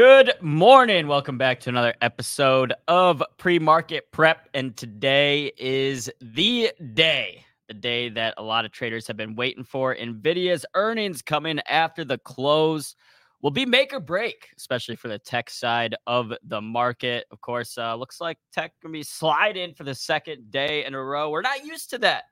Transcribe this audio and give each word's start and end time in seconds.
Good 0.00 0.32
morning. 0.40 1.08
Welcome 1.08 1.36
back 1.36 1.60
to 1.60 1.68
another 1.68 1.92
episode 2.00 2.72
of 2.88 3.22
Pre 3.36 3.58
Market 3.58 4.10
Prep. 4.12 4.48
And 4.54 4.74
today 4.74 5.52
is 5.58 6.10
the 6.22 6.72
day, 6.94 7.44
the 7.68 7.74
day 7.74 8.08
that 8.08 8.32
a 8.38 8.42
lot 8.42 8.64
of 8.64 8.72
traders 8.72 9.06
have 9.08 9.18
been 9.18 9.36
waiting 9.36 9.62
for. 9.62 9.94
NVIDIA's 9.94 10.64
earnings 10.74 11.20
coming 11.20 11.60
after 11.68 12.02
the 12.02 12.16
close 12.16 12.96
will 13.42 13.50
be 13.50 13.66
make 13.66 13.92
or 13.92 14.00
break, 14.00 14.48
especially 14.56 14.96
for 14.96 15.08
the 15.08 15.18
tech 15.18 15.50
side 15.50 15.94
of 16.06 16.32
the 16.44 16.62
market. 16.62 17.26
Of 17.30 17.42
course, 17.42 17.76
uh, 17.76 17.94
looks 17.94 18.22
like 18.22 18.38
tech 18.54 18.72
to 18.80 18.88
be 18.88 19.02
sliding 19.02 19.74
for 19.74 19.84
the 19.84 19.94
second 19.94 20.50
day 20.50 20.86
in 20.86 20.94
a 20.94 21.04
row. 21.04 21.28
We're 21.28 21.42
not 21.42 21.66
used 21.66 21.90
to 21.90 21.98
that 21.98 22.24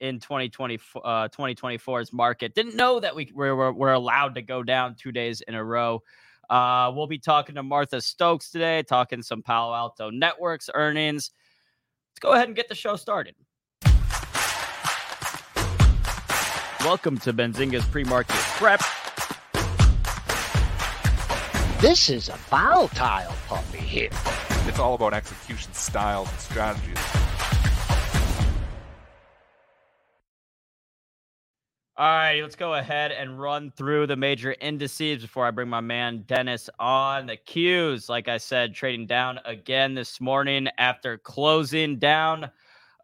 in 0.00 0.18
2020, 0.18 0.78
uh, 1.04 1.28
2024's 1.28 2.10
market. 2.10 2.54
Didn't 2.54 2.74
know 2.74 3.00
that 3.00 3.14
we 3.14 3.30
were, 3.34 3.70
were 3.70 3.92
allowed 3.92 4.34
to 4.36 4.40
go 4.40 4.62
down 4.62 4.94
two 4.98 5.12
days 5.12 5.42
in 5.42 5.54
a 5.54 5.62
row. 5.62 6.02
Uh, 6.52 6.92
we'll 6.94 7.06
be 7.06 7.18
talking 7.18 7.54
to 7.54 7.62
Martha 7.62 7.98
Stokes 7.98 8.50
today, 8.50 8.82
talking 8.82 9.22
some 9.22 9.40
Palo 9.40 9.74
Alto 9.74 10.10
Networks 10.10 10.68
earnings. 10.74 11.30
Let's 12.10 12.20
go 12.20 12.34
ahead 12.34 12.46
and 12.46 12.54
get 12.54 12.68
the 12.68 12.74
show 12.74 12.96
started. 12.96 13.34
Welcome 16.80 17.16
to 17.20 17.32
Benzinga's 17.32 17.86
pre-market 17.86 18.36
prep. 18.36 18.82
This 21.80 22.10
is 22.10 22.28
a 22.28 22.36
volatile 22.50 23.32
puppy 23.48 23.78
here. 23.78 24.10
It's 24.68 24.78
all 24.78 24.92
about 24.92 25.14
execution 25.14 25.72
styles 25.72 26.28
and 26.28 26.38
strategies. 26.38 26.98
All 31.98 32.06
right, 32.06 32.40
let's 32.40 32.56
go 32.56 32.72
ahead 32.72 33.12
and 33.12 33.38
run 33.38 33.70
through 33.70 34.06
the 34.06 34.16
major 34.16 34.56
indices 34.62 35.20
before 35.20 35.44
I 35.44 35.50
bring 35.50 35.68
my 35.68 35.82
man 35.82 36.24
Dennis 36.26 36.70
on. 36.78 37.26
The 37.26 37.36
Qs, 37.36 38.08
like 38.08 38.28
I 38.28 38.38
said, 38.38 38.74
trading 38.74 39.06
down 39.06 39.38
again 39.44 39.92
this 39.92 40.18
morning 40.18 40.68
after 40.78 41.18
closing 41.18 41.98
down 41.98 42.50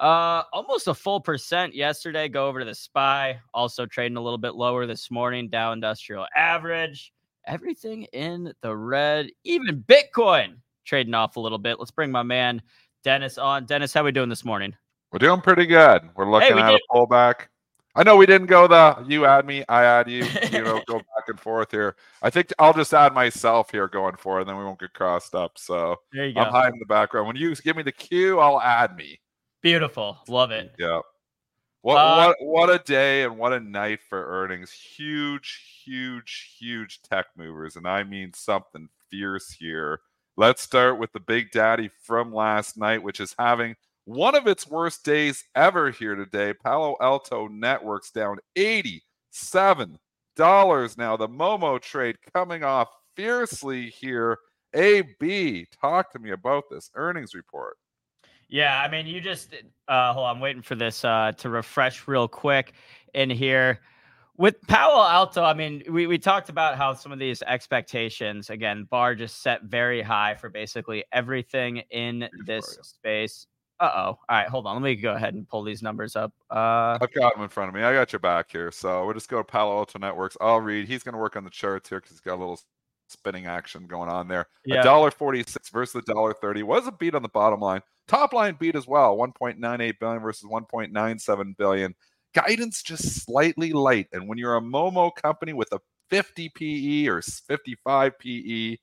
uh 0.00 0.42
almost 0.54 0.88
a 0.88 0.94
full 0.94 1.20
percent 1.20 1.74
yesterday. 1.74 2.30
Go 2.30 2.48
over 2.48 2.60
to 2.60 2.64
the 2.64 2.74
SPY, 2.74 3.38
also 3.52 3.84
trading 3.84 4.16
a 4.16 4.22
little 4.22 4.38
bit 4.38 4.54
lower 4.54 4.86
this 4.86 5.10
morning. 5.10 5.50
Dow 5.50 5.72
Industrial 5.72 6.26
Average, 6.34 7.12
everything 7.46 8.04
in 8.14 8.54
the 8.62 8.74
red. 8.74 9.28
Even 9.44 9.84
Bitcoin 9.86 10.54
trading 10.86 11.12
off 11.12 11.36
a 11.36 11.40
little 11.40 11.58
bit. 11.58 11.78
Let's 11.78 11.90
bring 11.90 12.10
my 12.10 12.22
man 12.22 12.62
Dennis 13.04 13.36
on. 13.36 13.66
Dennis, 13.66 13.92
how 13.92 14.02
we 14.02 14.12
doing 14.12 14.30
this 14.30 14.46
morning? 14.46 14.74
We're 15.12 15.18
doing 15.18 15.42
pretty 15.42 15.66
good. 15.66 16.08
We're 16.16 16.30
looking 16.30 16.48
hey, 16.48 16.54
we 16.54 16.62
at 16.62 16.70
did. 16.70 16.80
a 16.90 16.96
pullback. 16.96 17.48
I 17.98 18.04
know 18.04 18.16
we 18.16 18.26
didn't 18.26 18.46
go 18.46 18.68
the 18.68 19.04
you 19.08 19.26
add 19.26 19.44
me, 19.44 19.64
I 19.68 19.82
add 19.82 20.08
you, 20.08 20.24
you 20.52 20.62
know, 20.62 20.80
go 20.86 20.98
back 20.98 21.26
and 21.26 21.38
forth 21.40 21.72
here. 21.72 21.96
I 22.22 22.30
think 22.30 22.52
I'll 22.60 22.72
just 22.72 22.94
add 22.94 23.12
myself 23.12 23.72
here 23.72 23.88
going 23.88 24.14
forward, 24.14 24.42
and 24.42 24.50
then 24.50 24.56
we 24.56 24.64
won't 24.64 24.78
get 24.78 24.92
crossed 24.94 25.34
up. 25.34 25.58
So 25.58 25.96
there 26.12 26.26
you 26.26 26.34
go. 26.34 26.42
I'm 26.42 26.52
hiding 26.52 26.74
in 26.74 26.78
the 26.78 26.86
background. 26.86 27.26
When 27.26 27.34
you 27.34 27.52
give 27.56 27.76
me 27.76 27.82
the 27.82 27.90
cue, 27.90 28.38
I'll 28.38 28.60
add 28.60 28.94
me. 28.94 29.18
Beautiful. 29.62 30.16
Love 30.28 30.52
it. 30.52 30.76
Yeah. 30.78 31.00
What 31.82 31.96
uh, 31.96 32.16
what 32.16 32.36
what 32.40 32.70
a 32.70 32.78
day 32.78 33.24
and 33.24 33.36
what 33.36 33.52
a 33.52 33.58
night 33.58 33.98
for 34.08 34.24
earnings. 34.24 34.70
Huge, 34.70 35.82
huge, 35.84 36.54
huge 36.56 37.02
tech 37.02 37.26
movers. 37.36 37.74
And 37.74 37.88
I 37.88 38.04
mean 38.04 38.32
something 38.32 38.88
fierce 39.10 39.50
here. 39.50 40.02
Let's 40.36 40.62
start 40.62 41.00
with 41.00 41.12
the 41.12 41.20
big 41.20 41.50
daddy 41.50 41.90
from 42.04 42.32
last 42.32 42.76
night, 42.76 43.02
which 43.02 43.18
is 43.18 43.34
having 43.36 43.74
one 44.08 44.34
of 44.34 44.46
its 44.46 44.66
worst 44.66 45.04
days 45.04 45.44
ever 45.54 45.90
here 45.90 46.14
today. 46.14 46.54
Palo 46.54 46.96
Alto 46.98 47.46
Networks 47.46 48.10
down 48.10 48.38
$87 48.56 49.00
now. 50.96 51.16
The 51.18 51.28
Momo 51.28 51.78
trade 51.78 52.16
coming 52.32 52.64
off 52.64 52.88
fiercely 53.14 53.90
here. 53.90 54.38
AB, 54.74 55.66
talk 55.80 56.10
to 56.12 56.18
me 56.18 56.30
about 56.30 56.64
this 56.70 56.90
earnings 56.94 57.34
report. 57.34 57.76
Yeah, 58.48 58.80
I 58.80 58.88
mean, 58.90 59.06
you 59.06 59.20
just 59.20 59.54
uh, 59.88 60.14
hold 60.14 60.24
on, 60.24 60.36
I'm 60.36 60.40
waiting 60.40 60.62
for 60.62 60.74
this 60.74 61.04
uh, 61.04 61.32
to 61.36 61.50
refresh 61.50 62.08
real 62.08 62.28
quick 62.28 62.72
in 63.12 63.28
here. 63.28 63.80
With 64.38 64.56
Palo 64.68 65.06
Alto, 65.06 65.42
I 65.42 65.52
mean, 65.52 65.82
we, 65.90 66.06
we 66.06 66.16
talked 66.16 66.48
about 66.48 66.78
how 66.78 66.94
some 66.94 67.12
of 67.12 67.18
these 67.18 67.42
expectations, 67.42 68.48
again, 68.48 68.84
bar 68.84 69.14
just 69.14 69.42
set 69.42 69.64
very 69.64 70.00
high 70.00 70.34
for 70.34 70.48
basically 70.48 71.04
everything 71.12 71.78
in 71.90 72.28
this 72.46 72.78
space. 72.82 73.46
Uh 73.80 73.90
oh. 73.94 74.06
All 74.06 74.18
right, 74.28 74.48
hold 74.48 74.66
on. 74.66 74.74
Let 74.74 74.82
me 74.82 74.96
go 74.96 75.14
ahead 75.14 75.34
and 75.34 75.48
pull 75.48 75.62
these 75.62 75.82
numbers 75.82 76.16
up. 76.16 76.32
Uh, 76.50 76.98
I've 77.00 77.12
got 77.12 77.34
them 77.34 77.44
in 77.44 77.48
front 77.48 77.68
of 77.68 77.74
me. 77.74 77.82
I 77.82 77.92
got 77.92 78.12
your 78.12 78.18
back 78.20 78.50
here. 78.50 78.72
So 78.72 79.04
we'll 79.04 79.14
just 79.14 79.28
go 79.28 79.38
to 79.38 79.44
Palo 79.44 79.78
Alto 79.78 79.98
Networks. 79.98 80.36
I'll 80.40 80.60
read. 80.60 80.88
He's 80.88 81.02
going 81.02 81.12
to 81.12 81.18
work 81.18 81.36
on 81.36 81.44
the 81.44 81.50
charts 81.50 81.88
here 81.88 81.98
because 81.98 82.12
he's 82.12 82.20
got 82.20 82.34
a 82.34 82.40
little 82.40 82.60
spinning 83.08 83.46
action 83.46 83.86
going 83.86 84.08
on 84.08 84.28
there. 84.28 84.46
A 84.70 84.82
dollar 84.82 85.10
forty-six 85.10 85.70
versus 85.70 86.02
the 86.04 86.12
dollar 86.12 86.34
thirty 86.34 86.62
was 86.62 86.86
a 86.86 86.92
beat 86.92 87.14
on 87.14 87.22
the 87.22 87.28
bottom 87.28 87.60
line. 87.60 87.82
Top 88.08 88.32
line 88.32 88.56
beat 88.58 88.74
as 88.74 88.86
well. 88.86 89.16
One 89.16 89.32
point 89.32 89.58
nine 89.58 89.80
eight 89.80 90.00
billion 90.00 90.22
versus 90.22 90.44
one 90.48 90.64
point 90.64 90.92
nine 90.92 91.18
seven 91.18 91.54
billion. 91.56 91.94
Guidance 92.34 92.82
just 92.82 93.24
slightly 93.24 93.72
light. 93.72 94.08
And 94.12 94.28
when 94.28 94.38
you're 94.38 94.56
a 94.56 94.60
Momo 94.60 95.14
company 95.14 95.52
with 95.52 95.72
a 95.72 95.80
50 96.10 96.50
PE 96.54 97.06
or 97.08 97.22
55 97.22 98.18
PE, 98.18 98.76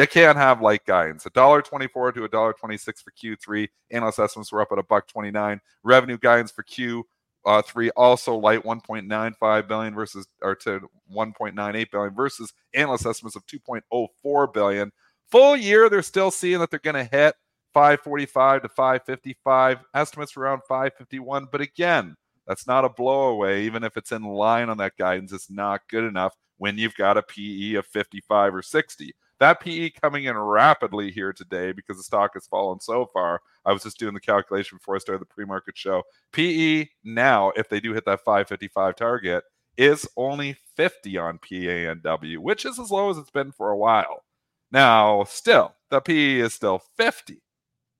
you 0.00 0.06
can't 0.06 0.38
have 0.38 0.60
light 0.60 0.84
guidance. 0.86 1.26
A 1.26 1.30
dollar 1.30 1.62
twenty-four 1.62 2.12
to 2.12 2.24
a 2.24 2.28
dollar 2.28 2.52
twenty-six 2.52 3.02
for 3.02 3.10
Q3. 3.12 3.68
Analyst 3.90 4.18
estimates 4.18 4.52
were 4.52 4.60
up 4.60 4.72
at 4.72 4.78
a 4.78 4.82
buck 4.82 5.08
twenty-nine. 5.08 5.60
Revenue 5.82 6.18
guidance 6.18 6.52
for 6.52 6.62
Q 6.62 7.04
uh, 7.46 7.62
three 7.62 7.90
also 7.90 8.34
light 8.34 8.64
1.95 8.64 9.68
billion 9.68 9.94
versus 9.94 10.26
or 10.42 10.56
to 10.56 10.80
1.98 11.14 11.90
billion 11.90 12.14
versus 12.14 12.52
analyst 12.74 13.06
estimates 13.06 13.36
of 13.36 13.46
2.04 13.46 14.52
billion. 14.52 14.90
Full 15.30 15.56
year, 15.56 15.88
they're 15.88 16.02
still 16.02 16.32
seeing 16.32 16.58
that 16.58 16.70
they're 16.70 16.80
going 16.80 16.94
to 16.94 17.04
hit 17.04 17.36
545 17.72 18.62
to 18.62 18.68
555. 18.68 19.78
Estimates 19.94 20.36
around 20.36 20.62
551, 20.68 21.46
but 21.50 21.60
again, 21.60 22.16
that's 22.48 22.66
not 22.66 22.84
a 22.84 22.88
blowaway. 22.88 23.60
Even 23.60 23.84
if 23.84 23.96
it's 23.96 24.12
in 24.12 24.24
line 24.24 24.68
on 24.68 24.78
that 24.78 24.96
guidance, 24.98 25.32
it's 25.32 25.50
not 25.50 25.82
good 25.88 26.04
enough 26.04 26.34
when 26.58 26.78
you've 26.78 26.94
got 26.96 27.16
a 27.16 27.22
PE 27.22 27.74
of 27.74 27.86
55 27.86 28.54
or 28.56 28.62
60. 28.62 29.14
That 29.38 29.60
PE 29.60 29.90
coming 29.90 30.24
in 30.24 30.36
rapidly 30.36 31.10
here 31.10 31.32
today 31.32 31.72
because 31.72 31.98
the 31.98 32.02
stock 32.02 32.32
has 32.34 32.46
fallen 32.46 32.80
so 32.80 33.06
far. 33.12 33.40
I 33.64 33.72
was 33.72 33.82
just 33.82 33.98
doing 33.98 34.14
the 34.14 34.20
calculation 34.20 34.78
before 34.78 34.94
I 34.94 34.98
started 34.98 35.20
the 35.20 35.26
pre-market 35.26 35.76
show. 35.76 36.02
PE 36.32 36.88
now, 37.04 37.52
if 37.56 37.68
they 37.68 37.80
do 37.80 37.92
hit 37.92 38.06
that 38.06 38.24
555 38.24 38.96
target, 38.96 39.44
is 39.76 40.08
only 40.16 40.56
50 40.76 41.18
on 41.18 41.38
PANW, 41.38 42.38
which 42.38 42.64
is 42.64 42.78
as 42.78 42.90
low 42.90 43.10
as 43.10 43.18
it's 43.18 43.30
been 43.30 43.52
for 43.52 43.70
a 43.70 43.76
while. 43.76 44.24
Now, 44.72 45.24
still, 45.24 45.74
the 45.90 46.00
PE 46.00 46.38
is 46.38 46.54
still 46.54 46.82
50. 46.96 47.42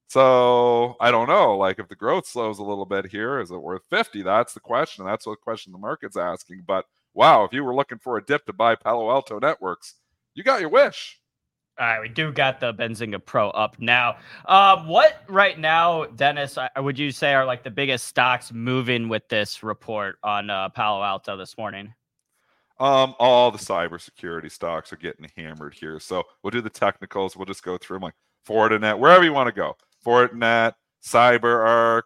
So 0.09 0.97
I 1.01 1.11
don't 1.11 1.29
know. 1.29 1.57
Like 1.57 1.79
if 1.79 1.89
the 1.89 1.97
growth 1.97 2.27
slows 2.27 2.59
a 2.59 2.65
little 2.65 2.87
bit 2.87 3.07
here, 3.07 3.41
is 3.41 3.51
it 3.51 3.57
worth 3.57 3.83
50? 3.91 4.23
That's 4.23 4.55
the 4.55 4.61
question. 4.61 5.05
That's 5.05 5.27
what 5.27 5.41
question 5.41 5.73
the 5.73 5.79
market's 5.79 6.17
asking. 6.17 6.63
But 6.67 6.87
wow, 7.13 7.45
if 7.45 7.53
you 7.53 7.65
were 7.65 7.75
looking 7.75 7.99
for 7.99 8.17
a 8.17 8.25
dip 8.25 8.47
to 8.47 8.53
buy 8.53 8.77
Palo 8.77 9.11
Alto 9.11 9.39
Networks, 9.39 9.95
you 10.35 10.45
got 10.45 10.61
your 10.61 10.71
wish. 10.71 11.19
All 11.79 11.87
right, 11.87 12.01
we 12.01 12.09
do 12.09 12.33
got 12.33 12.59
the 12.59 12.73
Benzinga 12.73 13.23
Pro 13.23 13.51
up 13.51 13.79
now. 13.79 14.17
Uh, 14.47 14.83
what 14.85 15.23
right 15.29 15.59
now, 15.59 16.07
Dennis? 16.07 16.57
Would 16.75 16.99
you 16.99 17.11
say 17.11 17.35
are 17.35 17.45
like 17.45 17.65
the 17.65 17.71
biggest 17.71 18.07
stocks 18.07 18.51
moving 18.51 19.11
with 19.11 19.29
this 19.29 19.63
report 19.63 20.17
on 20.23 20.49
uh, 20.49 20.71
Palo 20.71 21.03
Alto 21.03 21.37
this 21.37 21.59
morning? 21.59 21.93
Um, 22.81 23.15
all 23.19 23.51
the 23.51 23.59
cybersecurity 23.59 24.51
stocks 24.51 24.91
are 24.91 24.97
getting 24.97 25.31
hammered 25.37 25.75
here. 25.75 26.01
So 26.01 26.25
we'll 26.43 26.51
do 26.51 26.63
the 26.63 26.71
technicals. 26.71 27.37
We'll 27.37 27.45
just 27.45 27.63
go 27.63 27.77
through 27.77 27.97
them 27.97 28.05
like 28.05 28.15
Fortinet, 28.49 28.99
wherever 28.99 29.25
you 29.25 29.35
want 29.35 29.49
to 29.49 29.53
go. 29.53 29.77
Fortinet, 30.05 30.73
CyberArk. 31.05 32.03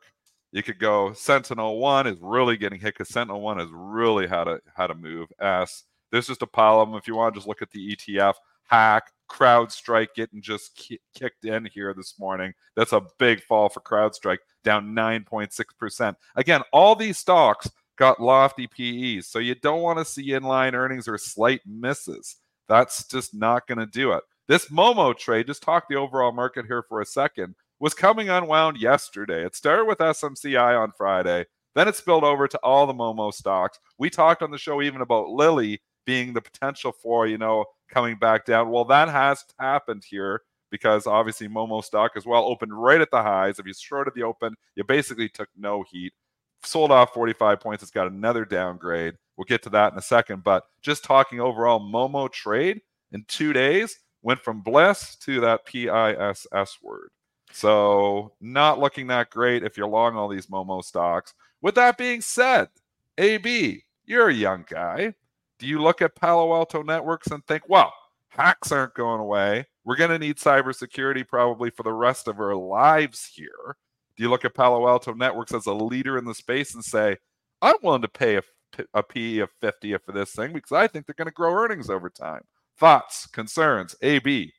You 0.50 0.64
could 0.64 0.80
go 0.80 1.12
Sentinel 1.12 1.78
One 1.78 2.08
is 2.08 2.18
really 2.20 2.56
getting 2.56 2.80
hit 2.80 2.94
because 2.94 3.08
Sentinel 3.08 3.40
One 3.40 3.60
has 3.60 3.68
really 3.70 4.26
had 4.26 4.48
a 4.48 4.60
had 4.74 4.88
to 4.88 4.94
move. 4.94 5.28
S. 5.40 5.84
There's 6.10 6.26
just 6.26 6.42
a 6.42 6.46
pile 6.48 6.80
of 6.80 6.88
them. 6.88 6.98
If 6.98 7.06
you 7.06 7.14
want 7.14 7.32
to 7.34 7.38
just 7.38 7.46
look 7.46 7.62
at 7.62 7.70
the 7.70 7.94
ETF, 7.94 8.34
hack 8.64 9.12
CrowdStrike 9.30 10.08
getting 10.14 10.42
just 10.42 10.74
ki- 10.74 11.00
kicked 11.14 11.44
in 11.44 11.68
here 11.72 11.94
this 11.94 12.18
morning. 12.18 12.52
That's 12.76 12.92
a 12.92 13.06
big 13.18 13.42
fall 13.42 13.68
for 13.68 13.80
CrowdStrike, 13.80 14.38
down 14.64 14.94
9.6%. 14.94 16.14
Again, 16.36 16.62
all 16.72 16.94
these 16.94 17.18
stocks 17.18 17.70
got 17.96 18.20
lofty 18.20 18.66
PEs, 18.66 19.28
so 19.28 19.38
you 19.38 19.54
don't 19.54 19.82
want 19.82 19.98
to 19.98 20.04
see 20.04 20.30
inline 20.30 20.74
earnings 20.74 21.06
or 21.06 21.16
slight 21.16 21.60
misses. 21.64 22.36
That's 22.68 23.06
just 23.06 23.34
not 23.34 23.66
going 23.66 23.78
to 23.78 23.86
do 23.86 24.12
it. 24.12 24.22
This 24.48 24.66
Momo 24.66 25.16
trade, 25.16 25.46
just 25.46 25.62
talk 25.62 25.86
the 25.88 25.96
overall 25.96 26.32
market 26.32 26.66
here 26.66 26.82
for 26.82 27.00
a 27.00 27.06
second, 27.06 27.54
was 27.78 27.94
coming 27.94 28.28
unwound 28.28 28.78
yesterday. 28.78 29.44
It 29.44 29.54
started 29.54 29.86
with 29.86 29.98
SMCI 29.98 30.78
on 30.78 30.92
Friday. 30.96 31.46
Then 31.74 31.88
it 31.88 31.96
spilled 31.96 32.24
over 32.24 32.48
to 32.48 32.58
all 32.58 32.86
the 32.86 32.92
Momo 32.92 33.32
stocks. 33.32 33.78
We 33.98 34.10
talked 34.10 34.42
on 34.42 34.50
the 34.50 34.58
show 34.58 34.82
even 34.82 35.02
about 35.02 35.28
Lilly 35.28 35.80
being 36.04 36.32
the 36.32 36.40
potential 36.40 36.92
for, 36.92 37.26
you 37.26 37.38
know, 37.38 37.64
coming 37.90 38.16
back 38.16 38.44
down. 38.44 38.70
Well, 38.70 38.84
that 38.86 39.08
has 39.08 39.44
happened 39.58 40.04
here 40.08 40.42
because 40.70 41.06
obviously 41.06 41.48
Momo 41.48 41.84
stock 41.84 42.12
as 42.16 42.26
well 42.26 42.44
opened 42.44 42.72
right 42.80 43.00
at 43.00 43.10
the 43.10 43.22
highs. 43.22 43.58
If 43.58 43.66
you 43.66 43.74
shorted 43.74 44.14
the 44.14 44.22
open, 44.22 44.54
you 44.76 44.84
basically 44.84 45.28
took 45.28 45.48
no 45.56 45.84
heat. 45.90 46.12
Sold 46.62 46.90
off 46.92 47.12
45 47.14 47.60
points. 47.60 47.82
It's 47.82 47.90
got 47.90 48.06
another 48.06 48.44
downgrade. 48.44 49.14
We'll 49.36 49.46
get 49.46 49.62
to 49.62 49.70
that 49.70 49.92
in 49.92 49.98
a 49.98 50.02
second. 50.02 50.44
But 50.44 50.64
just 50.82 51.04
talking 51.04 51.40
overall, 51.40 51.80
Momo 51.80 52.30
trade 52.30 52.82
in 53.12 53.24
two 53.26 53.52
days 53.52 53.98
went 54.22 54.40
from 54.40 54.60
bliss 54.60 55.16
to 55.16 55.40
that 55.40 55.64
PISS 55.64 56.78
word. 56.82 57.10
So 57.52 58.32
not 58.40 58.78
looking 58.78 59.08
that 59.08 59.30
great 59.30 59.64
if 59.64 59.76
you're 59.76 59.88
long 59.88 60.16
all 60.16 60.28
these 60.28 60.46
Momo 60.46 60.84
stocks. 60.84 61.34
With 61.62 61.74
that 61.74 61.98
being 61.98 62.20
said, 62.20 62.68
AB, 63.18 63.82
you're 64.04 64.28
a 64.28 64.34
young 64.34 64.64
guy. 64.68 65.14
Do 65.60 65.66
you 65.66 65.80
look 65.80 66.00
at 66.00 66.16
Palo 66.16 66.54
Alto 66.54 66.82
Networks 66.82 67.28
and 67.28 67.46
think, 67.46 67.68
well, 67.68 67.92
hacks 68.28 68.72
aren't 68.72 68.94
going 68.94 69.20
away. 69.20 69.66
We're 69.84 69.96
going 69.96 70.10
to 70.10 70.18
need 70.18 70.38
cybersecurity 70.38 71.28
probably 71.28 71.68
for 71.68 71.82
the 71.82 71.92
rest 71.92 72.28
of 72.28 72.40
our 72.40 72.56
lives 72.56 73.30
here. 73.34 73.76
Do 74.16 74.22
you 74.22 74.30
look 74.30 74.46
at 74.46 74.54
Palo 74.54 74.88
Alto 74.88 75.12
Networks 75.12 75.52
as 75.52 75.66
a 75.66 75.74
leader 75.74 76.16
in 76.16 76.24
the 76.24 76.34
space 76.34 76.74
and 76.74 76.82
say, 76.82 77.18
I'm 77.60 77.76
willing 77.82 78.00
to 78.00 78.08
pay 78.08 78.36
a, 78.36 78.42
a 78.94 79.02
PE 79.02 79.38
of 79.38 79.50
50 79.60 79.98
for 79.98 80.12
this 80.12 80.32
thing 80.32 80.54
because 80.54 80.72
I 80.72 80.86
think 80.86 81.04
they're 81.04 81.14
going 81.14 81.26
to 81.26 81.32
grow 81.32 81.52
earnings 81.52 81.90
over 81.90 82.08
time? 82.08 82.42
Thoughts, 82.78 83.26
concerns, 83.26 83.94
AB? 84.00 84.54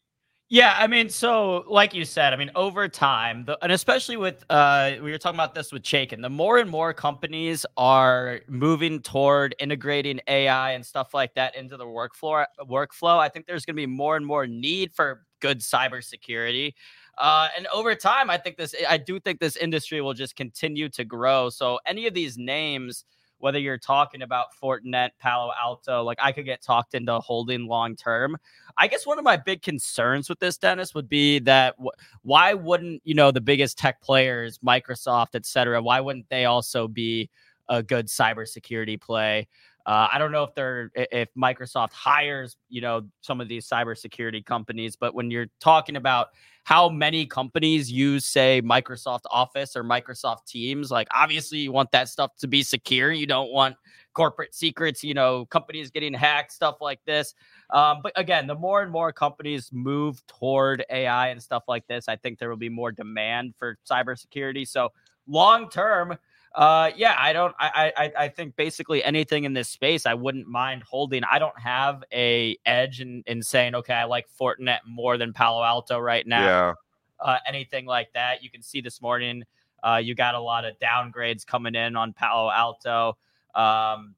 Yeah, 0.54 0.76
I 0.78 0.88
mean, 0.88 1.08
so 1.08 1.64
like 1.70 1.94
you 1.94 2.04
said, 2.04 2.34
I 2.34 2.36
mean, 2.36 2.52
over 2.56 2.90
time, 2.90 3.46
the, 3.46 3.58
and 3.62 3.72
especially 3.72 4.18
with 4.18 4.44
uh, 4.50 4.96
we 5.02 5.10
were 5.12 5.18
talking 5.18 5.38
about 5.38 5.56
this 5.56 5.72
with 5.72 5.82
Chaikin, 5.82 6.22
the 6.22 6.30
more 6.30 6.58
and 6.58 6.70
more 6.70 6.94
companies 6.94 7.66
are 7.78 8.42
moving 8.50 9.00
toward 9.02 9.56
integrating 9.60 10.20
AI 10.28 10.72
and 10.72 10.86
stuff 10.86 11.14
like 11.14 11.34
that 11.36 11.56
into 11.56 11.78
the 11.78 11.86
workflow. 11.86 12.44
Workflow, 12.70 13.18
I 13.18 13.30
think 13.30 13.46
there's 13.46 13.64
going 13.66 13.76
to 13.78 13.82
be 13.82 13.86
more 13.86 14.18
and 14.18 14.26
more 14.26 14.46
need 14.46 14.92
for 14.92 15.24
good 15.40 15.60
cybersecurity. 15.60 16.74
Uh, 17.18 17.48
and 17.56 17.66
over 17.68 17.96
time, 17.96 18.30
I 18.30 18.38
think 18.38 18.58
this, 18.58 18.76
I 18.90 18.98
do 18.98 19.22
think 19.22 19.40
this 19.40 19.56
industry 19.56 20.02
will 20.02 20.14
just 20.14 20.36
continue 20.36 20.90
to 20.90 21.06
grow. 21.06 21.50
So 21.50 21.80
any 21.86 22.08
of 22.08 22.14
these 22.14 22.38
names 22.38 23.06
whether 23.42 23.60
you're 23.60 23.78
talking 23.78 24.22
about 24.22 24.48
Fortinet, 24.62 25.12
Palo 25.20 25.52
Alto, 25.62 26.04
like 26.04 26.20
I 26.22 26.32
could 26.32 26.46
get 26.46 26.62
talked 26.62 26.94
into 26.94 27.20
holding 27.20 27.68
long 27.68 27.96
term. 27.96 28.38
I 28.78 28.88
guess 28.88 29.06
one 29.06 29.18
of 29.20 29.26
my 29.26 29.38
big 29.38 29.62
concerns 29.62 30.30
with 30.30 30.40
this, 30.40 30.58
Dennis, 30.58 30.94
would 30.94 31.10
be 31.10 31.40
that 31.40 31.76
w- 31.78 31.92
why 32.22 32.54
wouldn't 32.54 33.02
you 33.04 33.14
know 33.14 33.32
the 33.32 33.42
biggest 33.42 33.78
tech 33.78 34.02
players, 34.02 34.60
Microsoft, 34.60 35.36
et 35.36 35.46
cetera, 35.46 35.82
why 35.82 36.00
wouldn't 36.00 36.30
they 36.30 36.46
also 36.46 36.88
be 36.88 37.30
a 37.70 37.82
good 37.82 38.08
cybersecurity 38.08 39.00
play? 39.00 39.48
Uh, 39.86 40.08
I 40.12 40.18
don't 40.18 40.32
know 40.32 40.44
if 40.44 40.54
they're 40.56 40.92
if 40.96 41.30
Microsoft 41.38 41.92
hires 41.92 42.56
you 42.70 42.82
know 42.82 43.04
some 43.22 43.42
of 43.42 43.48
these 43.48 43.68
cybersecurity 43.68 44.46
companies, 44.46 44.96
but 44.96 45.14
when 45.14 45.32
you're 45.32 45.48
talking 45.60 45.96
about 45.96 46.30
how 46.64 46.90
many 46.90 47.26
companies 47.26 47.92
use 47.92 48.26
say 48.26 48.62
Microsoft 48.64 49.22
Office 49.32 49.76
or 49.76 49.84
Microsoft 49.84 50.46
Teams, 50.46 50.92
like 50.92 51.08
obviously 51.14 51.60
you 51.60 51.72
want 51.72 51.92
that 51.92 52.08
stuff 52.08 52.32
to 52.38 52.48
be 52.48 52.62
secure. 52.64 53.12
You 53.12 53.26
don't 53.26 53.52
want 53.52 53.76
corporate 54.14 54.54
secrets, 54.54 55.04
you 55.04 55.14
know, 55.14 55.46
companies 55.46 55.90
getting 55.90 56.14
hacked, 56.14 56.52
stuff 56.52 56.76
like 56.80 57.00
this. 57.06 57.34
Um, 57.72 58.00
but 58.04 58.12
again, 58.16 58.46
the 58.48 58.56
more 58.56 58.84
and 58.84 58.92
more 58.92 59.12
companies 59.12 59.70
move 59.72 60.22
toward 60.28 60.86
AI 60.90 61.30
and 61.30 61.42
stuff 61.42 61.64
like 61.68 61.88
this, 61.88 62.08
I 62.08 62.16
think 62.16 62.38
there 62.38 62.50
will 62.50 62.58
be 62.58 62.70
more 62.70 62.92
demand 62.92 63.56
for 63.58 63.78
cybersecurity. 63.90 64.68
So 64.68 64.90
long 65.28 65.70
term 65.70 66.18
uh, 66.54 66.92
yeah, 66.98 67.16
I 67.18 67.32
don't. 67.32 67.56
I, 67.60 67.94
I 67.96 68.12
I 68.24 68.28
think 68.28 68.56
basically 68.58 69.04
anything 69.04 69.46
in 69.46 69.54
this 69.54 69.70
space, 69.70 70.06
I 70.06 70.14
wouldn't 70.14 70.48
mind 70.48 70.84
holding. 70.84 71.24
I 71.24 71.40
don't 71.40 71.58
have 71.58 72.04
a 72.12 72.58
edge 72.66 73.00
in 73.00 73.24
in 73.26 73.42
saying, 73.42 73.76
okay, 73.76 73.94
I 73.94 74.04
like 74.04 74.28
Fortinet 74.40 74.80
more 74.86 75.18
than 75.18 75.32
Palo 75.32 75.64
Alto 75.64 75.98
right 75.98 76.28
now. 76.28 76.46
Yeah. 76.46 76.74
Uh, 77.20 77.38
anything 77.48 77.86
like 77.86 78.12
that. 78.14 78.44
You 78.44 78.50
can 78.50 78.62
see 78.64 78.82
this 78.82 79.02
morning, 79.02 79.44
uh, 79.84 80.02
you 80.04 80.16
got 80.16 80.36
a 80.36 80.40
lot 80.40 80.66
of 80.66 80.78
downgrades 80.80 81.46
coming 81.46 81.76
in 81.76 81.96
on 81.96 82.14
Palo 82.14 82.50
Alto. 82.50 83.18
Um, 83.56 84.16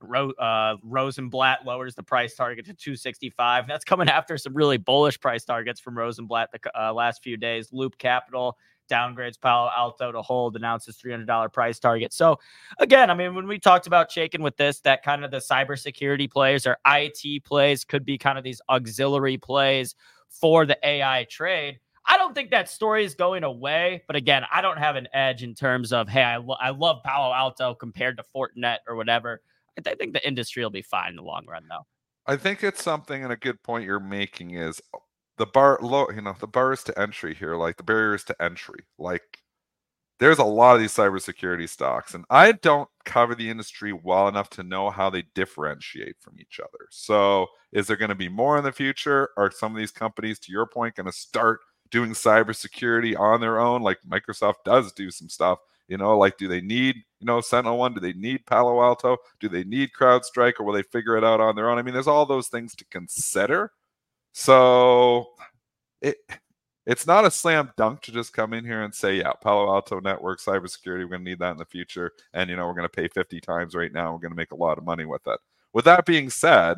Ro- 0.00 0.32
uh, 0.32 0.76
Rosenblatt 0.82 1.64
lowers 1.64 1.94
the 1.94 2.02
price 2.02 2.34
target 2.34 2.66
to 2.66 2.74
265. 2.74 3.66
That's 3.66 3.84
coming 3.84 4.08
after 4.08 4.38
some 4.38 4.54
really 4.54 4.76
bullish 4.76 5.18
price 5.20 5.44
targets 5.44 5.80
from 5.80 5.98
Rosenblatt 5.98 6.50
the 6.52 6.80
uh, 6.80 6.92
last 6.92 7.22
few 7.22 7.36
days. 7.36 7.70
Loop 7.72 7.98
Capital 7.98 8.56
downgrades 8.88 9.40
Palo 9.40 9.70
Alto 9.76 10.12
to 10.12 10.22
hold, 10.22 10.56
announces 10.56 10.96
$300 10.96 11.52
price 11.52 11.78
target. 11.78 12.12
So, 12.12 12.38
again, 12.78 13.10
I 13.10 13.14
mean, 13.14 13.34
when 13.34 13.46
we 13.46 13.58
talked 13.58 13.86
about 13.86 14.10
Chaikin 14.10 14.40
with 14.40 14.56
this, 14.56 14.80
that 14.80 15.02
kind 15.02 15.24
of 15.24 15.30
the 15.30 15.38
cybersecurity 15.38 16.30
plays 16.30 16.66
or 16.66 16.76
IT 16.86 17.44
plays 17.44 17.84
could 17.84 18.04
be 18.04 18.18
kind 18.18 18.38
of 18.38 18.44
these 18.44 18.60
auxiliary 18.68 19.36
plays 19.36 19.94
for 20.28 20.66
the 20.66 20.78
AI 20.86 21.26
trade. 21.30 21.78
I 22.06 22.18
don't 22.18 22.34
think 22.34 22.50
that 22.50 22.68
story 22.68 23.04
is 23.04 23.14
going 23.14 23.44
away, 23.44 24.02
but 24.06 24.16
again, 24.16 24.42
I 24.52 24.60
don't 24.60 24.78
have 24.78 24.96
an 24.96 25.08
edge 25.14 25.42
in 25.42 25.54
terms 25.54 25.92
of 25.92 26.08
hey, 26.08 26.22
I, 26.22 26.36
lo- 26.36 26.56
I 26.60 26.70
love 26.70 27.02
Palo 27.02 27.32
Alto 27.32 27.74
compared 27.74 28.18
to 28.18 28.24
Fortinet 28.34 28.78
or 28.86 28.94
whatever. 28.94 29.40
I 29.86 29.94
think 29.94 30.12
the 30.12 30.26
industry 30.26 30.62
will 30.62 30.70
be 30.70 30.82
fine 30.82 31.10
in 31.10 31.16
the 31.16 31.22
long 31.22 31.46
run, 31.48 31.64
though. 31.68 31.86
I 32.26 32.36
think 32.36 32.62
it's 32.62 32.82
something, 32.82 33.22
and 33.22 33.32
a 33.32 33.36
good 33.36 33.62
point 33.62 33.84
you're 33.84 34.00
making 34.00 34.52
is 34.52 34.80
the 35.38 35.46
bar 35.46 35.78
low 35.82 36.08
you 36.10 36.20
know 36.22 36.34
the 36.40 36.46
bars 36.46 36.82
to 36.84 36.98
entry 36.98 37.34
here 37.34 37.56
like 37.56 37.76
the 37.76 37.82
barriers 37.82 38.24
to 38.24 38.42
entry 38.42 38.80
like 38.98 39.40
there's 40.20 40.38
a 40.38 40.44
lot 40.44 40.74
of 40.74 40.80
these 40.80 40.94
cybersecurity 40.94 41.68
stocks 41.68 42.14
and 42.14 42.24
i 42.30 42.52
don't 42.52 42.88
cover 43.04 43.34
the 43.34 43.48
industry 43.48 43.92
well 43.92 44.28
enough 44.28 44.50
to 44.50 44.62
know 44.62 44.90
how 44.90 45.10
they 45.10 45.24
differentiate 45.34 46.16
from 46.20 46.34
each 46.40 46.60
other. 46.60 46.86
So 46.90 47.46
is 47.72 47.86
there 47.86 47.96
going 47.96 48.08
to 48.10 48.14
be 48.14 48.28
more 48.28 48.58
in 48.58 48.64
the 48.64 48.72
future? 48.72 49.30
Are 49.36 49.50
some 49.50 49.72
of 49.72 49.78
these 49.78 49.90
companies 49.90 50.38
to 50.40 50.52
your 50.52 50.66
point 50.66 50.96
going 50.96 51.06
to 51.06 51.12
start 51.12 51.60
doing 51.90 52.10
cybersecurity 52.12 53.18
on 53.18 53.40
their 53.40 53.60
own? 53.60 53.82
Like 53.82 53.98
microsoft 54.08 54.64
does 54.64 54.92
do 54.92 55.10
some 55.10 55.28
stuff 55.28 55.58
you 55.86 55.98
know 55.98 56.16
like 56.16 56.38
do 56.38 56.48
they 56.48 56.62
need 56.62 56.96
you 57.20 57.26
know 57.26 57.42
sentinel 57.42 57.76
one 57.76 57.92
do 57.92 58.00
they 58.00 58.14
need 58.14 58.46
palo 58.46 58.82
alto? 58.82 59.18
Do 59.38 59.48
they 59.48 59.64
need 59.64 59.90
crowdstrike 59.92 60.54
or 60.58 60.64
will 60.64 60.72
they 60.72 60.82
figure 60.82 61.16
it 61.16 61.24
out 61.24 61.40
on 61.40 61.54
their 61.54 61.68
own? 61.68 61.78
I 61.78 61.82
mean 61.82 61.94
there's 61.94 62.06
all 62.06 62.26
those 62.26 62.48
things 62.48 62.74
to 62.76 62.84
consider 62.86 63.72
so 64.34 65.28
it 66.02 66.16
it's 66.86 67.06
not 67.06 67.24
a 67.24 67.30
slam 67.30 67.72
dunk 67.76 68.02
to 68.02 68.12
just 68.12 68.34
come 68.34 68.52
in 68.52 68.64
here 68.64 68.82
and 68.82 68.94
say, 68.94 69.16
yeah, 69.16 69.32
Palo 69.32 69.72
Alto 69.72 70.00
Network, 70.00 70.40
cybersecurity, 70.40 70.98
we're 71.04 71.08
going 71.08 71.24
to 71.24 71.30
need 71.30 71.38
that 71.38 71.52
in 71.52 71.56
the 71.56 71.64
future. 71.64 72.12
And, 72.34 72.50
you 72.50 72.56
know, 72.56 72.66
we're 72.66 72.74
going 72.74 72.88
to 72.88 72.88
pay 72.90 73.08
50 73.08 73.40
times 73.40 73.74
right 73.74 73.92
now. 73.92 74.12
We're 74.12 74.18
going 74.18 74.32
to 74.32 74.36
make 74.36 74.52
a 74.52 74.56
lot 74.56 74.76
of 74.76 74.84
money 74.84 75.06
with 75.06 75.26
it. 75.26 75.40
With 75.72 75.86
that 75.86 76.04
being 76.04 76.28
said, 76.28 76.76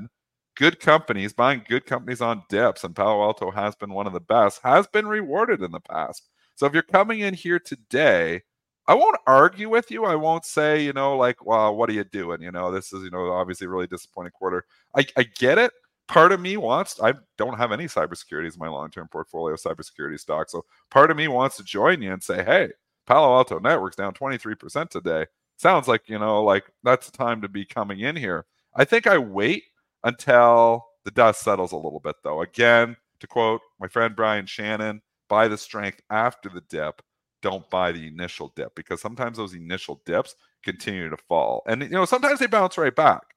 good 0.56 0.78
companies, 0.78 1.32
buying 1.32 1.64
good 1.68 1.86
companies 1.86 2.20
on 2.20 2.44
dips, 2.48 2.84
and 2.84 2.94
Palo 2.94 3.22
Alto 3.22 3.50
has 3.50 3.74
been 3.74 3.90
one 3.90 4.06
of 4.06 4.12
the 4.12 4.20
best, 4.20 4.60
has 4.62 4.86
been 4.86 5.08
rewarded 5.08 5.60
in 5.60 5.72
the 5.72 5.80
past. 5.80 6.28
So 6.54 6.66
if 6.66 6.72
you're 6.72 6.82
coming 6.84 7.20
in 7.20 7.34
here 7.34 7.58
today, 7.58 8.42
I 8.86 8.94
won't 8.94 9.18
argue 9.26 9.68
with 9.68 9.90
you. 9.90 10.04
I 10.04 10.14
won't 10.14 10.44
say, 10.44 10.84
you 10.84 10.92
know, 10.92 11.16
like, 11.16 11.44
well, 11.44 11.74
what 11.74 11.90
are 11.90 11.94
you 11.94 12.04
doing? 12.04 12.42
You 12.42 12.52
know, 12.52 12.70
this 12.70 12.92
is, 12.92 13.02
you 13.02 13.10
know, 13.10 13.32
obviously 13.32 13.66
really 13.66 13.88
disappointing 13.88 14.32
quarter. 14.32 14.64
I, 14.96 15.04
I 15.16 15.24
get 15.24 15.58
it 15.58 15.72
part 16.08 16.32
of 16.32 16.40
me 16.40 16.56
wants 16.56 17.00
I 17.02 17.14
don't 17.36 17.58
have 17.58 17.72
any 17.72 17.84
cybersecurity 17.84 18.46
as 18.46 18.58
my 18.58 18.68
long-term 18.68 19.08
portfolio 19.08 19.56
cybersecurity 19.56 20.18
stocks. 20.18 20.52
So 20.52 20.64
part 20.90 21.10
of 21.10 21.16
me 21.16 21.28
wants 21.28 21.56
to 21.56 21.64
join 21.64 22.02
you 22.02 22.12
and 22.12 22.22
say, 22.22 22.44
hey, 22.44 22.70
Palo 23.06 23.34
Alto 23.36 23.58
Network's 23.58 23.96
down 23.96 24.14
23% 24.14 24.88
today. 24.88 25.26
Sounds 25.56 25.88
like, 25.88 26.08
you 26.08 26.18
know, 26.18 26.42
like 26.42 26.64
that's 26.82 27.10
the 27.10 27.16
time 27.16 27.40
to 27.42 27.48
be 27.48 27.64
coming 27.64 28.00
in 28.00 28.16
here. 28.16 28.46
I 28.74 28.84
think 28.84 29.06
I 29.06 29.18
wait 29.18 29.64
until 30.04 30.84
the 31.04 31.10
dust 31.10 31.42
settles 31.42 31.72
a 31.72 31.76
little 31.76 32.00
bit 32.00 32.16
though. 32.22 32.42
Again, 32.42 32.96
to 33.20 33.26
quote 33.26 33.60
my 33.80 33.88
friend 33.88 34.14
Brian 34.14 34.46
Shannon, 34.46 35.00
buy 35.28 35.48
the 35.48 35.58
strength 35.58 36.00
after 36.10 36.48
the 36.48 36.62
dip. 36.68 37.00
Don't 37.42 37.68
buy 37.70 37.92
the 37.92 38.06
initial 38.06 38.52
dip 38.56 38.74
because 38.74 39.00
sometimes 39.00 39.36
those 39.36 39.54
initial 39.54 40.02
dips 40.04 40.34
continue 40.62 41.08
to 41.08 41.16
fall. 41.16 41.62
And 41.66 41.82
you 41.82 41.88
know, 41.90 42.04
sometimes 42.04 42.40
they 42.40 42.46
bounce 42.46 42.76
right 42.76 42.94
back. 42.94 43.35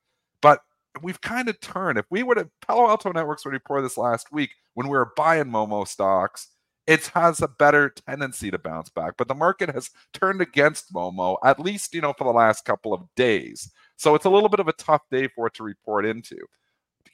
We've 1.02 1.22
kind 1.22 1.50
of 1.50 1.60
turned. 1.62 1.98
If 1.98 2.06
we 2.10 2.24
would 2.24 2.38
have 2.38 2.50
Palo 2.66 2.90
Alto 2.90 3.12
Networks 3.12 3.46
would 3.46 3.54
report 3.54 3.84
this 3.84 3.98
last 3.98 4.32
week 4.32 4.52
when 4.74 4.88
we 4.88 4.98
were 4.98 5.14
buying 5.16 5.46
Momo 5.46 5.88
stocks, 5.88 6.48
it 6.88 7.06
has 7.14 7.40
a 7.42 7.48
better 7.48 7.94
tendency 8.08 8.50
to 8.50 8.58
bounce 8.58 8.90
back. 8.90 9.14
But 9.18 9.28
the 9.28 9.36
market 9.36 9.70
has 9.70 9.92
turned 10.14 10.42
against 10.42 10.92
Momo, 10.92 11.38
at 11.44 11.60
least, 11.60 11.94
you 11.94 12.02
know, 12.02 12.14
for 12.14 12.24
the 12.24 12.32
last 12.32 12.66
couple 12.66 12.94
of 12.94 13.04
days. 13.16 13.72
So 13.96 14.16
it's 14.16 14.26
a 14.26 14.30
little 14.30 14.50
bit 14.50 14.60
of 14.60 14.68
a 14.68 14.74
tough 14.74 15.04
day 15.12 15.28
for 15.28 15.48
it 15.48 15.54
to 15.56 15.64
report 15.64 16.06
into. 16.06 16.38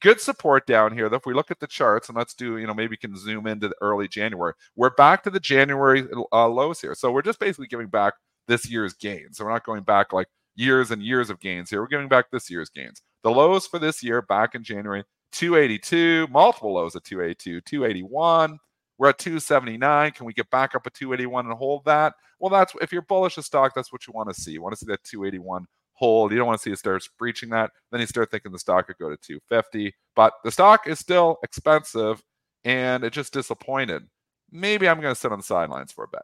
Good 0.02 0.22
support 0.22 0.66
down 0.66 0.94
here. 0.94 1.10
Though, 1.10 1.18
if 1.18 1.26
we 1.26 1.34
look 1.34 1.52
at 1.52 1.60
the 1.60 1.68
charts 1.68 2.08
and 2.08 2.18
let's 2.18 2.34
do, 2.34 2.58
you 2.58 2.68
know, 2.68 2.74
maybe 2.74 2.92
we 2.92 2.98
can 2.98 3.18
zoom 3.18 3.48
into 3.48 3.68
the 3.68 3.76
early 3.82 4.08
January. 4.08 4.54
We're 4.76 4.92
back 4.92 5.24
to 5.24 5.30
the 5.30 5.40
January 5.40 6.08
uh, 6.32 6.48
lows 6.48 6.80
here. 6.80 6.96
So 6.96 7.12
we're 7.12 7.22
just 7.22 7.40
basically 7.40 7.68
giving 7.68 7.88
back 7.88 8.14
this 8.48 8.70
year's 8.70 8.94
gains. 8.94 9.38
So 9.38 9.46
we're 9.46 9.52
not 9.52 9.66
going 9.66 9.84
back 9.84 10.14
like 10.14 10.28
years 10.56 10.92
and 10.92 11.04
years 11.04 11.30
of 11.30 11.40
gains 11.40 11.70
here. 11.70 11.82
We're 11.82 11.88
giving 11.88 12.08
back 12.08 12.32
this 12.32 12.50
year's 12.50 12.70
gains. 12.70 13.02
The 13.26 13.32
lows 13.32 13.66
for 13.66 13.80
this 13.80 14.04
year 14.04 14.22
back 14.22 14.54
in 14.54 14.64
January 14.64 15.04
282, 15.32 16.28
multiple 16.30 16.76
lows 16.76 16.96
at 16.96 17.04
282, 17.06 17.60
281. 17.62 18.60
We're 19.00 19.10
at 19.10 19.18
279. 19.18 20.12
Can 20.12 20.28
we 20.28 20.34
get 20.34 20.48
back 20.52 20.76
up 20.76 20.86
at 20.86 20.94
281 20.94 21.48
and 21.48 21.56
hold 21.56 21.86
that? 21.86 22.14
Well, 22.38 22.52
that's 22.52 22.74
if 22.82 22.94
you're 22.94 23.02
bullish 23.02 23.40
a 23.40 23.42
stock, 23.42 23.74
that's 23.74 23.92
what 23.92 24.06
you 24.06 24.14
want 24.14 24.30
to 24.30 24.40
see. 24.40 24.52
You 24.52 24.62
want 24.62 24.74
to 24.74 24.78
see 24.78 24.86
that 24.92 25.04
281 25.06 25.66
hold. 25.94 26.34
You 26.34 26.38
don't 26.38 26.46
want 26.46 26.60
to 26.60 26.64
see 26.64 26.72
it 26.72 26.78
start 26.78 27.04
breaching 27.18 27.50
that. 27.50 27.72
Then 27.92 28.00
you 28.00 28.06
start 28.06 28.30
thinking 28.30 28.52
the 28.52 28.60
stock 28.60 28.86
could 28.86 29.00
go 29.00 29.10
to 29.10 29.18
250. 29.18 29.96
But 30.16 30.34
the 30.44 30.52
stock 30.52 30.86
is 30.86 31.00
still 31.00 31.40
expensive 31.42 32.22
and 32.64 33.04
it 33.04 33.12
just 33.12 33.34
disappointed. 33.34 34.04
Maybe 34.52 34.88
I'm 34.88 35.02
going 35.02 35.16
to 35.16 35.20
sit 35.20 35.32
on 35.32 35.40
the 35.40 35.44
sidelines 35.44 35.92
for 35.92 36.04
a 36.04 36.10
bit. 36.10 36.22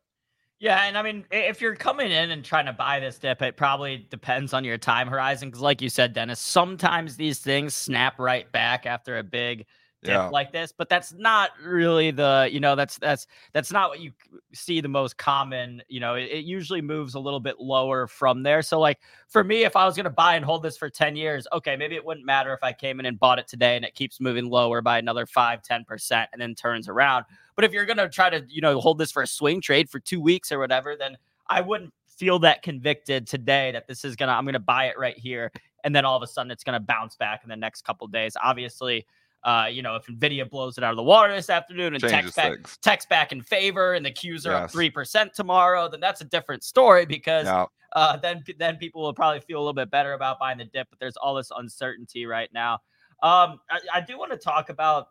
Yeah, 0.61 0.83
and 0.85 0.95
I 0.95 1.01
mean, 1.01 1.25
if 1.31 1.59
you're 1.59 1.75
coming 1.75 2.11
in 2.11 2.29
and 2.29 2.45
trying 2.45 2.67
to 2.67 2.73
buy 2.73 2.99
this 2.99 3.17
dip, 3.17 3.41
it 3.41 3.57
probably 3.57 4.05
depends 4.11 4.53
on 4.53 4.63
your 4.63 4.77
time 4.77 5.07
horizon. 5.07 5.49
Because, 5.49 5.61
like 5.63 5.81
you 5.81 5.89
said, 5.89 6.13
Dennis, 6.13 6.39
sometimes 6.39 7.15
these 7.15 7.39
things 7.39 7.73
snap 7.73 8.19
right 8.19 8.49
back 8.51 8.85
after 8.85 9.17
a 9.17 9.23
big 9.23 9.65
dip 10.03 10.13
yeah. 10.13 10.29
like 10.29 10.51
this, 10.51 10.73
but 10.75 10.89
that's 10.89 11.13
not 11.13 11.51
really 11.63 12.11
the, 12.11 12.49
you 12.51 12.59
know, 12.59 12.75
that's 12.75 12.97
that's 12.97 13.27
that's 13.53 13.71
not 13.71 13.89
what 13.89 13.99
you 13.99 14.11
see 14.53 14.81
the 14.81 14.87
most 14.87 15.17
common, 15.17 15.81
you 15.87 15.99
know, 15.99 16.15
it, 16.15 16.23
it, 16.23 16.45
usually 16.45 16.81
moves 16.81 17.13
a 17.13 17.19
little 17.19 17.39
bit 17.39 17.59
lower 17.59 18.07
from 18.07 18.43
there. 18.43 18.61
So 18.61 18.79
like 18.79 18.99
for 19.27 19.43
me, 19.43 19.63
if 19.63 19.75
I 19.75 19.85
was 19.85 19.95
going 19.95 20.05
to 20.05 20.09
buy 20.09 20.35
and 20.35 20.43
hold 20.43 20.63
this 20.63 20.77
for 20.77 20.89
10 20.89 21.15
years, 21.15 21.47
okay, 21.53 21.75
maybe 21.75 21.95
it 21.95 22.03
wouldn't 22.03 22.25
matter 22.25 22.53
if 22.53 22.63
I 22.63 22.73
came 22.73 22.99
in 22.99 23.05
and 23.05 23.19
bought 23.19 23.39
it 23.39 23.47
today 23.47 23.75
and 23.75 23.85
it 23.85 23.95
keeps 23.95 24.19
moving 24.19 24.49
lower 24.49 24.81
by 24.81 24.97
another 24.97 25.25
5, 25.25 25.61
10% 25.61 26.27
and 26.33 26.41
then 26.41 26.55
turns 26.55 26.89
around. 26.89 27.25
But 27.55 27.65
if 27.65 27.71
you're 27.71 27.85
going 27.85 27.97
to 27.97 28.09
try 28.09 28.29
to, 28.29 28.43
you 28.49 28.61
know, 28.61 28.79
hold 28.79 28.97
this 28.97 29.11
for 29.11 29.21
a 29.21 29.27
swing 29.27 29.61
trade 29.61 29.89
for 29.89 29.99
2 29.99 30.19
weeks 30.19 30.51
or 30.51 30.59
whatever, 30.59 30.95
then 30.95 31.17
I 31.47 31.61
wouldn't 31.61 31.93
feel 32.07 32.39
that 32.39 32.63
convicted 32.63 33.27
today 33.27 33.71
that 33.71 33.87
this 33.87 34.05
is 34.05 34.15
going 34.15 34.27
to 34.27 34.33
I'm 34.33 34.45
going 34.45 34.53
to 34.53 34.59
buy 34.59 34.85
it 34.85 34.99
right 34.99 35.17
here 35.17 35.51
and 35.83 35.95
then 35.95 36.05
all 36.05 36.15
of 36.15 36.23
a 36.23 36.27
sudden 36.27 36.51
it's 36.51 36.63
going 36.63 36.79
to 36.79 36.85
bounce 36.85 37.15
back 37.15 37.41
in 37.43 37.49
the 37.49 37.55
next 37.55 37.83
couple 37.83 38.07
days. 38.07 38.35
Obviously, 38.41 39.05
uh, 39.43 39.67
you 39.71 39.81
know, 39.81 39.95
if 39.95 40.05
Nvidia 40.05 40.49
blows 40.49 40.77
it 40.77 40.83
out 40.83 40.91
of 40.91 40.97
the 40.97 41.03
water 41.03 41.33
this 41.33 41.49
afternoon 41.49 41.95
and 41.95 42.03
text 42.03 42.35
back, 42.35 42.53
text 42.81 43.09
back 43.09 43.31
in 43.31 43.41
favor, 43.41 43.93
and 43.93 44.05
the 44.05 44.11
Qs 44.11 44.45
are 44.45 44.51
yes. 44.51 44.63
up 44.63 44.71
three 44.71 44.89
percent 44.89 45.33
tomorrow, 45.33 45.89
then 45.89 45.99
that's 45.99 46.21
a 46.21 46.25
different 46.25 46.63
story 46.63 47.05
because 47.05 47.45
yeah. 47.45 47.65
uh, 47.93 48.17
then 48.17 48.43
then 48.59 48.77
people 48.77 49.01
will 49.01 49.13
probably 49.13 49.39
feel 49.39 49.57
a 49.57 49.61
little 49.61 49.73
bit 49.73 49.89
better 49.89 50.13
about 50.13 50.39
buying 50.39 50.59
the 50.59 50.65
dip. 50.65 50.87
But 50.89 50.99
there's 50.99 51.17
all 51.17 51.33
this 51.33 51.51
uncertainty 51.55 52.25
right 52.25 52.49
now. 52.53 52.75
Um, 53.23 53.59
I, 53.69 53.79
I 53.95 54.01
do 54.01 54.17
want 54.17 54.31
to 54.31 54.37
talk 54.37 54.69
about 54.69 55.07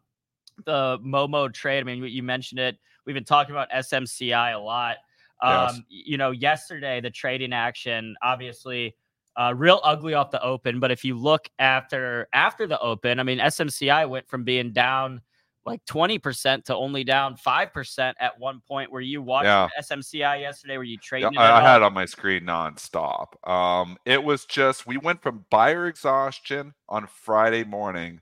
the 0.65 0.99
Momo 1.05 1.53
trade. 1.53 1.81
I 1.81 1.85
mean, 1.85 2.05
you 2.05 2.23
mentioned 2.23 2.61
it. 2.61 2.79
We've 3.07 3.15
been 3.15 3.25
talking 3.25 3.53
about 3.53 3.71
SMCI 3.71 4.55
a 4.55 4.59
lot. 4.59 4.99
Um, 5.43 5.53
yes. 5.53 5.81
You 5.89 6.19
know, 6.19 6.31
yesterday 6.31 7.01
the 7.01 7.11
trading 7.11 7.53
action 7.53 8.15
obviously 8.23 8.95
uh, 9.37 9.55
real 9.57 9.81
ugly 9.85 10.15
off 10.15 10.31
the 10.31 10.43
open. 10.43 10.81
But 10.81 10.91
if 10.91 11.05
you 11.05 11.17
look 11.17 11.49
after 11.59 12.29
after 12.33 12.67
the 12.67 12.79
open, 12.81 13.21
I 13.21 13.23
mean, 13.23 13.39
SMCI 13.39 14.09
went 14.09 14.29
from 14.29 14.45
being 14.45 14.73
down 14.73 15.21
like 15.67 15.85
20% 15.85 16.65
to 16.65 16.75
only 16.75 17.05
down 17.05 17.37
5% 17.37 18.15
at 18.19 18.39
one 18.39 18.61
point. 18.67 18.91
Were 18.91 19.01
you 19.01 19.23
watching 19.23 19.49
yeah. 19.49 19.69
SMCI 19.81 20.41
yesterday? 20.41 20.79
Were 20.79 20.85
you 20.85 20.99
trading 20.99 21.35
yeah, 21.35 21.43
I, 21.43 21.61
I 21.61 21.63
had 21.63 21.83
on 21.83 21.93
my 21.93 22.07
screen 22.07 22.45
nonstop. 22.45 23.49
Um, 23.49 23.97
it 24.07 24.23
was 24.23 24.47
just, 24.47 24.87
we 24.87 24.97
went 24.97 25.23
from 25.23 25.45
buyer 25.51 25.87
exhaustion 25.87 26.73
on 26.89 27.07
Friday 27.07 27.65
morning, 27.65 28.21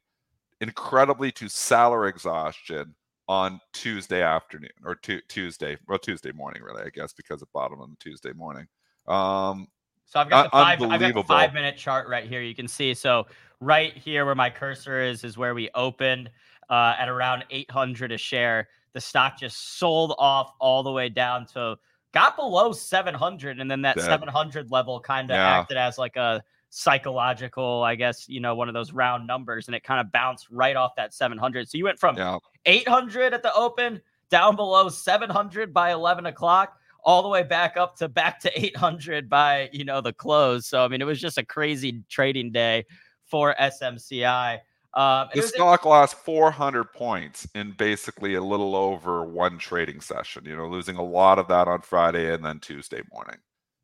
incredibly 0.60 1.30
to 1.32 1.48
seller 1.48 2.08
exhaustion 2.08 2.94
on 3.28 3.60
Tuesday 3.72 4.22
afternoon 4.22 4.70
or 4.84 4.96
t- 4.96 5.20
Tuesday, 5.28 5.76
well, 5.86 5.98
Tuesday 5.98 6.32
morning, 6.32 6.62
really, 6.62 6.82
I 6.82 6.90
guess, 6.90 7.12
because 7.12 7.40
it 7.42 7.48
bottomed 7.52 7.82
on 7.82 7.96
Tuesday 8.00 8.32
morning. 8.32 8.66
Um, 9.06 9.68
so 10.08 10.20
I've 10.20 10.30
got 10.30 10.44
the 10.44 10.50
five. 10.50 10.82
I've 10.82 11.00
got 11.00 11.14
the 11.14 11.22
five 11.22 11.52
minute 11.52 11.76
chart 11.76 12.08
right 12.08 12.26
here. 12.26 12.40
You 12.40 12.54
can 12.54 12.66
see. 12.66 12.94
So 12.94 13.26
right 13.60 13.94
here, 13.94 14.24
where 14.24 14.34
my 14.34 14.48
cursor 14.48 15.02
is, 15.02 15.22
is 15.22 15.36
where 15.36 15.54
we 15.54 15.68
opened 15.74 16.30
uh, 16.70 16.94
at 16.98 17.08
around 17.08 17.44
800 17.50 18.12
a 18.12 18.18
share. 18.18 18.68
The 18.94 19.00
stock 19.00 19.38
just 19.38 19.78
sold 19.78 20.14
off 20.18 20.54
all 20.60 20.82
the 20.82 20.90
way 20.90 21.10
down 21.10 21.46
to 21.48 21.76
got 22.12 22.36
below 22.36 22.72
700, 22.72 23.60
and 23.60 23.70
then 23.70 23.82
that 23.82 24.00
700 24.00 24.70
level 24.70 24.98
kind 24.98 25.30
of 25.30 25.34
yeah. 25.34 25.60
acted 25.60 25.76
as 25.76 25.98
like 25.98 26.16
a 26.16 26.42
psychological, 26.70 27.82
I 27.82 27.94
guess, 27.94 28.28
you 28.30 28.40
know, 28.40 28.54
one 28.54 28.68
of 28.68 28.74
those 28.74 28.92
round 28.92 29.26
numbers, 29.26 29.68
and 29.68 29.74
it 29.74 29.84
kind 29.84 30.00
of 30.00 30.10
bounced 30.10 30.48
right 30.50 30.74
off 30.74 30.92
that 30.96 31.12
700. 31.12 31.68
So 31.68 31.76
you 31.76 31.84
went 31.84 31.98
from 31.98 32.16
yeah. 32.16 32.38
800 32.64 33.34
at 33.34 33.42
the 33.42 33.52
open 33.54 34.00
down 34.30 34.56
below 34.56 34.88
700 34.88 35.74
by 35.74 35.92
11 35.92 36.26
o'clock 36.26 36.77
all 37.04 37.22
the 37.22 37.28
way 37.28 37.42
back 37.42 37.76
up 37.76 37.96
to 37.96 38.08
back 38.08 38.40
to 38.40 38.60
800 38.60 39.28
by 39.28 39.70
you 39.72 39.84
know 39.84 40.00
the 40.00 40.12
close. 40.12 40.66
So 40.66 40.84
I 40.84 40.88
mean, 40.88 41.00
it 41.00 41.06
was 41.06 41.20
just 41.20 41.38
a 41.38 41.44
crazy 41.44 42.02
trading 42.08 42.52
day 42.52 42.84
for 43.24 43.54
SMCI. 43.60 44.58
Um, 44.94 45.28
the 45.34 45.42
stock 45.42 45.84
lost 45.84 46.16
400 46.24 46.92
points 46.92 47.46
in 47.54 47.72
basically 47.72 48.34
a 48.34 48.40
little 48.42 48.74
over 48.74 49.22
one 49.24 49.58
trading 49.58 50.00
session. 50.00 50.44
You 50.44 50.56
know, 50.56 50.66
losing 50.66 50.96
a 50.96 51.04
lot 51.04 51.38
of 51.38 51.48
that 51.48 51.68
on 51.68 51.82
Friday 51.82 52.32
and 52.32 52.44
then 52.44 52.58
Tuesday 52.58 53.02
morning. 53.12 53.36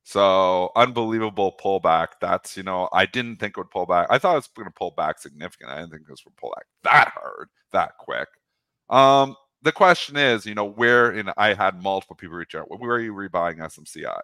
So 0.03 0.71
unbelievable 0.77 1.55
pullback. 1.63 2.09
That's 2.21 2.57
you 2.57 2.63
know, 2.63 2.89
I 2.93 3.07
didn't 3.07 3.37
think 3.37 3.57
it 3.57 3.61
would 3.61 3.71
pull 3.71 3.87
back. 3.87 4.07
I 4.11 4.19
thought 4.19 4.33
it 4.33 4.37
was 4.37 4.49
going 4.49 4.69
to 4.69 4.75
pull 4.75 4.91
back 4.91 5.19
significant. 5.19 5.71
I 5.71 5.81
didn't 5.81 5.93
think 5.93 6.07
this 6.07 6.25
would 6.25 6.37
pull 6.37 6.53
back 6.55 6.67
that 6.83 7.13
hard, 7.15 7.49
that 7.73 7.93
quick. 7.99 8.29
Um, 8.91 9.37
the 9.65 9.73
question 9.73 10.17
is, 10.17 10.45
you 10.45 10.55
know, 10.55 10.67
where 10.67 11.11
and 11.11 11.33
I 11.39 11.55
had 11.55 11.83
multiple 11.83 12.15
people 12.15 12.37
reach 12.37 12.55
out. 12.55 12.69
Where 12.69 12.93
are 12.93 13.01
you 13.01 13.15
rebuying 13.15 13.59
SMCI? 13.59 14.21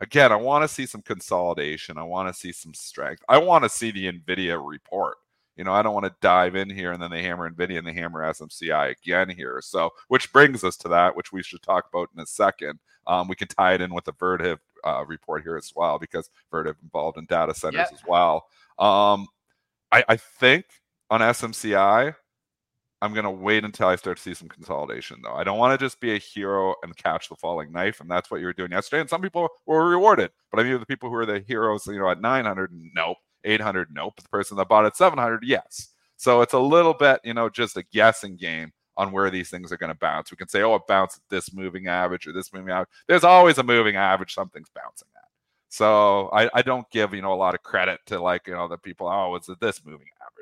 Again, 0.00 0.30
I 0.30 0.36
want 0.36 0.62
to 0.62 0.68
see 0.68 0.84
some 0.84 1.00
consolidation. 1.00 1.96
I 1.96 2.02
want 2.02 2.28
to 2.28 2.38
see 2.38 2.52
some 2.52 2.74
strength. 2.74 3.22
I 3.28 3.38
want 3.38 3.64
to 3.64 3.70
see 3.70 3.90
the 3.90 4.12
Nvidia 4.12 4.60
report. 4.62 5.16
You 5.56 5.64
know, 5.64 5.72
I 5.72 5.82
don't 5.82 5.94
want 5.94 6.04
to 6.04 6.14
dive 6.20 6.54
in 6.54 6.68
here 6.68 6.92
and 6.92 7.00
then 7.00 7.10
they 7.10 7.22
hammer 7.22 7.48
Nvidia 7.48 7.78
and 7.78 7.86
they 7.86 7.94
hammer 7.94 8.20
SMCI 8.30 8.90
again 8.90 9.30
here. 9.30 9.60
So, 9.62 9.90
which 10.08 10.32
brings 10.32 10.64
us 10.64 10.76
to 10.78 10.88
that, 10.88 11.16
which 11.16 11.32
we 11.32 11.42
should 11.42 11.62
talk 11.62 11.86
about 11.92 12.10
in 12.14 12.20
a 12.20 12.26
second. 12.26 12.78
Um, 13.06 13.28
we 13.28 13.36
can 13.36 13.48
tie 13.48 13.74
it 13.74 13.80
in 13.80 13.94
with 13.94 14.04
the 14.04 14.12
Vertiv 14.12 14.58
uh, 14.84 15.04
report 15.06 15.42
here 15.42 15.56
as 15.56 15.72
well 15.74 15.98
because 15.98 16.28
Vertiv 16.52 16.74
involved 16.82 17.16
in 17.16 17.24
data 17.26 17.54
centers 17.54 17.78
yep. 17.78 17.92
as 17.92 18.00
well. 18.06 18.46
Um, 18.78 19.28
I, 19.92 20.04
I 20.08 20.16
think 20.16 20.66
on 21.08 21.20
SMCI, 21.20 22.14
I'm 23.04 23.12
going 23.12 23.24
to 23.24 23.30
wait 23.30 23.64
until 23.64 23.88
I 23.88 23.96
start 23.96 24.16
to 24.16 24.22
see 24.22 24.32
some 24.32 24.48
consolidation, 24.48 25.20
though. 25.22 25.34
I 25.34 25.44
don't 25.44 25.58
want 25.58 25.78
to 25.78 25.84
just 25.84 26.00
be 26.00 26.14
a 26.14 26.18
hero 26.18 26.74
and 26.82 26.96
catch 26.96 27.28
the 27.28 27.36
falling 27.36 27.70
knife. 27.70 28.00
And 28.00 28.10
that's 28.10 28.30
what 28.30 28.40
you 28.40 28.46
were 28.46 28.54
doing 28.54 28.70
yesterday. 28.70 29.02
And 29.02 29.10
some 29.10 29.20
people 29.20 29.46
were 29.66 29.86
rewarded. 29.86 30.30
But 30.50 30.60
I 30.60 30.62
mean, 30.62 30.80
the 30.80 30.86
people 30.86 31.10
who 31.10 31.16
are 31.16 31.26
the 31.26 31.44
heroes, 31.46 31.86
you 31.86 31.98
know, 31.98 32.08
at 32.08 32.22
900, 32.22 32.70
nope. 32.94 33.18
800, 33.44 33.88
nope. 33.92 34.14
The 34.16 34.28
person 34.30 34.56
that 34.56 34.68
bought 34.68 34.86
at 34.86 34.96
700, 34.96 35.42
yes. 35.44 35.88
So 36.16 36.40
it's 36.40 36.54
a 36.54 36.58
little 36.58 36.94
bit, 36.94 37.20
you 37.24 37.34
know, 37.34 37.50
just 37.50 37.76
a 37.76 37.82
guessing 37.92 38.36
game 38.36 38.72
on 38.96 39.12
where 39.12 39.30
these 39.30 39.50
things 39.50 39.70
are 39.70 39.76
going 39.76 39.92
to 39.92 39.98
bounce. 39.98 40.30
We 40.30 40.38
can 40.38 40.48
say, 40.48 40.62
oh, 40.62 40.76
it 40.76 40.86
bounced 40.88 41.18
at 41.18 41.28
this 41.28 41.52
moving 41.52 41.88
average 41.88 42.26
or 42.26 42.32
this 42.32 42.54
moving 42.54 42.70
average. 42.70 42.88
There's 43.06 43.24
always 43.24 43.58
a 43.58 43.62
moving 43.62 43.96
average 43.96 44.32
something's 44.32 44.70
bouncing 44.74 45.08
at. 45.14 45.28
So 45.68 46.30
I, 46.32 46.48
I 46.54 46.62
don't 46.62 46.88
give, 46.90 47.12
you 47.12 47.20
know, 47.20 47.34
a 47.34 47.36
lot 47.36 47.54
of 47.54 47.62
credit 47.62 48.00
to 48.06 48.18
like, 48.18 48.46
you 48.46 48.54
know, 48.54 48.66
the 48.66 48.78
people, 48.78 49.08
oh, 49.08 49.34
it's 49.34 49.50
at 49.50 49.60
this 49.60 49.84
moving 49.84 50.06
average. 50.22 50.33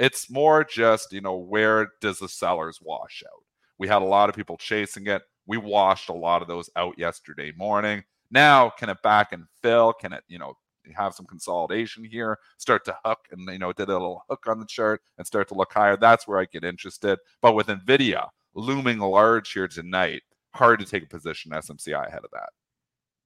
It's 0.00 0.30
more 0.30 0.64
just, 0.64 1.12
you 1.12 1.20
know, 1.20 1.36
where 1.36 1.88
does 2.00 2.18
the 2.20 2.28
sellers 2.28 2.78
wash 2.80 3.22
out? 3.26 3.44
We 3.78 3.86
had 3.86 4.00
a 4.00 4.06
lot 4.06 4.30
of 4.30 4.34
people 4.34 4.56
chasing 4.56 5.06
it. 5.08 5.20
We 5.46 5.58
washed 5.58 6.08
a 6.08 6.14
lot 6.14 6.40
of 6.40 6.48
those 6.48 6.70
out 6.74 6.98
yesterday 6.98 7.52
morning. 7.54 8.02
Now, 8.30 8.70
can 8.70 8.88
it 8.88 9.02
back 9.02 9.32
and 9.32 9.44
fill? 9.60 9.92
Can 9.92 10.14
it, 10.14 10.24
you 10.26 10.38
know, 10.38 10.54
have 10.96 11.14
some 11.14 11.26
consolidation 11.26 12.02
here, 12.02 12.38
start 12.56 12.86
to 12.86 12.96
hook 13.04 13.18
and, 13.30 13.46
you 13.52 13.58
know, 13.58 13.74
did 13.74 13.90
a 13.90 13.92
little 13.92 14.24
hook 14.30 14.46
on 14.46 14.58
the 14.58 14.64
chart 14.64 15.02
and 15.18 15.26
start 15.26 15.48
to 15.48 15.54
look 15.54 15.72
higher? 15.74 15.98
That's 15.98 16.26
where 16.26 16.38
I 16.38 16.46
get 16.46 16.64
interested. 16.64 17.18
But 17.42 17.54
with 17.54 17.66
NVIDIA 17.66 18.26
looming 18.54 19.00
large 19.00 19.52
here 19.52 19.68
tonight, 19.68 20.22
hard 20.54 20.80
to 20.80 20.86
take 20.86 21.02
a 21.02 21.08
position 21.08 21.52
SMCI 21.52 22.08
ahead 22.08 22.24
of 22.24 22.30
that. 22.32 22.48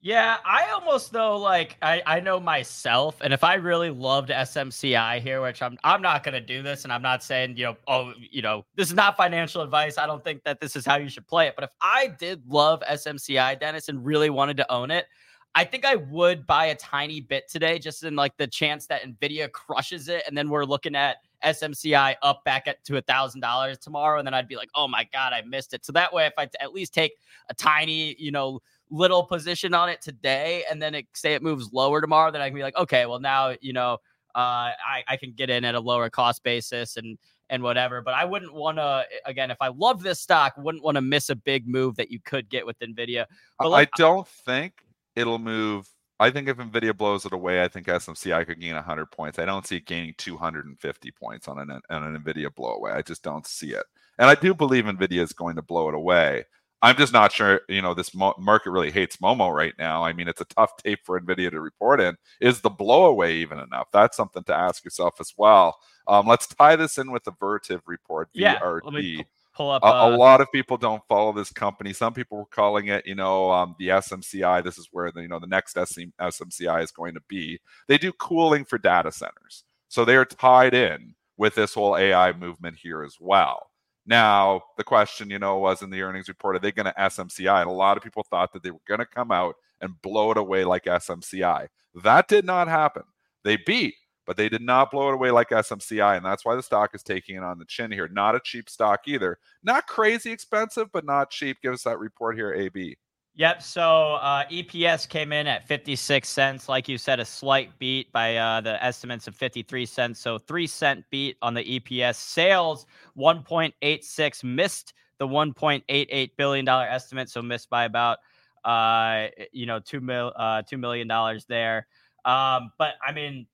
Yeah, 0.04 0.37
I 0.44 0.70
almost 0.73 1.12
though 1.12 1.38
like 1.38 1.78
I, 1.80 2.02
I 2.04 2.20
know 2.20 2.38
myself, 2.38 3.16
and 3.23 3.32
if 3.32 3.42
I 3.42 3.54
really 3.54 3.88
loved 3.88 4.28
SMCI 4.28 5.23
here, 5.23 5.40
which 5.40 5.62
I'm 5.62 5.78
I'm 5.82 6.02
not 6.02 6.23
gonna 6.23 6.42
do 6.42 6.62
this, 6.62 6.84
and 6.84 6.92
I'm 6.92 7.00
not 7.00 7.23
saying 7.23 7.56
you 7.56 7.64
know 7.64 7.76
oh 7.88 8.12
you 8.18 8.42
know 8.42 8.66
this 8.76 8.88
is 8.88 8.94
not 8.94 9.16
financial 9.16 9.62
advice. 9.62 9.96
I 9.96 10.06
don't 10.06 10.23
think 10.23 10.44
that 10.44 10.61
this 10.61 10.76
is 10.76 10.84
how 10.84 10.96
you 10.96 11.08
should 11.08 11.26
play 11.26 11.46
it. 11.46 11.54
But 11.56 11.64
if 11.64 11.70
I 11.80 12.08
did 12.18 12.42
love 12.46 12.82
SMCI, 12.87 13.58
Dennis, 13.58 13.88
and 13.88 14.04
really 14.04 14.28
wanted 14.28 14.58
to 14.58 14.70
own 14.70 14.90
it, 14.90 15.06
I 15.54 15.64
think 15.64 15.87
I 15.87 15.94
would 15.94 16.46
buy 16.46 16.66
a 16.66 16.75
tiny 16.75 17.23
bit 17.23 17.49
today, 17.49 17.78
just 17.78 18.04
in 18.04 18.14
like 18.14 18.37
the 18.37 18.46
chance 18.46 18.87
that 18.88 19.04
Nvidia 19.04 19.50
crushes 19.50 20.11
it, 20.11 20.25
and 20.26 20.37
then 20.37 20.50
we're 20.50 20.66
looking 20.66 20.94
at 20.94 21.16
SMCI 21.42 22.16
up 22.20 22.44
back 22.44 22.68
at 22.68 22.84
to 22.84 22.99
a 22.99 23.00
thousand 23.00 23.40
dollars 23.40 23.78
tomorrow, 23.78 24.18
and 24.18 24.26
then 24.26 24.34
I'd 24.34 24.49
be 24.49 24.56
like, 24.56 24.70
oh 24.75 24.87
my 24.87 25.08
god, 25.14 25.32
I 25.32 25.40
missed 25.46 25.73
it. 25.73 25.87
So 25.87 25.92
that 25.92 26.12
way, 26.12 26.26
if 26.26 26.34
I 26.37 26.44
t- 26.44 26.58
at 26.61 26.75
least 26.75 26.92
take 26.92 27.12
a 27.49 27.54
tiny, 27.54 28.14
you 28.18 28.32
know 28.32 28.61
little 28.95 29.25
position 29.25 29.75
on 29.75 29.89
it 29.89 30.01
today 30.01 30.65
and 30.71 30.81
then 30.81 30.95
it, 30.95 31.07
say 31.15 31.35
it 31.35 31.43
moves 31.43 31.73
lower 31.73 32.01
tomorrow, 32.01 32.31
then 32.31 32.41
I 32.41 32.49
can 32.49 32.57
be 32.57 32.63
like, 32.63 32.77
okay, 32.77 33.07
well 33.07 33.21
now 33.21 33.55
you 33.61 33.73
know 33.73 33.99
uh, 34.35 34.71
I 34.85 35.05
I 35.07 35.17
can 35.17 35.33
get 35.33 35.51
in 35.51 35.65
at 35.65 35.75
a 35.75 35.81
lower 35.81 36.11
cost 36.11 36.43
basis 36.43 36.97
and 36.97 37.19
and 37.51 37.63
whatever. 37.63 38.03
But 38.03 38.15
I 38.15 38.25
wouldn't 38.25 38.55
want 38.55 38.79
to 38.79 39.05
again 39.27 39.51
if 39.51 39.59
I 39.61 39.69
love 39.69 40.03
this 40.03 40.21
stock, 40.21 40.55
wouldn't 40.57 40.85
want 40.85 40.97
to 40.97 41.03
miss 41.03 41.31
a 41.31 41.37
big 41.37 41.69
move 41.69 41.97
that 41.97 42.11
you 42.11 42.21
could 42.25 42.49
get 42.49 42.67
with 42.67 42.79
Nvidia. 42.79 43.27
But 43.59 43.73
I 43.73 43.89
don't 43.97 44.27
think 44.27 44.75
it'll 45.17 45.39
move. 45.39 45.89
I 46.21 46.31
think 46.31 46.49
if 46.49 46.57
Nvidia 46.57 46.97
blows 46.97 47.27
it 47.27 47.33
away, 47.33 47.63
I 47.63 47.69
think 47.69 47.87
SMCI 47.87 48.47
could 48.47 48.61
gain 48.61 48.75
100 48.75 49.07
points. 49.11 49.39
I 49.39 49.45
don't 49.45 49.67
see 49.67 49.77
it 49.77 49.87
gaining 49.87 50.15
250 50.17 51.11
points 51.11 51.49
on 51.49 51.59
an 51.59 51.81
on 51.91 52.03
an 52.03 52.21
Nvidia 52.21 52.49
blowaway. 52.49 52.95
I 52.95 53.03
just 53.03 53.23
don't 53.23 53.47
see 53.47 53.73
it. 53.73 53.85
And 54.19 54.29
I 54.29 54.35
do 54.35 54.55
believe 54.55 54.85
Nvidia 54.85 55.23
is 55.23 55.33
going 55.33 55.57
to 55.57 55.63
blow 55.63 55.89
it 55.89 55.95
away. 55.95 56.45
I'm 56.85 56.97
just 56.97 57.14
not 57.14 57.33
sure, 57.33 57.62
you 57.67 57.81
know, 57.81 57.95
this 57.95 58.14
mo- 58.14 58.35
market 58.38 58.71
really 58.71 58.91
hates 58.91 59.17
Momo 59.17 59.50
right 59.50 59.73
now. 59.79 60.05
I 60.05 60.12
mean, 60.12 60.29
it's 60.29 60.43
a 60.43 60.45
tough 60.45 60.76
tape 60.76 61.00
for 61.03 61.19
NVIDIA 61.19 61.50
to 61.50 61.61
report 61.62 61.99
in. 61.99 62.14
Is 62.43 62.61
the 62.61 62.71
blowaway 62.71 63.33
even 63.33 63.59
enough? 63.59 63.88
That's 63.91 64.19
something 64.19 64.45
to 64.45 64.55
ask 64.55 64.85
yourself 64.85 65.14
as 65.19 65.33
well. 65.38 65.79
Um, 66.07 66.26
let's 66.26 66.47
tie 66.47 66.76
this 66.76 66.99
in 66.99 67.11
with 67.11 67.25
the 67.25 67.33
Vertiv 67.33 67.81
report, 67.87 68.29
yeah, 68.35 68.61
VRT. 68.61 69.25
Pull 69.55 69.71
up. 69.71 69.83
Uh, 69.83 69.87
a, 69.87 70.14
a, 70.14 70.17
lot 70.17 70.43
of 70.43 70.53
people 70.53 70.76
don't 70.76 71.03
follow 71.09 71.33
this 71.33 71.50
company. 71.50 71.95
Some 71.95 72.12
people 72.12 72.37
were 72.37 72.45
calling 72.45 72.88
it, 72.88 73.07
you 73.07 73.14
know, 73.14 73.50
um, 73.50 73.75
the 73.79 73.88
SMCI. 73.88 74.62
This 74.62 74.76
is 74.76 74.88
where 74.93 75.11
the 75.11 75.23
you 75.23 75.29
know 75.29 75.38
the 75.38 75.47
next 75.47 75.76
SMCI 75.76 76.83
is 76.83 76.91
going 76.91 77.14
to 77.14 77.23
be. 77.29 77.61
They 77.88 77.97
do 77.97 78.12
cooling 78.12 78.67
for 78.67 78.76
data 78.76 79.11
centers, 79.11 79.64
so 79.88 80.05
they 80.05 80.17
are 80.17 80.26
tied 80.26 80.75
in 80.75 81.14
with 81.38 81.55
this 81.55 81.73
whole 81.73 81.97
AI 81.97 82.33
movement 82.33 82.76
here 82.76 83.03
as 83.03 83.17
well. 83.19 83.71
Now, 84.06 84.62
the 84.76 84.84
question, 84.84 85.30
you 85.30 85.38
know, 85.38 85.58
was 85.58 85.82
in 85.82 85.90
the 85.90 86.02
earnings 86.02 86.28
report, 86.28 86.56
are 86.56 86.61
they 86.61 86.73
going 86.73 86.87
to 86.87 86.94
SMCI? 86.99 87.62
And 87.62 87.70
a 87.70 87.73
lot 87.73 87.96
of 87.96 88.02
people 88.02 88.23
thought 88.23 88.52
that 88.52 88.62
they 88.62 88.70
were 88.70 88.78
going 88.87 89.00
to 89.00 89.06
come 89.06 89.30
out 89.30 89.56
and 89.80 90.00
blow 90.02 90.30
it 90.30 90.37
away 90.37 90.64
like 90.64 90.84
SMCI. 90.84 91.68
That 92.02 92.28
did 92.28 92.44
not 92.44 92.68
happen. 92.68 93.04
They 93.44 93.56
beat, 93.56 93.94
but 94.26 94.37
they 94.37 94.49
did 94.49 94.62
not 94.62 94.90
blow 94.90 95.08
it 95.08 95.14
away 95.14 95.30
like 95.30 95.50
SMCI. 95.50 96.16
And 96.16 96.25
that's 96.25 96.44
why 96.44 96.54
the 96.54 96.62
stock 96.62 96.94
is 96.94 97.02
taking 97.02 97.37
it 97.37 97.42
on 97.42 97.58
the 97.58 97.64
chin 97.64 97.90
here. 97.90 98.08
Not 98.08 98.34
a 98.34 98.40
cheap 98.40 98.68
stock 98.68 99.00
either. 99.06 99.38
Not 99.62 99.87
crazy 99.87 100.30
expensive, 100.30 100.88
but 100.92 101.06
not 101.06 101.30
cheap. 101.30 101.58
Give 101.62 101.73
us 101.73 101.84
that 101.84 101.99
report 101.99 102.37
here, 102.37 102.52
AB. 102.52 102.96
Yep. 103.37 103.62
So 103.62 104.14
uh, 104.14 104.45
EPS 104.47 105.09
came 105.09 105.33
in 105.33 105.49
at 105.49 105.67
56 105.67 106.29
cents. 106.29 106.69
Like 106.69 106.88
you 106.88 106.97
said, 106.97 107.19
a 107.19 107.25
slight 107.25 107.76
beat 107.81 108.12
by 108.12 108.37
uh, 108.37 108.61
the 108.61 108.83
estimates 108.83 109.26
of 109.26 109.35
53 109.35 109.87
cents. 109.87 110.21
So 110.21 110.38
three 110.38 110.69
cent 110.69 111.05
beat 111.11 111.37
on 111.43 111.53
the 111.53 111.81
EPS. 111.81 112.14
Sales 112.14 112.87
1.86 113.19 114.45
missed 114.45 114.95
the 115.19 115.26
1.88 115.26 116.31
billion 116.37 116.64
dollar 116.64 116.85
estimate. 116.85 117.29
So 117.29 117.43
missed 117.43 117.69
by 117.71 117.85
about 117.85 118.19
uh, 118.64 119.26
you 119.53 119.67
know 119.67 119.81
two 119.81 120.00
mil 120.00 120.33
uh, 120.37 120.62
two 120.62 120.79
million 120.79 121.09
dollars 121.09 121.45
there. 121.47 121.88
Um, 122.25 122.71
but 122.79 122.95
I 123.05 123.11
mean, 123.12 123.47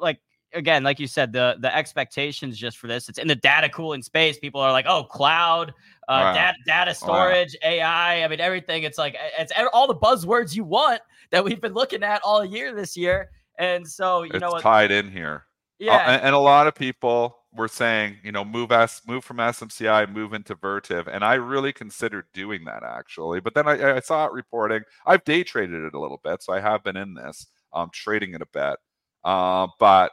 like 0.00 0.20
again, 0.56 0.82
like 0.82 0.98
you 0.98 1.06
said, 1.06 1.32
the 1.32 1.56
the 1.60 1.74
expectations 1.74 2.58
just 2.58 2.78
for 2.78 2.86
this, 2.88 3.08
it's 3.08 3.18
in 3.18 3.28
the 3.28 3.36
data 3.36 3.68
cooling 3.68 4.02
space. 4.02 4.38
People 4.38 4.60
are 4.60 4.72
like, 4.72 4.86
oh, 4.88 5.04
cloud, 5.04 5.70
uh, 6.08 6.20
wow. 6.22 6.32
data, 6.32 6.56
data 6.66 6.94
storage, 6.94 7.56
wow. 7.62 7.70
AI. 7.70 8.24
I 8.24 8.28
mean, 8.28 8.40
everything. 8.40 8.82
It's 8.82 8.98
like 8.98 9.16
it's 9.38 9.52
all 9.72 9.86
the 9.86 9.94
buzzwords 9.94 10.54
you 10.54 10.64
want 10.64 11.00
that 11.30 11.44
we've 11.44 11.60
been 11.60 11.74
looking 11.74 12.02
at 12.02 12.22
all 12.24 12.44
year 12.44 12.74
this 12.74 12.96
year. 12.96 13.30
And 13.58 13.86
so 13.86 14.22
you 14.22 14.30
know, 14.30 14.36
it's 14.36 14.54
know, 14.54 14.60
tied 14.60 14.90
in 14.90 15.10
here. 15.10 15.44
Yeah, 15.78 15.96
uh, 15.96 16.10
and, 16.10 16.22
and, 16.22 16.34
a 16.34 16.38
lot 16.38 16.66
of 16.66 16.74
people 16.74 17.36
were 17.52 17.68
saying, 17.68 18.16
you 18.22 18.32
know, 18.32 18.44
move 18.44 18.72
us, 18.72 19.02
move 19.06 19.24
from 19.24 19.38
SMCI, 19.38 20.10
move 20.10 20.32
into 20.32 20.54
Vertiv, 20.54 21.06
and 21.06 21.22
I 21.22 21.34
really 21.34 21.72
considered 21.72 22.24
doing 22.32 22.64
that 22.64 22.82
actually. 22.82 23.40
But 23.40 23.54
then 23.54 23.68
I, 23.68 23.96
I 23.96 24.00
saw 24.00 24.26
it 24.26 24.32
reporting. 24.32 24.82
I've 25.06 25.24
day 25.24 25.42
traded 25.42 25.82
it 25.82 25.94
a 25.94 26.00
little 26.00 26.20
bit, 26.22 26.42
so 26.42 26.54
I 26.54 26.60
have 26.60 26.82
been 26.82 26.96
in 26.96 27.14
this, 27.14 27.46
um, 27.74 27.90
trading 27.92 28.34
it 28.34 28.40
a 28.40 28.46
bit. 28.46 28.78
Uh, 29.22 29.66
but 29.78 30.12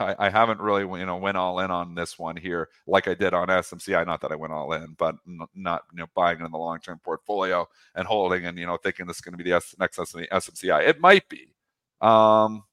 I, 0.00 0.14
I, 0.18 0.30
haven't 0.30 0.60
really, 0.60 0.82
you 0.98 1.06
know, 1.06 1.16
went 1.16 1.36
all 1.36 1.60
in 1.60 1.70
on 1.70 1.94
this 1.94 2.18
one 2.18 2.36
here 2.36 2.68
like 2.86 3.08
I 3.08 3.14
did 3.14 3.34
on 3.34 3.48
SMCI. 3.48 4.06
Not 4.06 4.20
that 4.20 4.32
I 4.32 4.36
went 4.36 4.52
all 4.52 4.72
in, 4.72 4.94
but 4.98 5.16
not, 5.54 5.82
you 5.92 5.98
know, 5.98 6.06
buying 6.14 6.40
in 6.40 6.50
the 6.50 6.58
long-term 6.58 7.00
portfolio 7.04 7.66
and 7.94 8.06
holding 8.06 8.46
and, 8.46 8.58
you 8.58 8.66
know, 8.66 8.76
thinking 8.76 9.06
this 9.06 9.16
is 9.16 9.20
going 9.20 9.36
to 9.36 9.42
be 9.42 9.48
the 9.48 9.56
S- 9.56 9.74
next 9.78 9.98
SMCI. 9.98 10.86
It 10.86 11.00
might 11.00 11.28
be. 11.28 11.54
Um, 12.00 12.64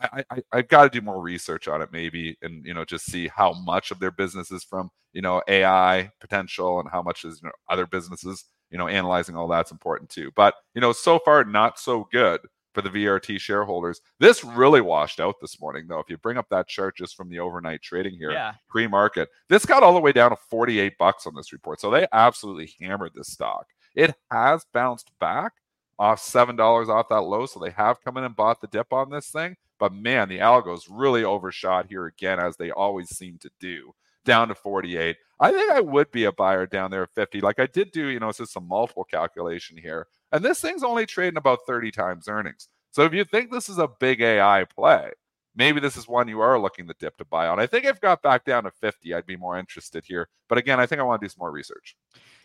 I, 0.00 0.24
I, 0.30 0.42
I've 0.52 0.68
got 0.68 0.84
to 0.84 1.00
do 1.00 1.04
more 1.04 1.20
research 1.20 1.68
on 1.68 1.82
it 1.82 1.90
maybe 1.92 2.36
and, 2.42 2.64
you 2.64 2.74
know, 2.74 2.84
just 2.84 3.06
see 3.06 3.28
how 3.28 3.52
much 3.52 3.90
of 3.90 3.98
their 4.00 4.10
business 4.10 4.50
is 4.50 4.64
from, 4.64 4.90
you 5.12 5.22
know, 5.22 5.42
AI 5.48 6.10
potential 6.20 6.80
and 6.80 6.88
how 6.90 7.02
much 7.02 7.24
is, 7.24 7.40
you 7.42 7.48
know, 7.48 7.54
other 7.68 7.86
businesses, 7.86 8.44
you 8.70 8.78
know, 8.78 8.88
analyzing 8.88 9.36
all 9.36 9.48
that's 9.48 9.70
important 9.70 10.10
too. 10.10 10.30
But, 10.34 10.54
you 10.74 10.80
know, 10.80 10.92
so 10.92 11.18
far, 11.18 11.44
not 11.44 11.78
so 11.78 12.08
good 12.10 12.40
for 12.72 12.82
the 12.82 12.90
VRT 12.90 13.38
shareholders. 13.40 14.00
This 14.18 14.44
really 14.44 14.80
washed 14.80 15.20
out 15.20 15.36
this 15.40 15.60
morning, 15.60 15.86
though. 15.88 16.00
If 16.00 16.08
you 16.08 16.16
bring 16.16 16.38
up 16.38 16.48
that 16.50 16.68
chart 16.68 16.96
just 16.96 17.16
from 17.16 17.28
the 17.28 17.38
overnight 17.40 17.82
trading 17.82 18.14
here, 18.14 18.32
yeah. 18.32 18.54
pre-market, 18.68 19.28
this 19.48 19.66
got 19.66 19.82
all 19.82 19.94
the 19.94 20.00
way 20.00 20.12
down 20.12 20.30
to 20.30 20.36
48 20.36 20.96
bucks 20.98 21.26
on 21.26 21.34
this 21.34 21.52
report. 21.52 21.80
So 21.80 21.90
they 21.90 22.06
absolutely 22.12 22.74
hammered 22.80 23.12
this 23.14 23.28
stock. 23.28 23.66
It 23.94 24.14
has 24.30 24.64
bounced 24.72 25.10
back 25.18 25.52
off 25.98 26.20
seven 26.20 26.56
dollars 26.56 26.88
off 26.88 27.08
that 27.10 27.20
low. 27.20 27.46
So 27.46 27.60
they 27.60 27.70
have 27.70 28.02
come 28.02 28.16
in 28.16 28.24
and 28.24 28.36
bought 28.36 28.60
the 28.60 28.66
dip 28.66 28.92
on 28.92 29.10
this 29.10 29.28
thing. 29.28 29.56
But 29.78 29.94
man, 29.94 30.28
the 30.28 30.38
algos 30.38 30.82
really 30.90 31.24
overshot 31.24 31.86
here 31.88 32.06
again, 32.06 32.38
as 32.38 32.56
they 32.56 32.70
always 32.70 33.10
seem 33.10 33.38
to 33.38 33.50
do. 33.60 33.94
Down 34.24 34.48
to 34.48 34.54
48. 34.54 35.16
I 35.42 35.50
think 35.50 35.72
I 35.72 35.80
would 35.80 36.10
be 36.12 36.24
a 36.24 36.32
buyer 36.32 36.66
down 36.66 36.92
there 36.92 37.02
at 37.02 37.10
50. 37.10 37.40
Like 37.40 37.58
I 37.58 37.66
did 37.66 37.90
do, 37.90 38.06
you 38.06 38.20
know, 38.20 38.28
it's 38.28 38.38
just 38.38 38.52
some 38.52 38.68
multiple 38.68 39.02
calculation 39.02 39.76
here. 39.76 40.06
And 40.30 40.44
this 40.44 40.60
thing's 40.60 40.84
only 40.84 41.04
trading 41.04 41.36
about 41.36 41.66
30 41.66 41.90
times 41.90 42.28
earnings. 42.28 42.68
So 42.92 43.02
if 43.02 43.12
you 43.12 43.24
think 43.24 43.50
this 43.50 43.68
is 43.68 43.78
a 43.78 43.88
big 43.88 44.20
AI 44.20 44.64
play, 44.64 45.10
maybe 45.56 45.80
this 45.80 45.96
is 45.96 46.06
one 46.06 46.28
you 46.28 46.40
are 46.40 46.60
looking 46.60 46.86
to 46.86 46.94
dip 47.00 47.16
to 47.16 47.24
buy 47.24 47.48
on. 47.48 47.58
I 47.58 47.66
think 47.66 47.84
if 47.84 48.00
got 48.00 48.22
back 48.22 48.44
down 48.44 48.64
to 48.64 48.70
50, 48.70 49.12
I'd 49.14 49.26
be 49.26 49.36
more 49.36 49.58
interested 49.58 50.04
here. 50.06 50.28
But 50.48 50.58
again, 50.58 50.78
I 50.78 50.86
think 50.86 51.00
I 51.00 51.04
want 51.04 51.20
to 51.20 51.24
do 51.24 51.28
some 51.30 51.40
more 51.40 51.50
research. 51.50 51.96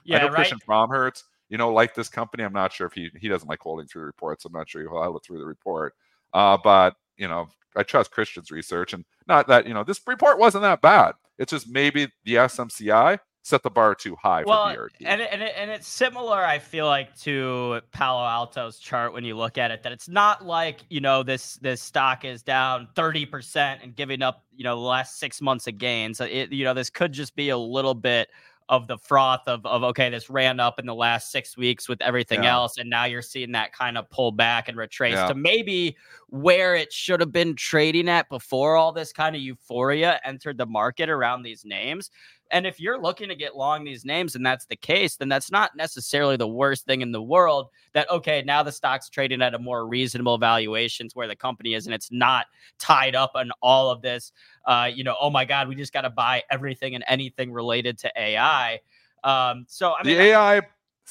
Yeah, 0.04 0.18
I 0.18 0.22
know 0.22 0.28
right. 0.28 0.36
Christian 0.36 0.60
Fromhertz, 0.68 1.24
you 1.50 1.58
know, 1.60 1.72
like 1.72 1.94
this 1.94 2.10
company. 2.10 2.44
I'm 2.44 2.54
not 2.54 2.74
sure 2.74 2.88
if 2.88 2.94
he 2.94 3.12
he 3.20 3.28
doesn't 3.28 3.48
like 3.48 3.60
holding 3.62 3.88
through 3.88 4.04
reports. 4.04 4.46
I'm 4.46 4.54
not 4.54 4.70
sure 4.70 4.82
he'll 4.82 5.04
hold 5.04 5.18
it 5.18 5.24
through 5.24 5.40
the 5.40 5.46
report. 5.46 5.94
Uh, 6.34 6.58
but 6.64 6.96
you 7.16 7.28
know, 7.28 7.48
I 7.76 7.84
trust 7.84 8.12
Christian's 8.12 8.52
research, 8.52 8.94
and 8.94 9.06
not 9.28 9.48
that 9.48 9.68
you 9.68 9.74
know 9.74 9.84
this 9.84 10.02
report 10.08 10.40
wasn't 10.40 10.64
that 10.64 10.82
bad. 10.82 11.14
It's 11.38 11.52
just 11.52 11.70
maybe 11.70 12.10
the 12.24 12.36
SMCI 12.36 13.20
set 13.48 13.64
the 13.64 13.70
bar 13.70 13.96
too 13.96 14.16
high 14.22 14.44
well, 14.46 14.74
for 14.74 14.90
VRT. 14.90 15.06
And, 15.06 15.22
and, 15.22 15.42
and 15.42 15.72
it's 15.72 15.88
similar, 15.88 16.44
I 16.44 16.60
feel 16.60 16.86
like, 16.86 17.18
to 17.22 17.82
Palo 17.92 18.26
Alto's 18.26 18.78
chart 18.78 19.14
when 19.14 19.24
you 19.24 19.38
look 19.38 19.58
at 19.58 19.72
it, 19.72 19.84
that 19.84 19.94
it's 19.94 20.10
not 20.10 20.46
like, 20.46 20.82
you 20.90 21.00
know, 21.00 21.24
this 21.24 21.56
this 21.56 21.82
stock 21.82 22.26
is 22.26 22.44
down 22.44 22.90
30% 22.96 23.82
and 23.82 23.96
giving 23.96 24.22
up, 24.22 24.44
you 24.54 24.66
know, 24.66 24.76
the 24.76 24.82
last 24.82 25.18
six 25.18 25.42
months 25.42 25.68
of 25.68 25.78
gains. 25.78 26.20
It, 26.20 26.52
you 26.52 26.66
know, 26.66 26.74
this 26.74 26.90
could 26.90 27.14
just 27.14 27.36
be 27.36 27.50
a 27.50 27.58
little 27.58 27.96
bit 27.96 28.28
of 28.70 28.88
the 28.88 28.98
froth 28.98 29.48
of, 29.48 29.66
of 29.66 29.84
okay, 29.84 30.10
this 30.10 30.30
ran 30.30 30.60
up 30.60 30.80
in 30.80 30.86
the 30.86 30.96
last 30.96 31.32
six 31.32 31.56
weeks 31.56 31.88
with 31.88 32.02
everything 32.02 32.44
yeah. 32.44 32.54
else, 32.54 32.78
and 32.78 32.90
now 32.90 33.06
you're 33.06 33.22
seeing 33.22 33.52
that 33.54 33.72
kind 33.72 33.98
of 33.98 34.10
pull 34.10 34.32
back 34.32 34.68
and 34.68 34.78
retrace 34.78 35.14
yeah. 35.14 35.28
to 35.28 35.36
maybe 35.36 35.96
where 36.30 36.76
it 36.76 36.92
should 36.92 37.20
have 37.20 37.32
been 37.32 37.56
trading 37.56 38.10
at 38.10 38.28
before 38.30 38.76
all 38.76 38.92
this 38.92 39.14
kind 39.14 39.36
of 39.36 39.42
euphoria 39.42 40.20
entered 40.26 40.58
the 40.58 40.66
market 40.66 41.10
around 41.10 41.44
these 41.44 41.64
names. 41.64 42.12
And 42.52 42.66
if 42.66 42.80
you're 42.80 43.00
looking 43.00 43.30
to 43.30 43.36
get 43.36 43.56
long 43.56 43.84
these 43.84 44.06
names 44.06 44.36
and 44.36 44.46
that's 44.46 44.66
the 44.66 44.76
case, 44.76 45.16
then 45.16 45.30
that's 45.30 45.52
not 45.52 45.76
necessarily 45.76 46.38
the 46.38 46.48
worst 46.48 46.86
thing 46.86 47.02
in 47.02 47.12
the 47.12 47.22
world. 47.22 47.70
That, 47.94 48.10
okay, 48.10 48.44
now 48.46 48.64
the 48.64 48.72
stock's 48.72 49.10
trading 49.10 49.42
at 49.42 49.54
a 49.54 49.60
more 49.60 49.88
reasonable 49.88 50.38
valuations 50.38 51.16
where 51.16 51.28
the 51.28 51.36
company 51.36 51.74
is 51.74 51.86
and 51.86 51.96
it's 51.96 52.12
not 52.12 52.48
tied 52.80 53.16
up 53.16 53.32
on 53.36 53.52
all 53.62 53.90
of 53.90 54.02
this. 54.02 54.32
Uh, 54.66 54.90
you 54.94 55.04
know, 55.04 55.16
oh 55.20 55.30
my 55.30 55.46
God, 55.46 55.68
we 55.68 55.76
just 55.76 55.94
got 55.94 56.02
to 56.02 56.10
buy 56.10 56.44
everything 56.50 56.96
and 56.96 57.04
anything 57.08 57.52
related 57.52 57.98
to 58.00 58.12
AI. 58.18 58.80
Um, 59.24 59.66
so, 59.68 59.94
I 59.94 60.04
mean, 60.04 60.18
the 60.18 60.24
AI 60.24 60.62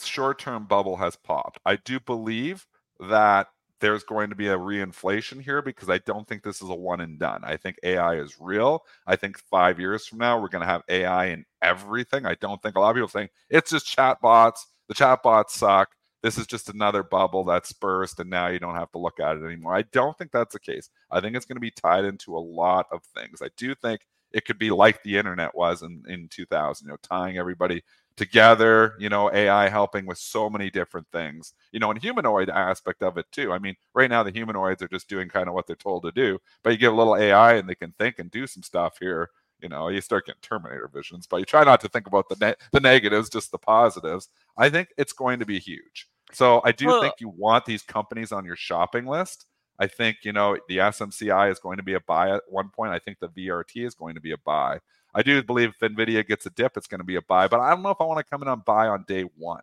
short 0.03 0.39
term 0.39 0.65
bubble 0.65 0.97
has 0.97 1.17
popped. 1.17 1.59
I 1.65 1.77
do 1.77 2.01
believe 2.01 2.67
that 3.01 3.49
there's 3.81 4.05
going 4.05 4.31
to 4.31 4.37
be 4.37 4.49
a 4.49 4.57
reinflation 4.57 5.41
here 5.41 5.63
because 5.63 5.91
I 5.91 5.99
don't 5.99 6.27
think 6.27 6.43
this 6.43 6.63
is 6.63 6.69
a 6.69 6.75
one 6.75 7.01
and 7.01 7.19
done. 7.19 7.43
I 7.45 7.57
think 7.57 7.77
AI 7.83 8.17
is 8.17 8.37
real. 8.41 8.85
I 9.07 9.17
think 9.17 9.39
five 9.39 9.79
years 9.79 10.07
from 10.07 10.19
now, 10.19 10.41
we're 10.41 10.49
going 10.49 10.63
to 10.63 10.69
have 10.69 10.83
AI 10.89 11.27
in 11.27 11.45
everything. 11.63 12.27
I 12.27 12.35
don't 12.37 12.61
think 12.63 12.77
a 12.77 12.81
lot 12.81 12.91
of 12.91 12.97
people 12.97 13.09
saying 13.09 13.29
it's 13.51 13.71
just 13.71 13.87
chatbots. 13.87 14.61
The 14.89 14.95
chatbots 14.95 15.51
suck. 15.51 15.91
This 16.23 16.39
is 16.39 16.47
just 16.47 16.71
another 16.71 17.03
bubble 17.03 17.45
that's 17.45 17.73
burst, 17.73 18.19
and 18.19 18.31
now 18.31 18.49
you 18.49 18.59
don't 18.59 18.75
have 18.75 18.91
to 18.93 18.99
look 18.99 19.21
at 19.21 19.37
it 19.37 19.45
anymore. 19.45 19.77
I 19.77 19.83
don't 19.93 20.17
think 20.17 20.33
that's 20.33 20.55
the 20.55 20.61
case. 20.61 20.89
I 21.11 21.21
think 21.21 21.37
it's 21.37 21.47
going 21.47 21.57
to 21.57 21.61
be 21.61 21.71
tied 21.71 22.05
into 22.05 22.37
a 22.37 22.41
lot 22.41 22.87
of 22.91 23.03
things. 23.15 23.43
I 23.43 23.49
do 23.57 23.75
think 23.75 24.01
it 24.33 24.45
could 24.45 24.59
be 24.59 24.71
like 24.71 25.03
the 25.03 25.17
internet 25.19 25.55
was 25.55 25.83
in, 25.83 26.03
in 26.09 26.29
2000, 26.29 26.87
you 26.87 26.91
know, 26.91 26.97
tying 27.03 27.39
everybody 27.39 27.83
together, 28.17 28.95
you 28.99 29.09
know, 29.09 29.31
AI 29.33 29.69
helping 29.69 30.07
with 30.07 30.19
so 30.19 30.49
many 30.49 30.71
different 30.71 31.07
things, 31.13 31.55
you 31.73 31.81
know, 31.81 31.91
and 31.91 32.01
humanoid 32.01 32.49
aspect 32.49 33.03
of 33.03 33.19
it 33.19 33.27
too. 33.31 33.53
I 33.53 33.59
mean, 33.59 33.77
right 33.95 34.11
now 34.11 34.23
the 34.23 34.31
humanoids 34.31 34.83
are 34.83 34.89
just 34.89 35.09
doing 35.09 35.29
kind 35.29 35.49
of 35.49 35.55
what 35.55 35.67
they're 35.67 35.77
told 35.77 36.05
to 36.05 36.13
do, 36.13 36.39
but 36.63 36.71
you 36.71 36.79
give 36.79 36.93
a 36.93 36.97
little 36.97 37.17
AI 37.17 37.55
and 37.55 37.69
they 37.69 37.75
can 37.75 37.93
think 37.99 38.19
and 38.19 38.31
do 38.31 38.47
some 38.47 38.63
stuff 38.63 38.97
here. 38.99 39.31
You 39.61 39.69
know, 39.69 39.89
you 39.89 40.01
start 40.01 40.27
getting 40.27 40.41
Terminator 40.43 40.91
visions, 40.93 41.27
but 41.27 41.39
you 41.39 41.45
try 41.47 41.65
not 41.65 41.81
to 41.81 41.89
think 41.89 42.07
about 42.07 42.29
the 42.29 42.37
ne- 42.41 42.67
the 42.73 42.81
negatives, 42.81 43.31
just 43.31 43.51
the 43.51 43.59
positives. 43.59 44.29
I 44.57 44.69
think 44.69 44.89
it's 44.99 45.13
going 45.15 45.39
to 45.39 45.47
be 45.47 45.59
huge. 45.59 46.09
So 46.33 46.61
I 46.65 46.73
do 46.73 46.87
well, 46.87 47.01
think 47.01 47.15
you 47.21 47.29
want 47.29 47.65
these 47.65 47.83
companies 47.83 48.33
on 48.33 48.45
your 48.45 48.57
shopping 48.57 49.07
list. 49.07 49.47
I 49.79 49.87
think 49.87 50.19
you 50.23 50.33
know 50.33 50.57
the 50.69 50.79
SMCI 50.79 51.51
is 51.51 51.59
going 51.59 51.77
to 51.79 51.83
be 51.83 51.95
a 51.95 52.01
buy 52.01 52.31
at 52.35 52.43
one 52.49 52.71
point. 52.71 52.93
I 52.93 52.99
think 52.99 53.19
the 53.19 53.29
VRT 53.29 53.87
is 53.87 53.95
going 53.95 54.15
to 54.15 54.21
be 54.21 54.33
a 54.33 54.39
buy. 54.39 54.81
I 55.17 55.23
do 55.23 55.43
believe 55.43 55.71
if 55.71 55.79
NVIDIA 55.79 56.29
gets 56.29 56.45
a 56.45 56.51
dip, 56.51 56.77
it's 56.77 56.87
going 56.87 57.01
to 57.01 57.05
be 57.05 57.17
a 57.17 57.23
buy, 57.23 57.49
but 57.49 57.59
I 57.59 57.71
don't 57.71 57.83
know 57.83 57.89
if 57.89 58.01
I 58.01 58.05
want 58.05 58.19
to 58.19 58.31
come 58.31 58.43
in 58.43 58.49
on 58.49 58.61
buy 58.67 58.87
on 58.89 59.07
day 59.09 59.23
one. 59.23 59.63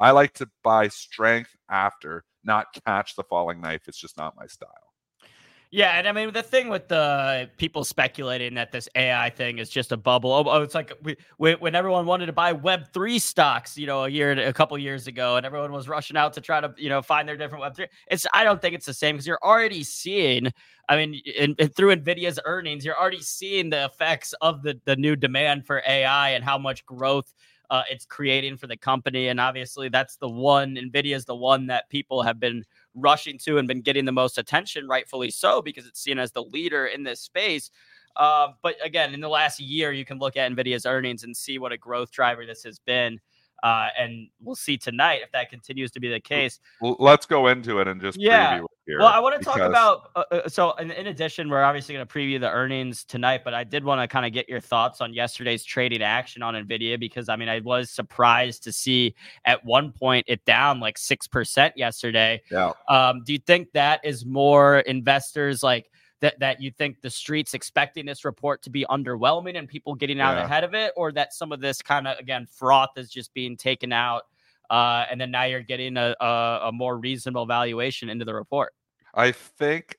I 0.00 0.12
like 0.12 0.32
to 0.34 0.48
buy 0.62 0.88
strength 0.88 1.54
after, 1.68 2.24
not 2.42 2.68
catch 2.86 3.14
the 3.14 3.22
falling 3.22 3.60
knife. 3.60 3.86
It's 3.86 4.00
just 4.00 4.16
not 4.16 4.34
my 4.34 4.46
style. 4.46 4.93
Yeah, 5.74 5.98
and 5.98 6.06
I 6.06 6.12
mean 6.12 6.32
the 6.32 6.40
thing 6.40 6.68
with 6.68 6.86
the 6.86 7.50
people 7.56 7.82
speculating 7.82 8.54
that 8.54 8.70
this 8.70 8.88
AI 8.94 9.28
thing 9.30 9.58
is 9.58 9.68
just 9.68 9.90
a 9.90 9.96
bubble. 9.96 10.30
Oh, 10.30 10.44
oh 10.46 10.62
it's 10.62 10.72
like 10.76 10.92
we, 11.02 11.16
we, 11.38 11.54
when 11.54 11.74
everyone 11.74 12.06
wanted 12.06 12.26
to 12.26 12.32
buy 12.32 12.52
Web 12.52 12.92
three 12.92 13.18
stocks, 13.18 13.76
you 13.76 13.88
know, 13.88 14.04
a 14.04 14.08
year, 14.08 14.30
a 14.30 14.52
couple 14.52 14.78
years 14.78 15.08
ago, 15.08 15.34
and 15.36 15.44
everyone 15.44 15.72
was 15.72 15.88
rushing 15.88 16.16
out 16.16 16.32
to 16.34 16.40
try 16.40 16.60
to, 16.60 16.72
you 16.78 16.88
know, 16.88 17.02
find 17.02 17.28
their 17.28 17.36
different 17.36 17.62
Web 17.62 17.74
three. 17.74 17.88
It's 18.08 18.24
I 18.32 18.44
don't 18.44 18.62
think 18.62 18.76
it's 18.76 18.86
the 18.86 18.94
same 18.94 19.16
because 19.16 19.26
you're 19.26 19.42
already 19.42 19.82
seeing. 19.82 20.52
I 20.88 20.94
mean, 20.94 21.20
in, 21.36 21.56
in, 21.58 21.68
through 21.70 21.96
Nvidia's 21.96 22.38
earnings, 22.44 22.84
you're 22.84 22.96
already 22.96 23.22
seeing 23.22 23.68
the 23.68 23.84
effects 23.86 24.32
of 24.42 24.62
the 24.62 24.80
the 24.84 24.94
new 24.94 25.16
demand 25.16 25.66
for 25.66 25.82
AI 25.88 26.30
and 26.30 26.44
how 26.44 26.56
much 26.56 26.86
growth 26.86 27.34
uh, 27.70 27.82
it's 27.90 28.04
creating 28.04 28.56
for 28.56 28.66
the 28.68 28.76
company. 28.76 29.28
And 29.28 29.40
obviously, 29.40 29.88
that's 29.88 30.16
the 30.16 30.28
one, 30.28 30.76
NVIDIA 30.76 31.16
is 31.16 31.24
the 31.24 31.34
one 31.34 31.66
that 31.66 31.88
people 31.88 32.22
have 32.22 32.38
been 32.38 32.64
rushing 32.94 33.38
to 33.38 33.58
and 33.58 33.68
been 33.68 33.80
getting 33.80 34.04
the 34.04 34.12
most 34.12 34.38
attention, 34.38 34.88
rightfully 34.88 35.30
so, 35.30 35.60
because 35.62 35.86
it's 35.86 36.00
seen 36.00 36.18
as 36.18 36.32
the 36.32 36.42
leader 36.42 36.86
in 36.86 37.02
this 37.02 37.20
space. 37.20 37.70
Uh, 38.16 38.48
but 38.62 38.76
again, 38.82 39.12
in 39.12 39.20
the 39.20 39.28
last 39.28 39.58
year, 39.60 39.92
you 39.92 40.04
can 40.04 40.18
look 40.18 40.36
at 40.36 40.50
Nvidia's 40.50 40.86
earnings 40.86 41.24
and 41.24 41.36
see 41.36 41.58
what 41.58 41.72
a 41.72 41.76
growth 41.76 42.12
driver 42.12 42.46
this 42.46 42.62
has 42.62 42.78
been. 42.78 43.18
Uh, 43.64 43.88
and 43.98 44.28
we'll 44.42 44.54
see 44.54 44.76
tonight 44.76 45.20
if 45.24 45.32
that 45.32 45.48
continues 45.48 45.90
to 45.90 45.98
be 45.98 46.10
the 46.10 46.20
case. 46.20 46.60
Let's 46.82 47.24
go 47.24 47.46
into 47.46 47.80
it 47.80 47.88
and 47.88 47.98
just 47.98 48.20
yeah. 48.20 48.60
Here 48.86 48.98
well, 48.98 49.08
I 49.08 49.18
want 49.18 49.38
to 49.38 49.42
talk 49.42 49.60
about. 49.60 50.10
Uh, 50.14 50.24
uh, 50.30 50.48
so, 50.50 50.72
in, 50.72 50.90
in, 50.90 51.06
addition, 51.06 51.48
we're 51.48 51.62
obviously 51.62 51.94
going 51.94 52.06
to 52.06 52.12
preview 52.12 52.38
the 52.38 52.50
earnings 52.50 53.02
tonight, 53.02 53.40
but 53.42 53.54
I 53.54 53.64
did 53.64 53.82
want 53.82 54.02
to 54.02 54.06
kind 54.06 54.26
of 54.26 54.32
get 54.32 54.46
your 54.46 54.60
thoughts 54.60 55.00
on 55.00 55.14
yesterday's 55.14 55.64
trading 55.64 56.02
action 56.02 56.42
on 56.42 56.52
Nvidia 56.52 57.00
because 57.00 57.30
I 57.30 57.36
mean, 57.36 57.48
I 57.48 57.60
was 57.60 57.90
surprised 57.90 58.62
to 58.64 58.72
see 58.72 59.14
at 59.46 59.64
one 59.64 59.90
point 59.92 60.26
it 60.28 60.44
down 60.44 60.80
like 60.80 60.98
six 60.98 61.26
percent 61.26 61.72
yesterday. 61.78 62.42
Yeah. 62.50 62.72
Um, 62.90 63.22
do 63.24 63.32
you 63.32 63.38
think 63.38 63.72
that 63.72 64.00
is 64.04 64.26
more 64.26 64.80
investors 64.80 65.62
like? 65.62 65.90
That 66.24 66.38
that 66.40 66.58
you 66.58 66.70
think 66.70 67.02
the 67.02 67.10
streets 67.10 67.52
expecting 67.52 68.06
this 68.06 68.24
report 68.24 68.62
to 68.62 68.70
be 68.70 68.86
underwhelming 68.88 69.58
and 69.58 69.68
people 69.68 69.94
getting 69.94 70.22
out 70.22 70.38
yeah. 70.38 70.44
ahead 70.44 70.64
of 70.64 70.72
it, 70.72 70.94
or 70.96 71.12
that 71.12 71.34
some 71.34 71.52
of 71.52 71.60
this 71.60 71.82
kind 71.82 72.08
of 72.08 72.18
again 72.18 72.46
froth 72.46 72.96
is 72.96 73.10
just 73.10 73.34
being 73.34 73.58
taken 73.58 73.92
out, 73.92 74.22
uh, 74.70 75.04
and 75.10 75.20
then 75.20 75.30
now 75.30 75.44
you're 75.44 75.60
getting 75.60 75.98
a, 75.98 76.16
a, 76.18 76.60
a 76.64 76.72
more 76.72 76.96
reasonable 76.96 77.44
valuation 77.44 78.08
into 78.08 78.24
the 78.24 78.34
report? 78.34 78.72
I 79.14 79.32
think 79.32 79.98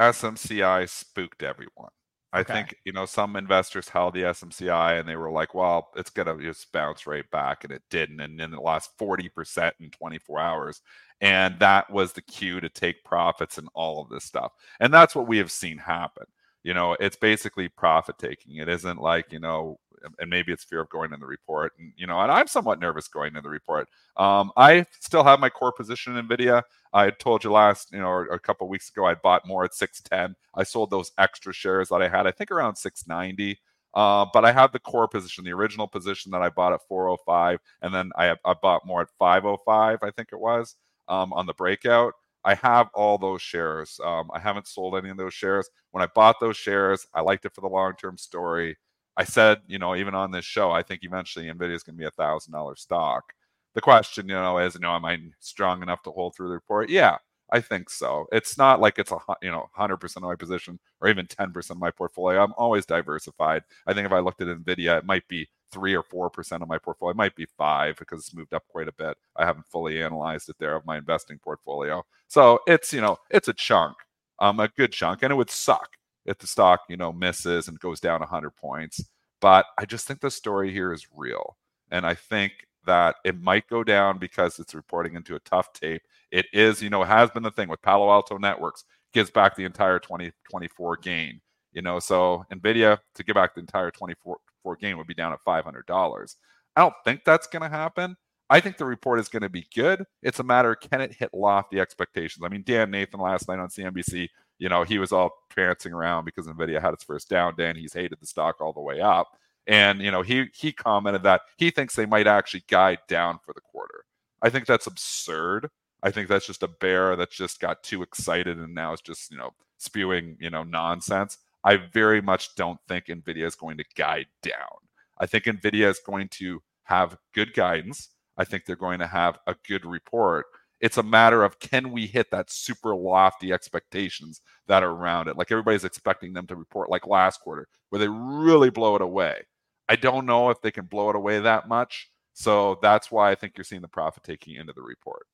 SMCI 0.00 0.88
spooked 0.88 1.42
everyone. 1.42 1.90
I 2.32 2.40
okay. 2.40 2.54
think 2.54 2.76
you 2.86 2.92
know 2.92 3.04
some 3.04 3.36
investors 3.36 3.90
held 3.90 4.14
the 4.14 4.22
SMCI 4.22 4.98
and 4.98 5.06
they 5.06 5.16
were 5.16 5.30
like, 5.30 5.54
"Well, 5.54 5.90
it's 5.96 6.08
gonna 6.08 6.40
just 6.40 6.72
bounce 6.72 7.06
right 7.06 7.30
back," 7.30 7.64
and 7.64 7.72
it 7.74 7.82
didn't. 7.90 8.20
And 8.20 8.40
then 8.40 8.54
it 8.54 8.62
lost 8.62 8.92
forty 8.96 9.28
percent 9.28 9.74
in 9.80 9.90
24 9.90 10.40
hours, 10.40 10.80
and 11.22 11.58
that 11.60 11.90
was 11.90 12.12
the 12.12 12.20
cue 12.20 12.60
to 12.60 12.68
take 12.68 13.04
profits 13.04 13.56
and 13.56 13.68
all 13.74 14.02
of 14.02 14.10
this 14.10 14.24
stuff. 14.24 14.52
And 14.80 14.92
that's 14.92 15.14
what 15.14 15.26
we 15.26 15.38
have 15.38 15.50
seen 15.50 15.78
happen. 15.78 16.26
You 16.62 16.74
know, 16.74 16.96
it's 17.00 17.16
basically 17.16 17.68
profit 17.68 18.18
taking. 18.18 18.56
It 18.56 18.68
isn't 18.68 19.00
like 19.00 19.32
you 19.32 19.38
know 19.38 19.78
and 20.18 20.30
maybe 20.30 20.52
it's 20.52 20.64
fear 20.64 20.80
of 20.80 20.88
going 20.88 21.12
in 21.12 21.20
the 21.20 21.26
report. 21.26 21.72
And 21.78 21.92
you 21.96 22.06
know, 22.06 22.20
and 22.20 22.30
I'm 22.30 22.46
somewhat 22.46 22.80
nervous 22.80 23.08
going 23.08 23.36
in 23.36 23.42
the 23.42 23.48
report. 23.48 23.88
Um, 24.16 24.50
I 24.56 24.86
still 25.00 25.24
have 25.24 25.40
my 25.40 25.48
core 25.48 25.72
position 25.72 26.16
in 26.16 26.26
Nvidia. 26.26 26.62
I 26.92 27.10
told 27.10 27.44
you 27.44 27.52
last, 27.52 27.92
you 27.92 28.00
know, 28.00 28.08
or, 28.08 28.24
a 28.26 28.38
couple 28.38 28.68
weeks 28.68 28.90
ago, 28.90 29.06
I 29.06 29.14
bought 29.14 29.46
more 29.46 29.64
at 29.64 29.74
610. 29.74 30.34
I 30.54 30.62
sold 30.64 30.90
those 30.90 31.12
extra 31.18 31.52
shares 31.52 31.88
that 31.88 32.02
I 32.02 32.08
had, 32.08 32.26
I 32.26 32.32
think 32.32 32.50
around 32.50 32.76
690. 32.76 33.58
Uh, 33.94 34.26
but 34.32 34.44
I 34.44 34.52
have 34.52 34.72
the 34.72 34.78
core 34.78 35.08
position, 35.08 35.44
the 35.44 35.52
original 35.52 35.86
position 35.86 36.32
that 36.32 36.40
I 36.40 36.48
bought 36.48 36.72
at 36.72 36.80
405, 36.88 37.58
and 37.82 37.94
then 37.94 38.10
I, 38.16 38.34
I 38.44 38.54
bought 38.54 38.86
more 38.86 39.02
at 39.02 39.08
505, 39.18 39.98
I 40.02 40.10
think 40.10 40.30
it 40.32 40.40
was, 40.40 40.76
um, 41.08 41.32
on 41.32 41.46
the 41.46 41.54
breakout. 41.54 42.14
I 42.44 42.54
have 42.56 42.88
all 42.94 43.18
those 43.18 43.40
shares. 43.42 44.00
Um, 44.04 44.30
I 44.34 44.40
haven't 44.40 44.66
sold 44.66 44.96
any 44.96 45.10
of 45.10 45.16
those 45.16 45.34
shares. 45.34 45.68
When 45.92 46.02
I 46.02 46.08
bought 46.14 46.40
those 46.40 46.56
shares, 46.56 47.06
I 47.14 47.20
liked 47.20 47.44
it 47.44 47.54
for 47.54 47.60
the 47.60 47.68
long 47.68 47.94
term 47.94 48.18
story. 48.18 48.76
I 49.16 49.24
said, 49.24 49.60
you 49.66 49.78
know, 49.78 49.94
even 49.94 50.14
on 50.14 50.30
this 50.32 50.44
show, 50.44 50.70
I 50.72 50.82
think 50.82 51.00
eventually 51.04 51.46
Nvidia 51.46 51.74
is 51.74 51.82
going 51.82 51.96
to 51.96 52.00
be 52.00 52.06
a 52.06 52.10
thousand 52.10 52.52
dollar 52.52 52.76
stock. 52.76 53.32
The 53.74 53.80
question, 53.80 54.28
you 54.28 54.34
know, 54.34 54.58
is, 54.58 54.74
you 54.74 54.80
know, 54.80 54.94
am 54.94 55.04
I 55.04 55.18
strong 55.40 55.82
enough 55.82 56.02
to 56.02 56.10
hold 56.10 56.34
through 56.34 56.48
the 56.48 56.54
report? 56.54 56.90
Yeah, 56.90 57.16
I 57.50 57.60
think 57.60 57.90
so. 57.90 58.26
It's 58.32 58.58
not 58.58 58.80
like 58.80 58.98
it's 58.98 59.12
a 59.12 59.18
you 59.42 59.50
know 59.50 59.68
100% 59.76 60.16
of 60.16 60.22
my 60.28 60.36
position 60.36 60.78
or 61.00 61.08
even 61.08 61.26
10% 61.26 61.76
of 61.76 61.80
my 61.80 61.90
portfolio. 61.90 62.42
I'm 62.42 62.54
always 62.56 62.86
diversified. 62.86 63.62
I 63.86 63.94
think 63.94 64.06
if 64.06 64.12
I 64.12 64.20
looked 64.20 64.40
at 64.42 64.48
Nvidia, 64.48 64.98
it 64.98 65.04
might 65.06 65.26
be 65.28 65.48
three 65.72 65.94
or 65.94 66.02
four 66.02 66.30
percent 66.30 66.62
of 66.62 66.68
my 66.68 66.78
portfolio. 66.78 67.12
It 67.12 67.16
might 67.16 67.36
be 67.36 67.46
five 67.58 67.96
because 67.98 68.20
it's 68.20 68.34
moved 68.34 68.54
up 68.54 68.64
quite 68.68 68.88
a 68.88 68.92
bit. 68.92 69.16
I 69.36 69.44
haven't 69.44 69.66
fully 69.66 70.02
analyzed 70.02 70.48
it 70.48 70.56
there 70.58 70.76
of 70.76 70.86
my 70.86 70.98
investing 70.98 71.38
portfolio. 71.38 72.04
So 72.28 72.60
it's 72.66 72.92
you 72.92 73.00
know 73.00 73.16
it's 73.30 73.48
a 73.48 73.54
chunk, 73.54 73.96
um, 74.38 74.60
a 74.60 74.68
good 74.68 74.92
chunk, 74.92 75.22
and 75.22 75.32
it 75.32 75.36
would 75.36 75.50
suck 75.50 75.88
if 76.24 76.38
the 76.38 76.46
stock, 76.46 76.80
you 76.88 76.96
know, 76.96 77.12
misses 77.12 77.68
and 77.68 77.78
goes 77.80 78.00
down 78.00 78.20
100 78.20 78.50
points. 78.50 79.04
But 79.40 79.66
I 79.78 79.84
just 79.84 80.06
think 80.06 80.20
the 80.20 80.30
story 80.30 80.72
here 80.72 80.92
is 80.92 81.08
real. 81.14 81.56
And 81.90 82.06
I 82.06 82.14
think 82.14 82.52
that 82.86 83.16
it 83.24 83.40
might 83.40 83.68
go 83.68 83.84
down 83.84 84.18
because 84.18 84.58
it's 84.58 84.74
reporting 84.74 85.14
into 85.14 85.36
a 85.36 85.40
tough 85.40 85.72
tape. 85.72 86.02
It 86.30 86.46
is, 86.52 86.82
you 86.82 86.90
know, 86.90 87.02
has 87.02 87.30
been 87.30 87.42
the 87.42 87.50
thing 87.50 87.68
with 87.68 87.82
Palo 87.82 88.10
Alto 88.10 88.38
Networks, 88.38 88.84
gives 89.12 89.30
back 89.30 89.56
the 89.56 89.64
entire 89.64 89.98
2024 89.98 90.96
gain. 90.98 91.40
You 91.72 91.82
know, 91.82 91.98
so 91.98 92.44
Nvidia 92.52 92.98
to 93.14 93.24
give 93.24 93.34
back 93.34 93.54
the 93.54 93.60
entire 93.60 93.90
24 93.90 94.38
gain 94.80 94.96
would 94.98 95.06
be 95.06 95.14
down 95.14 95.32
at 95.32 95.44
$500. 95.46 96.36
I 96.76 96.80
don't 96.80 96.94
think 97.04 97.24
that's 97.24 97.46
going 97.46 97.62
to 97.62 97.68
happen. 97.68 98.16
I 98.50 98.60
think 98.60 98.76
the 98.76 98.84
report 98.84 99.18
is 99.18 99.28
going 99.28 99.42
to 99.42 99.48
be 99.48 99.66
good. 99.74 100.04
It's 100.22 100.40
a 100.40 100.44
matter 100.44 100.74
can 100.74 101.00
it 101.00 101.14
hit 101.14 101.30
lofty 101.32 101.80
expectations? 101.80 102.44
I 102.44 102.48
mean, 102.48 102.64
Dan 102.66 102.90
Nathan 102.90 103.20
last 103.20 103.48
night 103.48 103.58
on 103.58 103.68
CNBC 103.68 104.28
you 104.62 104.68
know, 104.68 104.84
he 104.84 104.98
was 104.98 105.10
all 105.10 105.32
prancing 105.50 105.92
around 105.92 106.24
because 106.24 106.46
Nvidia 106.46 106.80
had 106.80 106.94
its 106.94 107.02
first 107.02 107.28
down 107.28 107.56
day 107.56 107.68
and 107.68 107.76
he's 107.76 107.92
hated 107.92 108.18
the 108.20 108.26
stock 108.28 108.60
all 108.60 108.72
the 108.72 108.80
way 108.80 109.00
up. 109.00 109.36
And 109.66 110.00
you 110.00 110.12
know, 110.12 110.22
he 110.22 110.46
he 110.54 110.70
commented 110.70 111.24
that 111.24 111.40
he 111.56 111.70
thinks 111.72 111.96
they 111.96 112.06
might 112.06 112.28
actually 112.28 112.62
guide 112.68 113.00
down 113.08 113.40
for 113.44 113.52
the 113.54 113.60
quarter. 113.60 114.04
I 114.40 114.50
think 114.50 114.66
that's 114.66 114.86
absurd. 114.86 115.68
I 116.04 116.12
think 116.12 116.28
that's 116.28 116.46
just 116.46 116.62
a 116.62 116.68
bear 116.68 117.16
that's 117.16 117.34
just 117.34 117.60
got 117.60 117.82
too 117.82 118.02
excited 118.02 118.56
and 118.56 118.72
now 118.72 118.92
is 118.92 119.00
just, 119.00 119.32
you 119.32 119.36
know, 119.36 119.50
spewing, 119.78 120.36
you 120.40 120.50
know, 120.50 120.62
nonsense. 120.62 121.38
I 121.64 121.76
very 121.76 122.20
much 122.20 122.54
don't 122.56 122.78
think 122.88 123.06
Nvidia 123.06 123.46
is 123.46 123.54
going 123.54 123.78
to 123.78 123.84
guide 123.96 124.26
down. 124.42 124.78
I 125.18 125.26
think 125.26 125.44
Nvidia 125.44 125.88
is 125.88 126.00
going 126.04 126.28
to 126.32 126.60
have 126.84 127.16
good 127.34 127.54
guidance. 127.54 128.10
I 128.36 128.44
think 128.44 128.64
they're 128.64 128.76
going 128.76 128.98
to 128.98 129.06
have 129.06 129.38
a 129.46 129.54
good 129.68 129.84
report. 129.84 130.46
It's 130.80 130.98
a 130.98 131.02
matter 131.02 131.44
of 131.44 131.60
can 131.60 131.92
we 131.92 132.06
hit 132.06 132.30
that 132.32 132.50
super 132.50 132.96
lofty 132.96 133.52
expectations 133.52 134.40
that 134.66 134.82
are 134.82 134.90
around 134.90 135.28
it? 135.28 135.36
Like 135.36 135.52
everybody's 135.52 135.84
expecting 135.84 136.32
them 136.32 136.46
to 136.48 136.56
report 136.56 136.90
like 136.90 137.06
last 137.06 137.40
quarter, 137.40 137.68
where 137.90 138.00
they 138.00 138.08
really 138.08 138.70
blow 138.70 138.96
it 138.96 139.02
away. 139.02 139.42
I 139.88 139.96
don't 139.96 140.26
know 140.26 140.50
if 140.50 140.60
they 140.60 140.72
can 140.72 140.86
blow 140.86 141.10
it 141.10 141.16
away 141.16 141.38
that 141.38 141.68
much. 141.68 142.10
So 142.32 142.78
that's 142.82 143.12
why 143.12 143.30
I 143.30 143.34
think 143.34 143.52
you're 143.56 143.64
seeing 143.64 143.82
the 143.82 143.88
profit 143.88 144.24
taking 144.24 144.56
into 144.56 144.72
the 144.72 144.82
report. 144.82 145.26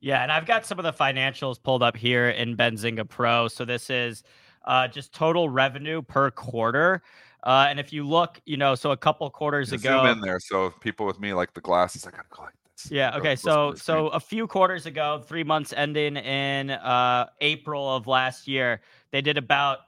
Yeah, 0.00 0.22
and 0.22 0.30
I've 0.30 0.46
got 0.46 0.66
some 0.66 0.78
of 0.78 0.84
the 0.84 0.92
financials 0.92 1.60
pulled 1.60 1.82
up 1.82 1.96
here 1.96 2.28
in 2.28 2.56
Benzinga 2.56 3.08
Pro. 3.08 3.48
So 3.48 3.64
this 3.64 3.88
is 3.88 4.22
uh, 4.64 4.88
just 4.88 5.12
total 5.12 5.48
revenue 5.48 6.02
per 6.02 6.30
quarter. 6.30 7.02
Uh, 7.42 7.66
and 7.68 7.78
if 7.78 7.92
you 7.92 8.06
look, 8.06 8.40
you 8.46 8.56
know, 8.56 8.74
so 8.74 8.92
a 8.92 8.96
couple 8.96 9.28
quarters 9.30 9.72
ago, 9.72 10.02
zoom 10.02 10.06
in 10.06 10.20
there. 10.20 10.40
So 10.40 10.70
people 10.80 11.04
with 11.06 11.20
me 11.20 11.34
like 11.34 11.52
the 11.52 11.60
glasses, 11.60 12.06
I 12.06 12.10
gotta 12.10 12.24
go 12.30 12.44
like 12.44 12.54
yeah. 12.90 13.16
Okay. 13.16 13.36
So 13.36 13.74
so 13.74 14.08
a 14.08 14.20
few 14.20 14.46
quarters 14.46 14.86
ago, 14.86 15.22
three 15.26 15.44
months 15.44 15.72
ending 15.72 16.16
in 16.16 16.70
uh, 16.70 17.26
April 17.40 17.96
of 17.96 18.06
last 18.06 18.48
year, 18.48 18.80
they 19.10 19.20
did 19.20 19.38
about 19.38 19.78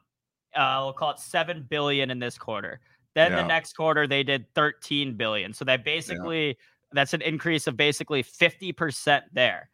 uh, 0.54 0.80
we'll 0.84 0.92
call 0.92 1.10
it 1.10 1.18
seven 1.18 1.66
billion 1.68 2.10
in 2.10 2.18
this 2.18 2.38
quarter. 2.38 2.80
Then 3.14 3.32
yeah. 3.32 3.42
the 3.42 3.48
next 3.48 3.74
quarter 3.74 4.06
they 4.06 4.22
did 4.22 4.46
13 4.54 5.16
billion. 5.16 5.52
So 5.52 5.64
that 5.64 5.84
basically 5.84 6.48
yeah. 6.48 6.54
that's 6.92 7.14
an 7.14 7.22
increase 7.22 7.66
of 7.66 7.76
basically 7.76 8.22
50% 8.22 9.22
there. 9.32 9.68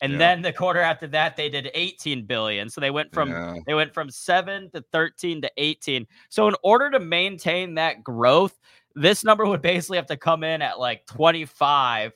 And 0.00 0.12
yeah. 0.12 0.18
then 0.18 0.42
the 0.42 0.52
quarter 0.52 0.80
after 0.80 1.06
that 1.08 1.36
they 1.36 1.48
did 1.48 1.70
18 1.74 2.26
billion. 2.26 2.68
So 2.68 2.80
they 2.80 2.90
went 2.90 3.12
from 3.12 3.62
they 3.66 3.74
went 3.74 3.92
from 3.92 4.10
7 4.10 4.70
to 4.74 4.84
13 4.92 5.42
to 5.42 5.50
18. 5.56 6.06
So 6.28 6.48
in 6.48 6.54
order 6.62 6.90
to 6.90 7.00
maintain 7.00 7.74
that 7.74 8.04
growth, 8.04 8.58
this 8.94 9.24
number 9.24 9.46
would 9.46 9.62
basically 9.62 9.96
have 9.96 10.06
to 10.06 10.16
come 10.16 10.44
in 10.44 10.62
at 10.62 10.78
like 10.78 11.06
25 11.06 12.12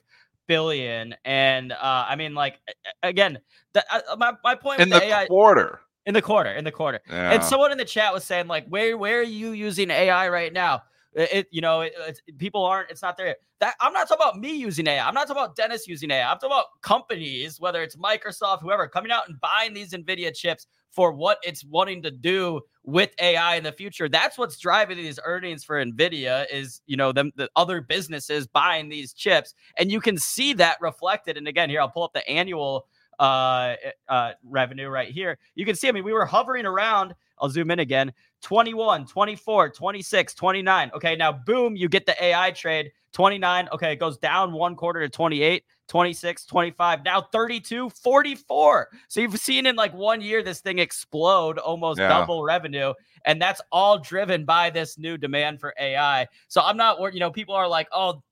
billion. 0.47 1.15
And 1.25 1.73
uh, 1.73 2.07
I 2.09 2.17
mean, 2.17 2.35
like 2.35 2.61
again, 3.03 3.39
that 3.73 3.87
uh, 3.91 4.17
my 4.17 4.33
my 4.45 4.55
point 4.55 4.81
in 4.81 4.89
the, 4.89 4.99
the 4.99 5.07
AI, 5.07 5.27
quarter. 5.27 5.81
In 6.05 6.15
the 6.15 6.23
quarter, 6.23 6.51
in 6.51 6.65
the 6.65 6.73
quarter, 6.73 7.01
yeah. 7.09 7.31
and 7.31 7.45
someone 7.45 7.71
in 7.71 7.79
the 7.79 7.85
chat 7.85 8.13
was 8.13 8.25
saying 8.25 8.49
like, 8.49 8.67
"Where, 8.67 8.99
where 8.99 9.21
are 9.21 9.23
you 9.23 9.53
using 9.53 9.89
AI 9.89 10.29
right 10.31 10.53
now?" 10.53 10.83
It, 11.15 11.49
you 11.51 11.61
know, 11.61 11.83
it, 11.83 11.95
people 12.39 12.65
aren't. 12.65 12.91
It's 12.91 13.03
not 13.03 13.17
there. 13.17 13.37
That 13.61 13.75
I'm 13.81 13.93
not 13.93 14.09
talking 14.09 14.23
about 14.23 14.39
me 14.39 14.57
using 14.57 14.87
AI. 14.87 15.07
I'm 15.07 15.15
not 15.15 15.29
talking 15.29 15.43
about 15.43 15.57
Dennis 15.57 15.87
using 15.87 16.11
AI. 16.11 16.31
I'm 16.31 16.39
talking 16.39 16.51
about 16.53 16.67
companies, 16.81 17.61
whether 17.61 17.83
it's 17.83 17.97
Microsoft, 17.97 18.63
whoever, 18.63 18.89
coming 18.89 19.13
out 19.13 19.29
and 19.29 19.39
buying 19.41 19.75
these 19.75 19.93
Nvidia 19.93 20.35
chips 20.35 20.67
for 20.91 21.13
what 21.13 21.39
it's 21.43 21.65
wanting 21.65 22.03
to 22.03 22.11
do 22.11 22.61
with 22.85 23.11
AI 23.21 23.57
in 23.57 23.65
the 23.65 23.73
future. 23.73 24.09
That's 24.09 24.39
what's 24.39 24.59
driving 24.59 24.97
these 24.97 25.19
earnings 25.25 25.65
for 25.65 25.85
Nvidia 25.85 26.47
is, 26.51 26.81
you 26.87 26.97
know, 26.97 27.13
them 27.13 27.31
the 27.37 27.51
other 27.57 27.81
businesses 27.81 28.47
buying 28.47 28.89
these 28.89 29.13
chips. 29.13 29.55
And 29.79 29.91
you 29.93 30.01
can 30.01 30.19
see 30.19 30.55
that 30.55 30.79
reflected. 30.81 31.37
And 31.37 31.47
again, 31.47 31.71
here 31.71 31.81
I'll 31.81 31.91
pull 31.91 32.05
up 32.05 32.13
the 32.13 32.29
annual 32.29 32.87
uh, 33.19 33.77
uh, 34.09 34.33
revenue 34.43 34.89
right 34.89 35.09
here. 35.09 35.39
You 35.55 35.65
can 35.65 35.77
see, 35.77 35.89
I 35.89 35.93
mean, 35.93 36.05
we 36.05 36.13
were 36.13 36.27
hovering 36.27 36.67
around, 36.67 37.15
I'll 37.43 37.51
zoom 37.51 37.73
in 37.73 37.81
again, 37.81 38.13
21, 38.43 39.07
24, 39.07 39.71
26, 39.71 40.35
29. 40.35 40.91
Okay, 40.95 41.17
now 41.17 41.33
boom, 41.33 41.77
you 41.77 41.89
get 41.89 42.07
the 42.07 42.25
AI 42.25 42.53
trade. 42.53 42.93
29. 43.13 43.69
Okay, 43.73 43.93
it 43.93 43.97
goes 43.97 44.17
down 44.17 44.53
one 44.53 44.75
quarter 44.75 45.01
to 45.01 45.09
28, 45.09 45.65
26, 45.89 46.47
25, 46.47 47.05
now 47.05 47.21
32, 47.21 47.91
44. 47.91 48.89
So 49.09 49.21
you've 49.21 49.37
seen 49.39 49.67
in 49.67 49.77
like 49.77 49.93
one 49.93 50.21
year 50.21 50.43
this 50.43 50.61
thing 50.61 50.79
explode, 50.79 51.59
almost 51.59 51.99
yeah. 51.99 52.09
double 52.09 52.43
revenue. 52.43 52.95
And 53.27 53.41
that's 53.41 53.61
all 53.71 53.99
driven 53.99 54.45
by 54.45 54.71
this 54.71 54.97
new 54.97 55.19
demand 55.19 55.61
for 55.61 55.75
AI. 55.79 56.27
So 56.49 56.63
I'm 56.63 56.77
not, 56.77 56.99
you 57.13 57.21
know, 57.21 57.31
people 57.31 57.55
are 57.55 57.69
like, 57.69 57.89
oh, 57.93 58.23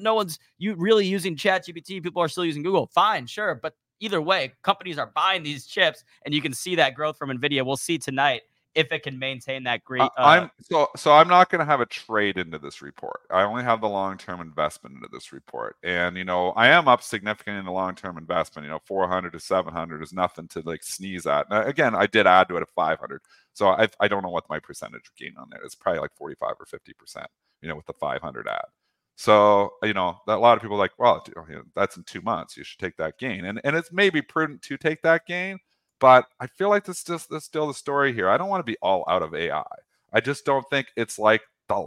no 0.00 0.14
one's 0.14 0.38
you 0.58 0.74
really 0.74 1.06
using 1.06 1.34
chat 1.34 1.66
gpt 1.66 2.02
people 2.02 2.20
are 2.20 2.28
still 2.28 2.44
using 2.44 2.62
google 2.62 2.90
fine 2.94 3.26
sure 3.26 3.54
but 3.54 3.74
either 3.98 4.20
way 4.20 4.52
companies 4.62 4.98
are 4.98 5.10
buying 5.14 5.42
these 5.42 5.66
chips 5.66 6.04
and 6.26 6.34
you 6.34 6.42
can 6.42 6.52
see 6.52 6.74
that 6.76 6.94
growth 6.94 7.16
from 7.16 7.30
nvidia 7.30 7.64
we'll 7.64 7.76
see 7.78 7.96
tonight 7.96 8.42
if 8.76 8.92
it 8.92 9.02
can 9.02 9.18
maintain 9.18 9.64
that 9.64 9.82
great. 9.84 10.02
Uh, 10.02 10.10
I'm 10.18 10.50
so 10.60 10.88
so 10.96 11.12
I'm 11.12 11.28
not 11.28 11.50
going 11.50 11.60
to 11.60 11.64
have 11.64 11.80
a 11.80 11.86
trade 11.86 12.36
into 12.36 12.58
this 12.58 12.82
report. 12.82 13.22
I 13.30 13.42
only 13.42 13.64
have 13.64 13.80
the 13.80 13.88
long 13.88 14.18
term 14.18 14.40
investment 14.40 14.96
into 14.96 15.08
this 15.10 15.32
report, 15.32 15.76
and 15.82 16.16
you 16.16 16.24
know 16.24 16.50
I 16.50 16.68
am 16.68 16.86
up 16.86 17.02
significantly 17.02 17.58
in 17.58 17.64
the 17.64 17.72
long 17.72 17.94
term 17.94 18.18
investment. 18.18 18.66
You 18.66 18.70
know, 18.70 18.80
400 18.84 19.32
to 19.32 19.40
700 19.40 20.02
is 20.02 20.12
nothing 20.12 20.46
to 20.48 20.60
like 20.60 20.84
sneeze 20.84 21.26
at. 21.26 21.48
Now, 21.50 21.62
again, 21.62 21.94
I 21.94 22.06
did 22.06 22.26
add 22.26 22.48
to 22.50 22.56
it 22.58 22.62
at 22.62 22.68
500, 22.76 23.22
so 23.54 23.68
I 23.68 23.88
I 23.98 24.08
don't 24.08 24.22
know 24.22 24.28
what 24.28 24.48
my 24.50 24.60
percentage 24.60 25.10
gain 25.18 25.34
on 25.38 25.48
there. 25.50 25.62
It's 25.64 25.74
probably 25.74 26.00
like 26.00 26.14
45 26.16 26.54
or 26.60 26.66
50 26.66 26.92
percent. 26.92 27.26
You 27.62 27.70
know, 27.70 27.76
with 27.76 27.86
the 27.86 27.94
500 27.94 28.46
ad. 28.46 28.60
So 29.16 29.72
you 29.82 29.94
know, 29.94 30.18
a 30.28 30.36
lot 30.36 30.58
of 30.58 30.62
people 30.62 30.76
like, 30.76 30.92
well, 30.98 31.24
you 31.26 31.54
know, 31.54 31.62
that's 31.74 31.96
in 31.96 32.04
two 32.04 32.20
months. 32.20 32.58
You 32.58 32.64
should 32.64 32.78
take 32.78 32.98
that 32.98 33.18
gain, 33.18 33.46
and 33.46 33.58
and 33.64 33.74
it's 33.74 33.90
maybe 33.90 34.20
prudent 34.20 34.60
to 34.62 34.76
take 34.76 35.00
that 35.02 35.26
gain 35.26 35.58
but 36.00 36.26
I 36.40 36.46
feel 36.46 36.68
like 36.68 36.84
this 36.84 37.02
just 37.02 37.30
this 37.30 37.42
is 37.42 37.44
still 37.44 37.66
the 37.68 37.74
story 37.74 38.12
here. 38.12 38.28
I 38.28 38.36
don't 38.36 38.48
want 38.48 38.64
to 38.64 38.70
be 38.70 38.78
all 38.82 39.04
out 39.08 39.22
of 39.22 39.34
AI. 39.34 39.64
I 40.12 40.20
just 40.20 40.44
don't 40.44 40.68
think 40.70 40.88
it's 40.96 41.18
like 41.18 41.42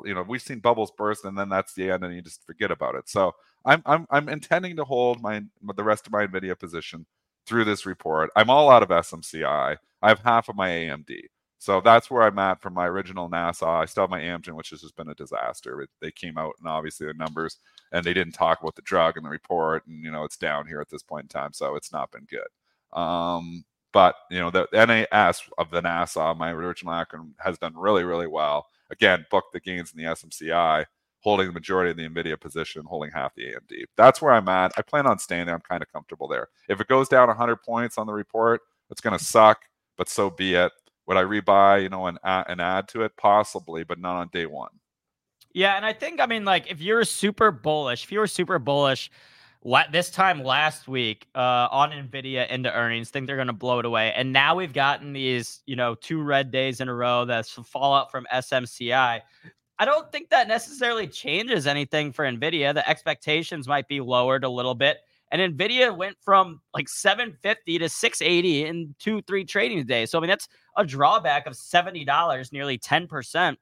you 0.06 0.13
know 0.13 0.24
we've 0.28 0.41
seen 0.41 0.60
bubbles 0.60 0.91
burst 0.91 1.24
and 1.24 1.38
then 1.38 1.48
that's 1.48 1.74
the 1.74 1.89
end 1.89 2.04
and 2.04 2.13
you 2.13 2.22
just 2.22 2.45
forget 2.45 2.72
about 2.72 2.95
it. 2.95 3.10
So 3.10 3.34
I'm 3.65 3.82
I'm 3.86 4.08
I'm 4.10 4.30
intending 4.30 4.76
to 4.78 4.84
hold 4.84 5.22
my 5.22 5.41
the 5.76 5.84
rest 5.84 6.08
of 6.08 6.13
my 6.13 6.28
Nvidia 6.28 6.58
position 6.58 7.06
through 7.45 7.65
this 7.65 7.86
report. 7.86 8.30
I'm 8.36 8.50
all 8.50 8.69
out 8.69 8.84
of 8.84 8.89
SMCI. 8.89 9.78
I 10.02 10.08
have 10.08 10.19
half 10.19 10.50
of 10.50 10.56
my 10.56 10.69
AMD. 10.69 11.22
So 11.62 11.82
that's 11.82 12.10
where 12.10 12.24
I'm 12.24 12.39
at 12.39 12.62
from 12.62 12.74
my 12.74 12.88
original 12.88 13.30
NASA. 13.30 13.67
I 13.67 13.86
still 13.86 14.04
have 14.04 14.10
my 14.10 14.22
Amgen, 14.22 14.54
which 14.54 14.69
has 14.69 14.80
just 14.80 14.95
been 14.95 15.10
a 15.10 15.15
disaster. 15.15 15.86
They 16.00 16.12
came 16.12 16.38
out 16.38 16.54
and 16.58 16.69
obviously 16.69 17.06
the 17.08 17.13
numbers, 17.15 17.58
and 17.91 18.04
they 18.04 18.13
didn't 18.13 18.34
talk 18.34 18.62
about 18.62 18.78
the 18.78 18.82
drug 18.84 19.17
in 19.17 19.24
the 19.24 19.30
report, 19.30 19.86
and 19.86 20.02
you 20.02 20.10
know 20.10 20.24
it's 20.24 20.38
down 20.38 20.67
here 20.67 20.80
at 20.80 20.89
this 20.89 21.04
point 21.04 21.26
in 21.26 21.28
time, 21.28 21.52
so 21.52 21.76
it's 21.76 21.91
not 21.91 22.12
been 22.12 22.26
good. 22.30 22.98
Um, 22.98 23.65
but 24.00 24.16
you 24.32 24.40
know, 24.40 24.50
the 24.50 24.66
NAS 24.72 25.42
of 25.58 25.72
the 25.72 25.82
NASA, 25.82 26.38
my 26.38 26.52
original 26.52 26.94
acronym, 26.94 27.32
has 27.38 27.58
done 27.58 27.74
really, 27.76 28.06
really 28.06 28.28
well. 28.28 28.68
Again, 28.92 29.26
booked 29.30 29.52
the 29.52 29.60
gains 29.60 29.92
in 29.92 29.98
the 29.98 30.10
SMCI, 30.10 30.86
holding 31.20 31.48
the 31.48 31.52
majority 31.52 31.92
of 31.92 31.98
the 31.98 32.08
NVIDIA 32.08 32.40
position, 32.40 32.86
holding 32.86 33.12
half 33.12 33.36
the 33.36 33.44
AMD. 33.44 33.84
That's 33.98 34.22
where 34.22 34.32
I'm 34.32 34.48
at. 34.48 34.72
I 34.78 34.84
plan 34.84 35.06
on 35.06 35.20
staying 35.20 35.48
there. 35.48 35.56
I'm 35.56 35.60
kind 35.60 35.84
of 35.84 35.92
comfortable 35.92 36.30
there. 36.30 36.48
If 36.70 36.80
it 36.80 36.88
goes 36.88 37.10
down 37.10 37.28
100 37.28 37.58
points 37.58 37.98
on 37.98 38.08
the 38.08 38.14
report, 38.14 38.62
it's 38.90 39.02
going 39.02 39.18
to 39.20 39.24
suck, 39.24 39.64
but 39.98 40.08
so 40.08 40.30
be 40.30 40.54
it. 40.54 40.72
Would 41.08 41.18
I 41.18 41.24
rebuy, 41.24 41.84
you 41.84 41.90
know, 41.90 42.08
and, 42.08 42.20
and 42.24 42.62
add 42.62 42.88
to 42.90 43.02
it? 43.02 43.12
Possibly, 43.18 43.84
but 43.84 44.00
not 44.00 44.16
on 44.16 44.30
day 44.32 44.46
one. 44.46 44.72
Yeah, 45.52 45.76
and 45.76 45.86
I 45.86 45.92
think 45.92 46.22
I 46.22 46.26
mean 46.26 46.46
like 46.46 46.72
if 46.72 46.80
you're 46.80 47.04
super 47.04 47.52
bullish, 47.52 48.06
if 48.06 48.14
you 48.14 48.20
were 48.20 48.28
super 48.28 48.60
bullish, 48.60 49.12
this 49.91 50.10
time 50.10 50.43
last 50.43 50.88
week 50.88 51.28
uh, 51.36 51.67
on 51.72 51.91
Nvidia 51.91 52.48
into 52.50 52.74
earnings, 52.74 53.10
think 53.10 53.28
they're 53.28 53.36
going 53.36 53.48
to 53.48 53.54
blow 53.54 53.80
it 53.80 53.86
away. 53.86 54.13
And 54.15 54.32
now 54.32 54.56
we've 54.56 54.74
gotten 54.74 55.13
these, 55.13 55.62
you 55.65 55.76
know, 55.76 55.95
two 55.95 56.22
red 56.22 56.52
days 56.52 56.80
in 56.80 56.88
a 56.88 56.93
row. 56.93 57.26
That's 57.26 57.52
fallout 57.52 58.10
from 58.10 58.26
SMCI. 58.34 59.22
I 59.82 59.86
don't 59.86 60.12
think 60.12 60.30
that 60.30 60.48
necessarily 60.48 61.08
changes 61.08 61.67
anything 61.67 62.12
for 62.12 62.26
Nvidia. 62.26 62.74
The 62.74 62.88
expectations 62.88 63.67
might 63.67 63.88
be 63.88 64.02
lowered 64.02 64.43
a 64.43 64.50
little 64.50 64.76
bit. 64.76 65.00
And 65.32 65.58
Nvidia 65.58 65.95
went 65.95 66.17
from 66.19 66.60
like 66.74 66.89
750 66.89 67.80
to 67.80 67.89
680 67.89 68.65
in 68.65 68.95
two, 69.00 69.22
three 69.22 69.45
trading 69.45 69.86
days. 69.86 70.12
So 70.12 70.17
I 70.17 70.22
mean 70.22 70.30
that's 70.30 70.48
a 70.76 70.86
drawback 70.86 71.48
of 71.48 71.54
$70, 71.54 72.52
nearly 72.52 72.78
10%. 72.78 73.56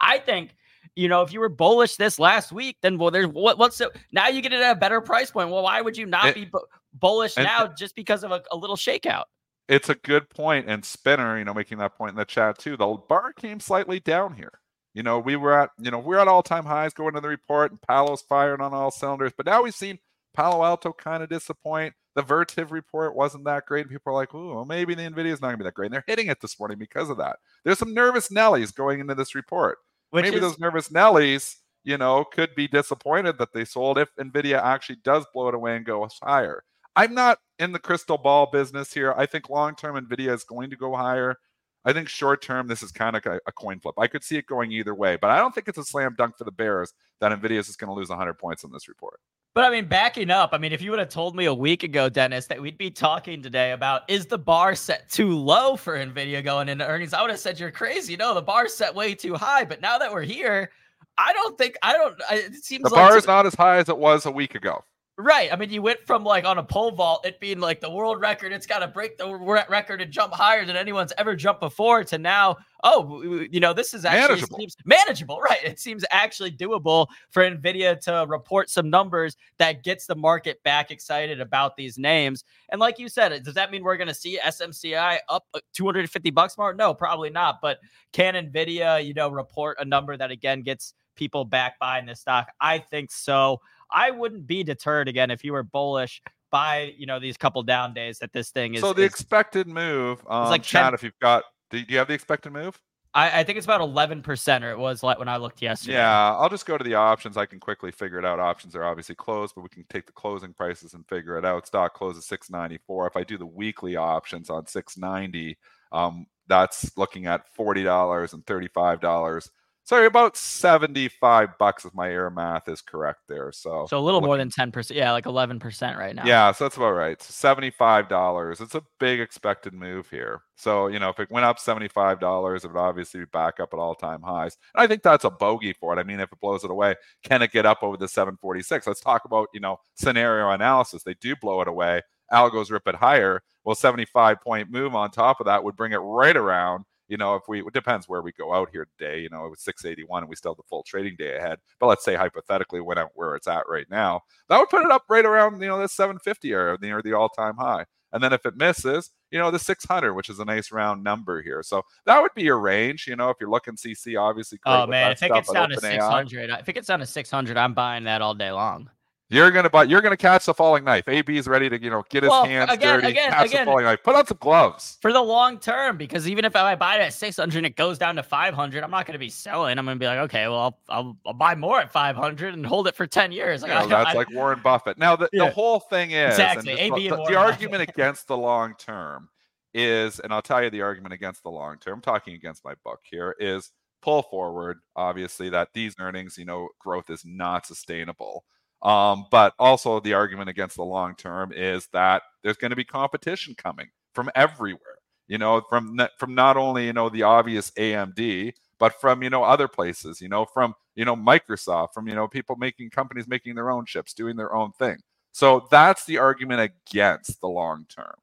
I 0.00 0.18
think 0.18 0.54
you 0.96 1.08
know, 1.08 1.22
if 1.22 1.32
you 1.32 1.40
were 1.40 1.48
bullish 1.48 1.96
this 1.96 2.18
last 2.18 2.52
week, 2.52 2.76
then 2.82 2.98
well, 2.98 3.10
there's 3.10 3.26
what 3.26 3.58
what's 3.58 3.78
the, 3.78 3.90
now 4.12 4.28
you 4.28 4.42
get 4.42 4.52
it 4.52 4.60
at 4.60 4.76
a 4.76 4.78
better 4.78 5.00
price 5.00 5.30
point. 5.30 5.50
Well, 5.50 5.62
why 5.62 5.80
would 5.80 5.96
you 5.96 6.06
not 6.06 6.26
it, 6.26 6.34
be 6.34 6.44
bu- 6.44 6.58
bullish 6.94 7.36
now 7.36 7.66
just 7.66 7.94
because 7.94 8.24
of 8.24 8.32
a, 8.32 8.42
a 8.50 8.56
little 8.56 8.76
shakeout? 8.76 9.24
It's 9.68 9.88
a 9.88 9.94
good 9.94 10.28
point, 10.30 10.68
and 10.68 10.84
Spinner, 10.84 11.38
you 11.38 11.44
know, 11.44 11.54
making 11.54 11.78
that 11.78 11.96
point 11.96 12.10
in 12.10 12.16
the 12.16 12.24
chat 12.24 12.58
too. 12.58 12.76
The 12.76 12.96
bar 13.08 13.32
came 13.32 13.60
slightly 13.60 14.00
down 14.00 14.34
here. 14.34 14.60
You 14.94 15.04
know, 15.04 15.20
we 15.20 15.36
were 15.36 15.52
at, 15.52 15.70
you 15.78 15.90
know, 15.90 16.00
we're 16.00 16.18
at 16.18 16.26
all 16.26 16.42
time 16.42 16.64
highs 16.64 16.92
going 16.92 17.14
to 17.14 17.20
the 17.20 17.28
report, 17.28 17.70
and 17.70 17.80
Palo's 17.80 18.22
firing 18.22 18.60
on 18.60 18.74
all 18.74 18.90
cylinders. 18.90 19.32
But 19.36 19.46
now 19.46 19.62
we've 19.62 19.74
seen 19.74 19.98
Palo 20.34 20.64
Alto 20.64 20.92
kind 20.92 21.22
of 21.22 21.28
disappoint. 21.28 21.94
The 22.16 22.22
Vertiv 22.24 22.72
report 22.72 23.14
wasn't 23.14 23.44
that 23.44 23.66
great. 23.66 23.88
People 23.88 24.12
are 24.12 24.16
like, 24.16 24.34
oh, 24.34 24.54
well, 24.56 24.64
maybe 24.64 24.96
the 24.96 25.02
NVIDIA 25.02 25.26
is 25.26 25.40
not 25.40 25.48
going 25.48 25.58
to 25.58 25.58
be 25.58 25.64
that 25.64 25.74
great. 25.74 25.86
And 25.86 25.94
they're 25.94 26.04
hitting 26.08 26.26
it 26.26 26.40
this 26.40 26.58
morning 26.58 26.76
because 26.76 27.08
of 27.08 27.18
that. 27.18 27.36
There's 27.64 27.78
some 27.78 27.94
nervous 27.94 28.30
Nellies 28.30 28.74
going 28.74 28.98
into 28.98 29.14
this 29.14 29.36
report. 29.36 29.78
Which 30.10 30.24
Maybe 30.24 30.36
is, 30.36 30.42
those 30.42 30.58
nervous 30.58 30.88
Nellies, 30.88 31.56
you 31.84 31.96
know, 31.96 32.24
could 32.24 32.54
be 32.54 32.68
disappointed 32.68 33.38
that 33.38 33.52
they 33.52 33.64
sold 33.64 33.98
if 33.98 34.14
Nvidia 34.16 34.62
actually 34.62 34.98
does 35.04 35.24
blow 35.32 35.48
it 35.48 35.54
away 35.54 35.76
and 35.76 35.84
go 35.84 36.08
higher. 36.22 36.64
I'm 36.96 37.14
not 37.14 37.38
in 37.58 37.72
the 37.72 37.78
crystal 37.78 38.18
ball 38.18 38.48
business 38.50 38.92
here. 38.92 39.14
I 39.16 39.26
think 39.26 39.48
long 39.48 39.74
term 39.74 39.96
Nvidia 39.96 40.34
is 40.34 40.44
going 40.44 40.70
to 40.70 40.76
go 40.76 40.94
higher. 40.94 41.36
I 41.84 41.92
think 41.92 42.08
short 42.08 42.42
term 42.42 42.66
this 42.66 42.82
is 42.82 42.92
kind 42.92 43.16
of 43.16 43.24
a, 43.24 43.52
coin 43.52 43.80
flip. 43.80 43.94
I 43.98 44.06
could 44.06 44.22
see 44.22 44.36
it 44.36 44.46
going 44.46 44.70
either 44.72 44.94
way, 44.94 45.16
but 45.16 45.30
I 45.30 45.38
don't 45.38 45.54
think 45.54 45.68
it's 45.68 45.78
a 45.78 45.84
slam 45.84 46.14
dunk 46.18 46.36
for 46.36 46.44
the 46.44 46.52
Bears 46.52 46.92
that 47.20 47.32
Nvidia 47.32 47.58
is 47.58 47.68
just 47.68 47.78
going 47.78 47.88
to 47.88 47.94
lose 47.94 48.10
100 48.10 48.34
points 48.34 48.64
on 48.64 48.72
this 48.72 48.88
report. 48.88 49.20
But 49.52 49.64
I 49.64 49.70
mean, 49.70 49.86
backing 49.86 50.30
up, 50.30 50.50
I 50.52 50.58
mean, 50.58 50.72
if 50.72 50.80
you 50.80 50.90
would 50.90 51.00
have 51.00 51.08
told 51.08 51.34
me 51.34 51.46
a 51.46 51.54
week 51.54 51.82
ago, 51.82 52.08
Dennis, 52.08 52.46
that 52.46 52.62
we'd 52.62 52.78
be 52.78 52.90
talking 52.90 53.42
today 53.42 53.72
about 53.72 54.02
is 54.08 54.26
the 54.26 54.38
bar 54.38 54.76
set 54.76 55.10
too 55.10 55.36
low 55.36 55.74
for 55.76 55.96
Nvidia 55.96 56.44
going 56.44 56.68
into 56.68 56.86
earnings, 56.86 57.12
I 57.12 57.20
would 57.20 57.30
have 57.30 57.40
said 57.40 57.58
you're 57.58 57.72
crazy. 57.72 58.16
No, 58.16 58.32
the 58.32 58.42
bar 58.42 58.68
set 58.68 58.94
way 58.94 59.14
too 59.14 59.34
high. 59.34 59.64
But 59.64 59.80
now 59.80 59.98
that 59.98 60.12
we're 60.12 60.22
here, 60.22 60.70
I 61.18 61.32
don't 61.32 61.58
think 61.58 61.76
I 61.82 61.94
don't. 61.94 62.14
It 62.30 62.64
seems 62.64 62.84
the 62.84 62.90
like 62.90 63.08
bar 63.08 63.18
is 63.18 63.26
not 63.26 63.44
as 63.44 63.54
high 63.54 63.78
as 63.78 63.88
it 63.88 63.98
was 63.98 64.24
a 64.24 64.30
week 64.30 64.54
ago. 64.54 64.84
Right. 65.20 65.52
I 65.52 65.56
mean, 65.56 65.70
you 65.70 65.82
went 65.82 66.00
from 66.06 66.24
like 66.24 66.44
on 66.44 66.56
a 66.56 66.62
pole 66.62 66.92
vault, 66.92 67.26
it 67.26 67.40
being 67.40 67.60
like 67.60 67.80
the 67.80 67.90
world 67.90 68.20
record, 68.20 68.52
it's 68.52 68.66
got 68.66 68.78
to 68.78 68.88
break 68.88 69.18
the 69.18 69.36
record 69.68 70.00
and 70.00 70.10
jump 70.10 70.32
higher 70.32 70.64
than 70.64 70.76
anyone's 70.76 71.12
ever 71.18 71.36
jumped 71.36 71.60
before, 71.60 72.02
to 72.04 72.18
now, 72.18 72.56
oh, 72.82 73.22
you 73.22 73.60
know, 73.60 73.74
this 73.74 73.92
is 73.92 74.04
actually 74.04 74.36
manageable. 74.36 74.58
Seems 74.58 74.76
manageable. 74.84 75.40
Right. 75.40 75.62
It 75.62 75.78
seems 75.78 76.04
actually 76.10 76.52
doable 76.52 77.08
for 77.30 77.42
NVIDIA 77.42 78.00
to 78.00 78.26
report 78.28 78.70
some 78.70 78.88
numbers 78.88 79.36
that 79.58 79.84
gets 79.84 80.06
the 80.06 80.16
market 80.16 80.62
back 80.62 80.90
excited 80.90 81.40
about 81.40 81.76
these 81.76 81.98
names. 81.98 82.44
And 82.70 82.80
like 82.80 82.98
you 82.98 83.08
said, 83.08 83.42
does 83.42 83.54
that 83.54 83.70
mean 83.70 83.82
we're 83.82 83.96
going 83.96 84.08
to 84.08 84.14
see 84.14 84.38
SMCI 84.42 85.18
up 85.28 85.44
uh, 85.52 85.60
250 85.74 86.30
bucks 86.30 86.56
more? 86.56 86.72
No, 86.72 86.94
probably 86.94 87.30
not. 87.30 87.60
But 87.60 87.78
can 88.12 88.34
NVIDIA, 88.34 89.04
you 89.04 89.14
know, 89.14 89.28
report 89.28 89.76
a 89.80 89.84
number 89.84 90.16
that 90.16 90.30
again 90.30 90.62
gets 90.62 90.94
people 91.14 91.44
back 91.44 91.78
buying 91.78 92.06
this 92.06 92.20
stock? 92.20 92.48
I 92.60 92.78
think 92.78 93.10
so. 93.10 93.60
I 93.92 94.10
wouldn't 94.10 94.46
be 94.46 94.62
deterred 94.62 95.08
again 95.08 95.30
if 95.30 95.44
you 95.44 95.52
were 95.52 95.62
bullish 95.62 96.22
by 96.50 96.92
you 96.96 97.06
know 97.06 97.18
these 97.18 97.36
couple 97.36 97.62
down 97.62 97.94
days 97.94 98.18
that 98.18 98.32
this 98.32 98.50
thing 98.50 98.74
is. 98.74 98.80
So 98.80 98.92
the 98.92 99.02
is, 99.02 99.10
expected 99.10 99.66
move, 99.66 100.20
um, 100.28 100.48
like 100.48 100.62
Chad, 100.62 100.86
10, 100.86 100.94
if 100.94 101.02
you've 101.02 101.18
got, 101.20 101.44
do 101.70 101.82
you 101.88 101.98
have 101.98 102.08
the 102.08 102.14
expected 102.14 102.52
move? 102.52 102.80
I, 103.12 103.40
I 103.40 103.44
think 103.44 103.58
it's 103.58 103.66
about 103.66 103.80
eleven 103.80 104.22
percent, 104.22 104.62
or 104.62 104.70
it 104.70 104.78
was 104.78 105.02
like 105.02 105.18
when 105.18 105.28
I 105.28 105.36
looked 105.36 105.62
yesterday. 105.62 105.94
Yeah, 105.94 106.36
I'll 106.36 106.48
just 106.48 106.66
go 106.66 106.78
to 106.78 106.84
the 106.84 106.94
options. 106.94 107.36
I 107.36 107.46
can 107.46 107.58
quickly 107.58 107.90
figure 107.90 108.18
it 108.18 108.24
out. 108.24 108.38
Options 108.38 108.76
are 108.76 108.84
obviously 108.84 109.16
closed, 109.16 109.54
but 109.56 109.62
we 109.62 109.68
can 109.68 109.84
take 109.88 110.06
the 110.06 110.12
closing 110.12 110.52
prices 110.52 110.94
and 110.94 111.06
figure 111.08 111.36
it 111.36 111.44
out. 111.44 111.66
Stock 111.66 111.94
closes 111.94 112.24
six 112.26 112.50
ninety 112.50 112.78
four. 112.86 113.06
If 113.06 113.16
I 113.16 113.24
do 113.24 113.36
the 113.36 113.46
weekly 113.46 113.96
options 113.96 114.48
on 114.48 114.66
six 114.66 114.96
ninety, 114.96 115.58
um, 115.90 116.26
that's 116.46 116.96
looking 116.96 117.26
at 117.26 117.52
forty 117.52 117.82
dollars 117.82 118.32
and 118.32 118.46
thirty 118.46 118.68
five 118.68 119.00
dollars 119.00 119.50
Sorry, 119.90 120.06
about 120.06 120.36
75 120.36 121.58
bucks 121.58 121.84
if 121.84 121.92
my 121.94 122.08
air 122.08 122.30
math 122.30 122.68
is 122.68 122.80
correct 122.80 123.22
there. 123.26 123.50
So 123.50 123.88
So 123.90 123.98
a 123.98 124.00
little 124.00 124.20
more 124.20 124.36
than 124.36 124.48
10%. 124.48 124.94
Yeah, 124.94 125.10
like 125.10 125.24
11% 125.24 125.96
right 125.98 126.14
now. 126.14 126.24
Yeah, 126.24 126.52
so 126.52 126.64
that's 126.64 126.76
about 126.76 126.92
right. 126.92 127.20
So 127.20 127.56
$75. 127.56 128.60
It's 128.60 128.76
a 128.76 128.84
big 129.00 129.18
expected 129.18 129.74
move 129.74 130.08
here. 130.08 130.42
So, 130.54 130.86
you 130.86 131.00
know, 131.00 131.08
if 131.08 131.18
it 131.18 131.28
went 131.28 131.44
up 131.44 131.58
$75, 131.58 132.64
it 132.64 132.68
would 132.68 132.78
obviously 132.78 133.18
be 133.18 133.26
back 133.32 133.58
up 133.58 133.70
at 133.74 133.80
all-time 133.80 134.22
highs. 134.22 134.56
And 134.76 134.84
I 134.84 134.86
think 134.86 135.02
that's 135.02 135.24
a 135.24 135.30
bogey 135.30 135.72
for 135.72 135.92
it. 135.92 135.98
I 135.98 136.04
mean, 136.04 136.20
if 136.20 136.32
it 136.32 136.38
blows 136.38 136.62
it 136.62 136.70
away, 136.70 136.94
can 137.24 137.42
it 137.42 137.50
get 137.50 137.66
up 137.66 137.82
over 137.82 137.96
the 137.96 138.06
746? 138.06 138.86
Let's 138.86 139.00
talk 139.00 139.24
about, 139.24 139.48
you 139.52 139.58
know, 139.58 139.78
scenario 139.96 140.50
analysis. 140.50 141.02
They 141.02 141.14
do 141.14 141.34
blow 141.34 141.62
it 141.62 141.68
away. 141.68 142.02
Algos 142.32 142.70
rip 142.70 142.86
it 142.86 142.94
higher. 142.94 143.42
Well, 143.64 143.74
75 143.74 144.40
point 144.40 144.70
move 144.70 144.94
on 144.94 145.10
top 145.10 145.40
of 145.40 145.46
that 145.46 145.64
would 145.64 145.74
bring 145.74 145.90
it 145.90 145.96
right 145.96 146.36
around 146.36 146.84
you 147.10 147.16
know, 147.16 147.34
if 147.34 147.42
we 147.48 147.60
it 147.60 147.74
depends 147.74 148.08
where 148.08 148.22
we 148.22 148.32
go 148.32 148.54
out 148.54 148.70
here 148.70 148.86
today. 148.96 149.20
You 149.20 149.28
know, 149.28 149.44
it 149.44 149.50
was 149.50 149.62
681 149.62 150.22
and 150.22 150.30
we 150.30 150.36
still 150.36 150.52
have 150.52 150.56
the 150.56 150.62
full 150.68 150.84
trading 150.84 151.16
day 151.18 151.36
ahead. 151.36 151.58
But 151.78 151.88
let's 151.88 152.04
say 152.04 152.14
hypothetically 152.14 152.80
went 152.80 153.00
out 153.00 153.10
where 153.14 153.34
it's 153.34 153.48
at 153.48 153.68
right 153.68 153.86
now, 153.90 154.22
that 154.48 154.58
would 154.58 154.70
put 154.70 154.84
it 154.84 154.90
up 154.90 155.02
right 155.10 155.26
around 155.26 155.60
you 155.60 155.68
know 155.68 155.78
the 155.78 155.88
750 155.88 156.52
area 156.52 156.78
near 156.80 157.02
the 157.02 157.12
all-time 157.12 157.56
high. 157.56 157.84
And 158.12 158.22
then 158.22 158.32
if 158.32 158.44
it 158.44 158.56
misses, 158.56 159.10
you 159.30 159.38
know, 159.38 159.52
the 159.52 159.58
600, 159.58 160.14
which 160.14 160.30
is 160.30 160.40
a 160.40 160.44
nice 160.44 160.72
round 160.72 161.04
number 161.04 161.42
here. 161.42 161.62
So 161.62 161.82
that 162.06 162.20
would 162.20 162.34
be 162.34 162.42
your 162.42 162.58
range. 162.58 163.06
You 163.06 163.16
know, 163.16 163.30
if 163.30 163.36
you're 163.40 163.50
looking 163.50 163.76
CC, 163.76 164.20
obviously. 164.20 164.58
Oh 164.66 164.86
man, 164.86 165.12
if 165.12 165.22
it 165.22 165.32
gets 165.32 165.52
down 165.52 165.70
to 165.70 165.80
600, 165.80 166.50
if 166.50 166.68
it 166.68 166.72
gets 166.72 166.88
down 166.88 167.00
to 167.00 167.06
600, 167.06 167.56
I'm 167.56 167.74
buying 167.74 168.04
that 168.04 168.22
all 168.22 168.34
day 168.34 168.50
long. 168.50 168.90
You're 169.30 169.52
gonna 169.52 169.70
buy. 169.70 169.84
You're 169.84 170.00
gonna 170.00 170.16
catch 170.16 170.46
the 170.46 170.54
falling 170.54 170.82
knife. 170.82 171.06
AB 171.06 171.36
is 171.36 171.46
ready 171.46 171.68
to, 171.68 171.80
you 171.80 171.88
know, 171.88 172.04
get 172.10 172.24
his 172.24 172.30
well, 172.30 172.44
hands 172.44 172.72
again, 172.72 172.96
dirty, 172.96 173.12
again, 173.12 173.30
catch 173.30 173.46
again, 173.46 173.64
the 173.64 173.70
falling 173.70 173.84
knife. 173.84 174.02
Put 174.02 174.16
on 174.16 174.26
some 174.26 174.38
gloves 174.40 174.98
for 175.00 175.12
the 175.12 175.22
long 175.22 175.58
term, 175.60 175.96
because 175.96 176.28
even 176.28 176.44
if 176.44 176.56
I 176.56 176.74
buy 176.74 176.96
it 176.96 177.00
at 177.00 177.12
600 177.12 177.56
and 177.56 177.66
it 177.66 177.76
goes 177.76 177.96
down 177.96 178.16
to 178.16 178.24
500, 178.24 178.82
I'm 178.82 178.90
not 178.90 179.06
gonna 179.06 179.20
be 179.20 179.30
selling. 179.30 179.78
I'm 179.78 179.84
gonna 179.84 180.00
be 180.00 180.06
like, 180.06 180.18
okay, 180.18 180.48
well, 180.48 180.58
I'll, 180.58 180.78
I'll, 180.88 181.16
I'll 181.26 181.32
buy 181.32 181.54
more 181.54 181.80
at 181.80 181.92
500 181.92 182.54
and 182.54 182.66
hold 182.66 182.88
it 182.88 182.96
for 182.96 183.06
10 183.06 183.30
years. 183.30 183.62
Like, 183.62 183.88
that's 183.88 184.10
I, 184.10 184.12
like 184.14 184.32
Warren 184.32 184.60
Buffett. 184.64 184.98
Now, 184.98 185.14
the, 185.14 185.28
yeah. 185.32 185.44
the 185.44 185.50
whole 185.52 185.78
thing 185.78 186.10
is 186.10 186.32
exactly 186.32 186.72
AB 186.72 187.08
the, 187.08 187.16
the, 187.16 187.24
the 187.28 187.36
argument 187.36 187.88
against 187.88 188.26
the 188.26 188.36
long 188.36 188.74
term 188.78 189.28
is, 189.72 190.18
and 190.18 190.32
I'll 190.32 190.42
tell 190.42 190.62
you 190.62 190.70
the 190.70 190.82
argument 190.82 191.14
against 191.14 191.44
the 191.44 191.50
long 191.50 191.78
term, 191.78 192.00
talking 192.00 192.34
against 192.34 192.64
my 192.64 192.74
book 192.84 193.00
here, 193.04 193.36
is 193.38 193.70
pull 194.02 194.22
forward, 194.22 194.80
obviously, 194.96 195.50
that 195.50 195.68
these 195.72 195.94
earnings, 196.00 196.36
you 196.36 196.44
know, 196.44 196.68
growth 196.80 197.10
is 197.10 197.22
not 197.24 197.66
sustainable. 197.66 198.44
Um, 198.82 199.26
but 199.30 199.54
also 199.58 200.00
the 200.00 200.14
argument 200.14 200.48
against 200.48 200.76
the 200.76 200.84
long 200.84 201.14
term 201.14 201.52
is 201.52 201.86
that 201.92 202.22
there's 202.42 202.56
going 202.56 202.70
to 202.70 202.76
be 202.76 202.84
competition 202.84 203.54
coming 203.54 203.88
from 204.14 204.30
everywhere. 204.34 204.80
You 205.28 205.38
know, 205.38 205.62
from 205.68 206.00
from 206.18 206.34
not 206.34 206.56
only 206.56 206.86
you 206.86 206.92
know 206.92 207.08
the 207.08 207.22
obvious 207.22 207.70
AMD, 207.72 208.52
but 208.78 209.00
from 209.00 209.22
you 209.22 209.30
know 209.30 209.44
other 209.44 209.68
places. 209.68 210.20
You 210.20 210.28
know, 210.28 210.44
from 210.44 210.74
you 210.96 211.04
know 211.04 211.14
Microsoft, 211.14 211.92
from 211.94 212.08
you 212.08 212.14
know 212.14 212.26
people 212.26 212.56
making 212.56 212.90
companies 212.90 213.28
making 213.28 213.54
their 213.54 213.70
own 213.70 213.84
chips, 213.84 214.12
doing 214.12 214.36
their 214.36 214.54
own 214.54 214.72
thing. 214.72 214.96
So 215.32 215.68
that's 215.70 216.04
the 216.04 216.18
argument 216.18 216.72
against 216.90 217.40
the 217.40 217.48
long 217.48 217.86
term. 217.88 218.14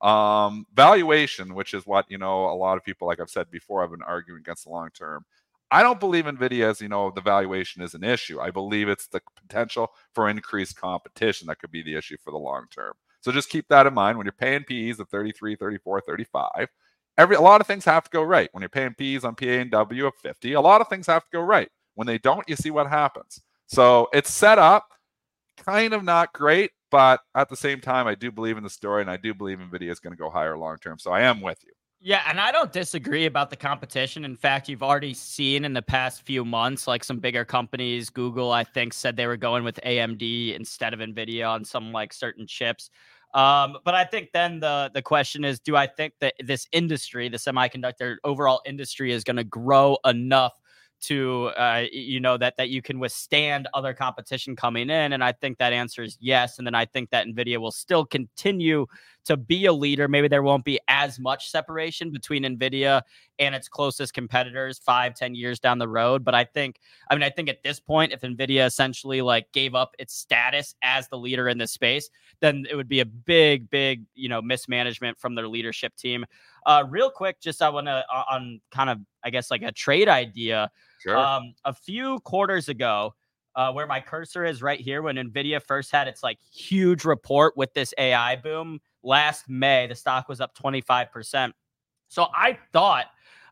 Um, 0.00 0.66
valuation, 0.74 1.54
which 1.54 1.72
is 1.72 1.86
what 1.86 2.06
you 2.08 2.18
know 2.18 2.46
a 2.50 2.56
lot 2.56 2.76
of 2.76 2.84
people, 2.84 3.06
like 3.06 3.20
I've 3.20 3.30
said 3.30 3.50
before, 3.50 3.82
have 3.82 3.92
been 3.92 4.02
arguing 4.02 4.40
against 4.40 4.64
the 4.64 4.70
long 4.70 4.90
term. 4.90 5.24
I 5.70 5.82
don't 5.82 6.00
believe 6.00 6.26
Nvidia 6.26 6.70
as 6.70 6.80
you 6.80 6.88
know 6.88 7.10
the 7.10 7.20
valuation 7.20 7.82
is 7.82 7.94
an 7.94 8.04
issue. 8.04 8.40
I 8.40 8.50
believe 8.50 8.88
it's 8.88 9.08
the 9.08 9.20
potential 9.36 9.92
for 10.14 10.28
increased 10.28 10.76
competition 10.76 11.48
that 11.48 11.58
could 11.58 11.72
be 11.72 11.82
the 11.82 11.96
issue 11.96 12.16
for 12.22 12.30
the 12.30 12.38
long 12.38 12.66
term. 12.70 12.94
So 13.20 13.32
just 13.32 13.48
keep 13.48 13.66
that 13.68 13.86
in 13.86 13.94
mind 13.94 14.16
when 14.16 14.26
you're 14.26 14.32
paying 14.32 14.64
PEs 14.64 15.00
of 15.00 15.08
33, 15.08 15.56
34, 15.56 16.00
35. 16.02 16.68
Every 17.18 17.36
a 17.36 17.40
lot 17.40 17.60
of 17.60 17.66
things 17.66 17.84
have 17.84 18.04
to 18.04 18.10
go 18.10 18.22
right. 18.22 18.48
When 18.52 18.62
you're 18.62 18.68
paying 18.68 18.94
PEs 18.94 19.24
on 19.24 19.34
PANW 19.34 20.06
of 20.06 20.14
50, 20.22 20.52
a 20.52 20.60
lot 20.60 20.80
of 20.80 20.88
things 20.88 21.06
have 21.08 21.24
to 21.24 21.30
go 21.32 21.40
right. 21.40 21.70
When 21.94 22.06
they 22.06 22.18
don't, 22.18 22.48
you 22.48 22.56
see 22.56 22.70
what 22.70 22.88
happens. 22.88 23.40
So 23.66 24.08
it's 24.12 24.30
set 24.30 24.58
up 24.58 24.92
kind 25.56 25.92
of 25.94 26.04
not 26.04 26.32
great. 26.32 26.70
But 26.90 27.20
at 27.34 27.48
the 27.48 27.56
same 27.56 27.80
time, 27.80 28.06
I 28.06 28.14
do 28.14 28.30
believe 28.30 28.56
in 28.56 28.62
the 28.62 28.70
story 28.70 29.02
and 29.02 29.10
I 29.10 29.16
do 29.16 29.34
believe 29.34 29.58
NVIDIA 29.58 29.90
is 29.90 29.98
going 29.98 30.12
to 30.12 30.22
go 30.22 30.30
higher 30.30 30.56
long 30.56 30.76
term. 30.78 30.98
So 30.98 31.10
I 31.10 31.22
am 31.22 31.40
with 31.40 31.58
you. 31.64 31.72
Yeah, 32.00 32.22
and 32.28 32.38
I 32.38 32.52
don't 32.52 32.72
disagree 32.72 33.24
about 33.26 33.50
the 33.50 33.56
competition. 33.56 34.24
In 34.24 34.36
fact, 34.36 34.68
you've 34.68 34.82
already 34.82 35.14
seen 35.14 35.64
in 35.64 35.72
the 35.72 35.82
past 35.82 36.22
few 36.22 36.44
months, 36.44 36.86
like 36.86 37.02
some 37.02 37.18
bigger 37.18 37.44
companies, 37.44 38.10
Google, 38.10 38.52
I 38.52 38.64
think, 38.64 38.92
said 38.92 39.16
they 39.16 39.26
were 39.26 39.36
going 39.38 39.64
with 39.64 39.80
AMD 39.82 40.54
instead 40.54 40.92
of 40.92 41.00
NVIDIA 41.00 41.48
on 41.48 41.64
some 41.64 41.92
like 41.92 42.12
certain 42.12 42.46
chips. 42.46 42.90
Um, 43.34 43.78
but 43.84 43.94
I 43.94 44.04
think 44.04 44.30
then 44.32 44.60
the 44.60 44.90
the 44.94 45.02
question 45.02 45.44
is, 45.44 45.58
do 45.58 45.74
I 45.74 45.86
think 45.86 46.12
that 46.20 46.34
this 46.44 46.66
industry, 46.70 47.28
the 47.28 47.38
semiconductor 47.38 48.16
overall 48.24 48.60
industry, 48.66 49.10
is 49.12 49.24
going 49.24 49.36
to 49.36 49.44
grow 49.44 49.96
enough 50.04 50.52
to 51.06 51.52
uh, 51.56 51.84
you 51.92 52.18
know 52.18 52.36
that 52.36 52.56
that 52.56 52.68
you 52.68 52.82
can 52.82 52.98
withstand 52.98 53.68
other 53.74 53.94
competition 53.94 54.56
coming 54.56 54.90
in 54.90 55.12
and 55.12 55.22
i 55.22 55.30
think 55.30 55.56
that 55.58 55.72
answer 55.72 56.02
is 56.02 56.18
yes 56.20 56.58
and 56.58 56.66
then 56.66 56.74
i 56.74 56.84
think 56.84 57.10
that 57.10 57.26
nvidia 57.26 57.58
will 57.58 57.70
still 57.70 58.04
continue 58.04 58.86
to 59.24 59.36
be 59.36 59.66
a 59.66 59.72
leader 59.72 60.08
maybe 60.08 60.26
there 60.26 60.42
won't 60.42 60.64
be 60.64 60.80
as 60.88 61.20
much 61.20 61.50
separation 61.50 62.10
between 62.10 62.42
nvidia 62.42 63.02
and 63.38 63.54
its 63.54 63.68
closest 63.68 64.14
competitors 64.14 64.80
five 64.84 65.14
ten 65.14 65.34
years 65.34 65.60
down 65.60 65.78
the 65.78 65.88
road 65.88 66.24
but 66.24 66.34
i 66.34 66.42
think 66.42 66.80
i 67.10 67.14
mean 67.14 67.22
i 67.22 67.30
think 67.30 67.48
at 67.48 67.62
this 67.62 67.78
point 67.78 68.12
if 68.12 68.22
nvidia 68.22 68.66
essentially 68.66 69.22
like 69.22 69.50
gave 69.52 69.74
up 69.74 69.94
its 69.98 70.14
status 70.14 70.74
as 70.82 71.08
the 71.08 71.18
leader 71.18 71.48
in 71.48 71.56
this 71.56 71.72
space 71.72 72.10
then 72.40 72.66
it 72.68 72.74
would 72.74 72.88
be 72.88 73.00
a 73.00 73.06
big 73.06 73.70
big 73.70 74.04
you 74.14 74.28
know 74.28 74.42
mismanagement 74.42 75.18
from 75.18 75.34
their 75.34 75.46
leadership 75.46 75.94
team 75.96 76.24
uh, 76.66 76.82
real 76.88 77.10
quick, 77.10 77.40
just 77.40 77.62
I 77.62 77.68
want 77.68 77.86
to 77.86 78.04
uh, 78.12 78.24
on 78.28 78.60
kind 78.72 78.90
of 78.90 78.98
I 79.24 79.30
guess 79.30 79.50
like 79.50 79.62
a 79.62 79.72
trade 79.72 80.08
idea. 80.08 80.70
Sure. 81.06 81.16
Um, 81.16 81.54
a 81.64 81.72
few 81.72 82.18
quarters 82.20 82.68
ago, 82.68 83.14
uh, 83.54 83.72
where 83.72 83.86
my 83.86 84.00
cursor 84.00 84.44
is 84.44 84.60
right 84.60 84.80
here, 84.80 85.02
when 85.02 85.16
Nvidia 85.16 85.62
first 85.62 85.90
had 85.92 86.08
its 86.08 86.22
like 86.22 86.38
huge 86.52 87.04
report 87.04 87.56
with 87.56 87.72
this 87.74 87.94
AI 87.96 88.36
boom 88.36 88.80
last 89.02 89.48
May, 89.48 89.86
the 89.86 89.94
stock 89.94 90.28
was 90.28 90.40
up 90.40 90.54
twenty 90.54 90.80
five 90.80 91.12
percent. 91.12 91.54
So 92.08 92.26
I 92.34 92.58
thought 92.72 93.06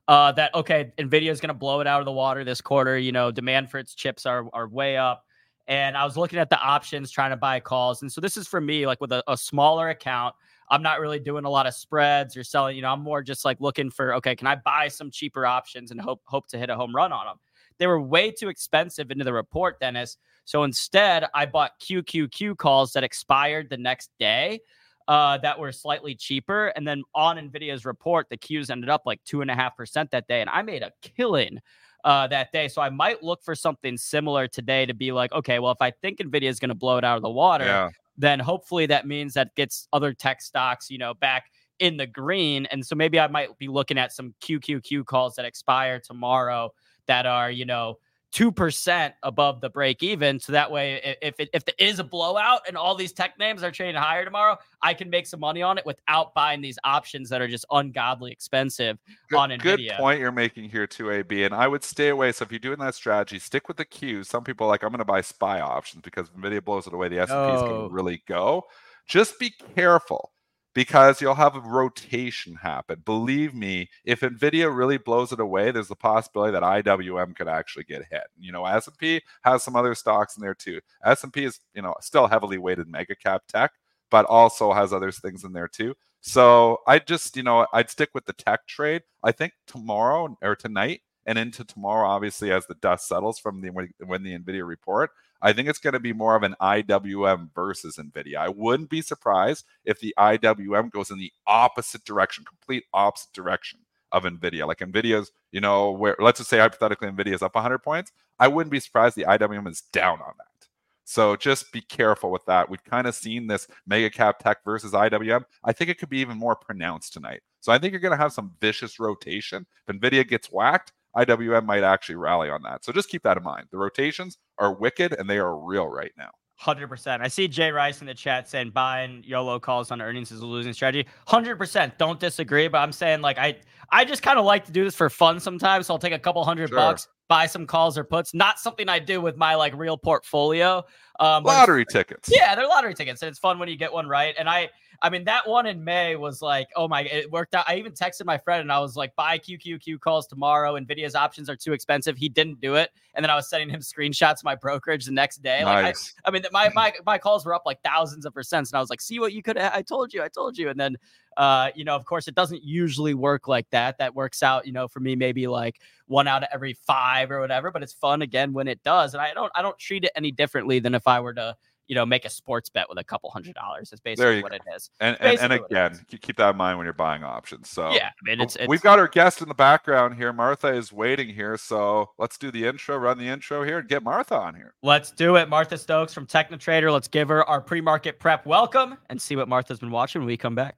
uh, 0.08 0.32
that 0.32 0.54
okay, 0.54 0.92
Nvidia 0.98 1.30
is 1.30 1.40
going 1.40 1.48
to 1.48 1.54
blow 1.54 1.80
it 1.80 1.86
out 1.86 2.00
of 2.00 2.06
the 2.06 2.12
water 2.12 2.44
this 2.44 2.60
quarter. 2.60 2.98
You 2.98 3.12
know, 3.12 3.30
demand 3.30 3.70
for 3.70 3.78
its 3.78 3.94
chips 3.94 4.26
are 4.26 4.46
are 4.52 4.68
way 4.68 4.96
up. 4.96 5.24
And 5.66 5.96
I 5.96 6.04
was 6.04 6.18
looking 6.18 6.38
at 6.38 6.50
the 6.50 6.60
options, 6.60 7.10
trying 7.10 7.30
to 7.30 7.36
buy 7.36 7.58
calls. 7.58 8.02
And 8.02 8.12
so 8.12 8.20
this 8.20 8.36
is 8.36 8.46
for 8.46 8.60
me, 8.60 8.86
like 8.86 9.00
with 9.00 9.12
a, 9.12 9.24
a 9.26 9.36
smaller 9.36 9.88
account. 9.88 10.34
I'm 10.70 10.82
not 10.82 11.00
really 11.00 11.18
doing 11.18 11.44
a 11.44 11.50
lot 11.50 11.66
of 11.66 11.74
spreads 11.74 12.36
or 12.36 12.44
selling. 12.44 12.76
You 12.76 12.82
know, 12.82 12.92
I'm 12.92 13.00
more 13.00 13.22
just 13.22 13.44
like 13.44 13.60
looking 13.60 13.90
for 13.90 14.14
okay, 14.16 14.34
can 14.34 14.46
I 14.46 14.56
buy 14.56 14.88
some 14.88 15.10
cheaper 15.10 15.46
options 15.46 15.90
and 15.90 16.00
hope 16.00 16.22
hope 16.24 16.46
to 16.48 16.58
hit 16.58 16.70
a 16.70 16.76
home 16.76 16.94
run 16.94 17.12
on 17.12 17.26
them? 17.26 17.36
They 17.78 17.86
were 17.86 18.00
way 18.00 18.30
too 18.30 18.48
expensive 18.48 19.10
into 19.10 19.24
the 19.24 19.32
report, 19.32 19.80
Dennis. 19.80 20.16
So 20.44 20.62
instead, 20.62 21.26
I 21.34 21.46
bought 21.46 21.72
QQQ 21.80 22.56
calls 22.56 22.92
that 22.92 23.04
expired 23.04 23.68
the 23.68 23.76
next 23.76 24.10
day. 24.18 24.60
Uh, 25.06 25.36
that 25.36 25.58
were 25.58 25.70
slightly 25.70 26.14
cheaper. 26.14 26.68
And 26.68 26.88
then 26.88 27.02
on 27.14 27.36
NVIDIA's 27.36 27.84
report, 27.84 28.26
the 28.30 28.38
Qs 28.38 28.70
ended 28.70 28.88
up 28.88 29.02
like 29.04 29.22
two 29.24 29.42
and 29.42 29.50
a 29.50 29.54
half 29.54 29.76
percent 29.76 30.10
that 30.12 30.26
day. 30.28 30.40
And 30.40 30.48
I 30.48 30.62
made 30.62 30.82
a 30.82 30.92
killing 31.02 31.60
uh, 32.04 32.26
that 32.28 32.52
day. 32.52 32.68
So 32.68 32.80
I 32.80 32.88
might 32.88 33.22
look 33.22 33.42
for 33.42 33.54
something 33.54 33.98
similar 33.98 34.48
today 34.48 34.86
to 34.86 34.94
be 34.94 35.12
like, 35.12 35.30
okay, 35.32 35.58
well, 35.58 35.72
if 35.72 35.82
I 35.82 35.90
think 35.90 36.20
NVIDIA 36.20 36.48
is 36.48 36.58
going 36.58 36.70
to 36.70 36.74
blow 36.74 36.96
it 36.96 37.04
out 37.04 37.16
of 37.16 37.22
the 37.22 37.28
water, 37.28 37.66
yeah 37.66 37.90
then 38.16 38.38
hopefully 38.38 38.86
that 38.86 39.06
means 39.06 39.34
that 39.34 39.54
gets 39.54 39.88
other 39.92 40.12
tech 40.12 40.40
stocks, 40.40 40.90
you 40.90 40.98
know, 40.98 41.14
back 41.14 41.50
in 41.80 41.96
the 41.96 42.06
green. 42.06 42.66
And 42.66 42.84
so 42.84 42.94
maybe 42.94 43.18
I 43.18 43.26
might 43.26 43.56
be 43.58 43.68
looking 43.68 43.98
at 43.98 44.12
some 44.12 44.34
QQQ 44.40 45.06
calls 45.06 45.34
that 45.34 45.44
expire 45.44 46.00
tomorrow 46.00 46.70
that 47.06 47.26
are, 47.26 47.50
you 47.50 47.64
know, 47.64 47.98
2% 48.34 49.12
above 49.22 49.60
the 49.60 49.70
break 49.70 50.02
even. 50.02 50.40
So 50.40 50.52
that 50.52 50.70
way, 50.70 51.16
if 51.22 51.38
it, 51.38 51.50
if 51.54 51.64
there 51.64 51.74
is 51.78 52.00
a 52.00 52.04
blowout 52.04 52.62
and 52.66 52.76
all 52.76 52.96
these 52.96 53.12
tech 53.12 53.38
names 53.38 53.62
are 53.62 53.70
trading 53.70 53.94
higher 53.94 54.24
tomorrow, 54.24 54.58
I 54.82 54.92
can 54.92 55.08
make 55.08 55.26
some 55.26 55.38
money 55.38 55.62
on 55.62 55.78
it 55.78 55.86
without 55.86 56.34
buying 56.34 56.60
these 56.60 56.76
options 56.82 57.30
that 57.30 57.40
are 57.40 57.46
just 57.46 57.64
ungodly 57.70 58.32
expensive 58.32 58.98
good, 59.30 59.36
on 59.36 59.50
NVIDIA. 59.50 59.90
Good 59.90 59.90
point 59.98 60.18
you're 60.18 60.32
making 60.32 60.68
here 60.68 60.86
too, 60.86 61.12
AB. 61.12 61.44
And 61.44 61.54
I 61.54 61.68
would 61.68 61.84
stay 61.84 62.08
away. 62.08 62.32
So 62.32 62.42
if 62.42 62.50
you're 62.50 62.58
doing 62.58 62.80
that 62.80 62.96
strategy, 62.96 63.38
stick 63.38 63.68
with 63.68 63.76
the 63.76 63.84
Qs. 63.84 64.26
Some 64.26 64.42
people 64.42 64.66
like, 64.66 64.82
I'm 64.82 64.90
going 64.90 64.98
to 64.98 65.04
buy 65.04 65.20
SPY 65.20 65.60
options 65.60 66.02
because 66.02 66.28
NVIDIA 66.30 66.64
blows 66.64 66.88
it 66.88 66.92
away. 66.92 67.08
The 67.08 67.20
S&P 67.20 67.54
is 67.54 67.62
going 67.62 67.88
to 67.88 67.94
really 67.94 68.24
go. 68.26 68.64
Just 69.06 69.38
be 69.38 69.54
careful 69.76 70.32
because 70.74 71.20
you'll 71.20 71.34
have 71.34 71.56
a 71.56 71.60
rotation 71.60 72.56
happen. 72.56 73.00
Believe 73.04 73.54
me, 73.54 73.88
if 74.04 74.20
Nvidia 74.20 74.74
really 74.76 74.98
blows 74.98 75.32
it 75.32 75.40
away, 75.40 75.70
there's 75.70 75.90
a 75.90 75.96
possibility 75.96 76.52
that 76.52 76.62
IWM 76.62 77.36
could 77.36 77.48
actually 77.48 77.84
get 77.84 78.04
hit. 78.10 78.24
You 78.38 78.52
know, 78.52 78.66
S&P 78.66 79.22
has 79.42 79.62
some 79.62 79.76
other 79.76 79.94
stocks 79.94 80.36
in 80.36 80.42
there 80.42 80.54
too. 80.54 80.80
S&P 81.04 81.44
is, 81.44 81.60
you 81.74 81.82
know, 81.82 81.94
still 82.00 82.26
heavily 82.26 82.58
weighted 82.58 82.88
mega 82.88 83.14
cap 83.14 83.42
tech, 83.48 83.72
but 84.10 84.26
also 84.26 84.72
has 84.72 84.92
other 84.92 85.12
things 85.12 85.44
in 85.44 85.52
there 85.52 85.68
too. 85.68 85.94
So 86.20 86.78
I 86.86 86.98
just, 86.98 87.36
you 87.36 87.42
know, 87.42 87.66
I'd 87.72 87.90
stick 87.90 88.10
with 88.12 88.24
the 88.24 88.32
tech 88.32 88.66
trade. 88.66 89.02
I 89.22 89.32
think 89.32 89.52
tomorrow 89.66 90.36
or 90.42 90.56
tonight 90.56 91.02
and 91.26 91.38
into 91.38 91.64
tomorrow, 91.64 92.08
obviously, 92.08 92.50
as 92.50 92.66
the 92.66 92.74
dust 92.74 93.08
settles 93.08 93.38
from 93.38 93.60
the 93.60 93.70
when, 93.70 93.90
when 94.04 94.22
the 94.22 94.36
Nvidia 94.36 94.66
report, 94.66 95.10
I 95.44 95.52
think 95.52 95.68
it's 95.68 95.78
going 95.78 95.92
to 95.92 96.00
be 96.00 96.14
more 96.14 96.34
of 96.34 96.42
an 96.42 96.56
IWM 96.60 97.50
versus 97.54 97.96
NVIDIA. 97.96 98.36
I 98.36 98.48
wouldn't 98.48 98.88
be 98.88 99.02
surprised 99.02 99.66
if 99.84 100.00
the 100.00 100.14
IWM 100.18 100.90
goes 100.90 101.10
in 101.10 101.18
the 101.18 101.32
opposite 101.46 102.02
direction, 102.04 102.44
complete 102.44 102.84
opposite 102.94 103.34
direction 103.34 103.80
of 104.10 104.24
NVIDIA. 104.24 104.66
Like 104.66 104.78
NVIDIA's, 104.78 105.32
you 105.52 105.60
know, 105.60 105.90
where 105.90 106.16
let's 106.18 106.40
just 106.40 106.48
say 106.48 106.58
hypothetically 106.58 107.10
NVIDIA's 107.10 107.42
up 107.42 107.54
100 107.54 107.80
points. 107.80 108.10
I 108.38 108.48
wouldn't 108.48 108.72
be 108.72 108.80
surprised 108.80 109.16
the 109.16 109.24
IWM 109.24 109.68
is 109.70 109.82
down 109.92 110.20
on 110.22 110.32
that. 110.38 110.66
So 111.04 111.36
just 111.36 111.70
be 111.72 111.82
careful 111.82 112.30
with 112.30 112.46
that. 112.46 112.70
We've 112.70 112.82
kind 112.82 113.06
of 113.06 113.14
seen 113.14 113.46
this 113.46 113.68
mega 113.86 114.08
cap 114.08 114.38
tech 114.38 114.64
versus 114.64 114.92
IWM. 114.92 115.44
I 115.62 115.72
think 115.72 115.90
it 115.90 115.98
could 115.98 116.08
be 116.08 116.20
even 116.20 116.38
more 116.38 116.56
pronounced 116.56 117.12
tonight. 117.12 117.42
So 117.60 117.70
I 117.70 117.78
think 117.78 117.92
you're 117.92 118.00
going 118.00 118.16
to 118.16 118.22
have 118.22 118.32
some 118.32 118.52
vicious 118.62 118.98
rotation. 118.98 119.66
If 119.86 119.94
NVIDIA 119.94 120.26
gets 120.26 120.50
whacked, 120.50 120.92
IWM 121.16 121.64
might 121.64 121.82
actually 121.82 122.16
rally 122.16 122.50
on 122.50 122.62
that. 122.62 122.84
So 122.84 122.92
just 122.92 123.08
keep 123.08 123.22
that 123.22 123.36
in 123.36 123.42
mind. 123.42 123.66
The 123.70 123.78
rotations 123.78 124.38
are 124.58 124.74
wicked 124.74 125.12
and 125.12 125.28
they 125.28 125.38
are 125.38 125.58
real 125.58 125.86
right 125.86 126.12
now. 126.16 126.30
Hundred 126.56 126.88
percent. 126.88 127.20
I 127.20 127.28
see 127.28 127.48
Jay 127.48 127.72
Rice 127.72 128.00
in 128.00 128.06
the 128.06 128.14
chat 128.14 128.48
saying 128.48 128.70
buying 128.70 129.24
YOLO 129.24 129.58
calls 129.58 129.90
on 129.90 130.00
earnings 130.00 130.30
is 130.30 130.40
a 130.40 130.46
losing 130.46 130.72
strategy. 130.72 131.06
Hundred 131.26 131.56
percent. 131.56 131.98
Don't 131.98 132.20
disagree, 132.20 132.68
but 132.68 132.78
I'm 132.78 132.92
saying 132.92 133.22
like 133.22 133.38
I 133.38 133.56
I 133.90 134.04
just 134.04 134.22
kind 134.22 134.38
of 134.38 134.44
like 134.44 134.64
to 134.66 134.72
do 134.72 134.84
this 134.84 134.94
for 134.94 135.10
fun 135.10 135.40
sometimes. 135.40 135.88
So 135.88 135.94
I'll 135.94 135.98
take 135.98 136.12
a 136.12 136.18
couple 136.18 136.44
hundred 136.44 136.68
sure. 136.68 136.78
bucks, 136.78 137.08
buy 137.28 137.46
some 137.46 137.66
calls 137.66 137.98
or 137.98 138.04
puts. 138.04 138.34
Not 138.34 138.60
something 138.60 138.88
I 138.88 139.00
do 139.00 139.20
with 139.20 139.36
my 139.36 139.56
like 139.56 139.74
real 139.74 139.98
portfolio. 139.98 140.84
Um, 141.18 141.42
lottery 141.42 141.84
tickets. 141.90 142.30
Yeah, 142.32 142.54
they're 142.54 142.68
lottery 142.68 142.94
tickets, 142.94 143.20
and 143.22 143.28
it's 143.28 143.38
fun 143.40 143.58
when 143.58 143.68
you 143.68 143.76
get 143.76 143.92
one 143.92 144.06
right. 144.06 144.34
And 144.38 144.48
I 144.48 144.70
I 145.02 145.10
mean, 145.10 145.24
that 145.24 145.48
one 145.48 145.66
in 145.66 145.82
May 145.84 146.16
was 146.16 146.42
like, 146.42 146.68
oh 146.76 146.88
my, 146.88 147.02
it 147.02 147.30
worked 147.30 147.54
out. 147.54 147.64
I 147.68 147.76
even 147.76 147.92
texted 147.92 148.24
my 148.24 148.38
friend 148.38 148.60
and 148.60 148.72
I 148.72 148.78
was 148.80 148.96
like, 148.96 149.14
buy 149.16 149.38
QQQ 149.38 150.00
calls 150.00 150.26
tomorrow. 150.26 150.78
Nvidia's 150.78 151.14
options 151.14 151.50
are 151.50 151.56
too 151.56 151.72
expensive. 151.72 152.16
He 152.16 152.28
didn't 152.28 152.60
do 152.60 152.74
it. 152.74 152.90
And 153.14 153.22
then 153.22 153.30
I 153.30 153.34
was 153.34 153.48
sending 153.48 153.68
him 153.68 153.80
screenshots 153.80 154.38
of 154.38 154.44
my 154.44 154.54
brokerage 154.54 155.06
the 155.06 155.12
next 155.12 155.42
day. 155.42 155.62
Nice. 155.62 156.14
Like, 156.24 156.24
I, 156.24 156.28
I 156.28 156.32
mean, 156.32 156.42
my, 156.52 156.70
my, 156.74 156.92
my 157.06 157.18
calls 157.18 157.44
were 157.44 157.54
up 157.54 157.62
like 157.66 157.80
thousands 157.82 158.26
of 158.26 158.34
percents. 158.34 158.70
And 158.70 158.74
I 158.74 158.80
was 158.80 158.90
like, 158.90 159.00
see 159.00 159.18
what 159.18 159.32
you 159.32 159.42
could, 159.42 159.58
I 159.58 159.82
told 159.82 160.12
you, 160.12 160.22
I 160.22 160.28
told 160.28 160.56
you. 160.56 160.68
And 160.68 160.78
then, 160.78 160.96
uh, 161.36 161.70
you 161.74 161.84
know, 161.84 161.96
of 161.96 162.04
course, 162.04 162.28
it 162.28 162.34
doesn't 162.34 162.62
usually 162.62 163.14
work 163.14 163.48
like 163.48 163.68
that. 163.70 163.98
That 163.98 164.14
works 164.14 164.42
out, 164.42 164.66
you 164.66 164.72
know, 164.72 164.88
for 164.88 165.00
me, 165.00 165.16
maybe 165.16 165.46
like 165.46 165.80
one 166.06 166.28
out 166.28 166.42
of 166.42 166.48
every 166.52 166.74
five 166.74 167.30
or 167.30 167.40
whatever, 167.40 167.70
but 167.70 167.82
it's 167.82 167.92
fun 167.92 168.22
again 168.22 168.52
when 168.52 168.68
it 168.68 168.82
does. 168.82 169.14
And 169.14 169.22
I 169.22 169.34
don't, 169.34 169.50
I 169.54 169.62
don't 169.62 169.78
treat 169.78 170.04
it 170.04 170.12
any 170.14 170.30
differently 170.30 170.78
than 170.78 170.94
if 170.94 171.06
I 171.06 171.20
were 171.20 171.34
to, 171.34 171.56
you 171.88 171.94
know, 171.94 172.06
make 172.06 172.24
a 172.24 172.30
sports 172.30 172.68
bet 172.68 172.88
with 172.88 172.98
a 172.98 173.04
couple 173.04 173.30
hundred 173.30 173.54
dollars. 173.54 173.90
It's 173.92 174.00
basically 174.00 174.42
what 174.42 174.52
go. 174.52 174.56
it 174.56 174.76
is. 174.76 174.90
And 175.00 175.16
and, 175.20 175.38
and 175.38 175.52
again, 175.52 176.00
keep 176.08 176.36
that 176.36 176.50
in 176.50 176.56
mind 176.56 176.78
when 176.78 176.84
you're 176.84 176.92
buying 176.92 177.22
options. 177.22 177.68
So 177.68 177.92
yeah, 177.92 178.08
I 178.08 178.10
mean, 178.22 178.40
it's, 178.40 178.56
it's, 178.56 178.68
we've 178.68 178.82
got 178.82 178.98
our 178.98 179.08
guest 179.08 179.42
in 179.42 179.48
the 179.48 179.54
background 179.54 180.14
here. 180.14 180.32
Martha 180.32 180.68
is 180.68 180.92
waiting 180.92 181.28
here, 181.28 181.56
so 181.56 182.10
let's 182.18 182.38
do 182.38 182.50
the 182.50 182.66
intro, 182.66 182.96
run 182.96 183.18
the 183.18 183.28
intro 183.28 183.62
here, 183.62 183.78
and 183.78 183.88
get 183.88 184.02
Martha 184.02 184.36
on 184.36 184.54
here. 184.54 184.74
Let's 184.82 185.10
do 185.10 185.36
it. 185.36 185.48
Martha 185.48 185.78
Stokes 185.78 186.14
from 186.14 186.26
TechniTrader. 186.26 186.92
Let's 186.92 187.08
give 187.08 187.28
her 187.28 187.44
our 187.44 187.60
pre-market 187.60 188.18
prep 188.18 188.46
welcome 188.46 188.96
and 189.10 189.20
see 189.20 189.36
what 189.36 189.48
Martha's 189.48 189.78
been 189.78 189.90
watching 189.90 190.22
when 190.22 190.26
we 190.26 190.36
come 190.36 190.54
back. 190.54 190.76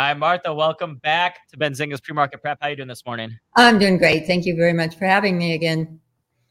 Hi, 0.00 0.14
Martha. 0.14 0.54
Welcome 0.54 0.94
back 1.02 1.46
to 1.48 1.58
Benzinga's 1.58 2.00
pre-market 2.00 2.40
prep. 2.40 2.56
How 2.62 2.68
are 2.68 2.70
you 2.70 2.76
doing 2.76 2.88
this 2.88 3.04
morning? 3.04 3.38
I'm 3.56 3.78
doing 3.78 3.98
great. 3.98 4.26
Thank 4.26 4.46
you 4.46 4.56
very 4.56 4.72
much 4.72 4.96
for 4.96 5.04
having 5.04 5.36
me 5.36 5.52
again. 5.52 6.00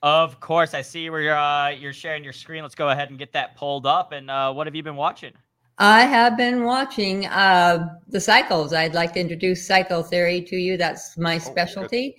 Of 0.03 0.39
course, 0.39 0.75
I 0.75 0.83
see 0.83 1.09
where 1.09 1.21
you're 1.21 1.35
uh, 1.35 1.69
you're 1.69 1.91
sharing 1.91 2.23
your 2.23 2.31
screen. 2.31 2.61
Let's 2.61 2.75
go 2.75 2.89
ahead 2.89 3.09
and 3.09 3.17
get 3.17 3.33
that 3.33 3.55
pulled 3.55 3.87
up. 3.87 4.11
And 4.11 4.29
uh, 4.29 4.53
what 4.53 4.67
have 4.67 4.75
you 4.75 4.83
been 4.83 4.95
watching? 4.95 5.33
I 5.79 6.01
have 6.01 6.37
been 6.37 6.63
watching 6.63 7.25
uh, 7.25 7.87
the 8.07 8.21
cycles. 8.21 8.71
I'd 8.71 8.93
like 8.93 9.13
to 9.13 9.19
introduce 9.19 9.65
cycle 9.65 10.03
theory 10.03 10.43
to 10.43 10.55
you. 10.55 10.77
That's 10.77 11.17
my 11.17 11.37
oh, 11.37 11.39
specialty. 11.39 12.17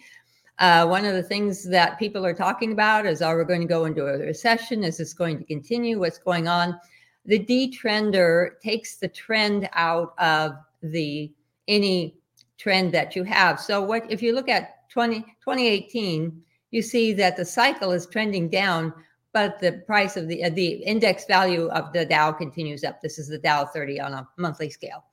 Uh, 0.58 0.88
one 0.88 1.04
of 1.04 1.14
the 1.14 1.22
things 1.22 1.62
that 1.70 1.96
people 1.96 2.26
are 2.26 2.34
talking 2.34 2.72
about 2.72 3.06
is, 3.06 3.22
are 3.22 3.38
we 3.38 3.44
going 3.44 3.60
to 3.60 3.68
go 3.68 3.84
into 3.84 4.04
a 4.04 4.18
recession? 4.18 4.82
Is 4.82 4.96
this 4.96 5.12
going 5.12 5.38
to 5.38 5.44
continue? 5.44 6.00
What's 6.00 6.18
going 6.18 6.48
on? 6.48 6.76
The 7.24 7.38
detrender 7.38 8.58
takes 8.60 8.96
the 8.96 9.06
trend 9.06 9.68
out 9.74 10.12
of 10.18 10.54
the 10.82 11.32
any 11.68 12.16
trend 12.58 12.92
that 12.92 13.16
you 13.16 13.24
have. 13.24 13.60
So 13.60 13.82
what 13.82 14.10
if 14.10 14.22
you 14.22 14.34
look 14.34 14.48
at 14.48 14.88
20, 14.90 15.20
2018, 15.20 16.42
you 16.70 16.82
see 16.82 17.12
that 17.14 17.36
the 17.36 17.44
cycle 17.44 17.92
is 17.92 18.06
trending 18.06 18.48
down, 18.48 18.92
but 19.32 19.58
the 19.60 19.82
price 19.86 20.16
of 20.16 20.28
the 20.28 20.44
uh, 20.44 20.50
the 20.50 20.82
index 20.84 21.24
value 21.26 21.68
of 21.68 21.92
the 21.92 22.04
Dow 22.04 22.32
continues 22.32 22.84
up. 22.84 23.00
This 23.00 23.18
is 23.18 23.28
the 23.28 23.38
Dow 23.38 23.64
30 23.64 24.00
on 24.00 24.12
a 24.12 24.28
monthly 24.36 24.70
scale. 24.70 25.04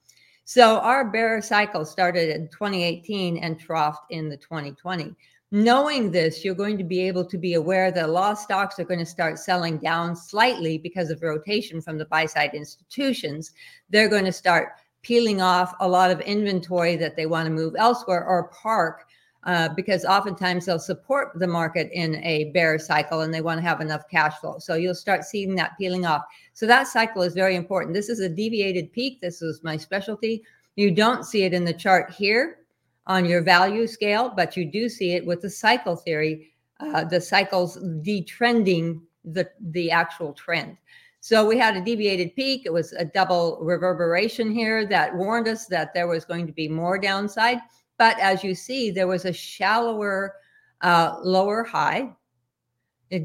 So 0.45 0.79
our 0.79 1.09
bear 1.09 1.41
cycle 1.41 1.83
started 1.83 2.29
in 2.29 2.47
2018 2.47 3.37
and 3.37 3.59
troughed 3.59 4.05
in 4.09 4.29
the 4.29 4.37
2020. 4.37 5.13
Knowing 5.51 6.11
this, 6.11 6.43
you're 6.43 6.55
going 6.55 6.77
to 6.77 6.83
be 6.83 7.01
able 7.07 7.23
to 7.25 7.37
be 7.37 7.53
aware 7.53 7.91
that 7.91 8.05
a 8.05 8.11
lot 8.11 8.33
of 8.33 8.37
stocks 8.37 8.79
are 8.79 8.85
going 8.85 8.99
to 8.99 9.05
start 9.05 9.39
selling 9.39 9.77
down 9.77 10.15
slightly 10.15 10.77
because 10.77 11.09
of 11.09 11.21
rotation 11.21 11.81
from 11.81 11.97
the 11.97 12.05
buy 12.05 12.25
side 12.25 12.53
institutions. 12.53 13.53
They're 13.89 14.09
going 14.09 14.25
to 14.25 14.31
start 14.31 14.73
peeling 15.07 15.41
off 15.41 15.73
a 15.79 15.87
lot 15.87 16.11
of 16.11 16.19
inventory 16.21 16.97
that 16.97 17.15
they 17.15 17.25
want 17.25 17.45
to 17.45 17.51
move 17.51 17.73
elsewhere 17.77 18.25
or 18.25 18.49
park 18.49 19.05
uh, 19.45 19.69
because 19.69 20.03
oftentimes 20.03 20.65
they'll 20.65 20.77
support 20.77 21.31
the 21.35 21.47
market 21.47 21.89
in 21.93 22.15
a 22.25 22.51
bear 22.51 22.77
cycle 22.77 23.21
and 23.21 23.33
they 23.33 23.39
want 23.39 23.57
to 23.57 23.65
have 23.65 23.79
enough 23.79 24.03
cash 24.11 24.37
flow. 24.39 24.57
So 24.59 24.75
you'll 24.75 24.93
start 24.93 25.23
seeing 25.23 25.55
that 25.55 25.77
peeling 25.77 26.05
off. 26.05 26.23
So 26.53 26.67
that 26.67 26.87
cycle 26.87 27.21
is 27.21 27.33
very 27.33 27.55
important. 27.55 27.93
This 27.93 28.09
is 28.09 28.19
a 28.19 28.27
deviated 28.27 28.91
peak. 28.91 29.21
This 29.21 29.41
is 29.41 29.63
my 29.63 29.77
specialty. 29.77 30.43
You 30.75 30.91
don't 30.91 31.23
see 31.23 31.43
it 31.43 31.53
in 31.53 31.63
the 31.63 31.73
chart 31.73 32.11
here 32.11 32.59
on 33.05 33.23
your 33.23 33.41
value 33.41 33.87
scale, 33.87 34.33
but 34.35 34.57
you 34.57 34.69
do 34.69 34.89
see 34.89 35.13
it 35.13 35.25
with 35.25 35.41
the 35.41 35.49
cycle 35.49 35.95
theory, 35.95 36.51
uh, 36.81 37.05
the 37.05 37.21
cycles 37.21 37.77
detrending 38.01 39.01
the, 39.23 39.49
the 39.71 39.89
actual 39.89 40.33
trend. 40.33 40.75
So 41.27 41.45
we 41.45 41.57
had 41.57 41.75
a 41.75 41.81
deviated 41.81 42.37
peak. 42.37 42.61
It 42.63 42.71
was 42.71 42.93
a 42.93 43.03
double 43.03 43.57
reverberation 43.59 44.49
here 44.49 44.85
that 44.85 45.13
warned 45.13 45.49
us 45.49 45.65
that 45.65 45.93
there 45.93 46.07
was 46.07 46.23
going 46.23 46.47
to 46.47 46.53
be 46.53 46.69
more 46.69 46.97
downside. 46.97 47.59
But 47.97 48.17
as 48.21 48.45
you 48.45 48.55
see, 48.55 48.91
there 48.91 49.07
was 49.07 49.25
a 49.25 49.33
shallower 49.33 50.35
uh, 50.79 51.17
lower 51.21 51.65
high, 51.65 52.15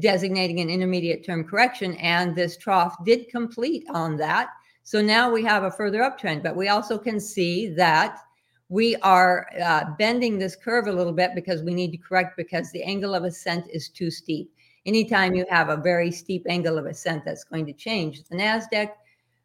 designating 0.01 0.59
an 0.59 0.69
intermediate 0.69 1.25
term 1.25 1.45
correction. 1.45 1.93
And 1.93 2.35
this 2.35 2.57
trough 2.57 2.93
did 3.05 3.29
complete 3.29 3.85
on 3.89 4.17
that. 4.17 4.49
So 4.83 5.01
now 5.01 5.31
we 5.31 5.41
have 5.45 5.63
a 5.63 5.71
further 5.71 5.99
uptrend, 5.99 6.43
but 6.43 6.57
we 6.57 6.67
also 6.67 6.97
can 6.97 7.21
see 7.21 7.69
that 7.75 8.19
we 8.67 8.97
are 8.97 9.47
uh, 9.63 9.85
bending 9.97 10.37
this 10.37 10.57
curve 10.57 10.87
a 10.87 10.91
little 10.91 11.13
bit 11.13 11.35
because 11.35 11.63
we 11.63 11.73
need 11.73 11.91
to 11.91 11.97
correct 11.97 12.35
because 12.35 12.69
the 12.73 12.83
angle 12.83 13.15
of 13.15 13.23
ascent 13.23 13.65
is 13.71 13.87
too 13.87 14.11
steep 14.11 14.52
anytime 14.85 15.33
you 15.33 15.45
have 15.49 15.69
a 15.69 15.77
very 15.77 16.11
steep 16.11 16.45
angle 16.49 16.77
of 16.77 16.85
ascent, 16.85 17.25
that's 17.25 17.43
going 17.43 17.65
to 17.65 17.73
change. 17.73 18.23
The 18.23 18.35
NASDAQ, 18.35 18.89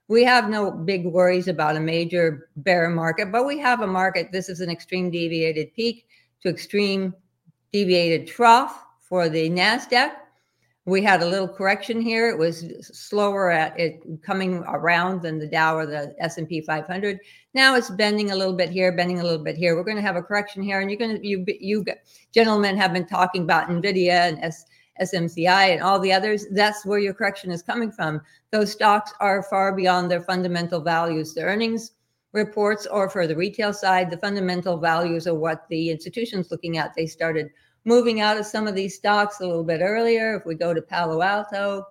we 0.09 0.25
have 0.25 0.49
no 0.49 0.71
big 0.71 1.05
worries 1.05 1.49
about 1.49 1.77
a 1.77 1.81
major 1.81 2.49
bear 2.57 2.89
market, 2.89 3.31
but 3.31 3.47
we 3.47 3.59
have 3.59 3.81
a 3.81 3.87
market. 3.87 4.33
This 4.33 4.49
is 4.49 4.61
an 4.61 4.71
extreme 4.71 5.11
deviated 5.11 5.75
peak 5.75 6.07
to 6.43 6.49
extreme 6.49 7.15
deviated 7.73 8.27
trough 8.27 8.85
for 9.01 9.29
the 9.29 9.51
NASDAQ. 9.51 10.13
We 10.87 11.03
had 11.03 11.23
a 11.23 11.27
little 11.27 11.47
correction 11.47 12.01
here. 12.01 12.31
It 12.31 12.39
was 12.39 12.65
slower 12.81 13.51
at 13.51 13.79
it 13.79 14.03
coming 14.23 14.65
around 14.67 15.21
than 15.21 15.39
the 15.39 15.47
Dow 15.47 15.77
or 15.77 15.85
the 15.85 16.15
S&P 16.19 16.63
500. 16.63 17.19
Now 17.53 17.75
it's 17.75 17.91
bending 17.91 18.31
a 18.31 18.37
little 18.37 18.55
bit 18.55 18.71
here, 18.71 18.91
bending 18.97 19.21
a 19.21 19.23
little 19.23 19.45
bit 19.45 19.55
here. 19.55 19.77
We're 19.77 19.85
going 19.85 19.99
to 19.99 20.03
have 20.03 20.17
a 20.17 20.23
correction 20.23 20.63
here, 20.63 20.81
and 20.81 20.91
you're 20.91 20.99
going 20.99 21.21
to 21.21 21.27
you 21.27 21.45
you 21.61 21.85
gentlemen 22.33 22.79
have 22.79 22.95
been 22.95 23.07
talking 23.07 23.43
about 23.43 23.69
Nvidia 23.69 24.29
and 24.29 24.39
S 24.43 24.65
SMCI 25.01 25.73
and 25.73 25.83
all 25.83 25.99
the 25.99 26.13
others, 26.13 26.47
that's 26.51 26.85
where 26.85 26.99
your 26.99 27.15
correction 27.15 27.51
is 27.51 27.63
coming 27.63 27.91
from. 27.91 28.21
Those 28.51 28.73
stocks 28.73 29.13
are 29.21 29.43
far 29.43 29.75
beyond 29.75 30.11
their 30.11 30.23
fundamental 30.23 30.81
values. 30.81 31.35
The 31.35 31.43
earnings 31.43 31.93
reports, 32.33 32.87
or 32.87 33.09
for 33.09 33.27
the 33.27 33.37
retail 33.37 33.73
side, 33.73 34.11
the 34.11 34.19
fundamental 34.19 34.79
values 34.79 35.27
are 35.27 35.35
what 35.35 35.69
the 35.69 35.91
institution's 35.91 36.51
looking 36.51 36.79
at. 36.79 36.95
They 36.95 37.07
started 37.07 37.51
moving 37.85 38.21
out 38.21 38.37
of 38.37 38.47
some 38.47 38.67
of 38.67 38.75
these 38.75 38.97
stocks 38.97 39.41
a 39.41 39.47
little 39.47 39.65
bit 39.65 39.81
earlier. 39.81 40.37
If 40.37 40.47
we 40.47 40.55
go 40.55 40.75
to 40.75 40.83
Palo 40.83 41.23
Alto 41.23 41.85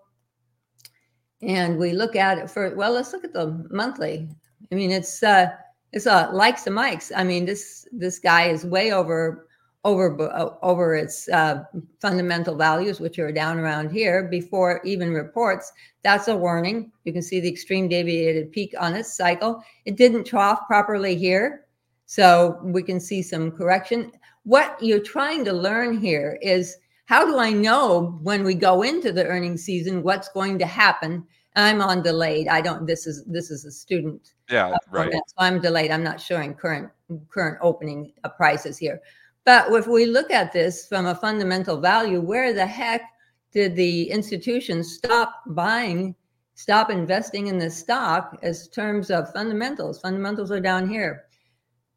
and 1.42 1.78
we 1.78 1.94
look 1.94 2.16
at 2.16 2.38
it 2.38 2.50
for, 2.52 2.76
well, 2.76 2.92
let's 2.92 3.14
look 3.14 3.24
at 3.24 3.34
the 3.34 3.68
monthly. 3.72 4.30
I 4.72 4.76
mean, 4.76 4.92
it's, 4.92 5.24
uh, 5.24 5.50
it's 5.94 6.06
a 6.06 6.30
likes 6.34 6.64
to 6.64 6.70
Mike's. 6.70 7.12
I 7.16 7.24
mean, 7.24 7.46
this 7.46 7.88
this 7.92 8.20
guy 8.20 8.48
is 8.48 8.66
way 8.66 8.92
over 8.92 9.47
over 9.88 10.22
uh, 10.22 10.50
over 10.62 10.96
its 10.96 11.30
uh, 11.30 11.64
fundamental 12.02 12.56
values, 12.56 13.00
which 13.00 13.18
are 13.20 13.32
down 13.32 13.58
around 13.58 13.90
here 13.90 14.28
before 14.28 14.82
even 14.84 15.14
reports. 15.14 15.72
That's 16.04 16.28
a 16.28 16.36
warning. 16.36 16.92
You 17.06 17.14
can 17.14 17.22
see 17.22 17.40
the 17.40 17.50
extreme 17.50 17.88
deviated 17.88 18.52
peak 18.52 18.76
on 18.78 18.94
its 18.94 19.16
cycle. 19.16 19.64
It 19.86 19.96
didn't 19.96 20.26
trough 20.26 20.68
properly 20.68 21.16
here, 21.16 21.66
so 22.06 22.60
we 22.64 22.84
can 22.84 23.00
see 23.00 23.22
some 23.24 23.50
correction. 23.50 24.12
What 24.44 24.78
you're 24.82 25.00
trying 25.00 25.46
to 25.46 25.54
learn 25.54 25.98
here 25.98 26.38
is 26.42 26.78
how 27.06 27.26
do 27.26 27.40
I 27.40 27.52
know 27.52 28.20
when 28.22 28.44
we 28.44 28.56
go 28.56 28.82
into 28.82 29.14
the 29.14 29.26
earnings 29.26 29.64
season 29.64 30.04
what's 30.04 30.28
going 30.28 30.60
to 30.60 30.66
happen? 30.66 31.26
I'm 31.56 31.82
on 31.82 32.04
delayed. 32.04 32.50
I 32.50 32.62
don't. 32.62 32.86
This 32.86 33.08
is 33.08 33.24
this 33.24 33.50
is 33.50 33.66
a 33.66 33.72
student. 33.72 34.34
Yeah, 34.50 34.76
right. 34.92 35.12
So 35.12 35.36
I'm 35.40 35.60
delayed. 35.60 35.92
I'm 35.92 36.04
not 36.04 36.22
showing 36.22 36.54
current 36.54 36.90
current 37.30 37.58
opening 37.62 38.14
uh, 38.24 38.30
prices 38.30 38.78
here. 38.78 39.02
But 39.48 39.72
if 39.72 39.88
we 39.88 40.06
look 40.06 40.30
at 40.30 40.52
this 40.52 40.86
from 40.86 41.06
a 41.06 41.16
fundamental 41.16 41.80
value, 41.80 42.20
where 42.20 42.52
the 42.52 42.66
heck 42.66 43.02
did 43.54 43.78
the 43.78 44.12
institutions 44.12 44.96
stop 44.96 45.42
buying, 45.48 46.16
stop 46.56 46.90
investing 46.90 47.48
in 47.48 47.58
the 47.58 47.70
stock 47.70 48.38
as 48.44 48.68
terms 48.68 49.10
of 49.10 49.32
fundamentals? 49.32 50.02
Fundamentals 50.02 50.52
are 50.52 50.60
down 50.60 50.90
here. 50.90 51.28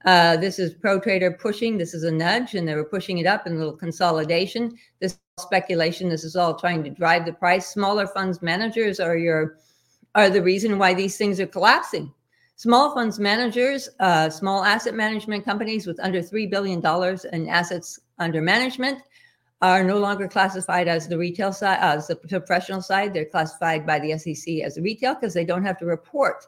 Uh, 0.05 0.37
this 0.37 0.61
is 0.61 0.75
pro 0.75 1.01
trader 1.01 1.33
pushing. 1.33 1.77
This 1.77 1.93
is 1.93 2.05
a 2.05 2.11
nudge, 2.13 2.55
and 2.55 2.69
they 2.69 2.77
were 2.77 2.85
pushing 2.85 3.19
it 3.19 3.27
up 3.27 3.49
in 3.49 3.55
a 3.55 3.59
little 3.59 3.77
consolidation. 3.77 4.79
This 5.01 5.19
speculation. 5.41 6.09
This 6.09 6.23
is 6.23 6.37
all 6.37 6.55
trying 6.55 6.85
to 6.85 6.91
drive 6.91 7.25
the 7.27 7.33
price. 7.33 7.67
Smaller 7.67 8.07
funds 8.07 8.43
managers 8.43 9.01
are 9.01 9.17
your 9.17 9.57
are 10.15 10.31
the 10.31 10.41
reason 10.41 10.79
why 10.79 10.95
these 10.95 11.17
things 11.17 11.41
are 11.41 11.49
collapsing. 11.49 12.15
Small 12.61 12.93
funds 12.93 13.19
managers, 13.19 13.89
uh, 14.01 14.29
small 14.29 14.65
asset 14.65 14.95
management 14.95 15.47
companies 15.47 15.87
with 15.87 15.99
under 15.99 16.21
$3 16.21 16.51
billion 16.51 16.85
in 17.33 17.49
assets 17.49 17.99
under 18.19 18.43
management 18.43 18.99
are 19.63 19.83
no 19.83 19.97
longer 19.97 20.29
classified 20.29 20.87
as 20.87 21.09
the 21.09 21.17
retail 21.17 21.55
side, 21.55 21.79
uh, 21.79 21.97
as 21.97 22.09
the 22.09 22.17
professional 22.17 22.83
side. 22.83 23.15
They're 23.15 23.25
classified 23.25 23.87
by 23.87 23.99
the 23.99 24.19
SEC 24.19 24.57
as 24.57 24.79
retail 24.79 25.15
because 25.15 25.33
they 25.33 25.47
don't 25.47 25.65
have 25.65 25.79
to 25.79 25.87
report. 25.87 26.45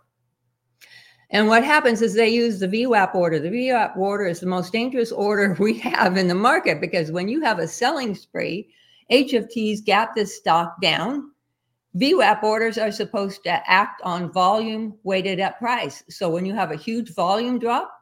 And 1.31 1.49
what 1.49 1.65
happens 1.65 2.03
is 2.03 2.13
they 2.13 2.29
use 2.29 2.61
the 2.61 2.69
VWAP 2.69 3.15
order. 3.15 3.39
The 3.39 3.49
VWAP 3.49 3.97
order 3.97 4.27
is 4.27 4.41
the 4.41 4.47
most 4.47 4.71
dangerous 4.71 5.13
order 5.13 5.57
we 5.59 5.79
have 5.79 6.19
in 6.19 6.29
the 6.29 6.35
market 6.35 6.79
because 6.79 7.11
when 7.11 7.27
you 7.27 7.41
have 7.41 7.59
a 7.59 7.67
selling 7.67 8.15
spree, 8.15 8.69
HFTs 9.11 9.83
gap 9.83 10.15
this 10.15 10.37
stock 10.37 10.79
down 10.83 11.32
VWAP 11.97 12.43
orders 12.43 12.79
are 12.79 12.91
supposed 12.91 13.43
to 13.45 13.71
act 13.71 14.01
on 14.03 14.33
volume 14.33 14.99
weighted 15.03 15.41
at 15.41 15.59
price. 15.59 16.03
So 16.09 16.31
when 16.31 16.47
you 16.47 16.55
have 16.55 16.71
a 16.71 16.77
huge 16.77 17.15
volume 17.15 17.59
drop, 17.59 17.93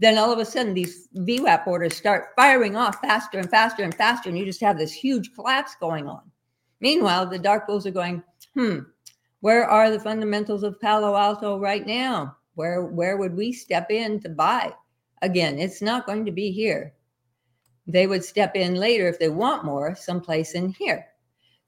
then 0.00 0.18
all 0.18 0.32
of 0.32 0.38
a 0.38 0.44
sudden 0.44 0.74
these 0.74 1.08
VWAP 1.16 1.66
orders 1.66 1.96
start 1.96 2.30
firing 2.36 2.76
off 2.76 3.00
faster 3.00 3.38
and 3.38 3.50
faster 3.50 3.82
and 3.82 3.94
faster, 3.94 4.28
and 4.28 4.38
you 4.38 4.44
just 4.44 4.60
have 4.60 4.78
this 4.78 4.92
huge 4.92 5.34
collapse 5.34 5.76
going 5.78 6.08
on. 6.08 6.22
Meanwhile, 6.80 7.26
the 7.26 7.38
dark 7.38 7.66
pools 7.66 7.86
are 7.86 7.92
going, 7.92 8.22
hmm, 8.54 8.78
where 9.40 9.64
are 9.64 9.90
the 9.90 10.00
fundamentals 10.00 10.62
of 10.62 10.80
Palo 10.80 11.16
Alto 11.16 11.58
right 11.58 11.86
now? 11.86 12.36
Where 12.54 12.84
where 12.86 13.16
would 13.16 13.36
we 13.36 13.52
step 13.52 13.90
in 13.90 14.20
to 14.20 14.28
buy? 14.28 14.72
Again, 15.22 15.58
it's 15.58 15.82
not 15.82 16.06
going 16.06 16.24
to 16.26 16.32
be 16.32 16.50
here. 16.50 16.94
they 17.88 18.06
would 18.06 18.22
step 18.22 18.54
in 18.54 18.74
later 18.74 19.08
if 19.08 19.18
they 19.18 19.30
want 19.30 19.64
more 19.64 19.94
someplace 19.94 20.54
in 20.54 20.70
here. 20.78 21.06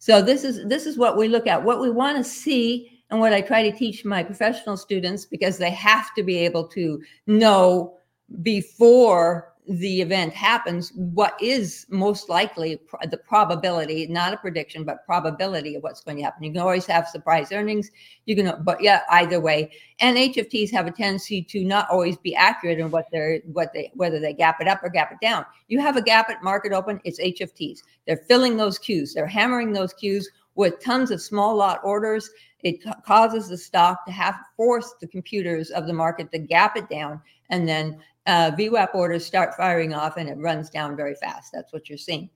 So 0.00 0.22
this 0.22 0.44
is 0.44 0.66
this 0.66 0.86
is 0.86 0.96
what 0.96 1.16
we 1.16 1.28
look 1.28 1.46
at, 1.46 1.62
what 1.62 1.80
we 1.80 1.90
want 1.90 2.16
to 2.16 2.24
see, 2.24 3.04
and 3.10 3.20
what 3.20 3.34
I 3.34 3.42
try 3.42 3.62
to 3.62 3.76
teach 3.76 4.04
my 4.04 4.22
professional 4.22 4.76
students 4.76 5.26
because 5.26 5.58
they 5.58 5.70
have 5.70 6.14
to 6.14 6.22
be 6.22 6.38
able 6.38 6.66
to 6.68 7.02
know 7.26 7.98
before 8.42 9.49
the 9.70 10.00
event 10.00 10.32
happens, 10.34 10.92
what 10.96 11.40
is 11.40 11.86
most 11.90 12.28
likely 12.28 12.80
the 13.08 13.16
probability, 13.16 14.04
not 14.08 14.34
a 14.34 14.36
prediction, 14.36 14.82
but 14.82 15.06
probability 15.06 15.76
of 15.76 15.82
what's 15.84 16.00
going 16.00 16.16
to 16.16 16.24
happen. 16.24 16.42
You 16.42 16.50
can 16.50 16.60
always 16.60 16.86
have 16.86 17.06
surprise 17.06 17.52
earnings. 17.52 17.92
You 18.26 18.34
can, 18.34 18.64
but 18.64 18.82
yeah, 18.82 19.02
either 19.10 19.38
way. 19.38 19.70
And 20.00 20.16
HFTs 20.16 20.72
have 20.72 20.88
a 20.88 20.90
tendency 20.90 21.40
to 21.42 21.62
not 21.62 21.88
always 21.88 22.16
be 22.16 22.34
accurate 22.34 22.80
in 22.80 22.90
what 22.90 23.06
they're, 23.12 23.42
what 23.52 23.72
they, 23.72 23.92
whether 23.94 24.18
they 24.18 24.32
gap 24.32 24.60
it 24.60 24.66
up 24.66 24.82
or 24.82 24.90
gap 24.90 25.12
it 25.12 25.24
down. 25.24 25.46
You 25.68 25.78
have 25.78 25.96
a 25.96 26.02
gap 26.02 26.30
at 26.30 26.42
market 26.42 26.72
open, 26.72 27.00
it's 27.04 27.20
HFTs. 27.20 27.78
They're 28.08 28.24
filling 28.28 28.56
those 28.56 28.76
queues. 28.76 29.14
They're 29.14 29.24
hammering 29.24 29.72
those 29.72 29.92
queues 29.92 30.28
with 30.56 30.82
tons 30.82 31.12
of 31.12 31.22
small 31.22 31.54
lot 31.54 31.78
orders. 31.84 32.28
It 32.64 32.82
causes 33.06 33.48
the 33.48 33.56
stock 33.56 34.04
to 34.06 34.12
have 34.12 34.34
forced 34.56 34.98
the 34.98 35.06
computers 35.06 35.70
of 35.70 35.86
the 35.86 35.92
market 35.92 36.32
to 36.32 36.40
gap 36.40 36.76
it 36.76 36.88
down 36.88 37.22
and 37.50 37.68
then 37.68 38.00
uh, 38.26 38.50
VWAP 38.52 38.94
orders 38.94 39.24
start 39.24 39.54
firing 39.54 39.92
off 39.94 40.16
and 40.16 40.28
it 40.28 40.38
runs 40.38 40.70
down 40.70 40.96
very 40.96 41.14
fast. 41.16 41.52
That's 41.52 41.72
what 41.72 41.88
you're 41.88 41.98
seeing. 41.98 42.30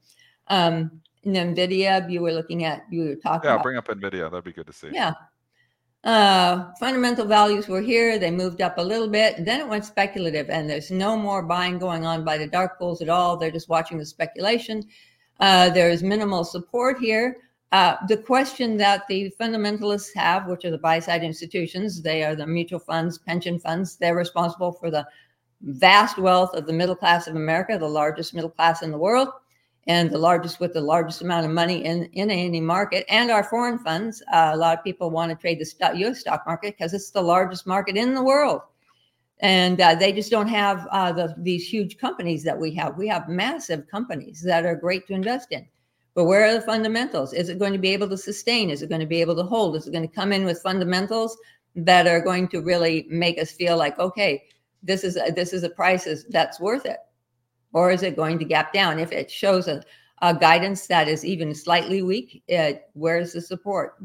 Um, 0.49 1.01
NVIDIA, 1.25 2.11
you 2.11 2.21
were 2.21 2.33
looking 2.33 2.65
at, 2.65 2.83
you 2.91 3.05
were 3.05 3.15
talking 3.17 3.49
Yeah, 3.49 3.55
about. 3.55 3.63
bring 3.63 3.77
up 3.79 3.89
NVIDIA. 3.89 4.31
That'd 4.31 4.45
be 4.45 4.53
good 4.53 4.67
to 4.67 4.73
see. 4.73 4.91
Yeah. 4.93 5.13
Uh, 6.03 6.71
fundamental 6.79 7.25
values 7.25 7.67
were 7.67 7.81
here. 7.81 8.19
They 8.19 8.31
moved 8.31 8.61
up 8.61 8.77
a 8.77 8.83
little 8.83 9.09
bit. 9.09 9.43
Then 9.45 9.61
it 9.61 9.67
went 9.69 9.87
speculative, 9.87 10.51
and 10.51 10.69
there's 10.69 10.91
no 10.91 11.17
more 11.17 11.43
buying 11.43 11.79
going 11.79 12.05
on 12.05 12.25
by 12.25 12.37
the 12.37 12.47
dark 12.47 12.79
pools 12.79 13.01
at 13.01 13.09
all. 13.09 13.39
They're 13.39 13.51
just 13.51 13.71
watching 13.71 13.97
the 13.97 14.05
speculation. 14.05 14.83
Uh, 15.41 15.71
there's 15.71 16.03
minimal 16.03 16.45
support 16.45 16.99
here. 16.99 17.39
Uh, 17.75 17.97
the 18.07 18.17
question 18.17 18.77
that 18.77 19.05
the 19.09 19.35
fundamentalists 19.41 20.15
have, 20.15 20.47
which 20.47 20.65
are 20.65 20.71
the 20.71 20.79
buy 20.79 21.01
side 21.01 21.25
institutions, 21.25 22.01
they 22.01 22.23
are 22.23 22.37
the 22.37 22.47
mutual 22.47 22.79
funds, 22.79 23.19
pension 23.19 23.59
funds, 23.59 23.97
they're 23.97 24.15
responsible 24.15 24.71
for 24.71 24.93
the 24.93 25.05
vast 25.61 26.17
wealth 26.17 26.55
of 26.55 26.69
the 26.69 26.73
middle 26.73 26.95
class 26.95 27.27
of 27.27 27.35
America, 27.35 27.77
the 27.77 27.89
largest 27.89 28.33
middle 28.33 28.49
class 28.49 28.83
in 28.83 28.93
the 28.93 28.97
world, 28.97 29.27
and 29.89 30.09
the 30.09 30.19
largest 30.19 30.61
with 30.61 30.73
the 30.73 30.81
largest 30.81 31.21
amount 31.21 31.45
of 31.45 31.51
money 31.51 31.85
in, 31.85 32.05
in 32.13 32.31
any 32.31 32.61
market, 32.61 33.05
and 33.09 33.29
our 33.29 33.43
foreign 33.43 33.81
funds. 33.81 34.23
Uh, 34.33 34.53
a 34.53 34.57
lot 34.57 34.79
of 34.79 34.85
people 34.85 35.11
want 35.11 35.33
to 35.33 35.37
trade 35.37 35.59
the 35.59 35.65
stock, 35.65 35.97
U.S. 35.97 36.21
stock 36.21 36.45
market 36.47 36.77
because 36.79 36.95
it's 36.95 37.11
the 37.11 37.21
largest 37.21 37.67
market 37.67 37.97
in 37.97 38.15
the 38.15 38.23
world. 38.23 38.61
And 39.41 39.81
uh, 39.81 39.97
they 39.97 40.13
just 40.13 40.31
don't 40.31 40.47
have 40.47 40.87
uh, 40.93 41.11
the, 41.11 41.35
these 41.39 41.69
huge 41.69 41.99
companies 41.99 42.45
that 42.45 42.57
we 42.57 42.73
have. 42.77 42.97
We 42.97 43.09
have 43.09 43.29
massive 43.29 43.89
companies 43.89 44.43
that 44.43 44.65
are 44.65 44.77
great 44.77 45.09
to 45.09 45.13
invest 45.13 45.51
in. 45.51 45.67
But 46.15 46.25
where 46.25 46.45
are 46.45 46.55
the 46.55 46.61
fundamentals? 46.61 47.33
Is 47.33 47.49
it 47.49 47.59
going 47.59 47.73
to 47.73 47.79
be 47.79 47.93
able 47.93 48.09
to 48.09 48.17
sustain? 48.17 48.71
Is 48.71 48.83
it 48.83 48.89
going 48.89 49.01
to 49.01 49.07
be 49.07 49.21
able 49.21 49.35
to 49.37 49.43
hold? 49.43 49.77
Is 49.77 49.87
it 49.87 49.93
going 49.93 50.09
to 50.09 50.15
come 50.15 50.33
in 50.33 50.45
with 50.45 50.63
fundamentals 50.63 51.37
that 51.77 52.07
are 52.07 52.21
going 52.21 52.47
to 52.49 52.63
really 52.63 53.07
make 53.11 53.39
us 53.39 53.51
feel 53.51 53.77
like, 53.77 53.99
okay, 53.99 54.45
this 54.83 55.03
is 55.03 55.17
a, 55.17 55.33
this 55.33 55.53
is 55.53 55.65
a 55.65 55.71
price 55.71 56.07
that's 56.29 56.61
worth 56.61 56.87
it, 56.87 56.99
or 57.73 57.91
is 57.91 58.03
it 58.03 58.17
going 58.17 58.39
to 58.39 58.45
gap 58.45 58.73
down? 58.73 59.01
If 59.01 59.11
it 59.11 59.31
shows 59.31 59.67
a, 59.67 59.83
a 60.23 60.35
guidance 60.35 60.87
that 60.87 61.09
is 61.09 61.25
even 61.25 61.55
slightly 61.55 62.03
weak, 62.03 62.45
it, 62.47 62.89
where's 62.93 63.33
the 63.33 63.41
support? 63.41 63.97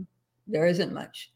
There 0.48 0.66
isn't 0.66 0.94
much. 0.94 1.32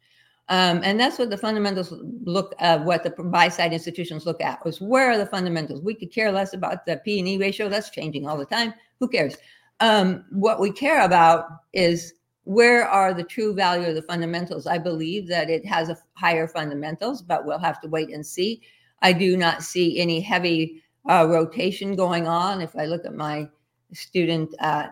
Um, 0.50 0.82
and 0.84 1.00
that's 1.00 1.20
what 1.20 1.30
the 1.30 1.38
fundamentals 1.38 1.94
look 2.24 2.54
at, 2.60 2.82
uh, 2.82 2.84
what 2.84 3.04
the 3.04 3.12
buy 3.12 3.48
side 3.48 3.74
institutions 3.74 4.26
look 4.26 4.42
at 4.42 4.64
was 4.66 4.82
where 4.82 5.12
are 5.12 5.18
the 5.18 5.26
fundamentals? 5.26 5.82
We 5.82 5.94
could 5.94 6.12
care 6.12 6.32
less 6.32 6.54
about 6.54 6.86
the 6.86 6.98
P 6.98 7.20
and 7.20 7.28
E 7.28 7.38
ratio. 7.38 7.70
That's 7.70 7.90
changing 7.90 8.28
all 8.28 8.38
the 8.38 8.46
time. 8.46 8.74
Who 9.00 9.08
cares? 9.08 9.38
Um, 9.84 10.24
what 10.30 10.62
we 10.62 10.72
care 10.72 11.02
about 11.02 11.46
is 11.74 12.14
where 12.46 12.88
are 12.88 13.14
the 13.14 13.26
true 13.26 13.54
value 13.54 13.90
of 13.90 13.96
the 13.96 14.02
fundamentals? 14.02 14.66
I 14.66 14.78
believe 14.78 15.28
that 15.28 15.50
it 15.50 15.66
has 15.66 15.90
a 15.90 15.98
higher 16.14 16.48
fundamentals, 16.48 17.22
but 17.22 17.46
we'll 17.46 17.60
have 17.60 17.82
to 17.82 17.90
wait 17.90 18.10
and 18.10 18.26
see. 18.26 18.62
I 19.02 19.12
do 19.12 19.36
not 19.36 19.62
see 19.62 20.00
any 20.00 20.22
heavy 20.22 20.82
uh, 21.10 21.28
rotation 21.30 21.98
going 21.98 22.30
on. 22.30 22.62
If 22.62 22.78
I 22.78 22.86
look 22.86 23.04
at 23.06 23.14
my 23.14 23.50
student, 23.92 24.56
uh, 24.62 24.88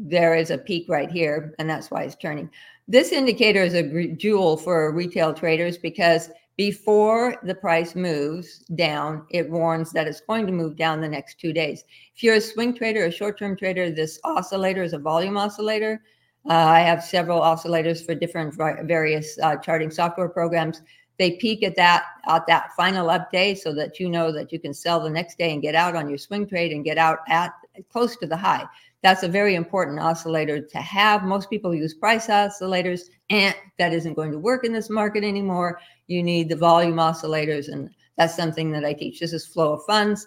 there 0.00 0.34
is 0.34 0.50
a 0.50 0.58
peak 0.58 0.86
right 0.88 1.10
here, 1.10 1.54
and 1.60 1.70
that's 1.70 1.92
why 1.92 2.02
it's 2.02 2.16
turning. 2.16 2.50
This 2.88 3.12
indicator 3.12 3.62
is 3.62 3.74
a 3.74 4.08
jewel 4.16 4.56
for 4.56 4.92
retail 4.92 5.32
traders 5.32 5.78
because 5.78 6.28
before 6.58 7.36
the 7.44 7.54
price 7.54 7.94
moves 7.94 8.58
down, 8.74 9.24
it 9.30 9.48
warns 9.48 9.92
that 9.92 10.06
it's 10.06 10.20
going 10.20 10.44
to 10.44 10.52
move 10.52 10.76
down 10.76 11.00
the 11.00 11.08
next 11.08 11.40
two 11.40 11.52
days. 11.52 11.84
If 12.14 12.22
you're 12.22 12.34
a 12.34 12.40
swing 12.40 12.74
trader, 12.74 13.06
a 13.06 13.12
short-term 13.12 13.56
trader, 13.56 13.90
this 13.90 14.20
oscillator 14.24 14.82
is 14.82 14.92
a 14.92 14.98
volume 14.98 15.38
oscillator. 15.38 16.02
Uh, 16.50 16.54
I 16.54 16.80
have 16.80 17.02
several 17.02 17.40
oscillators 17.40 18.04
for 18.04 18.14
different 18.14 18.54
various 18.86 19.38
uh, 19.38 19.56
charting 19.56 19.90
software 19.90 20.28
programs 20.28 20.82
they 21.18 21.32
peak 21.32 21.62
at 21.64 21.76
that 21.76 22.04
at 22.28 22.46
that 22.46 22.72
final 22.76 23.10
up 23.10 23.30
day 23.30 23.54
so 23.54 23.74
that 23.74 23.98
you 23.98 24.08
know 24.08 24.32
that 24.32 24.52
you 24.52 24.58
can 24.58 24.72
sell 24.72 25.00
the 25.00 25.10
next 25.10 25.36
day 25.36 25.52
and 25.52 25.60
get 25.60 25.74
out 25.74 25.96
on 25.96 26.08
your 26.08 26.18
swing 26.18 26.46
trade 26.46 26.72
and 26.72 26.84
get 26.84 26.96
out 26.96 27.18
at 27.28 27.52
close 27.90 28.16
to 28.16 28.26
the 28.26 28.36
high. 28.36 28.64
That's 29.02 29.22
a 29.22 29.28
very 29.28 29.54
important 29.54 30.00
oscillator 30.00 30.60
to 30.60 30.78
have. 30.78 31.22
Most 31.22 31.50
people 31.50 31.74
use 31.74 31.94
price 31.94 32.28
oscillators, 32.28 33.02
and 33.30 33.54
that 33.78 33.92
isn't 33.92 34.14
going 34.14 34.32
to 34.32 34.38
work 34.38 34.64
in 34.64 34.72
this 34.72 34.90
market 34.90 35.22
anymore. 35.22 35.80
You 36.08 36.22
need 36.22 36.48
the 36.48 36.56
volume 36.56 36.96
oscillators, 36.96 37.68
and 37.68 37.90
that's 38.16 38.34
something 38.34 38.72
that 38.72 38.84
I 38.84 38.92
teach. 38.92 39.20
This 39.20 39.32
is 39.32 39.46
flow 39.46 39.74
of 39.74 39.84
funds, 39.84 40.26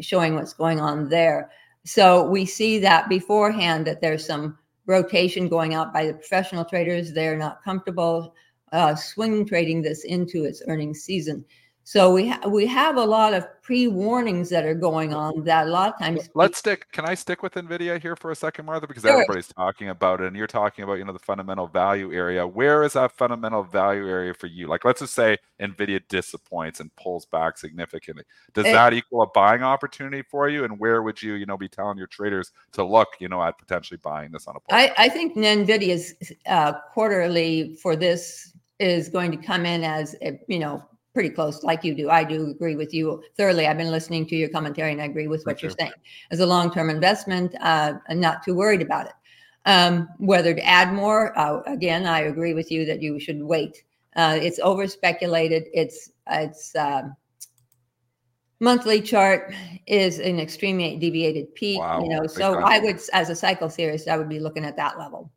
showing 0.00 0.34
what's 0.34 0.52
going 0.52 0.80
on 0.80 1.08
there. 1.08 1.50
So 1.84 2.28
we 2.28 2.44
see 2.44 2.78
that 2.80 3.08
beforehand 3.08 3.86
that 3.86 4.00
there's 4.00 4.26
some 4.26 4.58
rotation 4.86 5.48
going 5.48 5.72
out 5.72 5.92
by 5.94 6.06
the 6.06 6.14
professional 6.14 6.64
traders. 6.64 7.12
They're 7.12 7.38
not 7.38 7.62
comfortable 7.64 8.34
uh, 8.72 8.94
swing 8.94 9.46
trading 9.46 9.82
this 9.82 10.04
into 10.04 10.44
its 10.44 10.62
earnings 10.68 11.00
season. 11.00 11.44
So 11.84 12.12
we 12.12 12.28
ha- 12.28 12.48
we 12.48 12.66
have 12.66 12.96
a 12.96 13.04
lot 13.04 13.32
of 13.32 13.46
pre 13.62 13.88
warnings 13.88 14.48
that 14.50 14.64
are 14.64 14.74
going 14.74 15.12
on 15.14 15.44
that 15.44 15.66
a 15.66 15.70
lot 15.70 15.94
of 15.94 15.98
times. 15.98 16.28
Let's 16.34 16.58
stick. 16.58 16.86
Can 16.92 17.04
I 17.04 17.14
stick 17.14 17.42
with 17.42 17.54
Nvidia 17.54 18.00
here 18.00 18.14
for 18.14 18.30
a 18.30 18.36
second, 18.36 18.66
Martha? 18.66 18.86
Because 18.86 19.02
sure. 19.02 19.12
everybody's 19.12 19.48
talking 19.48 19.88
about 19.88 20.20
it, 20.20 20.26
and 20.26 20.36
you're 20.36 20.46
talking 20.46 20.84
about 20.84 20.94
you 20.94 21.04
know 21.04 21.12
the 21.12 21.18
fundamental 21.18 21.66
value 21.66 22.12
area. 22.12 22.46
Where 22.46 22.82
is 22.84 22.92
that 22.92 23.12
fundamental 23.12 23.64
value 23.64 24.08
area 24.08 24.34
for 24.34 24.46
you? 24.46 24.68
Like, 24.68 24.84
let's 24.84 25.00
just 25.00 25.14
say 25.14 25.38
Nvidia 25.60 26.00
disappoints 26.08 26.80
and 26.80 26.94
pulls 26.96 27.26
back 27.26 27.58
significantly. 27.58 28.24
Does 28.54 28.66
it, 28.66 28.72
that 28.72 28.92
equal 28.92 29.22
a 29.22 29.26
buying 29.28 29.62
opportunity 29.62 30.22
for 30.22 30.48
you? 30.48 30.64
And 30.64 30.78
where 30.78 31.02
would 31.02 31.20
you 31.20 31.34
you 31.34 31.46
know 31.46 31.56
be 31.56 31.68
telling 31.68 31.98
your 31.98 32.08
traders 32.08 32.52
to 32.72 32.84
look 32.84 33.08
you 33.18 33.28
know 33.28 33.42
at 33.42 33.58
potentially 33.58 33.98
buying 34.02 34.32
this 34.32 34.46
on 34.46 34.54
a? 34.56 34.74
I, 34.74 34.92
I 34.96 35.08
think 35.08 35.34
Nvidia's 35.34 36.32
uh, 36.46 36.74
quarterly 36.92 37.74
for 37.82 37.96
this 37.96 38.52
is 38.78 39.08
going 39.08 39.30
to 39.30 39.36
come 39.36 39.66
in 39.66 39.82
as 39.82 40.14
a 40.22 40.38
you 40.46 40.58
know 40.58 40.84
pretty 41.20 41.34
close 41.34 41.62
like 41.62 41.84
you 41.84 41.94
do. 41.94 42.08
I 42.08 42.24
do 42.24 42.48
agree 42.48 42.76
with 42.76 42.94
you 42.94 43.22
thoroughly. 43.36 43.66
I've 43.66 43.76
been 43.76 43.90
listening 43.90 44.24
to 44.28 44.34
your 44.34 44.48
commentary 44.48 44.92
and 44.92 45.02
i 45.02 45.04
agree 45.04 45.28
with 45.28 45.44
what 45.44 45.60
you're 45.60 45.70
saying. 45.78 45.92
As 46.30 46.40
a 46.40 46.46
long-term 46.46 46.88
investment 46.88 47.54
uh, 47.60 47.92
i'm 48.08 48.20
not 48.20 48.42
too 48.42 48.54
worried 48.54 48.80
about 48.80 49.04
it. 49.04 49.12
Um, 49.66 50.08
whether 50.16 50.54
to 50.54 50.64
add 50.64 50.94
more 50.94 51.38
uh, 51.38 51.60
again 51.66 52.06
i 52.06 52.20
agree 52.20 52.54
with 52.54 52.70
you 52.72 52.86
that 52.86 53.02
you 53.02 53.20
should 53.20 53.42
wait. 53.42 53.84
Uh, 54.16 54.38
it's 54.40 54.58
over 54.60 54.86
speculated 54.86 55.64
it's 55.74 56.10
it's 56.30 56.74
um, 56.74 57.14
monthly 58.60 59.02
chart 59.02 59.52
is 59.86 60.20
an 60.20 60.40
extremely 60.40 60.96
deviated 60.96 61.54
peak 61.54 61.80
wow. 61.80 62.02
you 62.02 62.08
know 62.08 62.26
so 62.26 62.60
i 62.60 62.78
would 62.78 62.98
as 63.12 63.28
a 63.28 63.36
cycle 63.36 63.68
theorist 63.68 64.08
i 64.08 64.16
would 64.16 64.28
be 64.30 64.40
looking 64.40 64.64
at 64.64 64.76
that 64.78 64.98
level. 64.98 65.30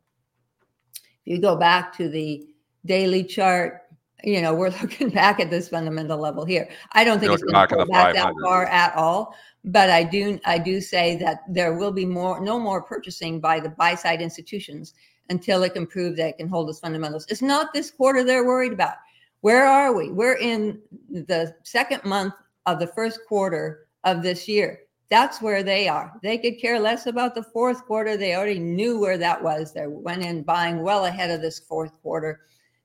If 1.26 1.34
you 1.34 1.40
go 1.42 1.56
back 1.56 1.94
to 1.98 2.08
the 2.08 2.46
daily 2.86 3.24
chart, 3.24 3.82
you 4.24 4.40
know, 4.40 4.54
we're 4.54 4.70
looking 4.82 5.10
back 5.10 5.40
at 5.40 5.50
this 5.50 5.68
fundamental 5.68 6.18
level 6.18 6.44
here. 6.44 6.68
I 6.92 7.04
don't 7.04 7.18
think 7.18 7.28
You're 7.28 7.34
it's 7.34 7.42
going 7.44 7.68
to 7.68 7.76
go 7.76 7.84
back 7.86 8.14
that 8.14 8.32
far 8.42 8.66
at 8.66 8.94
all. 8.96 9.34
But 9.66 9.88
I 9.88 10.04
do, 10.04 10.38
I 10.44 10.58
do 10.58 10.80
say 10.80 11.16
that 11.16 11.40
there 11.48 11.74
will 11.74 11.92
be 11.92 12.04
more, 12.04 12.40
no 12.40 12.58
more 12.58 12.82
purchasing 12.82 13.40
by 13.40 13.60
the 13.60 13.70
buy 13.70 13.94
side 13.94 14.20
institutions 14.20 14.92
until 15.30 15.62
it 15.62 15.72
can 15.72 15.86
prove 15.86 16.16
that 16.16 16.28
it 16.28 16.36
can 16.36 16.48
hold 16.48 16.68
its 16.68 16.80
fundamentals. 16.80 17.26
It's 17.30 17.40
not 17.40 17.72
this 17.72 17.90
quarter 17.90 18.24
they're 18.24 18.44
worried 18.44 18.74
about. 18.74 18.94
Where 19.40 19.66
are 19.66 19.94
we? 19.94 20.10
We're 20.10 20.36
in 20.36 20.80
the 21.10 21.54
second 21.62 22.04
month 22.04 22.34
of 22.66 22.78
the 22.78 22.86
first 22.88 23.20
quarter 23.26 23.86
of 24.04 24.22
this 24.22 24.48
year. 24.48 24.80
That's 25.10 25.40
where 25.40 25.62
they 25.62 25.88
are. 25.88 26.12
They 26.22 26.38
could 26.38 26.60
care 26.60 26.80
less 26.80 27.06
about 27.06 27.34
the 27.34 27.42
fourth 27.42 27.84
quarter. 27.86 28.16
They 28.16 28.34
already 28.34 28.58
knew 28.58 28.98
where 28.98 29.18
that 29.18 29.42
was. 29.42 29.72
They 29.72 29.86
went 29.86 30.22
in 30.22 30.42
buying 30.42 30.82
well 30.82 31.06
ahead 31.06 31.30
of 31.30 31.40
this 31.40 31.58
fourth 31.58 31.92
quarter 32.02 32.40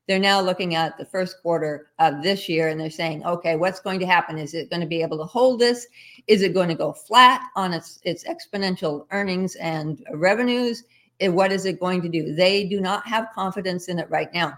they're 0.10 0.18
now 0.18 0.42
looking 0.42 0.74
at 0.74 0.98
the 0.98 1.06
first 1.06 1.40
quarter 1.40 1.92
of 2.00 2.24
this 2.24 2.50
year 2.50 2.70
and 2.70 2.82
they're 2.82 2.90
saying, 2.90 3.24
okay, 3.24 3.56
what's 3.56 3.80
going 3.80 4.00
to 4.00 4.08
happen? 4.08 4.40
Is 4.40 4.56
it 4.56 4.72
going 4.72 4.82
to 4.82 4.88
be 4.88 5.04
able 5.04 5.20
to 5.20 5.24
hold 5.24 5.60
this? 5.60 5.86
Is 6.26 6.42
it 6.42 6.56
going 6.56 6.68
to 6.70 6.74
go 6.74 6.94
flat 6.94 7.44
on 7.56 7.74
its, 7.74 8.00
its 8.04 8.24
exponential 8.24 9.06
earnings 9.12 9.56
and 9.58 10.04
revenues? 10.12 10.84
And 11.20 11.36
what 11.36 11.52
is 11.52 11.66
it 11.68 11.80
going 11.80 12.02
to 12.02 12.10
do? 12.10 12.34
They 12.34 12.66
do 12.66 12.82
not 12.82 13.06
have 13.06 13.28
confidence 13.36 13.88
in 13.88 14.00
it 14.00 14.10
right 14.10 14.34
now. 14.34 14.58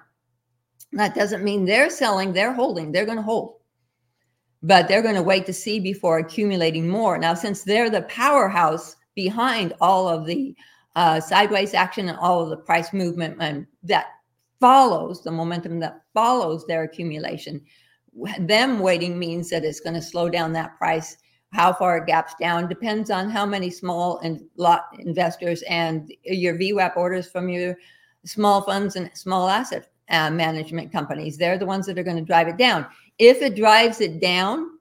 That 0.93 1.15
doesn't 1.15 1.43
mean 1.43 1.65
they're 1.65 1.89
selling, 1.89 2.31
they're 2.31 2.53
holding, 2.53 2.93
they're 2.93 3.05
going 3.05 3.17
to 3.17 3.21
hold. 3.21 3.57
but 4.63 4.87
they're 4.87 5.01
going 5.01 5.15
to 5.15 5.23
wait 5.23 5.45
to 5.47 5.53
see 5.53 5.79
before 5.79 6.19
accumulating 6.19 6.87
more. 6.87 7.17
Now, 7.17 7.33
since 7.33 7.63
they're 7.63 7.89
the 7.89 8.03
powerhouse 8.03 8.95
behind 9.15 9.73
all 9.81 10.07
of 10.07 10.25
the 10.25 10.55
uh, 10.95 11.19
sideways 11.19 11.73
action 11.73 12.09
and 12.09 12.17
all 12.17 12.41
of 12.43 12.49
the 12.49 12.57
price 12.57 12.93
movement 12.93 13.37
and 13.39 13.65
that 13.83 14.07
follows 14.61 15.23
the 15.23 15.31
momentum 15.31 15.79
that 15.79 16.03
follows 16.13 16.65
their 16.65 16.83
accumulation, 16.83 17.61
them 18.39 18.79
waiting 18.79 19.19
means 19.19 19.49
that 19.49 19.65
it's 19.65 19.81
going 19.81 19.95
to 19.95 20.01
slow 20.01 20.29
down 20.29 20.53
that 20.53 20.77
price. 20.77 21.17
How 21.51 21.73
far 21.73 21.97
it 21.97 22.05
gaps 22.05 22.33
down 22.39 22.69
depends 22.69 23.09
on 23.09 23.29
how 23.29 23.45
many 23.45 23.69
small 23.69 24.19
and 24.19 24.41
lot 24.55 24.85
investors 24.99 25.63
and 25.63 26.13
your 26.23 26.55
VWAP 26.55 26.95
orders 26.95 27.29
from 27.29 27.49
your 27.49 27.75
small 28.23 28.61
funds 28.61 28.95
and 28.95 29.09
small 29.13 29.49
asset 29.49 29.89
uh, 30.09 30.29
management 30.29 30.91
companies. 30.91 31.37
They're 31.37 31.57
the 31.57 31.65
ones 31.65 31.85
that 31.87 31.97
are 31.97 32.03
going 32.03 32.17
to 32.17 32.23
drive 32.23 32.47
it 32.47 32.57
down. 32.57 32.85
If 33.17 33.41
it 33.41 33.55
drives 33.55 33.99
it 33.99 34.21
down 34.21 34.77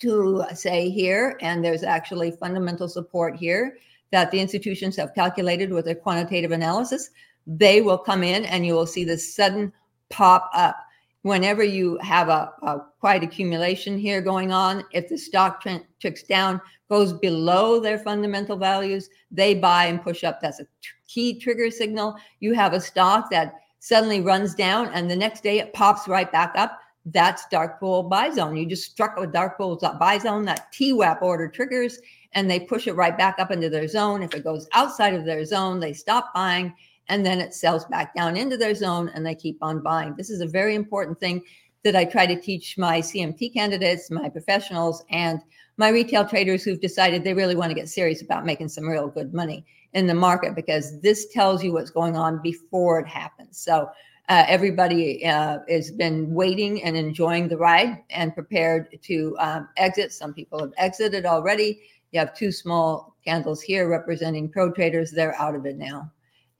to 0.00 0.44
say 0.54 0.90
here, 0.90 1.38
and 1.40 1.64
there's 1.64 1.82
actually 1.82 2.32
fundamental 2.32 2.88
support 2.88 3.36
here 3.36 3.76
that 4.12 4.30
the 4.30 4.40
institutions 4.40 4.96
have 4.96 5.14
calculated 5.14 5.72
with 5.72 5.84
their 5.84 5.94
quantitative 5.94 6.52
analysis, 6.52 7.10
they 7.46 7.80
will 7.80 7.98
come 7.98 8.22
in 8.22 8.44
and 8.44 8.64
you 8.66 8.74
will 8.74 8.86
see 8.86 9.04
the 9.04 9.18
sudden 9.18 9.72
pop 10.08 10.50
up. 10.54 10.76
Whenever 11.22 11.62
you 11.62 11.98
have 11.98 12.28
a, 12.28 12.52
a 12.62 12.80
quite 12.98 13.22
accumulation 13.22 13.98
here 13.98 14.22
going 14.22 14.52
on, 14.52 14.84
if 14.92 15.08
the 15.08 15.18
stock 15.18 15.62
tricks 16.00 16.22
down, 16.22 16.60
goes 16.88 17.12
below 17.12 17.78
their 17.78 17.98
fundamental 17.98 18.56
values, 18.56 19.08
they 19.30 19.54
buy 19.54 19.86
and 19.86 20.02
push 20.02 20.24
up. 20.24 20.40
That's 20.40 20.60
a 20.60 20.66
key 21.06 21.38
trigger 21.38 21.70
signal. 21.70 22.16
You 22.40 22.52
have 22.54 22.72
a 22.72 22.80
stock 22.80 23.30
that 23.30 23.54
suddenly 23.78 24.20
runs 24.20 24.54
down 24.54 24.88
and 24.88 25.10
the 25.10 25.16
next 25.16 25.42
day 25.42 25.58
it 25.58 25.72
pops 25.72 26.08
right 26.08 26.30
back 26.30 26.52
up. 26.56 26.78
That's 27.06 27.46
dark 27.48 27.80
pool 27.80 28.02
buy 28.02 28.30
zone. 28.30 28.56
You 28.56 28.66
just 28.66 28.90
struck 28.90 29.18
a 29.18 29.26
dark 29.26 29.56
pool 29.56 29.76
buy 29.98 30.18
zone. 30.18 30.44
That 30.44 30.72
TWAP 30.72 31.22
order 31.22 31.48
triggers 31.48 31.98
and 32.32 32.50
they 32.50 32.60
push 32.60 32.86
it 32.86 32.94
right 32.94 33.16
back 33.16 33.38
up 33.38 33.50
into 33.50 33.70
their 33.70 33.88
zone. 33.88 34.22
If 34.22 34.34
it 34.34 34.44
goes 34.44 34.68
outside 34.72 35.14
of 35.14 35.24
their 35.24 35.44
zone, 35.44 35.80
they 35.80 35.92
stop 35.92 36.34
buying 36.34 36.74
and 37.10 37.26
then 37.26 37.40
it 37.40 37.52
sells 37.52 37.84
back 37.86 38.14
down 38.14 38.36
into 38.36 38.56
their 38.56 38.74
zone 38.74 39.10
and 39.14 39.26
they 39.26 39.34
keep 39.34 39.58
on 39.60 39.82
buying. 39.82 40.14
This 40.16 40.30
is 40.30 40.40
a 40.40 40.46
very 40.46 40.74
important 40.76 41.18
thing 41.20 41.42
that 41.82 41.96
I 41.96 42.04
try 42.04 42.24
to 42.24 42.40
teach 42.40 42.78
my 42.78 43.00
CMT 43.00 43.52
candidates, 43.52 44.10
my 44.10 44.28
professionals, 44.28 45.02
and 45.10 45.40
my 45.76 45.88
retail 45.88 46.26
traders 46.26 46.62
who've 46.62 46.80
decided 46.80 47.24
they 47.24 47.34
really 47.34 47.56
want 47.56 47.70
to 47.70 47.74
get 47.74 47.88
serious 47.88 48.22
about 48.22 48.46
making 48.46 48.68
some 48.68 48.86
real 48.86 49.08
good 49.08 49.34
money 49.34 49.64
in 49.92 50.06
the 50.06 50.14
market 50.14 50.54
because 50.54 51.00
this 51.00 51.28
tells 51.32 51.64
you 51.64 51.72
what's 51.72 51.90
going 51.90 52.16
on 52.16 52.40
before 52.42 53.00
it 53.00 53.08
happens. 53.08 53.58
So 53.58 53.90
uh, 54.28 54.44
everybody 54.46 55.26
uh, 55.26 55.58
has 55.68 55.90
been 55.90 56.32
waiting 56.32 56.80
and 56.84 56.96
enjoying 56.96 57.48
the 57.48 57.56
ride 57.56 57.98
and 58.10 58.32
prepared 58.32 58.96
to 59.02 59.36
um, 59.40 59.68
exit. 59.76 60.12
Some 60.12 60.32
people 60.32 60.60
have 60.60 60.72
exited 60.78 61.26
already. 61.26 61.80
You 62.12 62.20
have 62.20 62.36
two 62.36 62.52
small 62.52 63.16
candles 63.24 63.60
here 63.60 63.88
representing 63.88 64.48
pro 64.48 64.70
traders. 64.70 65.10
They're 65.10 65.34
out 65.40 65.56
of 65.56 65.66
it 65.66 65.76
now. 65.76 66.12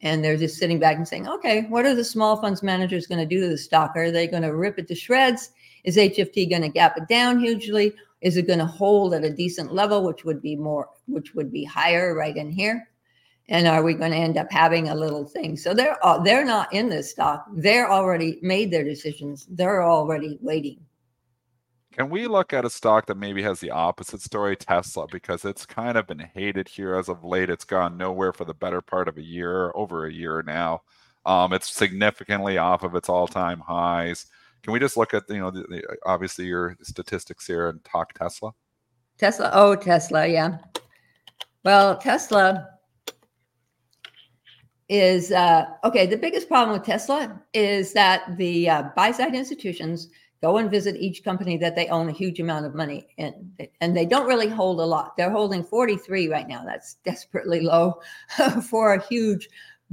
And 0.03 0.25
they're 0.25 0.37
just 0.37 0.59
sitting 0.59 0.79
back 0.79 0.97
and 0.97 1.07
saying, 1.07 1.29
okay, 1.29 1.67
what 1.69 1.85
are 1.85 1.95
the 1.95 2.05
small 2.05 2.37
funds 2.41 2.63
managers 2.63 3.07
going 3.07 3.21
to 3.21 3.27
do 3.27 3.41
to 3.41 3.49
the 3.49 3.59
stock? 3.59 3.93
Are 3.97 4.11
they 4.11 4.27
going 4.27 4.43
to 4.43 4.57
rip 4.57 4.79
it 4.79 4.89
to 4.89 4.95
shreds? 4.95 5.51
Is 5.85 5.97
HFT 5.97 6.49
going 6.49 6.63
to 6.63 6.69
gap 6.69 6.97
it 6.97 7.07
down 7.09 7.41
hugely? 7.41 7.95
Is 8.21 8.37
it 8.37 8.47
going 8.47 8.59
to 8.59 8.67
hold 8.67 9.15
at 9.15 9.25
a 9.25 9.31
decent 9.31 9.75
level, 9.75 10.05
which 10.05 10.25
would 10.25 10.41
be 10.41 10.57
more, 10.57 10.89
which 11.07 11.35
would 11.35 11.53
be 11.53 11.65
higher 11.65 12.15
right 12.15 12.37
in 12.37 12.51
here? 12.51 12.87
and 13.51 13.67
are 13.67 13.83
we 13.83 13.95
going 13.95 14.13
to 14.13 14.17
end 14.17 14.39
up 14.39 14.51
having 14.51 14.89
a 14.89 14.95
little 14.95 15.25
thing 15.25 15.57
so 15.57 15.75
they're 15.75 15.99
uh, 16.07 16.19
they're 16.23 16.45
not 16.45 16.73
in 16.73 16.89
this 16.89 17.11
stock 17.11 17.45
they're 17.55 17.91
already 17.91 18.39
made 18.43 18.71
their 18.71 18.85
decisions 18.85 19.47
they're 19.51 19.83
already 19.83 20.39
waiting 20.41 20.79
can 22.01 22.09
we 22.09 22.27
look 22.27 22.55
at 22.55 22.65
a 22.65 22.71
stock 22.71 23.05
that 23.05 23.19
maybe 23.19 23.43
has 23.43 23.61
the 23.61 23.71
opposite 23.71 24.23
story 24.23 24.57
tesla 24.57 25.07
because 25.13 25.45
it's 25.45 25.67
kind 25.67 25.99
of 25.99 26.07
been 26.07 26.31
hated 26.35 26.67
here 26.67 26.95
as 26.95 27.11
of 27.11 27.25
late. 27.25 27.51
It's 27.51 27.67
gone 27.67 27.99
nowhere 27.99 28.33
for 28.33 28.47
the 28.47 28.55
better 28.55 28.81
part 28.81 29.07
of 29.07 29.19
a 29.19 29.23
year 29.23 29.71
over 29.75 30.07
a 30.07 30.11
year 30.11 30.43
now. 30.43 30.81
Um, 31.27 31.53
it's 31.53 31.71
significantly 31.71 32.57
off 32.57 32.85
of 32.85 32.95
its 32.95 33.11
all-time 33.11 33.61
highs. 33.61 34.29
Can 34.63 34.73
we 34.73 34.79
just 34.79 34.97
look 34.97 35.13
at 35.13 35.25
you 35.29 35.41
know 35.41 35.51
the, 35.51 35.65
the, 35.65 35.97
obviously 36.07 36.47
your 36.47 36.75
statistics 36.81 37.47
here 37.47 37.69
and 37.69 37.85
talk 37.85 38.15
tesla? 38.15 38.53
Tesla 39.19 39.51
oh 39.53 39.77
tesla 39.77 40.27
yeah. 40.27 40.57
Well 41.67 41.99
tesla 41.99 42.67
is 44.89 45.33
uh, 45.33 45.67
okay. 45.85 46.07
The 46.07 46.17
biggest 46.17 46.49
problem 46.49 46.79
with 46.79 46.87
Tesla 46.87 47.41
is 47.53 47.93
that 47.93 48.39
the 48.39 48.71
uh, 48.71 48.85
buy 48.97 49.13
side 49.13 49.35
institutions 49.35 50.09
go 50.43 50.57
and 50.57 50.71
visit 50.71 50.97
each 50.97 51.23
company 51.23 51.57
that 51.59 51.77
they 51.77 51.89
own 51.89 52.09
a 52.09 52.13
huge 52.13 52.41
amount 52.41 52.67
of 52.67 52.75
money 52.75 53.07
in, 53.19 53.53
and 53.81 53.97
they 53.97 54.07
don't 54.07 54.27
really 54.27 54.49
hold 54.49 54.81
a 54.81 54.85
lot. 54.85 55.17
They're 55.17 55.31
holding 55.31 55.63
43 55.63 56.29
right 56.29 56.49
now. 56.49 56.65
That's 56.65 56.95
desperately 57.05 57.61
low 57.61 58.01
for 58.71 58.95
a 58.95 59.03
huge, 59.03 59.49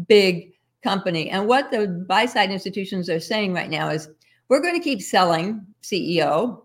big 0.08 0.54
company. 0.84 1.30
And 1.30 1.48
what 1.48 1.72
the 1.72 1.88
buy 2.08 2.26
side 2.26 2.52
institutions 2.52 3.10
are 3.10 3.20
saying 3.20 3.54
right 3.54 3.70
now 3.70 3.90
is 3.90 4.10
we're 4.48 4.62
going 4.62 4.76
to 4.76 4.84
keep 4.84 5.02
selling 5.02 5.66
CEO 5.84 6.62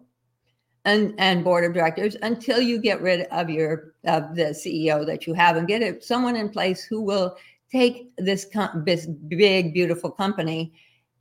and, 0.84 1.14
and 1.18 1.44
board 1.44 1.64
of 1.64 1.72
directors 1.72 2.16
until 2.22 2.60
you 2.60 2.80
get 2.80 3.00
rid 3.00 3.26
of 3.26 3.50
your 3.50 3.94
of 4.04 4.34
the 4.34 4.50
CEO 4.50 5.06
that 5.06 5.26
you 5.26 5.34
have 5.34 5.56
and 5.56 5.68
get 5.68 5.82
it, 5.82 6.02
someone 6.02 6.36
in 6.36 6.48
place 6.48 6.82
who 6.82 7.00
will 7.00 7.36
take 7.70 8.10
this, 8.18 8.46
com- 8.52 8.82
this 8.84 9.06
big, 9.06 9.72
beautiful 9.72 10.10
company 10.10 10.72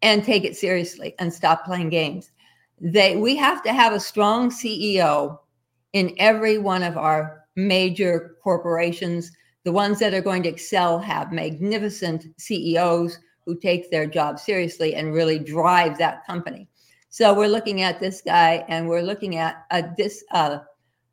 and 0.02 0.24
take 0.24 0.44
it 0.44 0.58
seriously 0.58 1.14
and 1.20 1.32
stop 1.32 1.64
playing 1.64 1.90
games. 1.90 2.32
They, 2.82 3.16
we 3.16 3.36
have 3.36 3.62
to 3.64 3.74
have 3.74 3.94
a 3.94 4.00
strong 4.00 4.50
CEO 4.50 5.38
in 5.94 6.16
every 6.18 6.58
one 6.58 6.82
of 6.82 6.98
our 6.98 7.46
major 7.56 8.38
corporations. 8.44 9.32
The 9.64 9.72
ones 9.72 10.00
that 10.00 10.16
are 10.16 10.22
going 10.22 10.42
to 10.44 10.50
excel 10.50 10.98
have 10.98 11.32
magnificent 11.32 12.26
CEOs 12.38 13.20
who 13.46 13.56
take 13.56 13.92
their 13.92 14.08
job 14.08 14.40
seriously 14.40 14.96
and 14.96 15.14
really 15.14 15.38
drive 15.38 16.00
that 16.00 16.26
company. 16.26 16.68
So 17.10 17.36
we're 17.36 17.50
looking 17.50 17.84
at 17.84 18.00
this 18.00 18.22
guy 18.22 18.66
and 18.68 18.88
we're 18.88 19.02
looking 19.02 19.36
at 19.36 19.66
a 19.70 19.84
this 19.96 20.24
uh, 20.32 20.60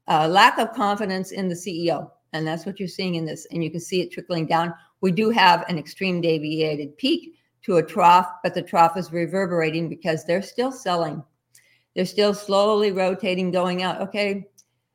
uh, 0.07 0.27
lack 0.27 0.59
of 0.59 0.73
confidence 0.73 1.33
in 1.33 1.49
the 1.49 1.55
CEO. 1.55 2.11
And 2.33 2.47
that's 2.47 2.65
what 2.65 2.79
you're 2.79 2.89
seeing 2.89 3.17
in 3.17 3.27
this. 3.27 3.47
And 3.51 3.63
you 3.63 3.71
can 3.71 3.81
see 3.81 4.01
it 4.01 4.11
trickling 4.11 4.47
down. 4.47 4.73
We 5.03 5.13
do 5.13 5.29
have 5.31 5.65
an 5.69 5.79
extreme 5.79 6.23
deviated 6.23 6.97
peak 6.97 7.35
to 7.65 7.77
a 7.77 7.83
trough, 7.83 8.31
but 8.43 8.55
the 8.55 8.63
trough 8.63 8.97
is 8.97 9.13
reverberating 9.13 9.89
because 9.89 10.25
they're 10.25 10.41
still 10.41 10.73
selling. 10.73 11.23
They're 11.95 12.05
still 12.05 12.35
slowly 12.35 12.93
rotating, 12.93 13.51
going 13.51 13.83
out. 13.83 14.01
Okay, 14.01 14.47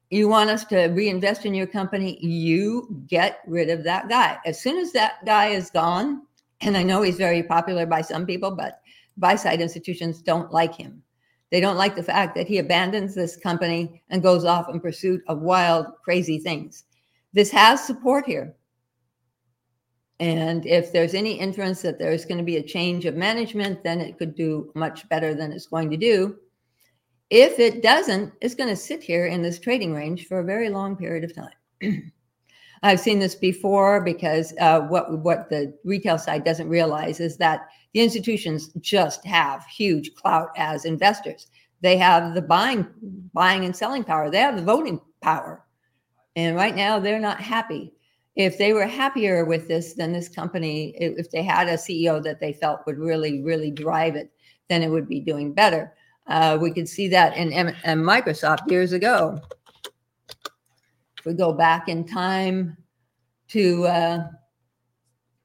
you 0.09 0.27
want 0.27 0.49
us 0.49 0.63
to 0.65 0.87
reinvest 0.87 1.45
in 1.45 1.53
your 1.53 1.67
company, 1.67 2.23
you 2.23 3.03
get 3.07 3.39
rid 3.47 3.69
of 3.69 3.83
that 3.83 4.09
guy. 4.09 4.37
As 4.45 4.61
soon 4.61 4.77
as 4.77 4.91
that 4.91 5.25
guy 5.25 5.47
is 5.47 5.71
gone, 5.71 6.21
and 6.61 6.77
I 6.77 6.83
know 6.83 7.01
he's 7.01 7.17
very 7.17 7.41
popular 7.41 7.85
by 7.85 8.01
some 8.01 8.25
people, 8.25 8.51
but 8.51 8.79
buy 9.17 9.35
side 9.35 9.59
institutions 9.59 10.21
don't 10.21 10.51
like 10.51 10.75
him. 10.75 11.01
They 11.49 11.59
don't 11.59 11.77
like 11.77 11.95
the 11.95 12.03
fact 12.03 12.35
that 12.35 12.47
he 12.47 12.59
abandons 12.59 13.13
this 13.13 13.35
company 13.35 14.01
and 14.09 14.23
goes 14.23 14.45
off 14.45 14.69
in 14.69 14.79
pursuit 14.79 15.21
of 15.27 15.41
wild, 15.41 15.87
crazy 16.03 16.39
things. 16.39 16.85
This 17.33 17.51
has 17.51 17.83
support 17.83 18.25
here. 18.25 18.55
And 20.19 20.65
if 20.65 20.91
there's 20.91 21.15
any 21.15 21.33
inference 21.33 21.81
that 21.81 21.99
there's 21.99 22.25
going 22.25 22.37
to 22.37 22.43
be 22.43 22.57
a 22.57 22.63
change 22.63 23.05
of 23.05 23.15
management, 23.15 23.83
then 23.83 23.99
it 23.99 24.17
could 24.17 24.35
do 24.35 24.71
much 24.75 25.09
better 25.09 25.33
than 25.33 25.51
it's 25.51 25.67
going 25.67 25.89
to 25.89 25.97
do. 25.97 26.37
If 27.35 27.57
it 27.57 27.81
doesn't, 27.81 28.31
it's 28.41 28.53
going 28.53 28.69
to 28.69 28.75
sit 28.75 29.01
here 29.01 29.25
in 29.25 29.41
this 29.41 29.57
trading 29.57 29.91
range 29.91 30.27
for 30.27 30.39
a 30.39 30.43
very 30.43 30.69
long 30.69 30.95
period 30.95 31.23
of 31.23 31.33
time. 31.33 32.11
I've 32.83 32.99
seen 32.99 33.17
this 33.17 33.33
before 33.33 34.01
because 34.01 34.53
uh, 34.59 34.81
what 34.81 35.17
what 35.23 35.49
the 35.49 35.75
retail 35.83 36.19
side 36.19 36.43
doesn't 36.43 36.69
realize 36.69 37.19
is 37.19 37.37
that 37.37 37.69
the 37.95 38.01
institutions 38.01 38.69
just 38.81 39.25
have 39.25 39.65
huge 39.65 40.13
clout 40.13 40.49
as 40.57 40.85
investors. 40.85 41.47
They 41.81 41.97
have 41.97 42.35
the 42.35 42.41
buying 42.43 42.85
buying 43.33 43.65
and 43.65 43.75
selling 43.75 44.03
power. 44.03 44.29
They 44.29 44.37
have 44.37 44.55
the 44.55 44.61
voting 44.61 45.01
power, 45.19 45.65
and 46.35 46.55
right 46.55 46.75
now 46.75 46.99
they're 46.99 47.19
not 47.19 47.41
happy 47.41 47.93
if 48.35 48.59
they 48.59 48.73
were 48.73 48.85
happier 48.85 49.43
with 49.43 49.67
this 49.67 49.95
then 49.95 50.13
this 50.13 50.29
company 50.29 50.93
if 50.99 51.31
they 51.31 51.41
had 51.41 51.67
a 51.67 51.73
ceo 51.73 52.21
that 52.21 52.39
they 52.39 52.51
felt 52.51 52.85
would 52.87 52.97
really 52.97 53.43
really 53.43 53.69
drive 53.69 54.15
it 54.15 54.31
then 54.69 54.81
it 54.81 54.89
would 54.89 55.07
be 55.07 55.19
doing 55.19 55.53
better 55.53 55.93
uh, 56.27 56.57
we 56.59 56.71
could 56.71 56.87
see 56.87 57.07
that 57.09 57.35
in, 57.35 57.51
in 57.51 57.75
microsoft 57.99 58.69
years 58.69 58.93
ago 58.93 59.41
if 61.17 61.25
we 61.25 61.33
go 61.33 61.53
back 61.53 61.87
in 61.87 62.05
time 62.05 62.75
to 63.47 63.85
uh, 63.85 64.27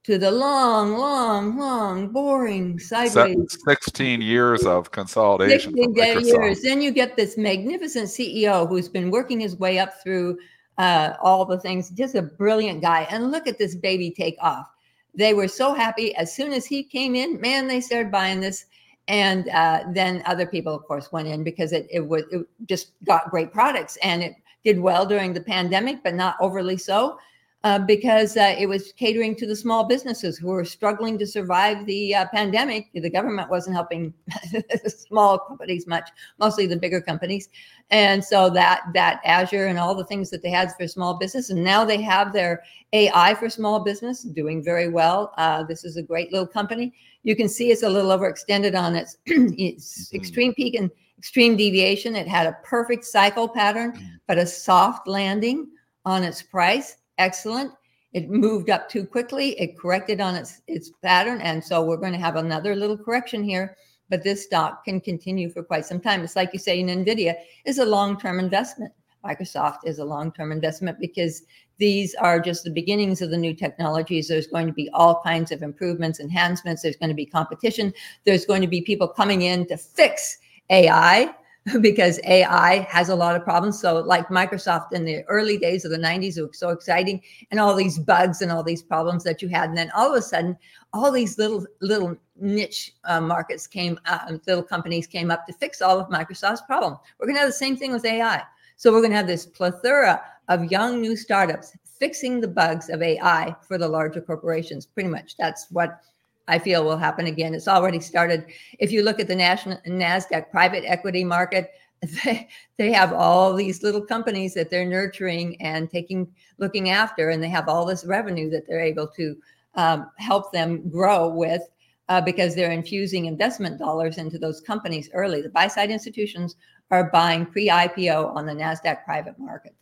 to 0.08 0.16
the 0.16 0.30
long, 0.30 0.96
long, 0.96 1.58
long, 1.58 2.08
boring 2.08 2.78
sideways. 2.78 3.58
16 3.66 4.22
years 4.22 4.64
of 4.64 4.90
consolidation. 4.90 5.74
16 5.76 6.24
years. 6.24 6.62
Then 6.62 6.80
you 6.80 6.92
get 6.92 7.14
this 7.14 7.36
magnificent 7.36 8.08
CEO 8.08 8.66
who's 8.66 8.88
been 8.88 9.10
working 9.10 9.38
his 9.38 9.56
way 9.56 9.78
up 9.78 10.02
through 10.02 10.38
uh, 10.78 11.12
all 11.22 11.44
the 11.44 11.60
things. 11.60 11.90
Just 11.90 12.14
a 12.14 12.22
brilliant 12.22 12.80
guy. 12.80 13.06
And 13.10 13.30
look 13.30 13.46
at 13.46 13.58
this 13.58 13.74
baby 13.74 14.10
take 14.10 14.36
off. 14.40 14.66
They 15.14 15.34
were 15.34 15.46
so 15.46 15.74
happy 15.74 16.14
as 16.16 16.34
soon 16.34 16.54
as 16.54 16.64
he 16.64 16.84
came 16.84 17.14
in. 17.14 17.38
Man, 17.38 17.68
they 17.68 17.82
started 17.82 18.10
buying 18.10 18.40
this, 18.40 18.64
And 19.08 19.48
uh, 19.48 19.84
then 19.92 20.22
other 20.26 20.46
people, 20.46 20.74
of 20.74 20.84
course, 20.84 21.10
went 21.10 21.28
in 21.28 21.42
because 21.42 21.72
it, 21.72 21.86
it 21.90 22.06
was 22.06 22.24
it 22.30 22.46
just 22.66 22.92
got 23.04 23.30
great 23.30 23.52
products 23.52 23.96
and 24.02 24.22
it 24.22 24.34
did 24.64 24.78
well 24.78 25.06
during 25.06 25.32
the 25.32 25.40
pandemic, 25.40 26.02
but 26.04 26.14
not 26.14 26.36
overly 26.40 26.76
so. 26.76 27.18
Uh, 27.64 27.76
because 27.76 28.36
uh, 28.36 28.54
it 28.56 28.66
was 28.66 28.92
catering 28.92 29.34
to 29.34 29.44
the 29.44 29.56
small 29.56 29.82
businesses 29.82 30.38
who 30.38 30.46
were 30.46 30.64
struggling 30.64 31.18
to 31.18 31.26
survive 31.26 31.84
the 31.86 32.14
uh, 32.14 32.24
pandemic. 32.32 32.88
The 32.94 33.10
government 33.10 33.50
wasn't 33.50 33.74
helping 33.74 34.14
small 34.86 35.40
companies 35.40 35.84
much, 35.84 36.08
mostly 36.38 36.68
the 36.68 36.76
bigger 36.76 37.00
companies, 37.00 37.48
and 37.90 38.24
so 38.24 38.48
that 38.50 38.82
that 38.94 39.20
Azure 39.24 39.66
and 39.66 39.76
all 39.76 39.96
the 39.96 40.04
things 40.04 40.30
that 40.30 40.40
they 40.40 40.50
had 40.50 40.72
for 40.76 40.86
small 40.86 41.14
business, 41.14 41.50
and 41.50 41.64
now 41.64 41.84
they 41.84 42.00
have 42.00 42.32
their 42.32 42.62
AI 42.92 43.34
for 43.34 43.50
small 43.50 43.80
business 43.80 44.22
doing 44.22 44.62
very 44.62 44.88
well. 44.88 45.34
Uh, 45.36 45.64
this 45.64 45.82
is 45.82 45.96
a 45.96 46.02
great 46.02 46.30
little 46.30 46.46
company. 46.46 46.94
You 47.24 47.34
can 47.34 47.48
see 47.48 47.72
it's 47.72 47.82
a 47.82 47.88
little 47.88 48.16
overextended 48.16 48.80
on 48.80 48.94
its, 48.94 49.16
its 49.26 50.06
mm-hmm. 50.06 50.16
extreme 50.16 50.54
peak 50.54 50.76
and 50.76 50.92
extreme 51.18 51.56
deviation. 51.56 52.14
It 52.14 52.28
had 52.28 52.46
a 52.46 52.56
perfect 52.62 53.04
cycle 53.04 53.48
pattern, 53.48 53.94
mm. 53.94 54.10
but 54.28 54.38
a 54.38 54.46
soft 54.46 55.08
landing 55.08 55.66
on 56.04 56.22
its 56.22 56.40
price 56.40 56.97
excellent. 57.18 57.72
It 58.12 58.30
moved 58.30 58.70
up 58.70 58.88
too 58.88 59.04
quickly. 59.04 59.58
It 59.60 59.78
corrected 59.78 60.20
on 60.20 60.34
its 60.34 60.62
its 60.66 60.90
pattern, 61.02 61.40
and 61.42 61.62
so 61.62 61.84
we're 61.84 61.98
going 61.98 62.14
to 62.14 62.18
have 62.18 62.36
another 62.36 62.74
little 62.74 62.96
correction 62.96 63.44
here. 63.44 63.76
But 64.08 64.24
this 64.24 64.44
stock 64.44 64.84
can 64.84 65.00
continue 65.00 65.50
for 65.50 65.62
quite 65.62 65.84
some 65.84 66.00
time. 66.00 66.22
It's 66.22 66.36
like 66.36 66.50
you 66.54 66.58
say, 66.58 66.80
in 66.80 66.86
Nvidia 66.86 67.34
is 67.66 67.78
a 67.78 67.84
long 67.84 68.18
term 68.18 68.40
investment. 68.40 68.92
Microsoft 69.24 69.80
is 69.84 69.98
a 69.98 70.04
long 70.04 70.32
term 70.32 70.52
investment 70.52 70.98
because 70.98 71.42
these 71.76 72.14
are 72.14 72.40
just 72.40 72.64
the 72.64 72.70
beginnings 72.70 73.20
of 73.20 73.30
the 73.30 73.36
new 73.36 73.54
technologies. 73.54 74.28
There's 74.28 74.46
going 74.46 74.66
to 74.66 74.72
be 74.72 74.88
all 74.94 75.20
kinds 75.22 75.52
of 75.52 75.62
improvements, 75.62 76.18
enhancements. 76.18 76.82
There's 76.82 76.96
going 76.96 77.10
to 77.10 77.14
be 77.14 77.26
competition. 77.26 77.92
There's 78.24 78.46
going 78.46 78.62
to 78.62 78.68
be 78.68 78.80
people 78.80 79.06
coming 79.06 79.42
in 79.42 79.66
to 79.68 79.76
fix 79.76 80.38
AI 80.70 81.34
because 81.80 82.20
AI 82.24 82.86
has 82.90 83.08
a 83.08 83.14
lot 83.14 83.36
of 83.36 83.44
problems. 83.44 83.80
So, 83.80 84.00
like 84.00 84.28
Microsoft 84.28 84.92
in 84.92 85.04
the 85.04 85.22
early 85.24 85.58
days 85.58 85.84
of 85.84 85.90
the 85.90 85.98
90s, 85.98 86.36
it 86.36 86.42
was 86.42 86.58
so 86.58 86.70
exciting, 86.70 87.22
and 87.50 87.60
all 87.60 87.74
these 87.74 87.98
bugs 87.98 88.42
and 88.42 88.52
all 88.52 88.62
these 88.62 88.82
problems 88.82 89.24
that 89.24 89.42
you 89.42 89.48
had. 89.48 89.68
And 89.68 89.76
then 89.76 89.90
all 89.94 90.10
of 90.10 90.18
a 90.18 90.22
sudden, 90.22 90.56
all 90.92 91.10
these 91.10 91.38
little 91.38 91.66
little 91.80 92.16
niche 92.36 92.94
uh, 93.04 93.20
markets 93.20 93.66
came, 93.66 93.98
uh, 94.06 94.38
little 94.46 94.62
companies 94.62 95.06
came 95.06 95.30
up 95.30 95.46
to 95.46 95.52
fix 95.52 95.82
all 95.82 95.98
of 95.98 96.08
Microsoft's 96.08 96.62
problem. 96.62 96.96
We're 97.18 97.26
going 97.26 97.36
to 97.36 97.40
have 97.40 97.48
the 97.48 97.52
same 97.52 97.76
thing 97.76 97.92
with 97.92 98.04
AI. 98.04 98.42
So 98.76 98.92
we're 98.92 99.00
going 99.00 99.10
to 99.10 99.16
have 99.16 99.26
this 99.26 99.44
plethora 99.44 100.22
of 100.48 100.70
young 100.70 101.00
new 101.00 101.16
startups 101.16 101.76
fixing 101.98 102.40
the 102.40 102.48
bugs 102.48 102.88
of 102.90 103.02
AI 103.02 103.54
for 103.60 103.76
the 103.76 103.88
larger 103.88 104.20
corporations. 104.20 104.86
Pretty 104.86 105.08
much, 105.08 105.36
that's 105.36 105.66
what 105.70 106.00
I 106.48 106.58
feel 106.58 106.84
will 106.84 106.96
happen 106.96 107.26
again. 107.26 107.54
It's 107.54 107.68
already 107.68 108.00
started. 108.00 108.46
If 108.78 108.90
you 108.90 109.02
look 109.02 109.20
at 109.20 109.28
the 109.28 109.36
national 109.36 109.78
Nasdaq 109.86 110.50
private 110.50 110.84
equity 110.86 111.22
market, 111.22 111.70
they, 112.24 112.48
they 112.78 112.92
have 112.92 113.12
all 113.12 113.54
these 113.54 113.82
little 113.82 114.00
companies 114.00 114.54
that 114.54 114.70
they're 114.70 114.86
nurturing 114.86 115.60
and 115.60 115.90
taking 115.90 116.26
looking 116.58 116.90
after, 116.90 117.30
and 117.30 117.42
they 117.42 117.48
have 117.48 117.68
all 117.68 117.84
this 117.84 118.04
revenue 118.04 118.48
that 118.50 118.66
they're 118.66 118.80
able 118.80 119.06
to 119.08 119.36
um, 119.74 120.10
help 120.16 120.52
them 120.52 120.88
grow 120.88 121.28
with 121.28 121.62
uh, 122.08 122.20
because 122.20 122.54
they're 122.54 122.72
infusing 122.72 123.26
investment 123.26 123.78
dollars 123.78 124.16
into 124.16 124.38
those 124.38 124.60
companies 124.60 125.10
early. 125.12 125.42
The 125.42 125.50
buy 125.50 125.68
side 125.68 125.90
institutions 125.90 126.56
are 126.90 127.10
buying 127.10 127.44
pre 127.44 127.68
IPO 127.68 128.34
on 128.34 128.46
the 128.46 128.54
Nasdaq 128.54 129.04
private 129.04 129.38
market. 129.38 129.74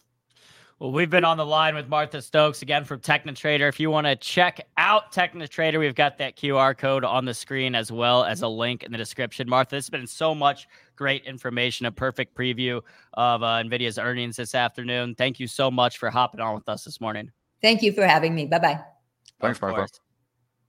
Well, 0.79 0.93
we've 0.93 1.09
been 1.09 1.25
on 1.25 1.39
the 1.39 1.47
line 1.47 1.75
with 1.75 1.89
Martha 1.89 2.21
Stokes 2.21 2.61
again 2.61 2.85
from 2.85 3.01
TechniTrader. 3.01 3.67
If 3.67 3.81
you 3.81 3.91
want 3.91 4.07
to 4.07 4.15
check 4.15 4.61
out 4.77 5.11
TechniTrader, 5.11 5.79
we've 5.79 5.95
got 5.95 6.19
that 6.19 6.37
QR 6.37 6.77
code 6.77 7.03
on 7.03 7.25
the 7.25 7.33
screen 7.33 7.75
as 7.75 7.91
well 7.91 8.25
as 8.25 8.43
a 8.43 8.49
link 8.49 8.83
in 8.83 8.93
the 8.93 8.99
description. 8.99 9.49
Martha, 9.49 9.77
this 9.77 9.87
has 9.87 9.91
been 9.91 10.07
so 10.07 10.35
much 10.35 10.69
great 10.95 11.25
information, 11.25 11.87
a 11.87 11.93
perfect 11.93 12.37
preview 12.37 12.83
of 13.15 13.43
uh, 13.43 13.63
NVIDIA's 13.63 13.99
earnings 13.99 14.37
this 14.37 14.55
afternoon. 14.55 15.15
Thank 15.15 15.41
you 15.41 15.47
so 15.47 15.71
much 15.71 15.97
for 15.97 16.11
hopping 16.11 16.41
on 16.41 16.55
with 16.55 16.69
us 16.69 16.85
this 16.85 17.01
morning. 17.01 17.31
Thank 17.63 17.81
you 17.83 17.93
for 17.93 18.07
having 18.07 18.35
me. 18.35 18.45
Bye 18.45 18.59
bye. 18.59 18.81
Thanks, 19.41 19.61
Martha. 19.63 19.87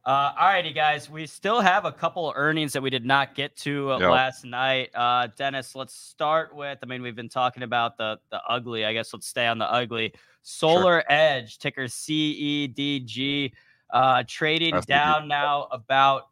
Uh, 0.07 0.31
all 0.39 0.47
righty, 0.47 0.71
guys. 0.71 1.09
We 1.09 1.25
still 1.25 1.59
have 1.59 1.83
a 1.83 1.91
couple 1.91 2.31
earnings 2.33 2.71
that 2.71 2.81
we 2.81 2.89
did 2.89 3.05
not 3.05 3.35
get 3.35 3.57
to 3.57 3.91
uh, 3.91 3.99
yep. 3.99 4.09
last 4.09 4.45
night. 4.45 4.89
Uh, 4.95 5.27
Dennis, 5.35 5.75
let's 5.75 5.93
start 5.93 6.55
with. 6.55 6.79
I 6.81 6.85
mean, 6.85 7.01
we've 7.01 7.13
been 7.13 7.27
talking 7.27 7.63
about 7.63 7.97
the 7.97 8.17
the 8.31 8.39
ugly. 8.47 8.85
I 8.85 8.93
guess 8.93 9.13
let's 9.13 9.27
stay 9.27 9.47
on 9.47 9.57
the 9.57 9.69
ugly. 9.69 10.13
Solar 10.43 11.01
sure. 11.01 11.03
Edge, 11.09 11.57
ticker 11.57 11.87
SEDG, 11.87 13.51
uh, 13.91 14.23
trading 14.25 14.75
That's 14.75 14.85
down 14.85 15.27
now 15.27 15.67
about 15.71 16.29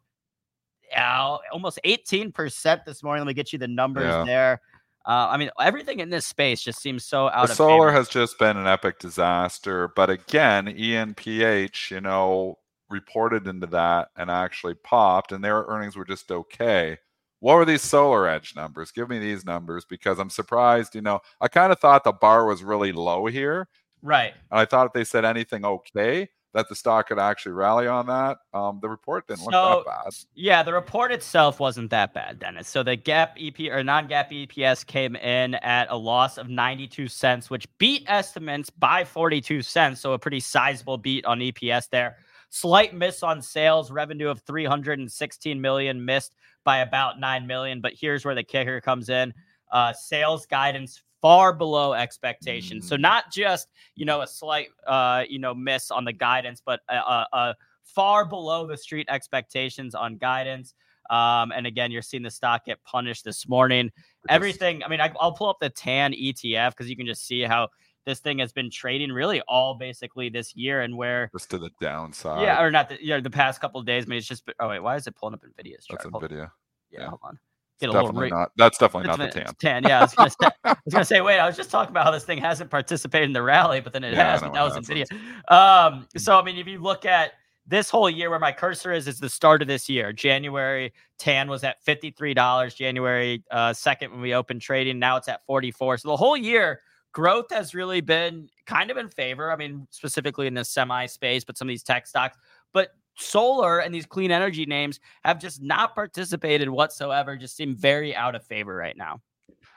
almost 1.52 1.78
18% 1.84 2.84
this 2.86 3.02
morning. 3.02 3.26
Let 3.26 3.28
me 3.28 3.34
get 3.34 3.52
you 3.52 3.58
the 3.58 3.68
numbers 3.68 4.04
yeah. 4.04 4.24
there. 4.24 4.60
Uh, 5.04 5.28
I 5.28 5.36
mean, 5.36 5.50
everything 5.60 6.00
in 6.00 6.08
this 6.08 6.24
space 6.24 6.62
just 6.62 6.80
seems 6.80 7.04
so 7.04 7.26
out 7.28 7.46
the 7.46 7.52
of 7.52 7.56
solar 7.58 7.88
favor. 7.88 7.92
has 7.92 8.08
just 8.08 8.38
been 8.38 8.56
an 8.56 8.66
epic 8.66 9.00
disaster. 9.00 9.88
But 9.94 10.08
again, 10.08 10.64
ENPH, 10.64 11.90
you 11.90 12.00
know, 12.00 12.58
reported 12.88 13.46
into 13.46 13.66
that 13.68 14.08
and 14.16 14.30
actually 14.30 14.74
popped, 14.74 15.32
and 15.32 15.42
their 15.42 15.64
earnings 15.68 15.96
were 15.96 16.04
just 16.04 16.30
okay. 16.30 16.98
What 17.40 17.56
were 17.56 17.64
these 17.64 17.82
Solar 17.82 18.26
Edge 18.28 18.54
numbers? 18.56 18.90
Give 18.90 19.08
me 19.08 19.18
these 19.18 19.44
numbers 19.44 19.84
because 19.84 20.18
I'm 20.18 20.30
surprised. 20.30 20.94
You 20.94 21.02
know, 21.02 21.20
I 21.40 21.48
kind 21.48 21.70
of 21.70 21.78
thought 21.78 22.04
the 22.04 22.12
bar 22.12 22.46
was 22.46 22.62
really 22.62 22.92
low 22.92 23.26
here. 23.26 23.68
Right. 24.02 24.32
And 24.50 24.60
I 24.60 24.64
thought 24.64 24.86
if 24.86 24.92
they 24.92 25.04
said 25.04 25.24
anything 25.24 25.64
okay, 25.64 26.28
that 26.56 26.70
the 26.70 26.74
stock 26.74 27.08
could 27.08 27.18
actually 27.18 27.52
rally 27.52 27.86
on 27.86 28.06
that. 28.06 28.38
Um, 28.54 28.78
the 28.80 28.88
report 28.88 29.28
didn't 29.28 29.40
so, 29.40 29.50
look 29.50 29.84
that 29.84 30.04
bad. 30.04 30.14
Yeah, 30.34 30.62
the 30.62 30.72
report 30.72 31.12
itself 31.12 31.60
wasn't 31.60 31.90
that 31.90 32.14
bad, 32.14 32.38
Dennis. 32.38 32.66
So 32.66 32.82
the 32.82 32.96
GAAP 32.96 33.32
EP 33.38 33.70
or 33.70 33.84
non-GAAP 33.84 34.48
EPS 34.48 34.86
came 34.86 35.16
in 35.16 35.56
at 35.56 35.86
a 35.90 35.96
loss 35.96 36.38
of 36.38 36.48
92 36.48 37.08
cents, 37.08 37.50
which 37.50 37.68
beat 37.76 38.04
estimates 38.06 38.70
by 38.70 39.04
42 39.04 39.60
cents. 39.60 40.00
So 40.00 40.14
a 40.14 40.18
pretty 40.18 40.40
sizable 40.40 40.96
beat 40.96 41.26
on 41.26 41.40
EPS 41.40 41.90
there. 41.90 42.16
Slight 42.50 42.94
miss 42.94 43.22
on 43.22 43.42
sales 43.42 43.90
revenue 43.90 44.28
of 44.28 44.40
316 44.42 45.60
million, 45.60 46.04
missed 46.04 46.34
by 46.64 46.78
about 46.78 47.20
9 47.20 47.46
million. 47.46 47.80
But 47.80 47.92
here's 47.98 48.24
where 48.24 48.34
the 48.34 48.42
kicker 48.42 48.80
comes 48.80 49.08
in. 49.08 49.34
Uh, 49.72 49.92
sales 49.92 50.46
guidance 50.46 51.02
far 51.20 51.52
below 51.52 51.92
expectations. 51.92 52.86
So 52.88 52.96
mm. 52.96 53.00
not 53.00 53.32
just 53.32 53.68
you 53.94 54.04
know 54.04 54.20
a 54.20 54.26
slight 54.26 54.68
uh, 54.86 55.24
you 55.28 55.38
know 55.38 55.54
miss 55.54 55.90
on 55.90 56.04
the 56.04 56.12
guidance, 56.12 56.62
but 56.64 56.80
a, 56.88 56.94
a, 56.94 57.26
a 57.32 57.54
far 57.82 58.24
below 58.24 58.66
the 58.66 58.76
street 58.76 59.06
expectations 59.10 59.94
on 59.94 60.16
guidance. 60.16 60.74
Um, 61.10 61.52
and 61.52 61.66
again, 61.66 61.90
you're 61.90 62.02
seeing 62.02 62.22
the 62.22 62.30
stock 62.30 62.64
get 62.64 62.82
punished 62.84 63.24
this 63.24 63.48
morning. 63.48 63.92
Everything. 64.28 64.82
I 64.82 64.88
mean, 64.88 65.00
I, 65.00 65.12
will 65.20 65.32
pull 65.32 65.48
up 65.48 65.58
the 65.60 65.70
TAN 65.70 66.12
ETF 66.12 66.70
because 66.70 66.90
you 66.90 66.96
can 66.96 67.06
just 67.06 67.26
see 67.26 67.42
how 67.42 67.68
this 68.06 68.20
thing 68.20 68.38
has 68.38 68.52
been 68.52 68.70
trading 68.70 69.12
really 69.12 69.42
all 69.42 69.74
basically 69.74 70.28
this 70.30 70.56
year 70.56 70.80
and 70.80 70.96
where 70.96 71.28
just 71.32 71.50
to 71.50 71.58
the 71.58 71.70
downside. 71.80 72.42
Yeah, 72.42 72.62
or 72.62 72.70
not 72.70 72.88
the 72.88 72.98
yeah, 73.04 73.20
the 73.20 73.28
past 73.28 73.60
couple 73.60 73.80
of 73.80 73.86
days. 73.86 74.04
I 74.04 74.06
mean, 74.08 74.18
it's 74.18 74.26
just 74.26 74.48
oh 74.60 74.68
wait, 74.68 74.78
why 74.78 74.96
is 74.96 75.06
it 75.06 75.16
pulling 75.16 75.34
up 75.34 75.42
Nvidia's 75.42 75.84
chart? 75.84 76.00
That's 76.02 76.06
Nvidia. 76.06 76.50
Yeah, 76.90 77.00
yeah, 77.00 77.08
hold 77.08 77.20
on. 77.24 77.38
Get 77.80 77.90
a 77.90 77.92
definitely 77.92 78.30
not. 78.30 78.52
That's 78.56 78.78
definitely 78.78 79.08
not 79.08 79.18
the 79.18 79.28
tan. 79.28 79.54
Tan. 79.60 79.82
Yeah, 79.82 79.98
I 79.98 80.02
was, 80.02 80.14
gonna 80.14 80.30
say, 80.30 80.48
I 80.64 80.76
was 80.84 80.94
gonna 80.94 81.04
say. 81.04 81.20
Wait, 81.20 81.38
I 81.38 81.46
was 81.46 81.56
just 81.56 81.70
talking 81.70 81.90
about 81.90 82.04
how 82.04 82.10
this 82.10 82.24
thing 82.24 82.38
hasn't 82.38 82.70
participated 82.70 83.28
in 83.28 83.32
the 83.34 83.42
rally, 83.42 83.80
but 83.80 83.92
then 83.92 84.02
it 84.02 84.14
yeah, 84.14 84.32
has. 84.32 84.40
But 84.40 84.54
that 84.54 84.62
was 84.62 84.76
Nvidia. 84.76 85.06
Um, 85.52 86.06
so 86.16 86.38
I 86.38 86.44
mean, 86.44 86.56
if 86.56 86.66
you 86.66 86.78
look 86.78 87.04
at 87.04 87.32
this 87.66 87.90
whole 87.90 88.08
year, 88.08 88.30
where 88.30 88.38
my 88.38 88.52
cursor 88.52 88.92
is, 88.92 89.08
is 89.08 89.18
the 89.18 89.28
start 89.28 89.60
of 89.60 89.68
this 89.68 89.88
year. 89.88 90.12
January 90.12 90.92
tan 91.18 91.50
was 91.50 91.64
at 91.64 91.82
fifty 91.82 92.10
three 92.12 92.32
dollars. 92.32 92.74
January 92.74 93.42
uh, 93.50 93.72
second 93.72 94.12
when 94.12 94.20
we 94.20 94.32
opened 94.32 94.62
trading, 94.62 94.98
now 94.98 95.16
it's 95.16 95.28
at 95.28 95.44
forty 95.44 95.70
four. 95.70 95.98
So 95.98 96.08
the 96.08 96.16
whole 96.16 96.36
year 96.36 96.80
growth 97.16 97.46
has 97.50 97.74
really 97.74 98.02
been 98.02 98.46
kind 98.66 98.90
of 98.90 98.98
in 98.98 99.08
favor. 99.08 99.50
I 99.50 99.56
mean, 99.56 99.88
specifically 99.90 100.46
in 100.46 100.52
the 100.52 100.62
semi 100.62 101.06
space, 101.06 101.44
but 101.44 101.56
some 101.56 101.66
of 101.66 101.70
these 101.70 101.82
tech 101.82 102.06
stocks. 102.06 102.36
But 102.74 102.90
solar 103.16 103.78
and 103.78 103.94
these 103.94 104.04
clean 104.04 104.30
energy 104.30 104.66
names 104.66 105.00
have 105.24 105.40
just 105.40 105.62
not 105.62 105.94
participated 105.94 106.68
whatsoever, 106.68 107.34
just 107.38 107.56
seem 107.56 107.74
very 107.74 108.14
out 108.14 108.34
of 108.34 108.44
favor 108.44 108.76
right 108.76 108.98
now. 108.98 109.22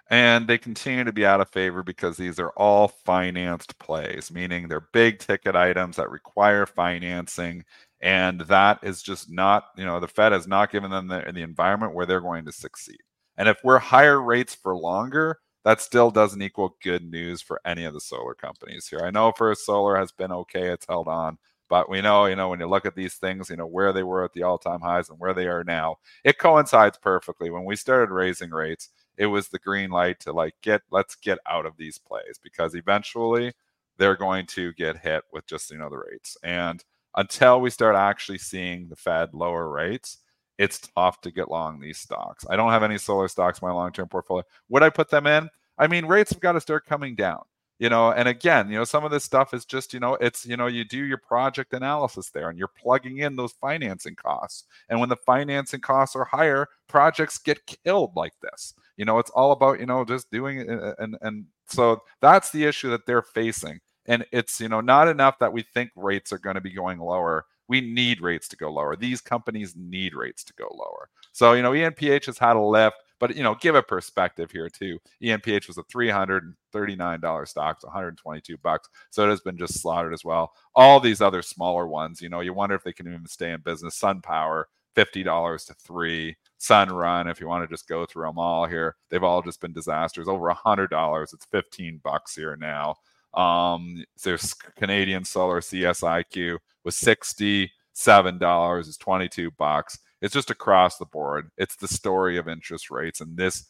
And 0.10 0.50
they 0.50 0.58
continue 0.58 1.06
to 1.06 1.14
be 1.14 1.26
out 1.26 1.40
of 1.40 1.48
favor 1.48 1.82
because 1.82 2.18
these 2.18 2.42
are 2.42 2.50
all 2.58 2.90
financed 2.90 3.80
plays, 3.80 4.30
meaning 4.34 4.68
they're 4.68 4.90
big 4.92 5.20
ticket 5.20 5.56
items 5.56 5.96
that 5.96 6.10
require 6.10 6.66
financing. 6.66 7.64
And 8.02 8.42
that 8.42 8.80
is 8.84 9.02
just 9.02 9.32
not, 9.32 9.68
you 9.78 9.86
know, 9.86 10.02
the 10.02 10.10
Fed 10.10 10.34
has 10.34 10.46
not 10.46 10.74
given 10.74 10.92
them 10.92 11.08
the, 11.08 11.32
the 11.34 11.44
environment 11.44 11.94
where 11.94 12.06
they're 12.06 12.20
going 12.20 12.44
to 12.44 12.52
succeed. 12.52 13.00
And 13.38 13.48
if 13.48 13.62
we're 13.64 13.80
higher 13.80 14.22
rates 14.22 14.54
for 14.54 14.76
longer, 14.76 15.40
that 15.70 15.82
still 15.82 16.10
doesn't 16.10 16.42
equal 16.42 16.76
good 16.82 17.04
news 17.04 17.44
for 17.44 17.62
any 17.64 17.86
of 17.86 17.94
the 17.94 18.00
solar 18.02 18.34
companies 18.34 18.88
here. 18.88 19.02
I 19.04 19.12
know 19.12 19.32
First 19.32 19.68
Solar 19.68 19.96
has 19.98 20.12
been 20.12 20.32
okay, 20.32 20.70
it's 20.70 20.88
held 20.88 21.08
on, 21.08 21.38
but 21.70 21.88
we 21.88 22.02
know, 22.02 22.26
you 22.26 22.36
know, 22.36 22.50
when 22.50 22.60
you 22.60 22.66
look 22.66 22.88
at 22.88 22.96
these 22.96 23.14
things, 23.14 23.52
you 23.52 23.56
know, 23.56 23.68
where 23.68 23.94
they 23.94 24.02
were 24.02 24.26
at 24.26 24.34
the 24.34 24.42
all-time 24.42 24.82
highs 24.82 25.10
and 25.12 25.20
where 25.20 25.36
they 25.36 25.46
are 25.48 25.64
now, 25.64 25.98
it 26.24 26.40
coincides 26.40 26.98
perfectly. 26.98 27.52
When 27.52 27.66
we 27.66 27.76
started 27.76 28.12
raising 28.12 28.50
rates, 28.50 28.90
it 29.16 29.28
was 29.28 29.50
the 29.50 29.60
green 29.60 29.92
light 29.92 30.20
to 30.22 30.34
like 30.34 30.56
get 30.64 30.82
let's 30.90 31.14
get 31.14 31.38
out 31.48 31.68
of 31.68 31.78
these 31.78 32.00
plays 32.00 32.40
because 32.42 32.74
eventually 32.74 33.54
they're 34.00 34.18
going 34.18 34.48
to 34.48 34.74
get 34.74 34.98
hit 34.98 35.22
with 35.32 35.46
just 35.46 35.70
you 35.70 35.78
know 35.78 35.92
the 35.92 36.00
rates. 36.00 36.36
And 36.42 36.84
until 37.16 37.62
we 37.62 37.70
start 37.70 37.96
actually 37.96 38.40
seeing 38.40 38.90
the 38.90 38.96
Fed 38.96 39.36
lower 39.36 39.70
rates, 39.70 40.18
it's 40.58 40.80
tough 40.80 41.22
to 41.22 41.32
get 41.32 41.52
long 41.52 41.80
these 41.80 42.00
stocks. 42.00 42.44
I 42.50 42.56
don't 42.56 42.72
have 42.72 42.82
any 42.82 42.98
solar 42.98 43.28
stocks 43.28 43.60
in 43.62 43.68
my 43.68 43.74
long 43.74 43.92
term 43.92 44.08
portfolio. 44.08 44.46
Would 44.70 44.82
I 44.82 44.90
put 44.90 45.12
them 45.12 45.28
in? 45.28 45.48
I 45.80 45.88
mean, 45.88 46.06
rates 46.06 46.32
have 46.32 46.42
got 46.42 46.52
to 46.52 46.62
start 46.62 46.86
coming 46.86 47.16
down 47.16 47.42
you 47.80 47.90
know 47.90 48.12
and 48.12 48.28
again 48.28 48.70
you 48.70 48.78
know 48.78 48.84
some 48.84 49.04
of 49.04 49.12
this 49.12 49.24
stuff 49.24 49.54
is 49.54 49.66
just 49.66 49.94
you 49.94 50.00
know 50.00 50.16
it's 50.16 50.46
you 50.46 50.58
know 50.58 50.68
you 50.68 50.84
do 50.84 51.04
your 51.06 51.18
project 51.18 51.74
analysis 51.74 52.30
there 52.30 52.50
and 52.50 52.60
you're 52.60 52.68
plugging 52.68 53.20
in 53.20 53.36
those 53.36 53.54
financing 53.54 54.16
costs. 54.16 54.66
And 54.90 55.00
when 55.00 55.10
the 55.10 55.16
financing 55.16 55.80
costs 55.80 56.16
are 56.16 56.26
higher 56.26 56.68
projects 56.88 57.38
get 57.38 57.66
killed 57.66 58.12
like 58.16 58.34
this. 58.42 58.74
You 58.98 59.06
know 59.06 59.18
it's 59.18 59.32
all 59.32 59.54
about 59.54 59.80
you 59.80 59.86
know 59.86 60.06
just 60.06 60.30
doing 60.30 60.60
it 60.60 60.68
and 60.68 60.94
and, 61.00 61.18
and 61.22 61.46
so 61.68 62.02
that's 62.22 62.52
the 62.52 62.66
issue 62.66 62.90
that 62.90 63.06
they're 63.06 63.22
facing. 63.22 63.80
And 64.06 64.26
it's 64.32 64.60
you 64.60 64.70
know 64.70 64.82
not 64.82 65.08
enough 65.08 65.40
that 65.40 65.54
we 65.54 65.64
think 65.64 65.92
rates 65.96 66.34
are 66.34 66.40
going 66.40 66.56
to 66.56 66.62
be 66.62 66.74
going 66.74 67.00
lower. 67.00 67.46
We 67.70 67.82
need 67.82 68.20
rates 68.20 68.48
to 68.50 68.58
go 68.58 68.72
lower. 68.72 68.96
These 68.96 69.22
companies 69.22 69.76
need 69.78 70.16
rates 70.16 70.44
to 70.46 70.54
go 70.54 70.68
lower. 70.72 71.08
So, 71.34 71.54
you 71.54 71.62
know, 71.62 71.72
ENPH 71.72 72.26
has 72.26 72.40
had 72.40 72.56
a 72.56 72.60
lift, 72.60 72.98
but, 73.20 73.36
you 73.36 73.44
know, 73.44 73.56
give 73.56 73.76
a 73.76 73.84
perspective 73.84 74.52
here 74.52 74.70
too. 74.70 75.00
ENPH 75.22 75.68
was 75.68 75.78
a 75.78 75.84
$339 75.84 77.48
stock, 77.48 77.84
122 77.84 78.58
bucks. 78.58 78.90
So 79.10 79.26
it 79.26 79.30
has 79.30 79.42
been 79.42 79.58
just 79.58 79.82
slaughtered 79.82 80.14
as 80.14 80.26
well. 80.26 80.52
All 80.76 81.00
these 81.00 81.22
other 81.22 81.42
smaller 81.42 81.88
ones, 81.88 82.22
you 82.22 82.30
know, 82.30 82.42
you 82.42 82.54
wonder 82.54 82.76
if 82.76 82.84
they 82.84 82.94
can 82.94 83.08
even 83.08 83.28
stay 83.28 83.52
in 83.52 83.62
business. 83.62 84.00
SunPower, 84.00 84.66
$50 84.96 85.66
to 85.68 85.74
three. 85.76 86.36
Sunrun, 86.60 87.30
if 87.32 87.40
you 87.40 87.48
want 87.48 87.64
to 87.64 87.74
just 87.74 87.88
go 87.88 88.06
through 88.06 88.28
them 88.28 88.38
all 88.38 88.66
here, 88.66 88.96
they've 89.10 89.24
all 89.24 89.42
just 89.42 89.62
been 89.62 89.74
disasters. 89.74 90.28
Over 90.28 90.50
a 90.50 90.54
hundred 90.54 90.90
dollars, 90.90 91.34
it's 91.34 91.46
15 91.46 92.02
bucks 92.04 92.36
here 92.36 92.58
now. 92.58 92.96
Um, 93.34 94.04
there's 94.24 94.54
Canadian 94.54 95.24
Solar 95.24 95.62
CSIQ 95.62 96.58
was 96.84 96.96
$67 96.96 98.88
is 98.88 98.98
22 98.98 99.52
bucks. 99.52 100.00
It's 100.22 100.34
just 100.34 100.50
across 100.50 100.98
the 100.98 101.06
board. 101.06 101.52
It's 101.58 101.76
the 101.76 101.88
story 101.88 102.38
of 102.38 102.48
interest 102.48 102.92
rates 102.92 103.22
and 103.22 103.38
this 103.38 103.66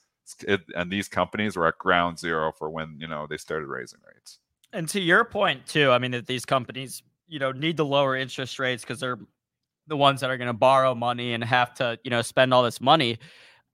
it, 0.48 0.62
and 0.76 0.92
these 0.92 1.08
companies 1.08 1.56
were 1.56 1.68
at 1.68 1.78
ground 1.78 2.20
zero 2.20 2.52
for 2.52 2.70
when, 2.70 2.98
you 3.00 3.08
know, 3.08 3.26
they 3.28 3.38
started 3.38 3.68
raising 3.68 4.00
rates. 4.08 4.40
And 4.74 4.88
to 4.90 5.00
your 5.00 5.26
point 5.26 5.66
too, 5.66 5.92
I 5.92 5.98
mean 5.98 6.12
that 6.12 6.28
these 6.28 6.46
companies, 6.46 7.02
you 7.28 7.40
know, 7.40 7.52
need 7.52 7.78
to 7.78 7.84
lower 7.84 8.16
interest 8.16 8.60
rates 8.60 8.84
because 8.84 9.00
they're 9.00 9.20
the 9.88 9.98
ones 9.98 10.22
that 10.22 10.30
are 10.30 10.38
going 10.38 10.48
to 10.48 10.54
borrow 10.54 10.94
money 10.94 11.34
and 11.34 11.44
have 11.44 11.74
to, 11.76 12.00
you 12.04 12.12
know, 12.12 12.22
spend 12.22 12.54
all 12.54 12.64
this 12.64 12.80
money. 12.80 13.18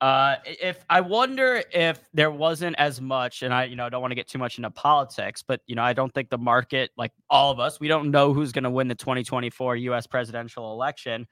Uh, 0.00 0.36
if 0.44 0.84
I 0.90 1.00
wonder 1.00 1.62
if 1.72 2.00
there 2.12 2.30
wasn't 2.30 2.76
as 2.78 3.00
much, 3.00 3.42
and 3.42 3.54
I, 3.54 3.64
you 3.64 3.76
know, 3.76 3.88
don't 3.88 4.02
want 4.02 4.10
to 4.10 4.14
get 4.14 4.28
too 4.28 4.38
much 4.38 4.58
into 4.58 4.70
politics, 4.70 5.42
but 5.42 5.60
you 5.66 5.74
know, 5.74 5.82
I 5.82 5.94
don't 5.94 6.12
think 6.12 6.28
the 6.28 6.38
market, 6.38 6.90
like 6.98 7.12
all 7.30 7.50
of 7.50 7.60
us, 7.60 7.80
we 7.80 7.88
don't 7.88 8.10
know 8.10 8.34
who's 8.34 8.52
going 8.52 8.64
to 8.64 8.70
win 8.70 8.88
the 8.88 8.94
2024 8.94 9.76
U.S. 9.76 10.06
presidential 10.06 10.72
election. 10.72 11.26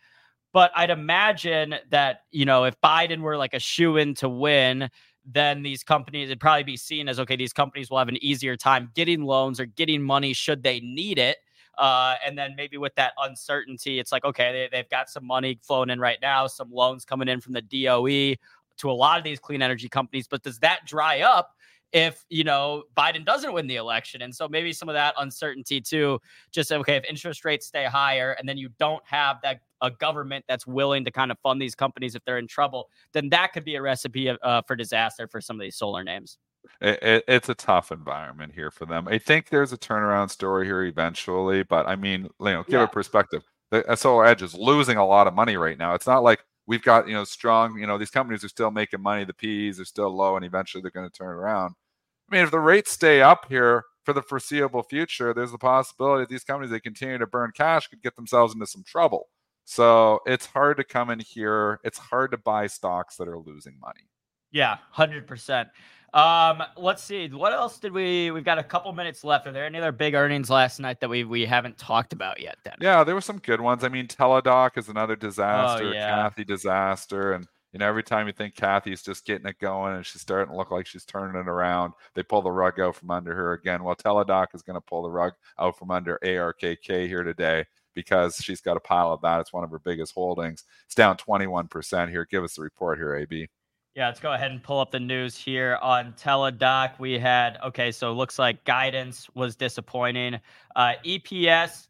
But 0.54 0.70
I'd 0.76 0.90
imagine 0.90 1.74
that 1.90 2.22
you 2.30 2.46
know, 2.46 2.64
if 2.64 2.80
Biden 2.80 3.20
were 3.20 3.36
like 3.36 3.52
a 3.52 3.58
shoe 3.58 3.96
in 3.96 4.14
to 4.14 4.28
win, 4.28 4.88
then 5.26 5.64
these 5.64 5.82
companies 5.82 6.28
it'd 6.28 6.38
probably 6.38 6.62
be 6.62 6.76
seen 6.76 7.08
as 7.08 7.18
okay, 7.18 7.34
these 7.34 7.52
companies 7.52 7.90
will 7.90 7.98
have 7.98 8.08
an 8.08 8.22
easier 8.24 8.56
time 8.56 8.90
getting 8.94 9.24
loans 9.24 9.58
or 9.58 9.66
getting 9.66 10.00
money 10.00 10.32
should 10.32 10.62
they 10.62 10.78
need 10.80 11.18
it. 11.18 11.38
Uh, 11.76 12.14
and 12.24 12.38
then 12.38 12.54
maybe 12.56 12.76
with 12.76 12.94
that 12.94 13.14
uncertainty, 13.20 13.98
it's 13.98 14.12
like, 14.12 14.24
okay, 14.24 14.68
they, 14.70 14.76
have 14.76 14.88
got 14.90 15.10
some 15.10 15.26
money 15.26 15.58
flowing 15.60 15.90
in 15.90 15.98
right 15.98 16.18
now, 16.22 16.46
some 16.46 16.70
loans 16.70 17.04
coming 17.04 17.26
in 17.26 17.40
from 17.40 17.52
the 17.52 17.62
DOE 17.62 18.36
to 18.76 18.90
a 18.90 18.92
lot 18.92 19.18
of 19.18 19.24
these 19.24 19.40
clean 19.40 19.60
energy 19.60 19.88
companies. 19.88 20.28
But 20.28 20.44
does 20.44 20.60
that 20.60 20.86
dry 20.86 21.22
up? 21.22 21.56
If 21.92 22.24
you 22.28 22.42
know 22.42 22.84
Biden 22.96 23.24
doesn't 23.24 23.52
win 23.52 23.68
the 23.68 23.76
election, 23.76 24.22
and 24.22 24.34
so 24.34 24.48
maybe 24.48 24.72
some 24.72 24.88
of 24.88 24.94
that 24.94 25.14
uncertainty 25.16 25.80
too. 25.80 26.20
Just 26.50 26.72
okay, 26.72 26.96
if 26.96 27.04
interest 27.04 27.44
rates 27.44 27.66
stay 27.66 27.84
higher, 27.84 28.32
and 28.32 28.48
then 28.48 28.58
you 28.58 28.68
don't 28.80 29.02
have 29.06 29.36
that 29.42 29.60
a 29.84 29.90
government 29.90 30.44
that's 30.48 30.66
willing 30.66 31.04
to 31.04 31.10
kind 31.10 31.30
of 31.30 31.38
fund 31.42 31.60
these 31.60 31.74
companies 31.74 32.14
if 32.14 32.24
they're 32.24 32.38
in 32.38 32.48
trouble, 32.48 32.88
then 33.12 33.28
that 33.28 33.52
could 33.52 33.64
be 33.64 33.76
a 33.76 33.82
recipe 33.82 34.30
uh, 34.30 34.62
for 34.66 34.74
disaster 34.76 35.28
for 35.28 35.40
some 35.40 35.56
of 35.56 35.60
these 35.60 35.76
solar 35.76 36.02
names 36.02 36.38
it, 36.80 37.02
it, 37.02 37.24
it's 37.28 37.48
a 37.48 37.54
tough 37.54 37.92
environment 37.92 38.52
here 38.54 38.70
for 38.70 38.86
them. 38.86 39.08
I 39.08 39.18
think 39.18 39.48
there's 39.48 39.72
a 39.72 39.78
turnaround 39.78 40.30
story 40.30 40.66
here 40.66 40.82
eventually, 40.82 41.62
but 41.62 41.86
I 41.86 41.96
mean, 41.96 42.28
you 42.40 42.46
know, 42.46 42.62
give 42.64 42.80
yeah. 42.80 42.84
a 42.84 42.88
perspective. 42.88 43.42
The 43.70 43.96
Solar 43.96 44.26
Edge 44.26 44.42
is 44.42 44.54
losing 44.54 44.98
a 44.98 45.06
lot 45.06 45.26
of 45.26 45.34
money 45.34 45.56
right 45.56 45.78
now. 45.78 45.94
It's 45.94 46.06
not 46.06 46.22
like 46.22 46.44
we've 46.66 46.82
got 46.82 47.08
you 47.08 47.14
know 47.14 47.24
strong. 47.24 47.78
You 47.78 47.86
know, 47.86 47.98
these 47.98 48.10
companies 48.10 48.44
are 48.44 48.48
still 48.48 48.70
making 48.70 49.00
money. 49.02 49.24
The 49.24 49.34
PEs 49.34 49.80
are 49.80 49.84
still 49.84 50.14
low, 50.14 50.36
and 50.36 50.44
eventually 50.44 50.80
they're 50.82 50.90
going 50.90 51.08
to 51.08 51.16
turn 51.16 51.28
around. 51.28 51.74
I 52.30 52.36
mean, 52.36 52.44
if 52.44 52.50
the 52.50 52.60
rates 52.60 52.92
stay 52.92 53.20
up 53.20 53.46
here 53.48 53.84
for 54.04 54.12
the 54.12 54.22
foreseeable 54.22 54.82
future, 54.84 55.34
there's 55.34 55.50
the 55.50 55.58
possibility 55.58 56.22
that 56.22 56.28
these 56.28 56.44
companies 56.44 56.70
they 56.70 56.80
continue 56.80 57.18
to 57.18 57.26
burn 57.26 57.52
cash 57.54 57.88
could 57.88 58.02
get 58.02 58.16
themselves 58.16 58.54
into 58.54 58.66
some 58.66 58.84
trouble. 58.84 59.28
So 59.64 60.20
it's 60.26 60.46
hard 60.46 60.76
to 60.76 60.84
come 60.84 61.10
in 61.10 61.18
here. 61.18 61.80
It's 61.84 61.98
hard 61.98 62.30
to 62.32 62.38
buy 62.38 62.66
stocks 62.66 63.16
that 63.16 63.28
are 63.28 63.38
losing 63.38 63.78
money. 63.80 64.08
Yeah, 64.52 64.78
hundred 64.90 65.26
percent. 65.26 65.68
Um, 66.12 66.62
let's 66.76 67.02
see. 67.02 67.28
What 67.28 67.52
else 67.52 67.78
did 67.80 67.92
we? 67.92 68.30
We've 68.30 68.44
got 68.44 68.58
a 68.58 68.62
couple 68.62 68.92
minutes 68.92 69.24
left. 69.24 69.48
Are 69.48 69.52
there 69.52 69.64
any 69.64 69.78
other 69.78 69.90
big 69.90 70.14
earnings 70.14 70.48
last 70.48 70.78
night 70.78 71.00
that 71.00 71.10
we 71.10 71.24
we 71.24 71.44
haven't 71.44 71.76
talked 71.76 72.12
about 72.12 72.40
yet? 72.40 72.56
Then. 72.64 72.74
Yeah, 72.80 73.02
there 73.02 73.16
were 73.16 73.20
some 73.20 73.38
good 73.38 73.60
ones. 73.60 73.82
I 73.82 73.88
mean, 73.88 74.06
Teladoc 74.06 74.78
is 74.78 74.88
another 74.88 75.16
disaster. 75.16 75.88
Oh, 75.88 75.92
yeah. 75.92 76.28
Cathie 76.30 76.44
disaster, 76.44 77.32
and 77.32 77.48
you 77.72 77.80
know 77.80 77.88
every 77.88 78.04
time 78.04 78.28
you 78.28 78.32
think 78.32 78.54
Cathie's 78.54 79.02
just 79.02 79.26
getting 79.26 79.46
it 79.46 79.58
going 79.58 79.96
and 79.96 80.06
she's 80.06 80.22
starting 80.22 80.52
to 80.52 80.56
look 80.56 80.70
like 80.70 80.86
she's 80.86 81.04
turning 81.04 81.40
it 81.40 81.48
around, 81.48 81.94
they 82.14 82.22
pull 82.22 82.42
the 82.42 82.52
rug 82.52 82.78
out 82.78 82.94
from 82.94 83.10
under 83.10 83.34
her 83.34 83.54
again. 83.54 83.82
Well, 83.82 83.96
Teladoc 83.96 84.54
is 84.54 84.62
going 84.62 84.76
to 84.76 84.80
pull 84.80 85.02
the 85.02 85.10
rug 85.10 85.32
out 85.58 85.76
from 85.76 85.90
under 85.90 86.20
ARKK 86.22 87.08
here 87.08 87.24
today 87.24 87.64
because 87.94 88.36
she's 88.36 88.60
got 88.60 88.76
a 88.76 88.80
pile 88.80 89.12
of 89.12 89.20
that. 89.22 89.40
It's 89.40 89.52
one 89.52 89.64
of 89.64 89.70
her 89.70 89.78
biggest 89.78 90.14
holdings. 90.14 90.64
It's 90.86 90.94
down 90.94 91.16
21% 91.16 92.10
here. 92.10 92.26
Give 92.30 92.44
us 92.44 92.56
the 92.56 92.62
report 92.62 92.98
here, 92.98 93.14
AB. 93.16 93.48
Yeah, 93.94 94.08
let's 94.08 94.18
go 94.18 94.32
ahead 94.32 94.50
and 94.50 94.60
pull 94.60 94.80
up 94.80 94.90
the 94.90 94.98
news 94.98 95.36
here 95.36 95.78
on 95.80 96.14
Teladoc. 96.14 96.98
We 96.98 97.16
had 97.16 97.58
okay, 97.64 97.92
so 97.92 98.12
looks 98.12 98.40
like 98.40 98.64
guidance 98.64 99.28
was 99.34 99.54
disappointing. 99.54 100.40
Uh, 100.74 100.94
EPS 101.06 101.86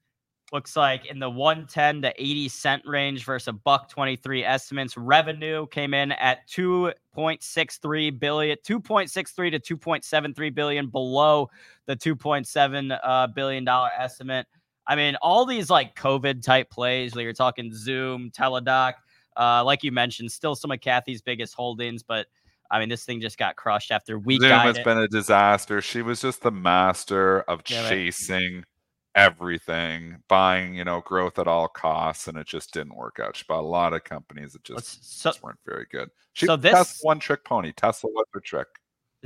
looks 0.53 0.77
like 0.77 1.07
in 1.07 1.19
the 1.19 1.29
110 1.29 2.03
to 2.03 2.13
80 2.17 2.49
cent 2.49 2.83
range 2.87 3.25
versus 3.25 3.49
a 3.49 3.53
buck 3.53 3.89
23 3.89 4.45
estimates. 4.45 4.97
Revenue 4.97 5.67
came 5.69 5.95
in 5.95 6.13
at 6.13 6.47
2.63 6.49 8.21
billion, 8.21 8.57
2.63 8.59 9.63
to 9.63 9.77
2.73 9.77 10.55
billion 10.55 10.89
below 10.89 11.49
the 11.87 11.97
2.7 11.97 12.99
uh, 13.03 13.27
billion 13.29 13.65
dollar 13.65 13.91
estimate. 13.99 14.47
I 14.87 14.97
mean, 14.97 15.17
all 15.17 15.47
these 15.47 15.71
like 15.71 15.97
COVID 15.97 16.43
type 16.43 16.71
plays, 16.71 17.15
like 17.15 17.25
you're 17.25 17.33
talking 17.33 17.73
Zoom, 17.75 18.31
Teladoc, 18.31 18.95
uh, 19.37 19.65
like 19.65 19.83
you 19.83 19.93
mentioned, 19.93 20.31
still 20.31 20.55
some 20.55 20.71
of 20.71 20.81
Cathie's 20.81 21.23
biggest 21.23 21.55
holdings, 21.55 22.03
but 22.03 22.27
I 22.71 22.81
mean, 22.81 22.89
this 22.89 23.05
thing 23.05 23.21
just 23.21 23.39
got 23.39 23.57
crushed 23.57 23.91
after 23.91 24.19
week. 24.19 24.41
Zoom 24.41 24.51
has 24.51 24.79
been 24.81 24.99
a 24.99 25.09
disaster. 25.09 25.81
She 25.81 26.03
was 26.03 26.21
just 26.21 26.43
the 26.43 26.51
master 26.51 27.43
of 27.43 27.63
yeah, 27.69 27.89
chasing 27.89 28.57
right. 28.57 28.65
everything, 29.15 30.19
buying, 30.29 30.75
you 30.75 30.85
know, 30.85 31.01
growth 31.01 31.39
at 31.39 31.47
all 31.47 31.69
costs, 31.69 32.27
and 32.27 32.37
it 32.37 32.47
just 32.47 32.73
didn't 32.73 32.97
work 32.97 33.21
out. 33.23 33.37
She 33.37 33.45
bought 33.47 33.61
a 33.61 33.67
lot 33.67 33.93
of 33.93 34.05
companies 34.05 34.55
that 34.55 34.65
just, 34.65 35.21
so, 35.21 35.31
just 35.31 35.43
weren't 35.43 35.61
very 35.67 35.87
good. 35.91 36.09
She 36.33 36.47
so 36.47 36.57
this 36.57 36.99
one 37.03 37.21
trick 37.21 37.45
pony. 37.45 37.73
Tesla 37.73 38.11
was 38.11 38.27
her 38.33 38.41
trick. 38.41 38.69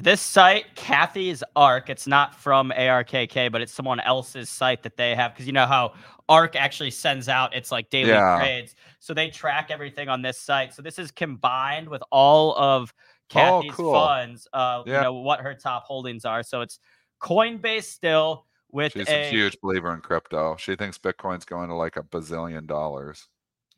This 0.01 0.21
site, 0.21 0.77
Cathie's 0.77 1.43
Ark, 1.57 1.91
it's 1.91 2.07
not 2.07 2.33
from 2.33 2.71
ARKK, 2.71 3.51
but 3.51 3.61
it's 3.61 3.73
someone 3.73 3.99
else's 3.99 4.49
site 4.49 4.85
that 4.85 4.97
they 4.97 5.13
have. 5.17 5.35
Because 5.35 5.47
you 5.47 5.53
know 5.53 5.67
how 5.67 5.95
ARK 6.29 6.55
actually 6.55 6.93
sends 6.93 7.29
out 7.29 7.53
its 7.53 7.73
like 7.73 7.91
daily 7.91 8.11
yeah. 8.11 8.39
trades. 8.39 8.77
So 9.01 9.13
they 9.13 9.29
track 9.29 9.73
everything 9.73 10.09
on 10.09 10.23
this 10.23 10.39
site. 10.39 10.73
So 10.73 10.83
this 10.83 11.01
is 11.01 11.11
combined 11.11 11.89
with 11.89 12.01
all 12.13 12.57
of 12.57 12.95
Cathie's 13.29 13.73
oh, 13.73 13.75
cool. 13.75 13.93
funds, 13.93 14.47
uh, 14.53 14.85
yeah. 14.87 14.99
you 14.99 15.03
know, 15.03 15.15
what 15.15 15.41
her 15.41 15.53
top 15.53 15.83
holdings 15.85 16.25
are. 16.25 16.45
So 16.45 16.61
it's 16.61 16.79
Coinbase 17.21 17.83
still 17.83 18.47
with 18.71 18.93
She's 18.93 19.09
a, 19.09 19.27
a 19.27 19.31
huge 19.31 19.57
believer 19.61 19.93
in 19.93 20.01
crypto. 20.01 20.55
She 20.61 20.77
thinks 20.77 20.97
Bitcoin's 20.97 21.45
going 21.45 21.71
to 21.71 21.75
like 21.75 21.97
a 21.97 22.05
bazillion 22.05 22.69
dollars. 22.69 23.27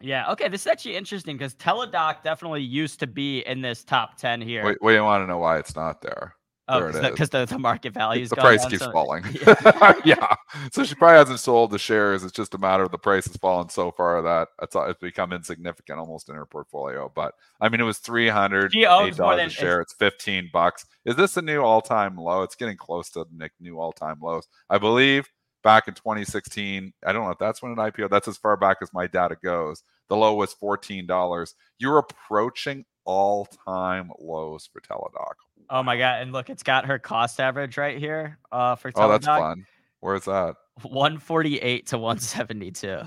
Yeah. 0.00 0.30
Okay. 0.32 0.48
This 0.48 0.62
is 0.62 0.66
actually 0.66 0.96
interesting 0.96 1.36
because 1.36 1.54
Teladoc 1.54 2.22
definitely 2.22 2.62
used 2.62 3.00
to 3.00 3.06
be 3.06 3.40
in 3.40 3.60
this 3.60 3.84
top 3.84 4.16
10 4.16 4.40
here. 4.40 4.64
Wait, 4.64 4.78
we 4.82 4.98
want 5.00 5.22
to 5.22 5.26
know 5.26 5.38
why 5.38 5.58
it's 5.58 5.76
not 5.76 6.00
there. 6.02 6.34
Oh, 6.72 6.92
because 6.92 7.30
the, 7.30 7.46
the, 7.46 7.58
market 7.58 7.92
value 7.92 8.22
is 8.22 8.30
the 8.30 8.36
price 8.36 8.64
keeps 8.66 8.84
so, 8.84 8.92
falling. 8.92 9.24
Yeah. 9.44 9.94
yeah. 10.04 10.34
So 10.70 10.84
she 10.84 10.94
probably 10.94 11.16
hasn't 11.16 11.40
sold 11.40 11.72
the 11.72 11.80
shares. 11.80 12.22
It's 12.22 12.32
just 12.32 12.54
a 12.54 12.58
matter 12.58 12.84
of 12.84 12.92
the 12.92 12.98
price 12.98 13.26
has 13.26 13.36
fallen 13.36 13.68
so 13.68 13.90
far 13.90 14.22
that 14.22 14.48
it's, 14.62 14.76
it's 14.76 15.00
become 15.00 15.32
insignificant 15.32 15.98
almost 15.98 16.28
in 16.28 16.36
her 16.36 16.46
portfolio. 16.46 17.10
But 17.12 17.34
I 17.60 17.68
mean, 17.68 17.80
it 17.80 17.84
was 17.84 17.98
three 17.98 18.28
hundred 18.28 18.72
dollars 18.72 19.18
a 19.18 19.48
share. 19.50 19.80
It's 19.80 19.94
fifteen 19.94 20.48
bucks. 20.52 20.86
Is 21.04 21.16
this 21.16 21.36
a 21.36 21.42
new 21.42 21.60
all 21.60 21.82
time 21.82 22.16
low? 22.16 22.42
It's 22.42 22.54
getting 22.54 22.76
close 22.76 23.10
to 23.10 23.26
Nick 23.32 23.52
new 23.58 23.80
all 23.80 23.92
time 23.92 24.18
lows. 24.22 24.46
I 24.68 24.78
believe 24.78 25.28
back 25.62 25.88
in 25.88 25.94
2016. 25.94 26.92
I 27.04 27.12
don't 27.12 27.24
know 27.24 27.30
if 27.30 27.38
that's 27.38 27.62
when 27.62 27.72
an 27.72 27.78
IPO. 27.78 28.10
That's 28.10 28.28
as 28.28 28.36
far 28.36 28.56
back 28.56 28.78
as 28.82 28.92
my 28.92 29.06
data 29.06 29.36
goes. 29.42 29.82
The 30.08 30.16
low 30.16 30.34
was 30.34 30.54
$14. 30.54 31.54
You're 31.78 31.98
approaching 31.98 32.84
all 33.04 33.46
time 33.66 34.10
lows 34.18 34.68
for 34.72 34.80
Teladoc. 34.80 35.34
Oh 35.68 35.82
my 35.82 35.96
god! 35.96 36.22
And 36.22 36.32
look, 36.32 36.50
it's 36.50 36.64
got 36.64 36.86
her 36.86 36.98
cost 36.98 37.40
average 37.40 37.76
right 37.76 37.98
here. 37.98 38.38
Uh, 38.50 38.74
for 38.74 38.90
Teladoc. 38.90 39.04
oh, 39.04 39.08
that's 39.08 39.26
fun. 39.26 39.64
Where's 40.00 40.24
that? 40.24 40.56
148 40.82 41.86
to 41.88 41.98
172. 41.98 43.02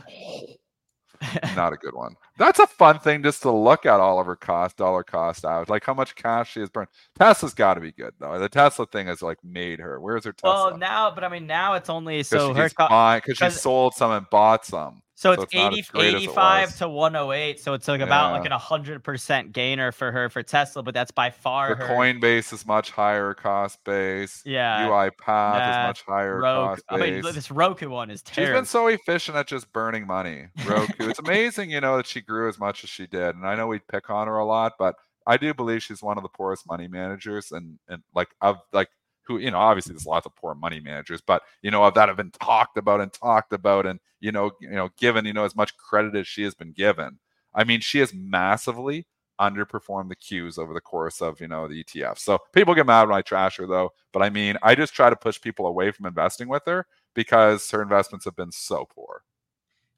not 1.55 1.74
a 1.74 1.78
good 1.78 1.93
one. 1.93 2.15
That's 2.38 2.59
a 2.59 2.67
fun 2.67 2.99
thing 2.99 3.24
just 3.24 3.41
to 3.43 3.51
look 3.51 3.86
at 3.86 3.99
all 3.99 4.19
of 4.19 4.26
her 4.26 4.36
cost, 4.36 4.78
dollar 4.78 5.03
cost 5.03 5.45
out, 5.45 5.69
like 5.69 5.86
how 5.86 5.93
much 5.93 6.15
cash 6.15 6.53
she 6.53 6.59
has 6.59 6.69
burned. 6.69 6.89
Tesla's 7.17 7.53
got 7.53 7.76
to 7.76 7.82
be 7.82 7.91
good 7.91 8.13
though. 8.19 8.39
The 8.39 8.49
Tesla 8.49 8.86
thing 8.88 9.07
has 9.07 9.21
like 9.21 9.38
made 9.43 9.80
her. 9.80 9.99
Where's 9.99 10.26
her 10.26 10.34
Tesla? 10.34 10.69
Well, 10.71 10.78
now, 10.78 11.11
but 11.13 11.24
I 11.24 11.30
mean, 11.30 11.45
now 11.45 11.76
it's 11.76 11.89
only 11.89 12.24
so 12.24 12.53
her 12.53 12.69
because 12.69 13.21
co- 13.38 13.49
she 13.49 13.49
sold 13.51 13.93
some 13.93 14.11
and 14.11 14.26
bought 14.32 14.65
some. 14.65 15.02
So 15.16 15.32
it's, 15.32 15.41
so 15.53 15.68
it's 15.68 15.91
80, 15.95 16.18
85 16.18 16.70
it 16.70 16.72
to 16.78 16.89
108. 16.89 17.59
So 17.59 17.74
it's 17.74 17.88
like 17.88 18.01
about 18.01 18.30
yeah. 18.30 18.39
like 18.39 18.45
an 18.45 18.51
100% 18.51 19.51
gainer 19.51 19.91
for 19.91 20.11
her 20.11 20.30
for 20.30 20.41
Tesla, 20.41 20.82
but 20.82 20.93
that's 20.93 21.11
by 21.11 21.30
far 21.30 21.70
the 21.70 21.76
her. 21.76 21.88
Coinbase 21.88 22.51
is 22.51 22.66
much 22.66 22.89
higher 22.89 23.34
cost 23.34 23.84
base. 23.84 24.41
Yeah. 24.43 24.88
UiPath 24.88 25.18
yeah. 25.28 25.82
is 25.82 25.88
much 25.88 26.01
higher 26.03 26.39
Roku. 26.39 26.68
cost 26.68 26.84
base. 26.89 27.01
I 27.01 27.11
mean, 27.11 27.22
this 27.22 27.51
Roku 27.51 27.89
one 27.89 28.09
is 28.09 28.24
terrible. 28.24 28.53
She's 28.53 28.57
been 28.57 28.66
so 28.66 28.88
efficient 28.88 29.38
at 29.38 29.47
just 29.47 29.72
burning 29.72 30.07
money. 30.07 30.47
Roku. 30.66 31.09
it's 31.09 31.20
amazing, 31.24 31.70
you 31.70 31.82
know, 31.82 31.97
that 31.97 32.07
she 32.07 32.20
grew 32.20 32.49
as 32.49 32.59
much 32.59 32.84
as 32.84 32.89
she 32.89 33.05
did. 33.05 33.36
And 33.36 33.45
I 33.45 33.55
know 33.55 33.68
we 33.68 33.80
pick 33.80 34.09
on 34.09 34.28
her 34.28 34.38
a 34.38 34.45
lot, 34.45 34.74
but 34.80 34.95
I 35.28 35.38
do 35.38 35.53
believe 35.53 35.84
she's 35.84 36.01
one 36.01 36.18
of 36.18 36.24
the 36.24 36.30
poorest 36.30 36.68
money 36.68 36.88
managers 36.88 37.51
and 37.51 37.80
and 37.88 38.03
like 38.14 38.30
of 38.41 38.57
like 38.72 38.89
who 39.24 39.38
you 39.38 39.51
know 39.51 39.57
obviously 39.57 39.93
there's 39.93 40.05
lots 40.05 40.26
of 40.26 40.36
poor 40.36 40.53
money 40.53 40.80
managers 40.80 41.21
but 41.21 41.43
you 41.61 41.71
know 41.71 41.89
that 41.89 42.07
have 42.07 42.17
been 42.17 42.32
talked 42.32 42.78
about 42.78 43.01
and 43.01 43.11
talked 43.13 43.53
about 43.53 43.86
and 43.86 43.99
you 44.19 44.32
know 44.32 44.51
you 44.59 44.69
know 44.69 44.89
given 44.97 45.26
you 45.26 45.34
know 45.34 45.45
as 45.45 45.55
much 45.55 45.76
credit 45.78 46.15
as 46.15 46.28
she 46.28 46.43
has 46.43 46.53
been 46.53 46.71
given 46.71 47.19
i 47.53 47.63
mean 47.63 47.80
she 47.80 47.99
has 47.99 48.13
massively 48.13 49.05
underperformed 49.39 50.09
the 50.09 50.15
Qs 50.15 50.57
over 50.57 50.74
the 50.74 50.82
course 50.82 51.21
of 51.21 51.41
you 51.41 51.47
know 51.47 51.67
the 51.67 51.84
ETF. 51.84 52.19
So 52.19 52.39
people 52.53 52.76
get 52.76 52.86
mad 52.86 53.07
when 53.07 53.17
I 53.17 53.21
trash 53.21 53.57
her 53.57 53.65
though, 53.65 53.91
but 54.11 54.21
I 54.21 54.30
mean 54.30 54.57
I 54.61 54.76
just 54.76 54.93
try 54.93 55.09
to 55.09 55.15
push 55.15 55.41
people 55.41 55.65
away 55.65 55.91
from 55.91 56.05
investing 56.05 56.47
with 56.47 56.63
her 56.67 56.86
because 57.13 57.69
her 57.71 57.82
investments 57.82 58.26
have 58.26 58.36
been 58.36 58.51
so 58.51 58.88
poor. 58.93 59.24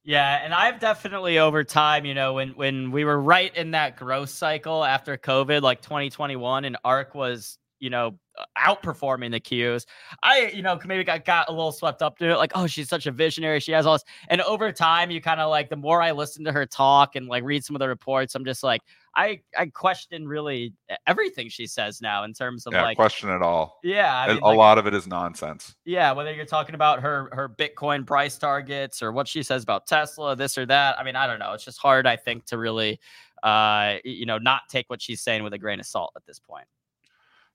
Yeah, 0.04 0.40
and 0.44 0.54
I've 0.54 0.80
definitely 0.80 1.40
over 1.40 1.64
time, 1.64 2.06
you 2.06 2.14
know, 2.14 2.34
when 2.34 2.50
when 2.50 2.92
we 2.92 3.06
were 3.06 3.20
right 3.20 3.56
in 3.56 3.72
that 3.72 3.98
growth 3.98 4.30
cycle 4.30 4.84
after 4.84 5.18
COVID, 5.18 5.62
like 5.64 5.82
2021, 5.82 6.66
and 6.66 6.78
ARK 6.86 7.16
was 7.16 7.58
you 7.80 7.90
know, 7.90 8.18
outperforming 8.58 9.32
the 9.32 9.40
Qs. 9.40 9.86
I, 10.24 10.52
you 10.54 10.62
know, 10.62 10.80
maybe 10.86 11.04
got, 11.04 11.26
got 11.26 11.50
a 11.50 11.52
little 11.52 11.72
swept 11.72 12.02
up 12.02 12.18
to 12.20 12.32
it. 12.32 12.38
Like, 12.38 12.52
oh, 12.56 12.68
she's 12.68 12.90
such 12.90 13.06
a 13.06 13.12
visionary. 13.12 13.60
She 13.60 13.72
has 13.72 13.86
all 13.86 13.96
this. 13.96 14.04
And 14.30 14.42
over 14.42 14.72
time, 14.72 15.12
you 15.12 15.22
kind 15.22 15.40
of 15.40 15.50
like, 15.50 15.70
the 15.70 15.76
more 15.76 16.02
I 16.02 16.12
listen 16.12 16.44
to 16.46 16.52
her 16.52 16.66
talk 16.66 17.16
and 17.16 17.28
like 17.28 17.44
read 17.44 17.64
some 17.64 17.76
of 17.76 17.80
the 17.80 17.88
reports, 17.88 18.36
I'm 18.36 18.46
just 18.46 18.64
like, 18.64 18.82
I, 19.16 19.42
I 19.58 19.68
question 19.68 20.28
really 20.28 20.74
everything 21.08 21.48
she 21.48 21.68
says 21.68 22.02
now 22.02 22.24
in 22.26 22.34
terms 22.34 22.66
of 22.66 22.74
yeah, 22.74 22.84
like 22.84 22.98
question 22.98 23.30
it 23.30 23.42
all. 23.42 23.80
Yeah. 23.84 24.14
I 24.16 24.28
mean, 24.28 24.42
a 24.42 24.48
like, 24.48 24.58
lot 24.58 24.78
of 24.78 24.88
it 24.88 24.94
is 24.94 25.08
nonsense. 25.08 25.76
Yeah. 25.86 26.12
Whether 26.12 26.34
you're 26.34 26.46
talking 26.46 26.76
about 26.76 27.02
her, 27.02 27.30
her 27.32 27.48
Bitcoin 27.48 28.06
price 28.06 28.38
targets 28.38 29.02
or 29.02 29.12
what 29.12 29.28
she 29.28 29.44
says 29.44 29.64
about 29.64 29.88
Tesla, 29.88 30.36
this 30.36 30.58
or 30.58 30.66
that. 30.66 31.00
I 31.00 31.04
mean, 31.04 31.16
I 31.16 31.28
don't 31.28 31.40
know. 31.40 31.54
It's 31.54 31.64
just 31.64 31.78
hard, 31.78 32.08
I 32.08 32.18
think, 32.18 32.46
to 32.48 32.58
really, 32.58 33.00
uh, 33.44 33.96
you 34.04 34.26
know, 34.26 34.38
not 34.38 34.64
take 34.70 34.90
what 34.90 35.02
she's 35.02 35.22
saying 35.22 35.44
with 35.44 35.54
a 35.54 35.58
grain 35.58 35.80
of 35.80 35.86
salt 35.86 36.12
at 36.18 36.26
this 36.26 36.40
point. 36.40 36.68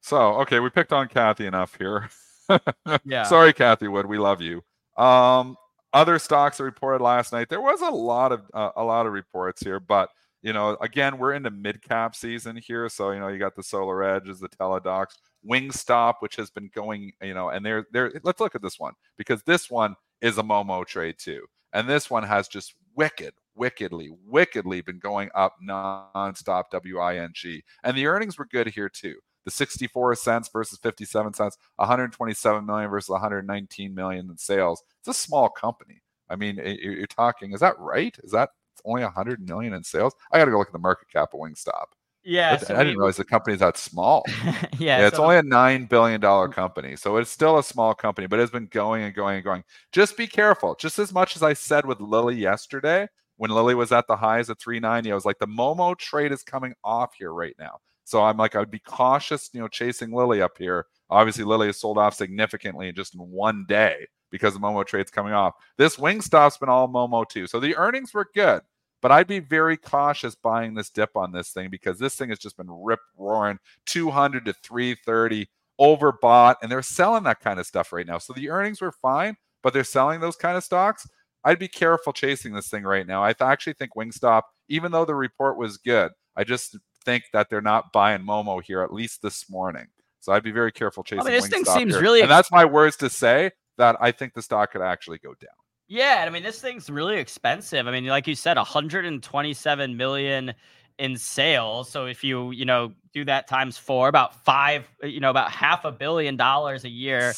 So, 0.01 0.41
okay, 0.41 0.61
we 0.61 0.71
picked 0.71 0.93
on 0.93 1.09
Cathie 1.09 1.47
enough 1.47 1.77
here. 1.77 2.09
yeah. 3.05 3.25
Sorry, 3.25 3.53
Cathie 3.53 3.89
Wood. 3.89 4.07
We 4.07 4.19
love 4.19 4.41
you. 4.41 4.63
Um, 4.97 5.57
other 5.93 6.19
stocks 6.19 6.59
that 6.59 6.65
reported 6.65 7.03
last 7.03 7.33
night. 7.33 7.49
There 7.49 7.61
was 7.61 7.81
a 7.81 7.91
lot 7.91 8.33
of 8.33 8.43
uh, 8.55 8.71
a 8.77 8.85
lot 8.85 9.07
of 9.07 9.13
reports 9.13 9.63
here, 9.63 9.81
but 9.81 10.11
you 10.43 10.53
know, 10.53 10.77
again, 10.81 11.19
we're 11.19 11.35
into 11.35 11.51
mid 11.51 11.83
cap 11.83 12.15
season 12.15 12.57
here. 12.57 12.89
So, 12.89 13.11
you 13.11 13.21
know, 13.21 13.29
you 13.29 13.39
got 13.39 13.55
the 13.55 13.63
SolarEdges, 13.63 14.41
the 14.41 14.49
Teladocs, 14.49 15.17
Wingstop, 15.49 16.15
which 16.21 16.37
has 16.37 16.51
been 16.51 16.71
going, 16.75 17.13
you 17.23 17.35
know, 17.35 17.51
and 17.51 17.65
they're 17.65 17.87
there. 17.93 18.13
Let's 18.23 18.41
look 18.41 18.55
at 18.55 18.63
this 18.63 18.79
one 18.79 18.95
because 19.19 19.43
this 19.43 19.71
one 19.71 19.97
is 20.21 20.39
a 20.39 20.43
Momo 20.43 20.87
trade 20.87 21.17
too. 21.19 21.45
And 21.73 21.89
this 21.89 22.11
one 22.11 22.25
has 22.25 22.49
just 22.49 22.75
wicked, 22.97 23.35
wickedly, 23.55 24.11
wickedly 24.27 24.81
been 24.81 24.99
going 24.99 25.31
up 25.35 25.57
nonstop, 25.63 26.65
W-I-N-G. 26.73 27.63
And 27.85 27.97
the 27.97 28.07
earnings 28.07 28.39
were 28.39 28.47
good 28.47 28.67
here 28.69 28.89
too 28.89 29.17
the 29.51 29.57
64 29.57 30.15
cents 30.15 30.49
versus 30.53 30.79
57 30.79 31.35
cents, 31.35 31.59
127 31.77 32.65
million 32.65 32.91
versus 32.91 33.11
119 33.11 33.95
million 33.95 34.31
in 34.31 34.37
sales. 34.37 34.83
It's 35.01 35.09
a 35.09 35.15
small 35.15 35.49
company. 35.49 36.03
I 36.29 36.37
mean, 36.37 36.61
you're 36.65 37.07
talking, 37.07 37.53
is 37.53 37.61
that 37.61 37.79
right? 37.79 38.17
Is 38.23 38.31
that 38.31 38.51
only 38.85 39.03
100 39.03 39.47
million 39.49 39.75
in 39.75 39.83
sales? 39.83 40.15
I 40.31 40.39
got 40.39 40.45
to 40.45 40.51
go 40.53 40.59
look 40.59 40.69
at 40.69 40.73
the 40.73 40.79
market 40.79 41.09
cap 41.09 41.35
of 41.35 41.41
Wingstop. 41.41 41.87
Yeah, 42.23 42.59
so 42.59 42.75
I 42.75 42.85
didn't 42.85 42.99
realize 42.99 43.17
the 43.17 43.25
company's 43.25 43.61
that 43.61 43.79
small. 43.79 44.25
yeah, 44.45 44.67
yeah, 44.79 45.07
it's 45.07 45.17
so 45.17 45.25
only 45.25 45.39
a 45.39 45.43
nine 45.43 45.87
billion 45.87 46.21
dollar 46.21 46.49
mm. 46.49 46.53
company, 46.53 46.95
so 46.95 47.17
it's 47.17 47.31
still 47.31 47.59
a 47.59 47.65
small 47.65 47.95
company, 47.95 48.27
but 48.27 48.39
it's 48.39 48.53
been 48.53 48.67
going 48.67 49.05
and 49.05 49.15
going 49.15 49.37
and 49.37 49.45
going. 49.45 49.65
Just 49.91 50.19
be 50.19 50.27
careful. 50.27 50.75
Just 50.75 50.99
as 50.99 51.15
much 51.15 51.35
as 51.35 51.43
I 51.43 51.55
said 51.55 51.87
with 51.87 51.99
Lilly 51.99 52.37
yesterday, 52.37 53.09
when 53.39 53.51
Lilly 53.51 53.75
was 53.75 53.91
at 53.91 54.07
the 54.07 54.17
highs 54.17 54.51
at 54.51 54.61
390, 54.61 55.11
I 55.11 55.15
was 55.15 55.25
like, 55.25 55.39
the 55.39 55.47
Momo 55.47 55.97
trade 55.97 56.31
is 56.31 56.43
coming 56.43 56.75
off 56.85 57.15
here 57.15 57.33
right 57.33 57.55
now. 57.59 57.79
So 58.11 58.25
I'm 58.25 58.37
like, 58.37 58.57
I 58.57 58.59
would 58.59 58.73
be 58.73 58.81
cautious, 58.81 59.51
you 59.53 59.61
know, 59.61 59.69
chasing 59.69 60.13
Lilly 60.13 60.43
up 60.43 60.59
here. 60.59 60.87
Obviously, 61.11 61.45
Lilly 61.45 61.69
has 61.69 61.79
sold 61.79 61.97
off 61.97 62.15
significantly 62.15 62.89
in 62.89 62.95
just 62.97 63.15
one 63.15 63.65
day 63.69 64.07
because 64.33 64.55
the 64.55 64.61
Momo 64.61 64.85
trade's 64.85 65.13
coming 65.13 65.33
off. 65.33 65.55
This 65.79 65.97
Wingstop's 65.97 66.59
been 66.59 66.69
all 66.69 66.89
Momo 66.89 67.29
too. 67.29 67.47
So 67.47 67.61
the 67.61 67.77
earnings 67.77 68.13
were 68.13 68.27
good, 68.35 68.63
but 69.01 69.13
I'd 69.13 69.29
be 69.29 69.39
very 69.39 69.77
cautious 69.77 70.35
buying 70.35 70.75
this 70.75 70.91
dip 70.91 71.17
on 71.17 71.31
this 71.31 71.51
thing 71.53 71.71
because 71.71 72.01
this 72.01 72.17
thing 72.17 72.31
has 72.31 72.41
just 72.41 72.57
been 72.57 72.67
rip 72.69 72.99
roaring 73.17 73.59
200 73.87 74.45
to 74.47 74.53
330 74.55 75.49
overbought, 75.81 76.57
and 76.63 76.71
they're 76.71 76.83
selling 76.83 77.23
that 77.25 77.41
kind 77.41 77.61
of 77.61 77.67
stuff 77.67 77.93
right 77.93 78.07
now. 78.07 78.19
So 78.19 78.33
the 78.33 78.51
earnings 78.51 78.81
were 78.81 78.93
fine, 78.93 79.37
but 79.63 79.73
they're 79.73 79.85
selling 79.85 80.19
those 80.19 80.37
kind 80.37 80.57
of 80.57 80.65
stocks. 80.65 81.07
I'd 81.45 81.61
be 81.61 81.69
careful 81.69 82.13
chasing 82.13 82.55
this 82.55 82.69
thing 82.69 82.83
right 82.83 83.07
now. 83.07 83.23
I 83.23 83.33
th- 83.33 83.49
actually 83.49 83.75
think 83.75 83.93
Wingstop, 83.97 84.43
even 84.69 84.91
though 84.91 85.05
the 85.05 85.15
report 85.15 85.57
was 85.57 85.79
good, 85.79 86.11
I 86.37 86.45
just 86.45 86.77
think 87.05 87.25
that 87.33 87.49
they're 87.51 87.61
not 87.61 87.93
buying 87.93 88.23
Momo 88.23 88.63
here 88.63 88.83
at 88.83 88.93
least 88.93 89.23
this 89.23 89.51
morning. 89.51 89.87
So 90.21 90.33
I'd 90.33 90.43
be 90.43 90.53
very 90.53 90.73
careful 90.73 91.03
chasing. 91.03 91.23
I 91.23 91.25
mean, 91.25 91.33
this 91.33 91.49
thing 91.49 91.65
seems 91.65 91.95
here. 91.95 92.03
really, 92.03 92.21
and 92.21 92.31
that's 92.31 92.51
my 92.53 92.65
words 92.65 92.97
to 92.99 93.09
say 93.09 93.53
that 93.79 93.97
I 94.01 94.13
think 94.13 94.35
the 94.35 94.43
stock 94.43 94.73
could 94.73 94.83
actually 94.83 95.19
go 95.19 95.31
down. 95.41 95.51
Yeah, 95.89 96.25
I 96.27 96.31
mean, 96.31 96.43
this 96.43 96.61
thing's 96.61 96.89
really 96.89 97.17
expensive. 97.17 97.89
I 97.89 97.91
mean, 97.91 98.07
like 98.07 98.29
you 98.29 98.37
said, 98.37 98.57
127 98.57 99.97
million 99.97 100.55
in 101.01 101.17
sales. 101.17 101.89
So 101.89 102.05
if 102.05 102.23
you, 102.23 102.51
you 102.51 102.67
know, 102.67 102.93
do 103.15 103.25
that 103.25 103.49
times 103.49 103.79
four, 103.79 104.09
about 104.09 104.45
five, 104.45 104.87
uh, 105.03 105.07
you 105.07 105.19
know, 105.19 105.31
about 105.31 105.51
half 105.51 105.87
a 105.87 105.91
billion 105.91 106.37
dollars 106.37 106.85
a 106.85 106.91
year, 106.91 107.33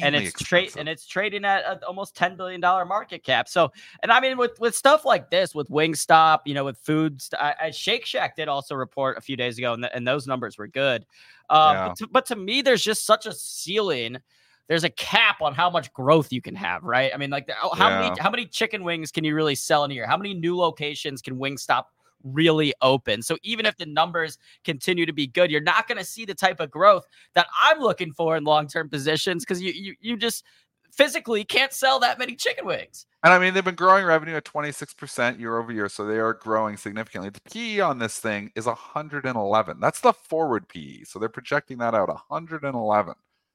and 0.00 0.14
it's 0.14 0.32
trade 0.32 0.76
and 0.78 0.88
it's 0.88 1.04
trading 1.04 1.44
at 1.44 1.64
a, 1.64 1.84
almost 1.84 2.14
ten 2.14 2.36
billion 2.36 2.60
dollar 2.60 2.84
market 2.84 3.24
cap. 3.24 3.48
So, 3.48 3.72
and 4.02 4.12
I 4.12 4.20
mean, 4.20 4.38
with 4.38 4.58
with 4.60 4.74
stuff 4.74 5.04
like 5.04 5.30
this, 5.30 5.52
with 5.52 5.68
Wingstop, 5.68 6.40
you 6.46 6.54
know, 6.54 6.64
with 6.64 6.78
foods, 6.78 7.28
I, 7.38 7.54
I, 7.60 7.70
Shake 7.72 8.06
Shack 8.06 8.36
did 8.36 8.46
also 8.46 8.76
report 8.76 9.18
a 9.18 9.20
few 9.20 9.36
days 9.36 9.58
ago, 9.58 9.74
and, 9.74 9.82
the, 9.82 9.94
and 9.94 10.06
those 10.06 10.28
numbers 10.28 10.56
were 10.56 10.68
good. 10.68 11.04
Uh, 11.50 11.72
yeah. 11.74 11.88
but, 11.88 11.96
to, 11.96 12.06
but 12.06 12.26
to 12.26 12.36
me, 12.36 12.62
there's 12.62 12.84
just 12.84 13.04
such 13.04 13.26
a 13.26 13.34
ceiling 13.34 14.18
there's 14.68 14.84
a 14.84 14.90
cap 14.90 15.40
on 15.40 15.54
how 15.54 15.70
much 15.70 15.90
growth 15.94 16.30
you 16.30 16.42
can 16.42 16.54
have, 16.54 16.84
right? 16.84 17.10
I 17.14 17.16
mean, 17.16 17.30
like 17.30 17.50
how 17.72 17.88
yeah. 17.88 18.00
many 18.00 18.20
how 18.20 18.30
many 18.30 18.44
chicken 18.44 18.84
wings 18.84 19.10
can 19.10 19.24
you 19.24 19.34
really 19.34 19.54
sell 19.54 19.82
in 19.84 19.90
a 19.90 19.94
year? 19.94 20.06
How 20.06 20.18
many 20.18 20.34
new 20.34 20.58
locations 20.58 21.22
can 21.22 21.38
Wingstop 21.38 21.84
really 22.22 22.74
open. 22.82 23.22
So 23.22 23.36
even 23.42 23.66
if 23.66 23.76
the 23.76 23.86
numbers 23.86 24.38
continue 24.64 25.06
to 25.06 25.12
be 25.12 25.26
good, 25.26 25.50
you're 25.50 25.60
not 25.60 25.88
going 25.88 25.98
to 25.98 26.04
see 26.04 26.24
the 26.24 26.34
type 26.34 26.60
of 26.60 26.70
growth 26.70 27.06
that 27.34 27.46
I'm 27.62 27.80
looking 27.80 28.12
for 28.12 28.36
in 28.36 28.44
long-term 28.44 28.88
positions 28.88 29.44
because 29.44 29.62
you, 29.62 29.72
you 29.72 29.94
you 30.00 30.16
just 30.16 30.44
physically 30.90 31.44
can't 31.44 31.72
sell 31.72 32.00
that 32.00 32.18
many 32.18 32.34
chicken 32.34 32.66
wings. 32.66 33.06
And 33.22 33.32
I 33.32 33.38
mean, 33.38 33.54
they've 33.54 33.64
been 33.64 33.74
growing 33.74 34.04
revenue 34.04 34.34
at 34.34 34.44
26% 34.44 35.38
year 35.38 35.58
over 35.58 35.72
year, 35.72 35.88
so 35.88 36.04
they 36.04 36.18
are 36.18 36.34
growing 36.34 36.76
significantly. 36.76 37.30
The 37.30 37.40
PE 37.52 37.80
on 37.80 37.98
this 37.98 38.18
thing 38.18 38.50
is 38.54 38.66
111. 38.66 39.80
That's 39.80 40.00
the 40.00 40.12
forward 40.12 40.68
PE. 40.68 41.04
So 41.04 41.18
they're 41.18 41.28
projecting 41.28 41.78
that 41.78 41.94
out 41.94 42.08
111. 42.08 43.14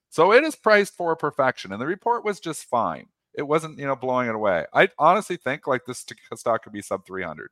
So 0.10 0.32
it 0.32 0.44
is 0.44 0.56
priced 0.56 0.96
for 0.96 1.16
perfection. 1.16 1.72
And 1.72 1.82
the 1.82 1.88
report 1.88 2.24
was 2.24 2.40
just 2.40 2.66
fine. 2.66 3.08
It 3.34 3.44
wasn't, 3.44 3.80
you 3.80 3.88
know, 3.88 3.96
blowing 3.96 4.30
it 4.30 4.36
away. 4.36 4.66
I 4.74 4.90
honestly 5.00 5.38
think 5.38 5.66
like 5.66 5.86
this 5.86 6.06
stock 6.36 6.64
could 6.64 6.74
be 6.74 6.82
sub 6.82 7.06
300. 7.06 7.50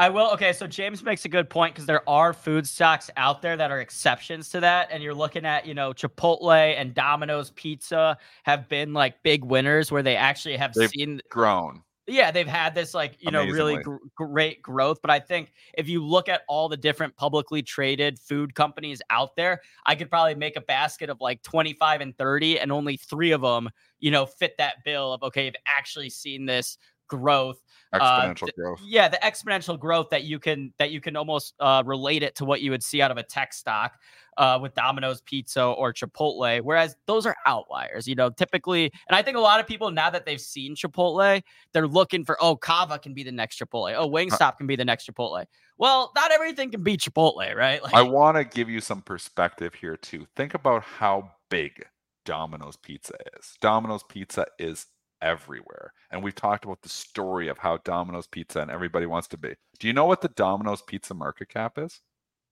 I 0.00 0.08
will. 0.08 0.30
Okay, 0.30 0.54
so 0.54 0.66
James 0.66 1.02
makes 1.02 1.26
a 1.26 1.28
good 1.28 1.50
point 1.50 1.74
because 1.74 1.84
there 1.84 2.08
are 2.08 2.32
food 2.32 2.66
stocks 2.66 3.10
out 3.18 3.42
there 3.42 3.58
that 3.58 3.70
are 3.70 3.82
exceptions 3.82 4.48
to 4.48 4.60
that, 4.60 4.88
and 4.90 5.02
you're 5.02 5.12
looking 5.12 5.44
at 5.44 5.66
you 5.66 5.74
know 5.74 5.92
Chipotle 5.92 6.74
and 6.74 6.94
Domino's 6.94 7.50
Pizza 7.50 8.16
have 8.44 8.66
been 8.66 8.94
like 8.94 9.22
big 9.22 9.44
winners 9.44 9.92
where 9.92 10.02
they 10.02 10.16
actually 10.16 10.56
have 10.56 10.72
they've 10.72 10.88
seen 10.88 11.20
grown. 11.28 11.82
Yeah, 12.06 12.30
they've 12.30 12.46
had 12.46 12.74
this 12.74 12.94
like 12.94 13.16
you 13.20 13.30
know 13.30 13.44
really 13.44 13.76
gr- 13.76 13.96
great 14.16 14.62
growth, 14.62 15.00
but 15.02 15.10
I 15.10 15.20
think 15.20 15.52
if 15.74 15.86
you 15.86 16.02
look 16.02 16.30
at 16.30 16.44
all 16.48 16.70
the 16.70 16.78
different 16.78 17.14
publicly 17.16 17.62
traded 17.62 18.18
food 18.18 18.54
companies 18.54 19.02
out 19.10 19.36
there, 19.36 19.60
I 19.84 19.96
could 19.96 20.08
probably 20.08 20.34
make 20.34 20.56
a 20.56 20.62
basket 20.62 21.10
of 21.10 21.20
like 21.20 21.42
25 21.42 22.00
and 22.00 22.16
30 22.16 22.58
and 22.58 22.72
only 22.72 22.96
3 22.96 23.32
of 23.32 23.42
them, 23.42 23.68
you 23.98 24.10
know, 24.10 24.24
fit 24.24 24.54
that 24.56 24.76
bill 24.82 25.12
of 25.12 25.22
okay, 25.24 25.44
you've 25.44 25.54
actually 25.66 26.08
seen 26.08 26.46
this 26.46 26.78
growth 27.10 27.62
exponential 27.94 28.48
uh, 28.48 28.52
growth 28.56 28.80
yeah 28.84 29.08
the 29.08 29.18
exponential 29.18 29.78
growth 29.78 30.08
that 30.10 30.24
you 30.24 30.38
can 30.38 30.72
that 30.78 30.90
you 30.90 31.00
can 31.00 31.16
almost 31.16 31.54
uh, 31.60 31.82
relate 31.84 32.22
it 32.22 32.34
to 32.36 32.44
what 32.44 32.62
you 32.62 32.70
would 32.70 32.82
see 32.82 33.02
out 33.02 33.10
of 33.10 33.18
a 33.18 33.22
tech 33.22 33.52
stock 33.52 33.98
uh, 34.40 34.58
with 34.60 34.74
Domino's 34.74 35.20
Pizza 35.20 35.62
or 35.62 35.92
Chipotle, 35.92 36.62
whereas 36.62 36.96
those 37.06 37.26
are 37.26 37.36
outliers. 37.46 38.08
You 38.08 38.14
know, 38.14 38.30
typically, 38.30 38.84
and 39.08 39.14
I 39.14 39.22
think 39.22 39.36
a 39.36 39.40
lot 39.40 39.60
of 39.60 39.66
people 39.66 39.90
now 39.90 40.08
that 40.08 40.24
they've 40.24 40.40
seen 40.40 40.74
Chipotle, 40.74 41.42
they're 41.72 41.86
looking 41.86 42.24
for 42.24 42.38
oh, 42.40 42.56
Cava 42.56 42.98
can 42.98 43.12
be 43.12 43.22
the 43.22 43.32
next 43.32 43.60
Chipotle, 43.60 43.94
oh, 43.96 44.08
Wingstop 44.08 44.56
can 44.56 44.66
be 44.66 44.76
the 44.76 44.84
next 44.84 45.06
Chipotle. 45.06 45.44
Well, 45.76 46.10
not 46.14 46.32
everything 46.32 46.70
can 46.70 46.82
be 46.82 46.96
Chipotle, 46.96 47.54
right? 47.54 47.82
Like, 47.90 47.94
I 47.94 48.02
want 48.02 48.36
to 48.36 48.44
give 48.44 48.68
you 48.68 48.80
some 48.80 49.02
perspective 49.02 49.74
here 49.74 49.96
too. 49.96 50.26
Think 50.36 50.54
about 50.54 50.82
how 50.82 51.32
big 51.48 51.84
Domino's 52.24 52.76
Pizza 52.76 53.14
is. 53.36 53.56
Domino's 53.60 54.04
Pizza 54.04 54.46
is 54.58 54.86
everywhere. 55.22 55.92
And 56.10 56.22
we've 56.22 56.34
talked 56.34 56.64
about 56.64 56.82
the 56.82 56.88
story 56.88 57.48
of 57.48 57.58
how 57.58 57.78
Domino's 57.78 58.26
Pizza 58.26 58.60
and 58.60 58.70
everybody 58.70 59.06
wants 59.06 59.28
to 59.28 59.36
be. 59.36 59.54
Do 59.78 59.86
you 59.86 59.92
know 59.92 60.06
what 60.06 60.20
the 60.20 60.28
Domino's 60.28 60.82
Pizza 60.82 61.14
market 61.14 61.48
cap 61.48 61.78
is? 61.78 62.00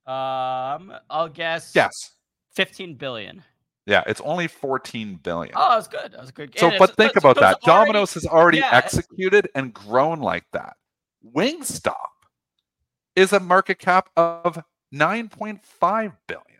Um, 0.06 0.92
I'll 1.10 1.28
guess. 1.28 1.72
Yes. 1.74 1.92
15 2.54 2.94
billion. 2.94 3.44
Yeah, 3.86 4.02
it's 4.06 4.20
only 4.20 4.48
14 4.48 5.20
billion. 5.22 5.54
Oh, 5.56 5.74
that's 5.74 5.88
good. 5.88 6.12
That's 6.12 6.28
a 6.28 6.32
good. 6.32 6.58
So, 6.58 6.70
but 6.78 6.94
think 6.96 7.16
about 7.16 7.36
that. 7.36 7.62
Already, 7.62 7.86
Domino's 7.86 8.14
has 8.14 8.26
already 8.26 8.58
yeah. 8.58 8.68
executed 8.72 9.48
and 9.54 9.72
grown 9.72 10.20
like 10.20 10.44
that. 10.52 10.76
Wingstop 11.34 11.94
is 13.16 13.32
a 13.32 13.40
market 13.40 13.78
cap 13.78 14.10
of 14.16 14.62
9.5 14.94 16.12
billion. 16.26 16.57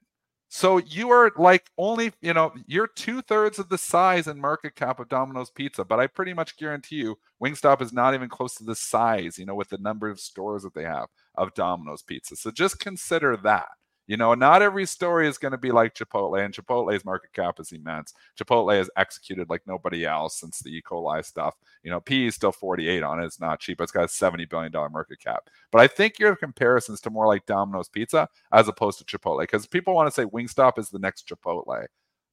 So 0.51 0.78
you 0.78 1.11
are 1.11 1.30
like 1.36 1.70
only, 1.76 2.12
you 2.22 2.32
know, 2.32 2.53
you're 2.66 2.86
two 2.86 3.20
thirds 3.22 3.59
of 3.59 3.68
the 3.68 3.76
size 3.78 4.26
and 4.26 4.40
market 4.40 4.74
cap 4.74 4.99
of 4.99 5.09
Domino's 5.09 5.51
Pizza, 5.51 5.84
but 5.84 6.01
I 6.01 6.07
pretty 6.07 6.32
much 6.32 6.57
guarantee 6.57 6.96
you 6.96 7.18
Wingstop 7.42 7.82
is 7.82 7.92
not 7.92 8.14
even 8.14 8.28
close 8.30 8.55
to 8.55 8.64
the 8.64 8.74
size, 8.74 9.38
you 9.38 9.44
know, 9.44 9.55
with 9.55 9.68
the 9.68 9.78
number 9.78 10.09
of 10.09 10.18
stores 10.20 10.62
that 10.62 10.74
they 10.74 10.84
have 10.84 11.09
of 11.34 11.55
Domino's 11.55 12.03
Pizza. 12.03 12.34
So 12.36 12.51
just 12.51 12.78
consider 12.78 13.36
that. 13.38 13.68
You 14.09 14.16
know, 14.16 14.34
not 14.34 14.62
every 14.62 14.86
story 14.86 15.28
is 15.28 15.38
going 15.38 15.52
to 15.52 15.59
be 15.59 15.70
like 15.70 15.94
Chipotle, 15.94 16.42
and 16.42 16.52
Chipotle's 16.52 17.04
market 17.04 17.32
cap 17.34 17.61
is 17.61 17.72
immense. 17.72 18.14
Chipotle 18.36 18.76
has 18.76 18.90
executed 18.96 19.50
like 19.50 19.62
nobody 19.66 20.06
else 20.06 20.40
since 20.40 20.61
the 20.61 20.70
E. 20.70 20.82
coli 20.82 21.24
stuff. 21.24 21.54
You 21.82 21.90
know, 21.90 22.00
P 22.00 22.26
is 22.26 22.34
still 22.34 22.50
48 22.50 23.02
on 23.02 23.22
it. 23.22 23.26
It's 23.26 23.38
not 23.38 23.61
cheap. 23.61 23.80
It's 23.82 23.92
got 23.92 24.04
a 24.04 24.09
$70 24.09 24.48
billion 24.48 24.72
market 24.72 25.20
cap. 25.20 25.48
But 25.70 25.82
I 25.82 25.86
think 25.86 26.18
your 26.18 26.34
comparisons 26.34 27.02
to 27.02 27.11
more 27.11 27.26
like 27.26 27.44
Domino's 27.44 27.90
Pizza 27.90 28.28
as 28.50 28.66
opposed 28.66 28.98
to 28.98 29.04
Chipotle, 29.04 29.42
because 29.42 29.66
people 29.66 29.94
want 29.94 30.09
to 30.09 30.14
say 30.14 30.24
Wingstop 30.24 30.78
is 30.78 30.88
the 30.88 30.98
next 30.98 31.28
Chipotle. 31.28 31.86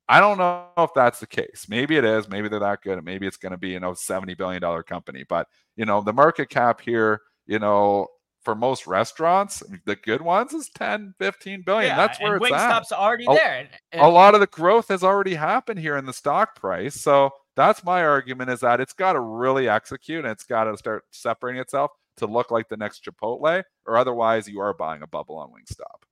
I 0.08 0.20
don't 0.20 0.38
know 0.38 0.68
if 0.78 0.94
that's 0.94 1.20
the 1.20 1.28
case. 1.28 1.66
Maybe 1.68 1.98
it 1.98 2.06
is. 2.06 2.30
Maybe 2.30 2.48
they're 2.48 2.60
that 2.60 2.84
good. 2.84 2.98
And 2.98 3.06
maybe 3.06 3.28
it's 3.28 3.38
going 3.38 3.52
to 3.52 3.58
be, 3.58 3.70
you 3.70 3.80
know, 3.82 3.92
$70 3.92 4.38
billion 4.38 4.62
company. 4.84 5.26
But, 5.28 5.48
you 5.76 5.86
know, 5.86 6.00
the 6.00 6.14
market 6.14 6.50
cap 6.50 6.80
here, 6.80 7.22
you 7.48 7.60
know, 7.60 8.08
for 8.46 8.56
most 8.56 8.88
restaurants, 8.88 9.62
the 9.86 9.96
good 9.96 10.22
ones 10.22 10.54
is 10.54 10.70
10, 10.70 11.16
15 11.20 11.64
billion. 11.66 11.90
Yeah, 11.90 11.98
That's 11.98 12.22
where 12.22 12.38
it's 12.38 12.46
Wingstop's 12.46 12.92
at. 12.92 12.98
already 12.98 13.26
there. 13.26 13.58
And, 13.60 13.70
and, 13.92 14.02
a 14.04 14.08
lot 14.08 14.36
of 14.36 14.40
the 14.40 14.48
growth 14.48 14.88
has 14.90 15.04
already 15.04 15.34
happened 15.34 15.80
here 15.80 15.98
in 15.98 16.06
the 16.06 16.14
stock 16.14 16.56
price. 16.56 16.96
So 16.96 17.32
that's 17.56 17.84
my 17.84 18.04
argument 18.06 18.52
is 18.52 18.60
that 18.62 18.80
it's 18.80 18.94
got 18.94 19.14
to 19.14 19.20
really 19.20 19.68
execute 19.68 20.24
and 20.24 20.32
it's 20.32 20.44
got 20.44 20.66
to 20.66 20.78
start 20.78 21.04
separating 21.12 21.60
itself 21.60 21.92
to 22.18 22.28
look 22.28 22.52
like 22.52 22.70
the 22.70 22.78
next 22.78 23.04
Chipotle, 23.04 23.64
or 23.86 23.98
otherwise 23.98 24.48
you 24.48 24.62
are 24.62 24.74
buying 24.74 25.02
a 25.02 25.08
bubble 25.08 25.38
on 25.38 25.50
Wingstop. 25.50 26.04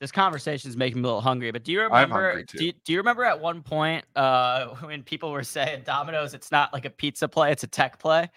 This 0.00 0.10
conversation 0.10 0.70
is 0.70 0.78
making 0.78 1.02
me 1.02 1.04
a 1.04 1.08
little 1.08 1.20
hungry, 1.20 1.50
but 1.50 1.62
do 1.62 1.72
you 1.72 1.82
remember? 1.82 2.42
Do 2.42 2.64
you, 2.64 2.72
do 2.86 2.92
you 2.92 2.98
remember 2.98 3.22
at 3.22 3.38
one 3.38 3.62
point 3.62 4.06
uh, 4.16 4.68
when 4.82 5.02
people 5.02 5.30
were 5.30 5.44
saying 5.44 5.82
Domino's, 5.84 6.32
it's 6.32 6.50
not 6.50 6.72
like 6.72 6.86
a 6.86 6.90
pizza 6.90 7.28
play, 7.28 7.52
it's 7.52 7.64
a 7.64 7.66
tech 7.66 7.98
play? 7.98 8.30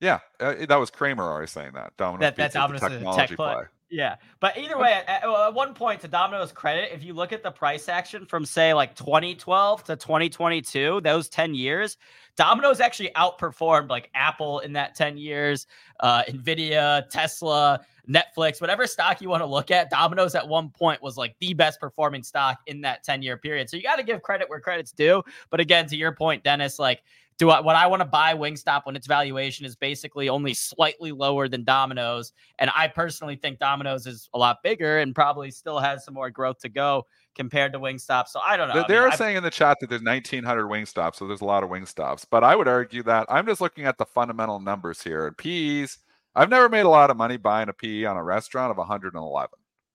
Yeah, 0.00 0.20
uh, 0.40 0.54
that 0.66 0.76
was 0.76 0.90
Cramer 0.90 1.30
always 1.30 1.50
saying 1.50 1.72
that. 1.74 1.96
Domino's 1.96 2.20
that, 2.20 2.36
that's 2.36 2.54
Domino's 2.54 2.80
technology 2.80 3.36
play. 3.36 3.54
play. 3.54 3.64
Yeah, 3.90 4.16
but 4.38 4.56
either 4.56 4.78
way, 4.78 4.92
at, 4.92 5.24
at, 5.24 5.52
one 5.52 5.74
point, 5.74 6.00
to 6.02 6.08
Domino's 6.08 6.52
credit, 6.52 6.90
if 6.92 7.02
you 7.02 7.12
look 7.12 7.32
at 7.32 7.42
the 7.42 7.50
price 7.50 7.88
action 7.88 8.24
from 8.24 8.44
say 8.44 8.72
like 8.72 8.94
2012 8.94 9.84
to 9.84 9.96
2022, 9.96 11.00
those 11.00 11.28
10 11.28 11.54
years, 11.54 11.96
Domino's 12.36 12.78
actually 12.78 13.10
outperformed 13.16 13.90
like 13.90 14.08
Apple 14.14 14.60
in 14.60 14.72
that 14.74 14.94
10 14.94 15.18
years, 15.18 15.66
uh, 15.98 16.22
Nvidia, 16.28 17.08
Tesla, 17.10 17.80
Netflix, 18.08 18.60
whatever 18.60 18.86
stock 18.86 19.20
you 19.20 19.28
want 19.28 19.42
to 19.42 19.46
look 19.46 19.72
at. 19.72 19.90
Domino's 19.90 20.36
at 20.36 20.46
one 20.46 20.70
point 20.70 21.02
was 21.02 21.16
like 21.16 21.34
the 21.40 21.52
best 21.52 21.80
performing 21.80 22.22
stock 22.22 22.58
in 22.66 22.80
that 22.82 23.02
10 23.02 23.22
year 23.22 23.36
period. 23.36 23.68
So 23.68 23.76
you 23.76 23.82
got 23.82 23.96
to 23.96 24.04
give 24.04 24.22
credit 24.22 24.48
where 24.48 24.60
credit's 24.60 24.92
due. 24.92 25.22
But 25.50 25.58
again, 25.58 25.86
to 25.88 25.96
your 25.96 26.12
point, 26.12 26.44
Dennis, 26.44 26.78
like 26.78 27.02
do 27.40 27.48
I 27.48 27.58
what 27.58 27.74
I 27.74 27.86
want 27.86 28.00
to 28.00 28.06
buy 28.06 28.34
Wingstop 28.34 28.82
when 28.84 28.96
its 28.96 29.06
valuation 29.06 29.64
is 29.64 29.74
basically 29.74 30.28
only 30.28 30.52
slightly 30.52 31.10
lower 31.10 31.48
than 31.48 31.64
Domino's, 31.64 32.34
and 32.58 32.70
I 32.76 32.86
personally 32.86 33.34
think 33.34 33.58
Domino's 33.58 34.06
is 34.06 34.28
a 34.34 34.38
lot 34.38 34.58
bigger 34.62 34.98
and 34.98 35.14
probably 35.14 35.50
still 35.50 35.78
has 35.78 36.04
some 36.04 36.12
more 36.12 36.28
growth 36.28 36.58
to 36.58 36.68
go 36.68 37.06
compared 37.34 37.72
to 37.72 37.80
Wingstop. 37.80 38.28
So 38.28 38.40
I 38.44 38.58
don't 38.58 38.68
know. 38.68 38.84
They're 38.86 39.06
I 39.06 39.08
mean, 39.08 39.16
saying 39.16 39.36
in 39.38 39.42
the 39.42 39.50
chat 39.50 39.78
that 39.80 39.88
there's 39.88 40.02
1,900 40.02 40.66
Wingstops, 40.66 41.16
so 41.16 41.26
there's 41.26 41.40
a 41.40 41.46
lot 41.46 41.64
of 41.64 41.70
Wingstops. 41.70 42.26
But 42.30 42.44
I 42.44 42.54
would 42.54 42.68
argue 42.68 43.02
that 43.04 43.24
I'm 43.30 43.46
just 43.46 43.62
looking 43.62 43.86
at 43.86 43.96
the 43.96 44.04
fundamental 44.04 44.60
numbers 44.60 45.02
here. 45.02 45.32
PEs, 45.32 45.96
I've 46.34 46.50
never 46.50 46.68
made 46.68 46.84
a 46.84 46.90
lot 46.90 47.08
of 47.08 47.16
money 47.16 47.38
buying 47.38 47.70
a 47.70 47.72
PE 47.72 48.04
on 48.04 48.18
a 48.18 48.22
restaurant 48.22 48.70
of 48.70 48.76
111. 48.76 49.48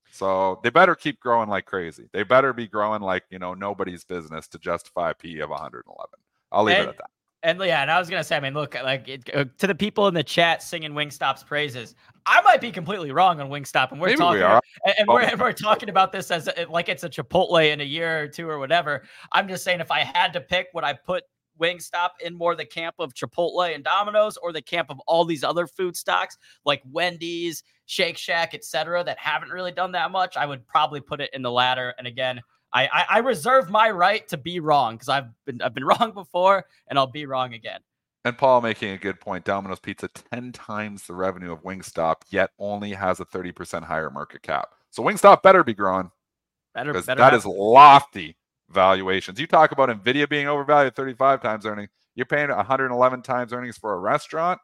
So 0.10 0.62
they 0.64 0.72
better 0.72 0.96
keep 0.96 1.20
growing 1.20 1.50
like 1.50 1.66
crazy. 1.68 2.10
They 2.12 2.24
better 2.24 2.54
be 2.54 2.68
growing 2.68 3.04
like 3.04 3.26
you 3.30 3.38
know 3.38 3.54
nobody's 3.54 4.04
business 4.04 4.48
to 4.48 4.58
justify 4.58 5.12
a 5.12 5.14
PE 5.14 5.42
of 5.42 5.52
111. 5.52 6.10
I'll 6.52 6.64
leave 6.64 6.78
and, 6.78 6.86
it 6.86 6.90
at 6.90 6.98
that. 6.98 7.10
And 7.46 7.60
yeah, 7.62 7.84
and 7.84 7.92
I 7.92 8.00
was 8.00 8.10
gonna 8.10 8.24
say, 8.24 8.36
I 8.36 8.40
mean, 8.40 8.56
look, 8.56 8.74
like 8.74 9.08
it, 9.08 9.30
uh, 9.32 9.46
to 9.60 9.68
the 9.68 9.76
people 9.76 10.08
in 10.08 10.16
the 10.16 10.24
chat 10.24 10.64
singing 10.64 10.94
Wingstop's 10.94 11.44
praises, 11.44 11.94
I 12.26 12.42
might 12.42 12.60
be 12.60 12.72
completely 12.72 13.12
wrong 13.12 13.40
on 13.40 13.50
Wingstop, 13.50 13.92
and 13.92 14.02
we're 14.02 14.08
Maybe 14.08 14.18
talking, 14.18 14.42
we 14.42 14.46
and, 14.46 14.96
and, 14.98 15.08
we're, 15.08 15.22
and 15.22 15.40
we're 15.40 15.54
talking 15.54 15.90
about 15.90 16.12
this 16.12 16.32
as 16.32 16.50
like 16.70 16.90
it's 16.90 17.04
a 17.04 17.10
Chipotle 17.10 17.72
in 17.72 17.82
a 17.82 17.84
year 17.84 18.24
or 18.24 18.28
two 18.28 18.50
or 18.50 18.58
whatever. 18.58 19.04
I'm 19.32 19.48
just 19.48 19.64
saying, 19.64 19.80
if 19.80 19.92
I 19.92 20.00
had 20.00 20.34
to 20.34 20.42
pick, 20.42 20.70
would 20.74 20.84
I 20.84 20.94
put 20.94 21.24
Wingstop 21.62 22.10
in 22.20 22.34
more 22.34 22.56
the 22.56 22.66
camp 22.66 22.96
of 22.98 23.14
Chipotle 23.14 23.74
and 23.74 23.84
Domino's, 23.84 24.38
or 24.38 24.52
the 24.52 24.64
camp 24.64 24.90
of 24.90 25.00
all 25.06 25.24
these 25.24 25.44
other 25.44 25.68
food 25.68 25.96
stocks 25.96 26.40
like 26.66 26.82
Wendy's, 26.92 27.64
Shake 27.86 28.18
Shack, 28.18 28.56
etc., 28.56 29.04
that 29.04 29.20
haven't 29.20 29.50
really 29.50 29.72
done 29.72 29.92
that 29.92 30.10
much? 30.10 30.36
I 30.36 30.48
would 30.48 30.66
probably 30.66 31.00
put 31.00 31.22
it 31.22 31.30
in 31.32 31.44
the 31.44 31.52
latter. 31.52 31.94
And 32.00 32.08
again, 32.08 32.42
I, 32.74 32.88
I, 32.88 33.06
I 33.10 33.18
reserve 33.20 33.70
my 33.70 33.90
right 33.90 34.28
to 34.30 34.38
be 34.38 34.60
wrong 34.60 34.96
because 34.96 35.10
I've 35.10 35.28
been 35.46 35.62
I've 35.62 35.74
been 35.74 35.86
wrong 36.00 36.12
before 36.14 36.66
and 36.88 37.00
I'll 37.00 37.08
be 37.08 37.26
wrong 37.26 37.54
again. 37.54 37.80
And 38.26 38.36
Paul 38.38 38.62
making 38.62 38.90
a 38.90 38.98
good 38.98 39.20
point. 39.20 39.46
Domino's 39.46 39.80
Pizza 39.80 40.08
10 40.08 40.52
times 40.52 41.06
the 41.06 41.14
revenue 41.14 41.52
of 41.52 41.62
Wingstop, 41.62 42.16
yet 42.32 42.50
only 42.58 42.92
has 42.94 43.20
a 43.20 43.26
30% 43.26 43.84
higher 43.84 44.10
market 44.10 44.42
cap. 44.42 44.70
So 44.90 45.04
Wingstop 45.04 45.44
better 45.44 45.64
be 45.64 45.76
growing. 45.76 46.10
Better, 46.74 46.94
better 46.94 47.20
that 47.20 47.36
is 47.36 47.46
lofty 47.46 48.36
valuations. 48.70 49.40
You 49.40 49.46
talk 49.46 49.72
about 49.72 49.90
Nvidia 49.90 50.28
being 50.28 50.48
overvalued 50.48 50.96
35 50.96 51.42
times 51.42 51.66
earnings. 51.68 51.90
You're 52.16 52.26
paying 52.26 52.50
111 52.50 53.22
times 53.22 53.54
earnings 53.54 53.78
for 53.78 53.94
a 53.94 54.00
restaurant. 54.00 54.60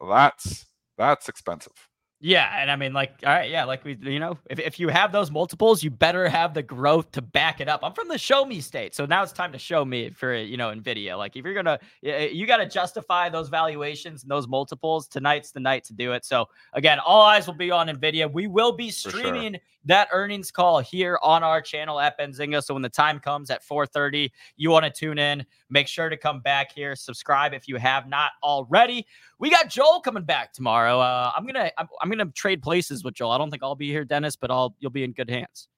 That's 0.00 0.66
that's 0.96 1.28
expensive. 1.28 1.72
Yeah, 2.18 2.50
and 2.58 2.70
I 2.70 2.76
mean, 2.76 2.94
like, 2.94 3.12
all 3.26 3.32
right, 3.32 3.50
yeah, 3.50 3.64
like 3.64 3.84
we, 3.84 3.98
you 4.00 4.18
know, 4.18 4.38
if, 4.48 4.58
if 4.58 4.80
you 4.80 4.88
have 4.88 5.12
those 5.12 5.30
multiples, 5.30 5.82
you 5.82 5.90
better 5.90 6.30
have 6.30 6.54
the 6.54 6.62
growth 6.62 7.12
to 7.12 7.20
back 7.20 7.60
it 7.60 7.68
up. 7.68 7.80
I'm 7.82 7.92
from 7.92 8.08
the 8.08 8.16
show 8.16 8.46
me 8.46 8.62
state, 8.62 8.94
so 8.94 9.04
now 9.04 9.22
it's 9.22 9.32
time 9.32 9.52
to 9.52 9.58
show 9.58 9.84
me 9.84 10.08
for 10.08 10.34
you 10.34 10.56
know 10.56 10.68
Nvidia. 10.68 11.18
Like, 11.18 11.36
if 11.36 11.44
you're 11.44 11.52
gonna, 11.52 11.78
you 12.00 12.46
got 12.46 12.56
to 12.56 12.66
justify 12.66 13.28
those 13.28 13.50
valuations 13.50 14.22
and 14.22 14.30
those 14.30 14.48
multiples. 14.48 15.08
Tonight's 15.08 15.50
the 15.50 15.60
night 15.60 15.84
to 15.84 15.92
do 15.92 16.12
it. 16.12 16.24
So 16.24 16.48
again, 16.72 16.98
all 17.00 17.20
eyes 17.20 17.46
will 17.46 17.54
be 17.54 17.70
on 17.70 17.88
Nvidia. 17.88 18.32
We 18.32 18.46
will 18.46 18.72
be 18.72 18.90
streaming 18.90 19.52
sure. 19.52 19.60
That 19.86 20.08
earnings 20.12 20.50
call 20.50 20.80
here 20.80 21.18
on 21.22 21.42
our 21.42 21.60
channel 21.60 21.98
at 21.98 22.18
Benzinga. 22.18 22.62
So 22.62 22.74
when 22.74 22.82
the 22.82 22.88
time 22.88 23.18
comes 23.18 23.50
at 23.50 23.62
4:30, 23.64 24.30
you 24.56 24.70
want 24.70 24.84
to 24.84 24.90
tune 24.90 25.18
in. 25.18 25.44
Make 25.70 25.88
sure 25.88 26.08
to 26.08 26.16
come 26.16 26.40
back 26.40 26.72
here. 26.72 26.94
Subscribe 26.94 27.54
if 27.54 27.66
you 27.66 27.76
have 27.76 28.08
not 28.08 28.32
already. 28.42 29.06
We 29.38 29.50
got 29.50 29.68
Joel 29.68 30.00
coming 30.00 30.24
back 30.24 30.52
tomorrow. 30.52 31.00
Uh, 31.00 31.32
I'm 31.36 31.46
gonna 31.46 31.70
I'm, 31.78 31.88
I'm 32.00 32.10
gonna 32.10 32.26
trade 32.32 32.62
places 32.62 33.04
with 33.04 33.14
Joel. 33.14 33.30
I 33.30 33.38
don't 33.38 33.50
think 33.50 33.62
I'll 33.62 33.74
be 33.74 33.90
here, 33.90 34.04
Dennis, 34.04 34.36
but 34.36 34.50
I'll 34.50 34.74
you'll 34.78 34.90
be 34.90 35.04
in 35.04 35.12
good 35.12 35.30
hands. 35.30 35.68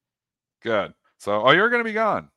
Good. 0.62 0.93
So, 1.18 1.43
oh, 1.43 1.51
you're 1.52 1.68
gonna 1.68 1.85
be 1.85 1.93
gone. 1.93 2.30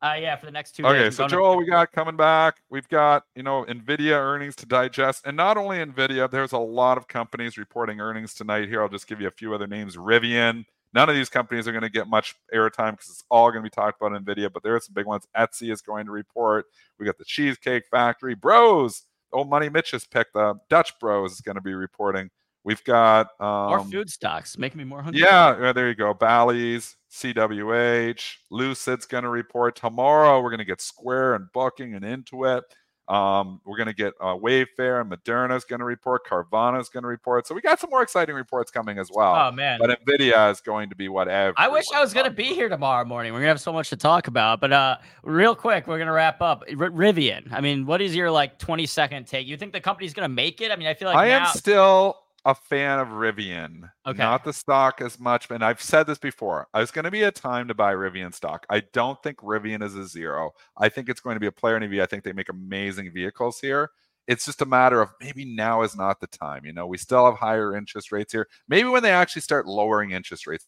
Uh, 0.00 0.14
yeah, 0.18 0.36
for 0.36 0.46
the 0.46 0.52
next 0.52 0.76
two. 0.76 0.86
Okay, 0.86 1.10
so 1.10 1.26
Joel, 1.26 1.54
to- 1.54 1.58
we 1.58 1.66
got 1.66 1.90
coming 1.90 2.16
back. 2.16 2.58
We've 2.70 2.88
got 2.88 3.24
you 3.34 3.42
know 3.42 3.64
Nvidia 3.64 4.12
earnings 4.12 4.54
to 4.56 4.66
digest, 4.66 5.26
and 5.26 5.36
not 5.36 5.56
only 5.56 5.78
Nvidia. 5.78 6.30
There's 6.30 6.52
a 6.52 6.58
lot 6.58 6.98
of 6.98 7.08
companies 7.08 7.58
reporting 7.58 8.00
earnings 8.00 8.34
tonight. 8.34 8.68
Here, 8.68 8.80
I'll 8.80 8.88
just 8.88 9.08
give 9.08 9.20
you 9.20 9.26
a 9.26 9.32
few 9.32 9.54
other 9.54 9.66
names. 9.66 9.96
Rivian. 9.96 10.64
None 10.94 11.08
of 11.08 11.14
these 11.14 11.28
companies 11.28 11.68
are 11.68 11.72
going 11.72 11.82
to 11.82 11.90
get 11.90 12.08
much 12.08 12.34
airtime 12.54 12.92
because 12.92 13.10
it's 13.10 13.24
all 13.30 13.50
going 13.50 13.62
to 13.62 13.66
be 13.66 13.70
talked 13.70 14.00
about 14.00 14.16
in 14.16 14.24
Nvidia. 14.24 14.50
But 14.52 14.62
there 14.62 14.74
are 14.74 14.80
some 14.80 14.94
big 14.94 15.06
ones. 15.06 15.26
Etsy 15.36 15.72
is 15.72 15.82
going 15.82 16.06
to 16.06 16.12
report. 16.12 16.66
We 16.98 17.06
got 17.06 17.18
the 17.18 17.24
Cheesecake 17.24 17.84
Factory. 17.90 18.34
Bros 18.34 19.02
old 19.32 19.50
Money 19.50 19.68
Mitch 19.68 19.90
has 19.92 20.06
picked. 20.06 20.36
up. 20.36 20.68
Dutch 20.68 20.98
Bros 21.00 21.32
is 21.32 21.40
going 21.40 21.56
to 21.56 21.60
be 21.60 21.74
reporting. 21.74 22.30
We've 22.64 22.82
got 22.84 23.28
um, 23.40 23.68
more 23.68 23.84
food 23.84 24.10
stocks, 24.10 24.58
making 24.58 24.78
me 24.78 24.84
more 24.84 25.02
hungry. 25.02 25.22
Yeah, 25.22 25.72
there 25.72 25.88
you 25.88 25.94
go. 25.94 26.12
Bally's, 26.12 26.96
CWH, 27.10 28.34
Lucid's 28.50 29.06
going 29.06 29.24
to 29.24 29.30
report 29.30 29.76
tomorrow. 29.76 30.42
We're 30.42 30.50
going 30.50 30.58
to 30.58 30.64
get 30.64 30.80
Square 30.80 31.34
and 31.34 31.46
Booking 31.54 31.94
and 31.94 32.04
Intuit. 32.04 32.62
Um, 33.08 33.60
we're 33.64 33.78
going 33.78 33.86
to 33.86 33.94
get 33.94 34.12
uh, 34.20 34.34
Wayfair 34.36 35.00
and 35.00 35.10
Moderna 35.10 35.56
is 35.56 35.64
going 35.64 35.78
to 35.80 35.86
report. 35.86 36.26
Carvana 36.26 36.78
is 36.80 36.90
going 36.90 37.04
to 37.04 37.08
report. 37.08 37.46
So 37.46 37.54
we 37.54 37.62
got 37.62 37.80
some 37.80 37.88
more 37.88 38.02
exciting 38.02 38.34
reports 38.34 38.70
coming 38.70 38.98
as 38.98 39.10
well. 39.10 39.34
Oh 39.34 39.50
man! 39.50 39.78
But 39.80 40.04
Nvidia 40.04 40.50
is 40.50 40.60
going 40.60 40.90
to 40.90 40.96
be 40.96 41.08
whatever. 41.08 41.54
I 41.56 41.68
wish 41.68 41.86
I 41.94 42.00
was 42.00 42.12
going 42.12 42.26
to 42.26 42.30
be 42.30 42.54
here 42.54 42.68
tomorrow 42.68 43.04
morning. 43.06 43.32
We're 43.32 43.38
going 43.38 43.46
to 43.46 43.52
have 43.52 43.60
so 43.60 43.72
much 43.72 43.88
to 43.90 43.96
talk 43.96 44.26
about. 44.26 44.60
But 44.60 44.72
uh, 44.72 44.96
real 45.22 45.54
quick, 45.54 45.86
we're 45.86 45.96
going 45.96 46.08
to 46.08 46.12
wrap 46.12 46.42
up. 46.42 46.64
R- 46.68 46.90
Rivian. 46.90 47.50
I 47.50 47.62
mean, 47.62 47.86
what 47.86 48.02
is 48.02 48.14
your 48.14 48.30
like 48.30 48.58
twenty 48.58 48.84
second 48.84 49.26
take? 49.26 49.46
You 49.46 49.56
think 49.56 49.72
the 49.72 49.80
company's 49.80 50.12
going 50.12 50.28
to 50.28 50.34
make 50.34 50.60
it? 50.60 50.70
I 50.70 50.76
mean, 50.76 50.88
I 50.88 50.94
feel 50.94 51.08
like 51.08 51.16
I 51.16 51.28
now- 51.28 51.46
am 51.46 51.56
still 51.56 52.18
a 52.44 52.54
fan 52.54 52.98
of 52.98 53.08
Rivian. 53.08 53.90
Okay. 54.06 54.18
Not 54.18 54.44
the 54.44 54.52
stock 54.52 55.00
as 55.00 55.18
much, 55.18 55.50
and 55.50 55.64
I've 55.64 55.82
said 55.82 56.06
this 56.06 56.18
before. 56.18 56.68
It's 56.74 56.90
going 56.90 57.04
to 57.04 57.10
be 57.10 57.22
a 57.22 57.30
time 57.30 57.68
to 57.68 57.74
buy 57.74 57.92
Rivian 57.92 58.34
stock. 58.34 58.66
I 58.70 58.80
don't 58.92 59.22
think 59.22 59.38
Rivian 59.38 59.82
is 59.82 59.94
a 59.94 60.06
zero. 60.06 60.52
I 60.76 60.88
think 60.88 61.08
it's 61.08 61.20
going 61.20 61.36
to 61.36 61.40
be 61.40 61.46
a 61.46 61.52
player 61.52 61.76
in 61.76 61.82
EV. 61.82 62.00
I 62.00 62.06
think 62.06 62.24
they 62.24 62.32
make 62.32 62.48
amazing 62.48 63.12
vehicles 63.12 63.60
here. 63.60 63.90
It's 64.26 64.44
just 64.44 64.62
a 64.62 64.66
matter 64.66 65.00
of 65.00 65.10
maybe 65.20 65.44
now 65.44 65.82
is 65.82 65.96
not 65.96 66.20
the 66.20 66.26
time. 66.26 66.64
You 66.64 66.72
know, 66.72 66.86
we 66.86 66.98
still 66.98 67.24
have 67.24 67.38
higher 67.38 67.74
interest 67.74 68.12
rates 68.12 68.32
here. 68.32 68.46
Maybe 68.68 68.88
when 68.88 69.02
they 69.02 69.10
actually 69.10 69.42
start 69.42 69.66
lowering 69.66 70.10
interest 70.10 70.46
rates, 70.46 70.66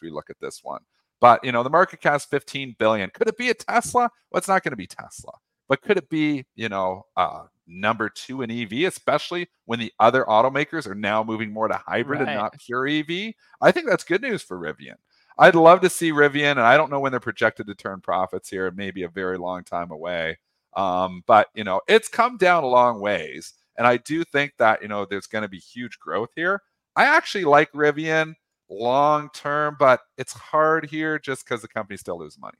we 0.00 0.10
look 0.10 0.30
at 0.30 0.40
this 0.40 0.60
one. 0.62 0.80
But 1.20 1.44
you 1.44 1.52
know, 1.52 1.62
the 1.62 1.70
market 1.70 2.00
cap's 2.00 2.24
15 2.24 2.76
billion. 2.78 3.10
Could 3.10 3.28
it 3.28 3.36
be 3.36 3.50
a 3.50 3.54
Tesla? 3.54 4.10
Well, 4.30 4.38
it's 4.38 4.48
not 4.48 4.62
going 4.62 4.72
to 4.72 4.76
be 4.76 4.86
Tesla. 4.86 5.32
But 5.68 5.82
could 5.82 5.98
it 5.98 6.08
be, 6.08 6.44
you 6.56 6.68
know, 6.68 7.04
uh, 7.16 7.44
number 7.70 8.08
two 8.08 8.42
in 8.42 8.50
EV, 8.50 8.88
especially 8.88 9.48
when 9.64 9.78
the 9.78 9.92
other 10.00 10.24
automakers 10.24 10.86
are 10.86 10.94
now 10.94 11.22
moving 11.22 11.52
more 11.52 11.68
to 11.68 11.74
hybrid 11.86 12.20
Right. 12.20 12.28
and 12.28 12.36
not 12.38 12.58
pure 12.58 12.86
EV? 12.86 13.34
I 13.60 13.70
think 13.72 13.88
that's 13.88 14.04
good 14.04 14.22
news 14.22 14.42
for 14.42 14.58
Rivian. 14.58 14.96
I'd 15.38 15.54
love 15.54 15.80
to 15.82 15.88
see 15.90 16.10
Rivian, 16.12 16.50
and 16.52 16.60
I 16.60 16.76
don't 16.76 16.90
know 16.90 17.00
when 17.00 17.12
they're 17.12 17.20
projected 17.20 17.66
to 17.68 17.74
turn 17.74 18.00
profits 18.00 18.50
here. 18.50 18.66
It 18.66 18.76
may 18.76 18.90
be 18.90 19.04
a 19.04 19.08
very 19.08 19.38
long 19.38 19.64
time 19.64 19.90
away. 19.90 20.38
Um, 20.76 21.22
but 21.26 21.48
you 21.54 21.64
know, 21.64 21.80
it's 21.88 22.08
come 22.08 22.36
down 22.36 22.62
a 22.64 22.68
long 22.68 23.00
ways. 23.00 23.54
And 23.78 23.86
I 23.86 23.96
do 23.96 24.24
think 24.24 24.52
that, 24.58 24.82
you 24.82 24.88
know, 24.88 25.06
there's 25.06 25.26
going 25.26 25.42
to 25.42 25.48
be 25.48 25.58
huge 25.58 25.98
growth 25.98 26.30
here. 26.36 26.60
I 26.96 27.04
actually 27.06 27.44
like 27.44 27.72
Rivian 27.72 28.34
long 28.68 29.30
term, 29.32 29.76
but 29.78 30.00
it's 30.18 30.32
hard 30.32 30.90
here 30.90 31.18
just 31.18 31.44
because 31.44 31.62
the 31.62 31.68
company 31.68 31.96
still 31.96 32.18
loses 32.18 32.38
money. 32.38 32.58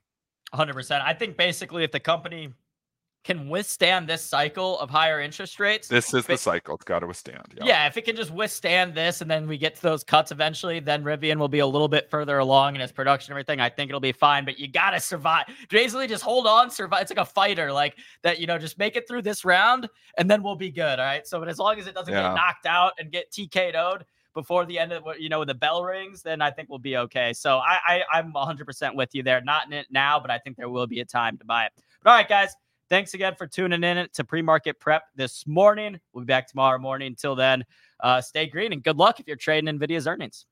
100%. 0.53 1.01
I 1.01 1.13
think 1.13 1.37
basically 1.37 1.83
if 1.83 1.91
the 1.91 1.99
company 1.99 2.49
can 3.23 3.49
withstand 3.49 4.07
this 4.07 4.23
cycle 4.23 4.79
of 4.79 4.89
higher 4.89 5.21
interest 5.21 5.59
rates, 5.59 5.87
This 5.87 6.11
is 6.13 6.25
the 6.25 6.37
cycle. 6.37 6.73
It's 6.75 6.83
got 6.83 6.99
to 6.99 7.07
withstand. 7.07 7.53
yeah. 7.55 7.65
yeah. 7.65 7.87
if 7.87 7.95
it 7.95 8.01
can 8.03 8.15
just 8.15 8.31
withstand 8.31 8.95
this 8.95 9.21
and 9.21 9.29
then 9.29 9.47
we 9.47 9.57
get 9.59 9.75
to 9.75 9.81
those 9.83 10.03
cuts 10.03 10.31
eventually, 10.31 10.79
then 10.79 11.03
Rivian 11.03 11.37
will 11.37 11.47
be 11.47 11.59
a 11.59 11.67
little 11.67 11.87
bit 11.87 12.09
further 12.09 12.39
along 12.39 12.75
in 12.75 12.81
its 12.81 12.91
production 12.91 13.31
and 13.31 13.35
everything. 13.37 13.59
I 13.59 13.69
think 13.69 13.89
it'll 13.89 13.99
be 13.99 14.11
fine, 14.11 14.43
but 14.43 14.57
you 14.57 14.67
got 14.67 14.91
to 14.91 14.99
survive. 14.99 15.45
Basically, 15.69 16.07
just 16.07 16.23
hold 16.23 16.47
on, 16.47 16.71
survive. 16.71 17.03
It's 17.03 17.11
like 17.11 17.19
a 17.19 17.25
fighter, 17.29 17.71
like 17.71 17.95
that, 18.23 18.39
you 18.39 18.47
know, 18.47 18.57
just 18.57 18.79
make 18.79 18.95
it 18.95 19.07
through 19.07 19.21
this 19.21 19.45
round 19.45 19.87
and 20.17 20.29
then 20.29 20.41
we'll 20.41 20.55
be 20.55 20.71
good. 20.71 20.99
All 20.99 21.05
right. 21.05 21.27
So, 21.27 21.39
but 21.39 21.47
as 21.47 21.59
long 21.59 21.77
as 21.79 21.85
it 21.87 21.93
doesn't 21.93 22.11
Yeah. 22.13 22.29
get 22.29 22.35
knocked 22.35 22.65
out 22.65 22.93
and 22.97 23.11
get 23.11 23.31
TK'd 23.31 24.03
before 24.33 24.65
the 24.65 24.79
end 24.79 24.93
of 24.93 25.03
what 25.03 25.21
you 25.21 25.29
know, 25.29 25.39
when 25.39 25.47
the 25.47 25.53
bell 25.53 25.83
rings, 25.83 26.23
then 26.23 26.41
I 26.41 26.49
think 26.49 26.69
we'll 26.69 26.79
be 26.79 26.97
okay. 26.97 27.33
So 27.33 27.57
I, 27.59 27.77
I 27.85 28.17
I'm 28.19 28.33
100% 28.33 28.95
with 28.95 29.09
you 29.13 29.21
there. 29.21 29.41
Not 29.41 29.67
in 29.67 29.73
it 29.73 29.87
now, 29.91 30.19
but 30.19 30.31
I 30.31 30.39
think 30.39 30.57
there 30.57 30.69
will 30.69 30.87
be 30.87 31.01
a 31.01 31.05
time 31.05 31.37
to 31.37 31.45
buy 31.45 31.65
it. 31.65 31.71
But 32.01 32.09
all 32.09 32.15
right, 32.15 32.27
guys. 32.27 32.55
Thanks 32.91 33.13
again 33.13 33.35
for 33.37 33.47
tuning 33.47 33.85
in 33.85 34.05
to 34.15 34.23
pre 34.25 34.41
market 34.41 34.77
prep 34.77 35.03
this 35.15 35.47
morning. 35.47 35.97
We'll 36.11 36.25
be 36.25 36.27
back 36.27 36.45
tomorrow 36.45 36.77
morning. 36.77 37.07
Until 37.07 37.35
then, 37.35 37.63
uh, 38.01 38.19
stay 38.19 38.47
green 38.47 38.73
and 38.73 38.83
good 38.83 38.97
luck 38.97 39.21
if 39.21 39.27
you're 39.27 39.37
trading 39.37 39.79
NVIDIA's 39.79 40.07
earnings. 40.07 40.45